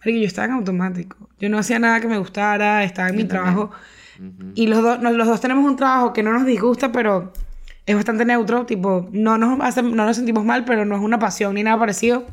marico, 0.00 0.20
yo 0.20 0.26
estaba 0.26 0.46
en 0.46 0.52
automático. 0.52 1.30
Yo 1.38 1.48
no 1.48 1.58
hacía 1.58 1.78
nada 1.78 2.00
que 2.00 2.08
me 2.08 2.18
gustara, 2.18 2.84
estaba 2.84 3.08
en 3.08 3.16
mi 3.16 3.24
trabajo. 3.24 3.70
Y 4.54 4.66
los, 4.66 4.82
dos 4.82 5.02
los 5.02 5.26
dos 5.26 5.40
tenemos 5.40 5.64
un 5.64 5.76
trabajo 5.76 6.12
que 6.12 6.22
no 6.22 6.32
nos 6.32 6.46
disgusta, 6.46 6.92
pero 6.92 7.32
es 7.86 7.94
bastante 7.94 8.24
neutro. 8.24 8.66
Tipo, 8.66 9.08
no 9.12 9.38
nos, 9.38 9.60
hace- 9.60 9.82
no 9.82 10.04
nos 10.04 10.16
sentimos 10.16 10.44
mal, 10.44 10.64
pero 10.64 10.84
no 10.84 10.96
es 10.96 11.00
una 11.02 11.18
pasión 11.18 11.54
ni 11.54 11.62
nada 11.62 11.78
parecido. 11.78 12.26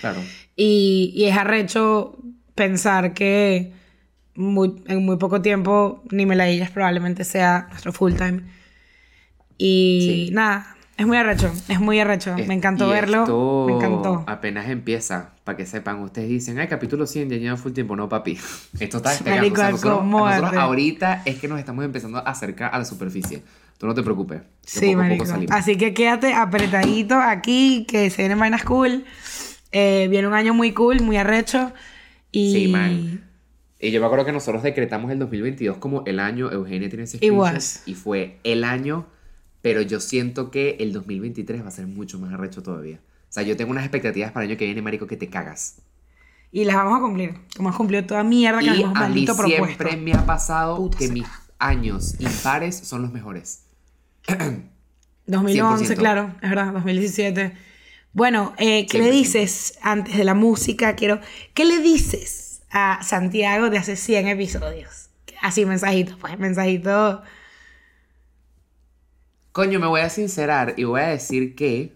Claro. 0.00 0.20
Y, 0.56 1.12
y 1.14 1.24
es 1.24 1.36
arrecho 1.36 2.16
pensar 2.54 3.14
que 3.14 3.72
muy- 4.34 4.82
en 4.88 5.04
muy 5.04 5.16
poco 5.16 5.40
tiempo 5.42 6.02
ni 6.10 6.26
me 6.26 6.36
la 6.36 6.44
digas 6.46 6.70
probablemente 6.70 7.24
sea 7.24 7.66
nuestro 7.70 7.92
full 7.92 8.14
time. 8.14 8.42
Y 9.58 10.26
Sí. 10.28 10.34
nada, 10.34 10.76
es 10.96 11.06
muy 11.06 11.16
arrecho, 11.16 11.52
es 11.68 11.80
muy 11.80 12.00
arrecho. 12.00 12.34
Es- 12.36 12.48
me 12.48 12.54
encantó 12.54 12.88
y 12.88 12.92
verlo, 12.92 13.20
esto 13.22 13.64
me 13.68 13.74
encantó. 13.76 14.24
Apenas 14.26 14.68
empieza, 14.68 15.34
para 15.44 15.56
que 15.56 15.66
sepan, 15.66 16.00
ustedes 16.00 16.28
dicen, 16.28 16.58
ay, 16.58 16.68
capítulo 16.68 17.06
100, 17.06 17.30
ya 17.30 17.36
lleva 17.36 17.56
full 17.56 17.72
tiempo. 17.72 17.94
No, 17.96 18.08
papi. 18.08 18.32
Esto 18.80 18.96
está 18.98 19.10
despegando. 19.10 19.52
O 19.52 19.56
sea, 19.56 19.70
nosotros, 19.70 20.04
nosotros 20.04 20.54
ahorita 20.54 21.22
es 21.24 21.38
que 21.38 21.48
nos 21.48 21.58
estamos 21.58 21.84
empezando 21.84 22.18
a 22.18 22.22
acercar 22.22 22.74
a 22.74 22.78
la 22.78 22.84
superficie. 22.84 23.42
Tú 23.82 23.88
no 23.88 23.94
te 23.94 24.04
preocupes. 24.04 24.42
Sí, 24.64 24.94
marico. 24.94 25.24
Así 25.50 25.76
que 25.76 25.92
quédate 25.92 26.34
apretadito 26.34 27.16
aquí, 27.16 27.84
que 27.88 28.10
se 28.10 28.22
vienen 28.22 28.38
vainas 28.38 28.62
cool. 28.62 29.04
Eh, 29.72 30.06
viene 30.08 30.28
un 30.28 30.34
año 30.34 30.54
muy 30.54 30.70
cool, 30.70 31.00
muy 31.00 31.16
arrecho. 31.16 31.72
Y... 32.30 32.52
Sí, 32.52 32.68
man. 32.68 33.24
Y 33.80 33.90
yo 33.90 33.98
me 33.98 34.06
acuerdo 34.06 34.24
que 34.24 34.30
nosotros 34.30 34.62
decretamos 34.62 35.10
el 35.10 35.18
2022 35.18 35.78
como 35.78 36.04
el 36.06 36.20
año, 36.20 36.52
Eugenia 36.52 36.88
tiene 36.88 37.02
ese 37.02 37.18
y 37.86 37.94
fue 37.94 38.38
el 38.44 38.62
año, 38.62 39.06
pero 39.62 39.82
yo 39.82 39.98
siento 39.98 40.52
que 40.52 40.76
el 40.78 40.92
2023 40.92 41.64
va 41.64 41.66
a 41.66 41.72
ser 41.72 41.88
mucho 41.88 42.20
más 42.20 42.32
arrecho 42.32 42.62
todavía. 42.62 43.00
O 43.30 43.32
sea, 43.32 43.42
yo 43.42 43.56
tengo 43.56 43.72
unas 43.72 43.82
expectativas 43.82 44.30
para 44.30 44.44
el 44.44 44.52
año 44.52 44.58
que 44.58 44.66
viene, 44.66 44.80
marico, 44.80 45.08
que 45.08 45.16
te 45.16 45.28
cagas. 45.28 45.82
Y 46.52 46.64
las 46.66 46.76
vamos 46.76 46.98
a 46.98 47.00
cumplir. 47.00 47.34
Como 47.56 47.70
hemos 47.70 47.76
cumplido 47.76 48.04
toda 48.04 48.22
mierda 48.22 48.60
que 48.60 48.66
nos 48.66 48.78
Y 48.78 48.82
hemos 48.82 48.96
a 48.96 49.00
mí 49.00 49.06
maldito 49.06 49.36
propuesto. 49.36 49.66
siempre 49.66 49.96
me 49.96 50.12
ha 50.12 50.24
pasado 50.24 50.76
Puta 50.76 50.98
que 50.98 51.08
mis 51.08 51.26
años 51.58 52.14
impares 52.20 52.76
son 52.76 53.02
los 53.02 53.12
mejores. 53.12 53.64
2011, 55.26 55.94
100%. 55.94 55.96
claro, 55.96 56.34
es 56.42 56.50
verdad, 56.50 56.72
2017. 56.72 57.54
Bueno, 58.12 58.54
eh, 58.58 58.86
¿qué 58.86 58.98
le 58.98 59.10
100%. 59.10 59.12
dices 59.12 59.78
antes 59.82 60.16
de 60.16 60.24
la 60.24 60.34
música? 60.34 60.94
Quiero, 60.96 61.20
¿qué 61.54 61.64
le 61.64 61.78
dices 61.80 62.62
a 62.70 63.02
Santiago 63.02 63.70
de 63.70 63.78
hace 63.78 63.96
100 63.96 64.28
episodios? 64.28 65.10
Así, 65.40 65.66
mensajito, 65.66 66.16
pues, 66.18 66.38
mensajito. 66.38 67.22
Coño, 69.52 69.80
me 69.80 69.86
voy 69.86 70.00
a 70.00 70.08
sincerar 70.08 70.74
y 70.76 70.84
voy 70.84 71.00
a 71.00 71.08
decir 71.08 71.54
que 71.54 71.92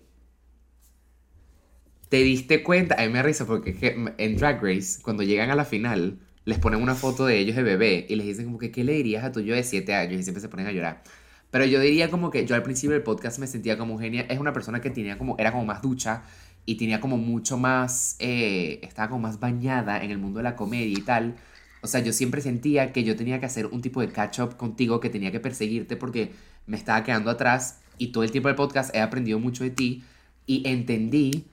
te 2.08 2.18
diste 2.18 2.62
cuenta, 2.62 2.96
a 2.98 3.06
mí 3.06 3.12
me 3.12 3.22
risa 3.22 3.46
porque 3.46 3.70
es 3.70 3.76
que 3.78 4.14
en 4.18 4.36
Drag 4.36 4.62
Race, 4.62 5.00
cuando 5.02 5.22
llegan 5.22 5.50
a 5.50 5.54
la 5.54 5.64
final, 5.64 6.18
les 6.44 6.58
ponen 6.58 6.82
una 6.82 6.94
foto 6.94 7.26
de 7.26 7.38
ellos 7.38 7.56
de 7.56 7.62
bebé 7.62 8.06
y 8.08 8.16
les 8.16 8.26
dicen 8.26 8.44
como 8.46 8.58
que, 8.58 8.70
¿qué 8.70 8.84
le 8.84 8.92
dirías 8.92 9.24
a 9.24 9.32
tu 9.32 9.40
yo 9.40 9.54
de 9.54 9.64
7 9.64 9.94
años? 9.94 10.20
Y 10.20 10.22
siempre 10.22 10.40
se 10.40 10.48
ponen 10.48 10.66
a 10.66 10.72
llorar. 10.72 11.02
Pero 11.50 11.64
yo 11.64 11.80
diría 11.80 12.10
como 12.10 12.30
que 12.30 12.46
yo 12.46 12.54
al 12.54 12.62
principio 12.62 12.94
del 12.94 13.02
podcast 13.02 13.38
me 13.38 13.46
sentía 13.46 13.78
como 13.78 13.98
genia. 13.98 14.22
Es 14.22 14.38
una 14.38 14.52
persona 14.52 14.80
que 14.80 14.90
tenía 14.90 15.18
como, 15.18 15.36
era 15.38 15.52
como 15.52 15.64
más 15.64 15.82
ducha 15.82 16.24
y 16.64 16.76
tenía 16.76 17.00
como 17.00 17.16
mucho 17.16 17.56
más, 17.56 18.16
eh, 18.18 18.80
estaba 18.82 19.08
como 19.08 19.20
más 19.20 19.40
bañada 19.40 20.02
en 20.02 20.10
el 20.10 20.18
mundo 20.18 20.38
de 20.38 20.44
la 20.44 20.56
comedia 20.56 20.98
y 20.98 21.02
tal. 21.02 21.36
O 21.82 21.86
sea, 21.86 22.00
yo 22.00 22.12
siempre 22.12 22.40
sentía 22.40 22.92
que 22.92 23.04
yo 23.04 23.16
tenía 23.16 23.38
que 23.38 23.46
hacer 23.46 23.66
un 23.66 23.80
tipo 23.80 24.00
de 24.00 24.08
catch-up 24.08 24.56
contigo, 24.56 24.98
que 24.98 25.08
tenía 25.08 25.30
que 25.30 25.40
perseguirte 25.40 25.96
porque 25.96 26.32
me 26.66 26.76
estaba 26.76 27.04
quedando 27.04 27.30
atrás 27.30 27.80
y 27.98 28.08
todo 28.08 28.24
el 28.24 28.32
tiempo 28.32 28.48
del 28.48 28.56
podcast 28.56 28.94
he 28.94 29.00
aprendido 29.00 29.38
mucho 29.38 29.64
de 29.64 29.70
ti, 29.70 30.04
y 30.46 30.68
entendí 30.68 31.46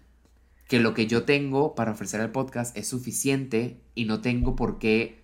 que 0.68 0.80
lo 0.80 0.94
que 0.94 1.08
yo 1.08 1.24
tengo 1.24 1.76
para 1.76 1.92
ofrecer 1.92 2.22
al 2.22 2.32
podcast 2.32 2.76
es 2.78 2.88
suficiente 2.88 3.78
y 3.96 4.06
no 4.06 4.22
tengo 4.22 4.56
por 4.56 4.80
qué 4.80 5.23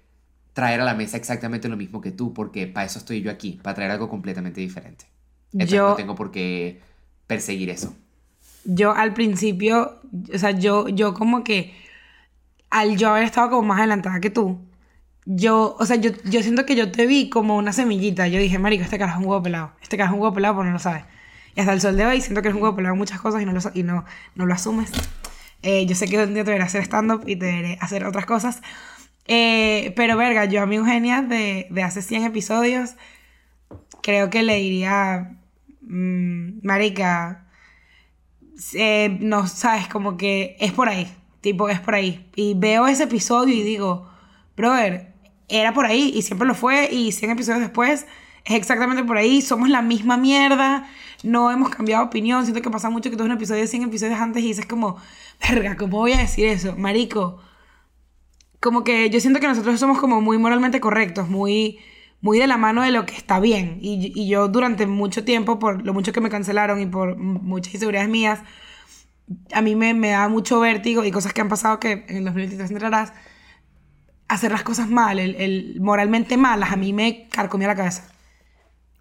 traer 0.54 0.82
a 0.82 0.86
la 0.86 0.94
mesa 0.94 1.18
exactamente 1.18 1.70
lo 1.70 1.78
mismo 1.78 2.02
que 2.02 2.12
tú, 2.12 2.34
porque 2.34 2.68
para 2.68 2.86
eso 2.86 3.00
estoy 3.00 3.22
yo 3.22 3.32
aquí, 3.32 3.60
para 3.64 3.76
traer 3.76 3.92
algo 3.92 4.10
completamente 4.10 4.62
diferente. 4.62 5.06
Entonces 5.54 5.76
Yo- 5.76 5.90
no 5.90 5.96
tengo 5.96 6.16
por 6.16 6.32
qué 6.32 6.82
perseguir 7.28 7.70
eso. 7.70 7.96
Yo 8.66 8.92
al 8.92 9.14
principio, 9.14 10.00
o 10.34 10.38
sea, 10.38 10.52
yo, 10.52 10.90
yo 10.90 11.14
como 11.14 11.44
que 11.44 11.74
al 12.70 12.98
yo 12.98 13.10
haber 13.10 13.24
estado 13.24 13.50
como 13.50 13.64
más 13.64 13.80
adelantada 13.80 14.20
que 14.20 14.30
tú, 14.30 14.60
yo, 15.26 15.76
o 15.80 15.86
sea, 15.86 15.96
yo, 15.96 16.12
yo 16.26 16.42
siento 16.42 16.66
que 16.66 16.76
yo 16.76 16.92
te 16.92 17.06
vi 17.06 17.30
como 17.30 17.56
una 17.58 17.72
semillita. 17.72 18.28
Yo 18.28 18.40
dije, 18.40 18.58
marico, 18.58 18.84
este 18.84 18.98
carajo 18.98 19.20
es 19.20 19.26
un 19.26 19.30
huevo 19.32 19.44
pelado. 19.44 19.72
Este 19.82 19.96
carajo 19.98 20.16
es 20.16 20.18
un 20.18 20.22
huevo 20.24 20.34
pelado, 20.36 20.56
pero 20.56 20.66
no 20.66 20.74
lo 20.74 20.80
sabes. 20.80 21.04
Y 21.56 21.60
hasta 21.60 21.74
el 21.74 21.82
sol 21.82 21.96
de 21.98 22.06
hoy 22.06 22.22
siento 22.22 22.42
que 22.42 22.48
eres 22.48 22.56
un 22.56 22.64
huevo 22.64 22.76
pelado 22.76 22.94
en 22.94 23.00
muchas 23.00 23.22
cosas 23.22 23.42
y 23.42 23.46
no 23.46 23.52
lo, 23.54 23.60
y 23.74 23.84
no, 23.84 24.06
no 24.36 24.46
lo 24.46 24.54
asumes. 24.54 24.92
Eh, 25.62 25.86
yo 25.86 25.96
sé 25.96 26.08
que 26.08 26.18
un 26.24 26.34
día 26.34 26.44
te 26.44 26.52
veré 26.52 26.64
hacer 26.64 26.82
stand-up 26.84 27.24
y 27.28 27.36
te 27.36 27.46
veré 27.46 27.78
hacer 27.82 28.06
otras 28.06 28.26
cosas. 28.26 28.62
Eh, 29.32 29.94
pero 29.96 30.18
verga, 30.18 30.46
yo 30.46 30.64
a 30.64 30.66
mi 30.66 30.78
Eugenia 30.78 31.22
de, 31.22 31.68
de 31.70 31.84
hace 31.84 32.02
100 32.02 32.24
episodios, 32.24 32.96
creo 34.02 34.32
que 34.32 34.42
le 34.42 34.56
diría, 34.56 35.38
mm, 35.82 36.66
marica, 36.66 37.48
eh, 38.74 39.18
no 39.22 39.46
sabes, 39.46 39.88
como 39.88 40.18
que 40.18 40.58
es 40.60 40.72
por 40.74 40.90
ahí, 40.90 41.08
tipo, 41.42 41.70
es 41.70 41.80
por 41.80 41.94
ahí. 41.94 42.28
Y 42.36 42.56
veo 42.56 42.88
ese 42.88 43.04
episodio 43.04 43.54
y 43.54 43.62
digo, 43.62 44.10
brother, 44.58 45.14
era 45.48 45.74
por 45.74 45.86
ahí 45.86 46.12
y 46.16 46.24
siempre 46.24 46.48
lo 46.48 46.56
fue 46.56 46.90
y 46.92 47.12
100 47.12 47.32
episodios 47.32 47.62
después 47.62 48.08
es 48.46 48.56
exactamente 48.56 49.04
por 49.04 49.18
ahí, 49.18 49.44
somos 49.44 49.70
la 49.70 49.84
misma 49.84 50.18
mierda, 50.18 50.90
no 51.24 51.52
hemos 51.52 51.70
cambiado 51.70 52.04
opinión, 52.04 52.46
siento 52.46 52.64
que 52.64 52.72
pasa 52.72 52.90
mucho 52.90 53.12
que 53.12 53.18
tú 53.18 53.26
un 53.26 53.32
episodio 53.32 53.62
de 53.62 53.68
100 53.68 53.84
episodios 53.84 54.20
antes 54.20 54.44
y 54.44 54.48
dices 54.48 54.66
como, 54.66 54.98
verga, 55.48 55.78
¿cómo 55.78 55.98
voy 56.00 56.14
a 56.14 56.18
decir 56.18 56.48
eso? 56.48 56.76
Marico, 56.76 57.40
como 58.60 58.84
que 58.84 59.10
yo 59.10 59.20
siento 59.20 59.40
que 59.40 59.48
nosotros 59.48 59.80
somos 59.80 60.00
como 60.00 60.22
muy 60.22 60.38
moralmente 60.38 60.80
correctos, 60.80 61.30
muy, 61.30 61.80
muy 62.22 62.40
de 62.40 62.48
la 62.48 62.58
mano 62.58 62.82
de 62.84 62.92
lo 62.92 63.06
que 63.06 63.16
está 63.16 63.40
bien. 63.40 63.78
Y, 63.82 64.12
y 64.16 64.28
yo 64.30 64.48
durante 64.50 64.86
mucho 64.88 65.24
tiempo, 65.24 65.60
por 65.60 65.86
lo 65.86 65.94
mucho 65.94 66.12
que 66.14 66.22
me 66.22 66.30
cancelaron 66.30 66.82
y 66.82 66.86
por 66.86 67.18
muchas 67.18 67.74
inseguridades 67.74 68.10
mías, 68.10 68.42
a 69.54 69.62
mí 69.62 69.76
me, 69.76 69.94
me 69.94 70.10
da 70.10 70.28
mucho 70.28 70.60
vértigo 70.60 71.04
y 71.06 71.12
cosas 71.12 71.34
que 71.34 71.42
han 71.42 71.50
pasado 71.50 71.80
que 71.80 72.06
en 72.08 72.18
el 72.18 72.26
2023 72.26 72.72
entrarás, 72.72 73.14
hacer 74.28 74.52
las 74.52 74.64
cosas 74.64 74.90
mal, 74.90 75.20
el, 75.20 75.36
el 75.36 75.78
moralmente 75.82 76.38
malas, 76.38 76.72
a 76.72 76.76
mí 76.76 76.94
me 76.94 77.28
carcomía 77.30 77.68
la 77.68 77.76
cabeza. 77.76 78.04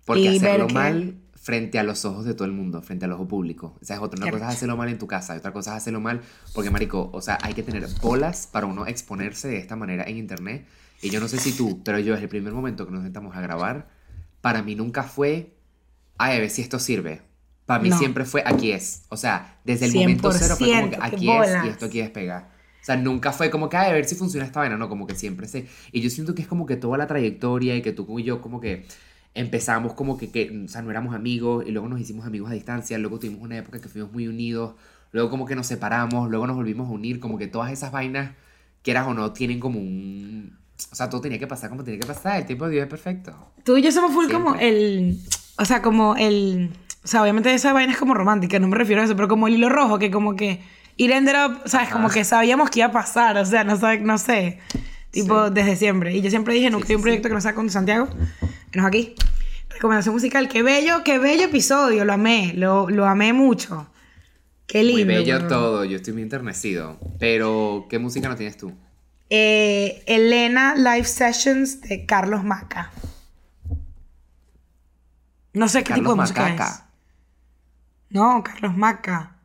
Porque 0.04 0.20
Y 0.20 0.38
ver 0.38 0.62
hacerlo 0.62 0.66
que- 0.66 0.74
mal 0.74 1.16
frente 1.48 1.78
a 1.78 1.82
los 1.82 2.04
ojos 2.04 2.26
de 2.26 2.34
todo 2.34 2.44
el 2.44 2.52
mundo, 2.52 2.82
frente 2.82 3.06
al 3.06 3.12
ojo 3.12 3.26
público. 3.26 3.74
Esa 3.80 3.94
es 3.94 4.00
otra. 4.00 4.20
Una 4.22 4.30
cosa 4.30 4.50
es 4.50 4.56
hacerlo 4.56 4.76
mal 4.76 4.90
en 4.90 4.98
tu 4.98 5.06
casa, 5.06 5.34
y 5.34 5.38
otra 5.38 5.50
cosa 5.50 5.70
es 5.70 5.78
hacerlo 5.78 5.98
mal 5.98 6.20
porque, 6.52 6.68
marico, 6.68 7.08
o 7.10 7.22
sea, 7.22 7.38
hay 7.40 7.54
que 7.54 7.62
tener 7.62 7.86
bolas 8.02 8.46
para 8.52 8.66
uno 8.66 8.86
exponerse 8.86 9.48
de 9.48 9.56
esta 9.56 9.74
manera 9.74 10.04
en 10.04 10.18
internet. 10.18 10.66
Y 11.00 11.08
yo 11.08 11.20
no 11.20 11.26
sé 11.26 11.38
si 11.38 11.52
tú, 11.52 11.82
pero 11.82 11.98
yo 12.00 12.12
desde 12.12 12.24
el 12.24 12.28
primer 12.28 12.52
momento 12.52 12.84
que 12.84 12.92
nos 12.92 13.02
sentamos 13.02 13.34
a 13.34 13.40
grabar, 13.40 13.88
para 14.42 14.62
mí 14.62 14.74
nunca 14.74 15.04
fue, 15.04 15.54
ay, 16.18 16.36
a 16.36 16.40
ver 16.40 16.50
si 16.50 16.60
esto 16.60 16.78
sirve. 16.78 17.22
Para 17.64 17.82
mí 17.82 17.88
No. 17.88 17.96
siempre 17.96 18.26
fue, 18.26 18.42
aquí 18.44 18.72
es. 18.72 19.04
O 19.08 19.16
sea, 19.16 19.58
desde 19.64 19.86
el 19.86 19.94
momento 19.94 20.30
cero 20.32 20.54
fue 20.58 20.68
como 20.68 20.90
que 20.90 20.96
100%, 20.98 21.00
qué 21.00 21.16
aquí 21.16 21.30
es 21.30 21.34
bolas. 21.34 21.64
y 21.64 21.68
esto 21.70 21.86
aquí 21.86 22.00
es 22.00 22.10
pegar. 22.10 22.50
O 22.82 22.84
sea, 22.84 22.96
nunca 22.98 23.32
fue 23.32 23.48
como 23.48 23.70
que, 23.70 23.78
ay, 23.78 23.90
a 23.90 23.94
ver 23.94 24.04
si 24.04 24.16
funciona 24.16 24.44
esta 24.44 24.60
vaina, 24.60 24.76
no, 24.76 24.90
como 24.90 25.06
que 25.06 25.14
siempre 25.14 25.48
sé. 25.48 25.66
Y 25.92 26.02
yo 26.02 26.10
siento 26.10 26.34
que 26.34 26.42
es 26.42 26.48
como 26.48 26.66
que 26.66 26.76
toda 26.76 26.98
la 26.98 27.06
trayectoria 27.06 27.74
y 27.74 27.80
que 27.80 27.92
tú 27.92 28.18
y 28.18 28.24
yo 28.24 28.42
como 28.42 28.60
que 28.60 28.84
empezamos 29.34 29.94
como 29.94 30.16
que, 30.18 30.30
que, 30.30 30.64
o 30.64 30.68
sea, 30.68 30.82
no 30.82 30.90
éramos 30.90 31.14
amigos 31.14 31.64
y 31.66 31.70
luego 31.70 31.88
nos 31.88 32.00
hicimos 32.00 32.26
amigos 32.26 32.50
a 32.50 32.54
distancia, 32.54 32.98
luego 32.98 33.18
tuvimos 33.18 33.42
una 33.42 33.56
época 33.58 33.80
que 33.80 33.88
fuimos 33.88 34.12
muy 34.12 34.26
unidos, 34.26 34.74
luego 35.12 35.30
como 35.30 35.46
que 35.46 35.54
nos 35.54 35.66
separamos, 35.66 36.28
luego 36.28 36.46
nos 36.46 36.56
volvimos 36.56 36.88
a 36.88 36.92
unir, 36.92 37.20
como 37.20 37.38
que 37.38 37.46
todas 37.46 37.70
esas 37.72 37.92
vainas, 37.92 38.32
quieras 38.82 39.06
o 39.06 39.14
no, 39.14 39.32
tienen 39.32 39.60
como 39.60 39.78
un... 39.78 40.56
O 40.92 40.94
sea, 40.94 41.08
todo 41.10 41.20
tenía 41.20 41.38
que 41.38 41.46
pasar 41.48 41.70
como 41.70 41.82
tenía 41.84 41.98
que 42.00 42.06
pasar, 42.06 42.38
el 42.40 42.46
tiempo 42.46 42.66
de 42.66 42.72
Dios 42.72 42.84
es 42.84 42.88
perfecto. 42.90 43.32
Tú 43.64 43.76
y 43.76 43.82
yo 43.82 43.90
somos 43.90 44.12
full 44.12 44.30
como 44.30 44.50
Siempre. 44.56 44.68
el. 44.68 45.18
O 45.58 45.64
sea, 45.64 45.82
como 45.82 46.14
el. 46.14 46.70
O 47.02 47.08
sea, 47.08 47.22
obviamente 47.22 47.52
esa 47.52 47.72
vaina 47.72 47.92
es 47.92 47.98
como 47.98 48.14
romántica, 48.14 48.60
no 48.60 48.68
me 48.68 48.76
refiero 48.76 49.02
a 49.02 49.04
eso, 49.04 49.16
pero 49.16 49.26
como 49.26 49.48
el 49.48 49.54
hilo 49.54 49.68
rojo, 49.68 49.98
que 49.98 50.12
como 50.12 50.36
que. 50.36 50.60
It 50.96 51.10
ended 51.10 51.34
up, 51.34 51.62
¿sabes? 51.68 51.88
Como 51.88 52.06
Ajá. 52.06 52.14
que 52.14 52.24
sabíamos 52.24 52.70
que 52.70 52.78
iba 52.78 52.88
a 52.88 52.92
pasar, 52.92 53.36
o 53.38 53.44
sea, 53.44 53.64
no, 53.64 53.76
no 53.76 54.18
sé. 54.18 54.60
Tipo, 55.10 55.48
Sí. 55.48 55.52
desde 55.54 55.74
siempre. 55.74 56.14
Y 56.16 56.20
yo 56.22 56.30
siempre 56.30 56.54
dije, 56.54 56.70
nunca 56.70 56.86
Sí, 56.86 56.92
hay 56.92 56.96
un 56.96 57.00
sí, 57.00 57.02
proyecto 57.02 57.28
que 57.28 57.34
no 57.34 57.40
sea 57.40 57.54
con 57.56 57.68
Santiago. 57.70 58.08
Menos 58.74 58.88
aquí. 58.88 59.14
Recomendación 59.70 60.14
musical. 60.14 60.48
Qué 60.48 60.62
bello, 60.62 61.02
qué 61.04 61.18
bello 61.18 61.44
episodio. 61.44 62.04
Lo 62.04 62.12
amé, 62.12 62.52
lo, 62.54 62.88
lo 62.90 63.06
amé 63.06 63.32
mucho. 63.32 63.90
Qué 64.66 64.82
lindo. 64.82 65.04
Muy 65.04 65.14
bello 65.14 65.46
todo, 65.46 65.84
yo 65.84 65.96
estoy 65.96 66.12
muy 66.12 66.22
enternecido. 66.22 66.98
Pero, 67.18 67.86
¿qué 67.88 67.98
música 67.98 68.28
no 68.28 68.36
tienes 68.36 68.56
tú? 68.56 68.72
Eh, 69.30 70.02
Elena 70.06 70.74
Live 70.74 71.04
Sessions 71.04 71.80
de 71.82 72.04
Carlos 72.06 72.44
Maca. 72.44 72.90
No 75.54 75.68
sé 75.68 75.82
qué 75.84 75.94
tipo 75.94 76.10
de 76.10 76.16
música 76.16 76.42
Macaca. 76.42 76.68
es. 76.68 76.82
No, 78.10 78.42
Carlos 78.42 78.76
Maca. 78.76 79.36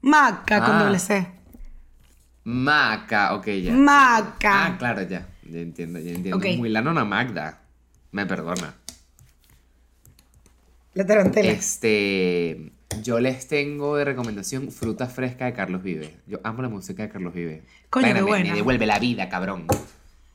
Maca 0.00 0.60
con 0.64 0.70
Ah. 0.76 0.82
doble 0.84 0.98
C. 0.98 1.26
Maca, 2.44 3.34
ok, 3.34 3.46
ya. 3.62 3.72
Maca. 3.72 4.66
Ah, 4.66 4.76
claro, 4.78 5.02
ya. 5.02 5.28
Ya 5.48 5.58
entiendo, 5.60 5.98
ya 6.00 6.10
entiendo. 6.10 6.36
Ok. 6.38 6.56
Muy 6.58 6.68
la 6.70 6.80
nona 6.82 7.04
Magda. 7.04 7.60
Me 8.12 8.26
perdona. 8.26 8.74
La 10.94 11.06
tarantela. 11.06 11.50
Este. 11.50 12.72
Yo 13.02 13.20
les 13.20 13.48
tengo 13.48 13.96
de 13.96 14.04
recomendación 14.04 14.70
fruta 14.70 15.06
fresca 15.06 15.46
de 15.46 15.54
Carlos 15.54 15.82
Vive. 15.82 16.14
Yo 16.26 16.38
amo 16.44 16.60
la 16.60 16.68
música 16.68 17.02
de 17.02 17.08
Carlos 17.08 17.32
Vive. 17.32 17.62
Coño, 17.88 18.12
qué 18.12 18.22
buena. 18.22 18.50
Me 18.50 18.56
devuelve 18.56 18.84
la 18.86 18.98
vida, 18.98 19.30
cabrón. 19.30 19.66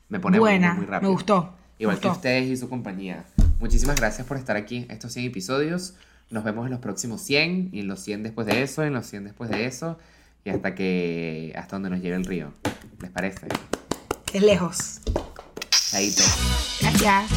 Me 0.08 0.18
pone 0.18 0.40
Buena, 0.40 0.70
muy, 0.70 0.78
muy 0.78 0.86
me 0.86 0.90
rápido. 0.90 1.12
gustó, 1.12 1.42
me 1.78 1.82
Igual 1.84 2.00
que 2.00 2.08
gustó. 2.08 2.18
ustedes 2.18 2.48
y 2.48 2.56
su 2.56 2.68
compañía. 2.68 3.24
Muchísimas 3.60 3.94
gracias 3.96 4.26
por 4.26 4.36
estar 4.38 4.56
aquí 4.56 4.86
estos 4.88 5.12
100 5.12 5.26
episodios. 5.26 5.94
Nos 6.30 6.42
vemos 6.42 6.64
en 6.66 6.72
los 6.72 6.80
próximos 6.80 7.20
100 7.22 7.70
y 7.72 7.80
en 7.80 7.86
los 7.86 8.00
100 8.00 8.24
después 8.24 8.46
de 8.48 8.62
eso, 8.62 8.82
en 8.82 8.94
los 8.94 9.06
100 9.06 9.24
después 9.24 9.50
de 9.50 9.66
eso 9.66 9.98
y 10.44 10.50
hasta 10.50 10.74
que 10.74 11.52
hasta 11.56 11.76
donde 11.76 11.90
nos 11.90 12.00
lleve 12.00 12.16
el 12.16 12.24
río. 12.24 12.52
¿Les 13.00 13.10
parece? 13.10 13.46
Es 14.32 14.42
lejos. 14.42 15.00
Chaito. 15.90 16.22
Gracias. 16.80 17.30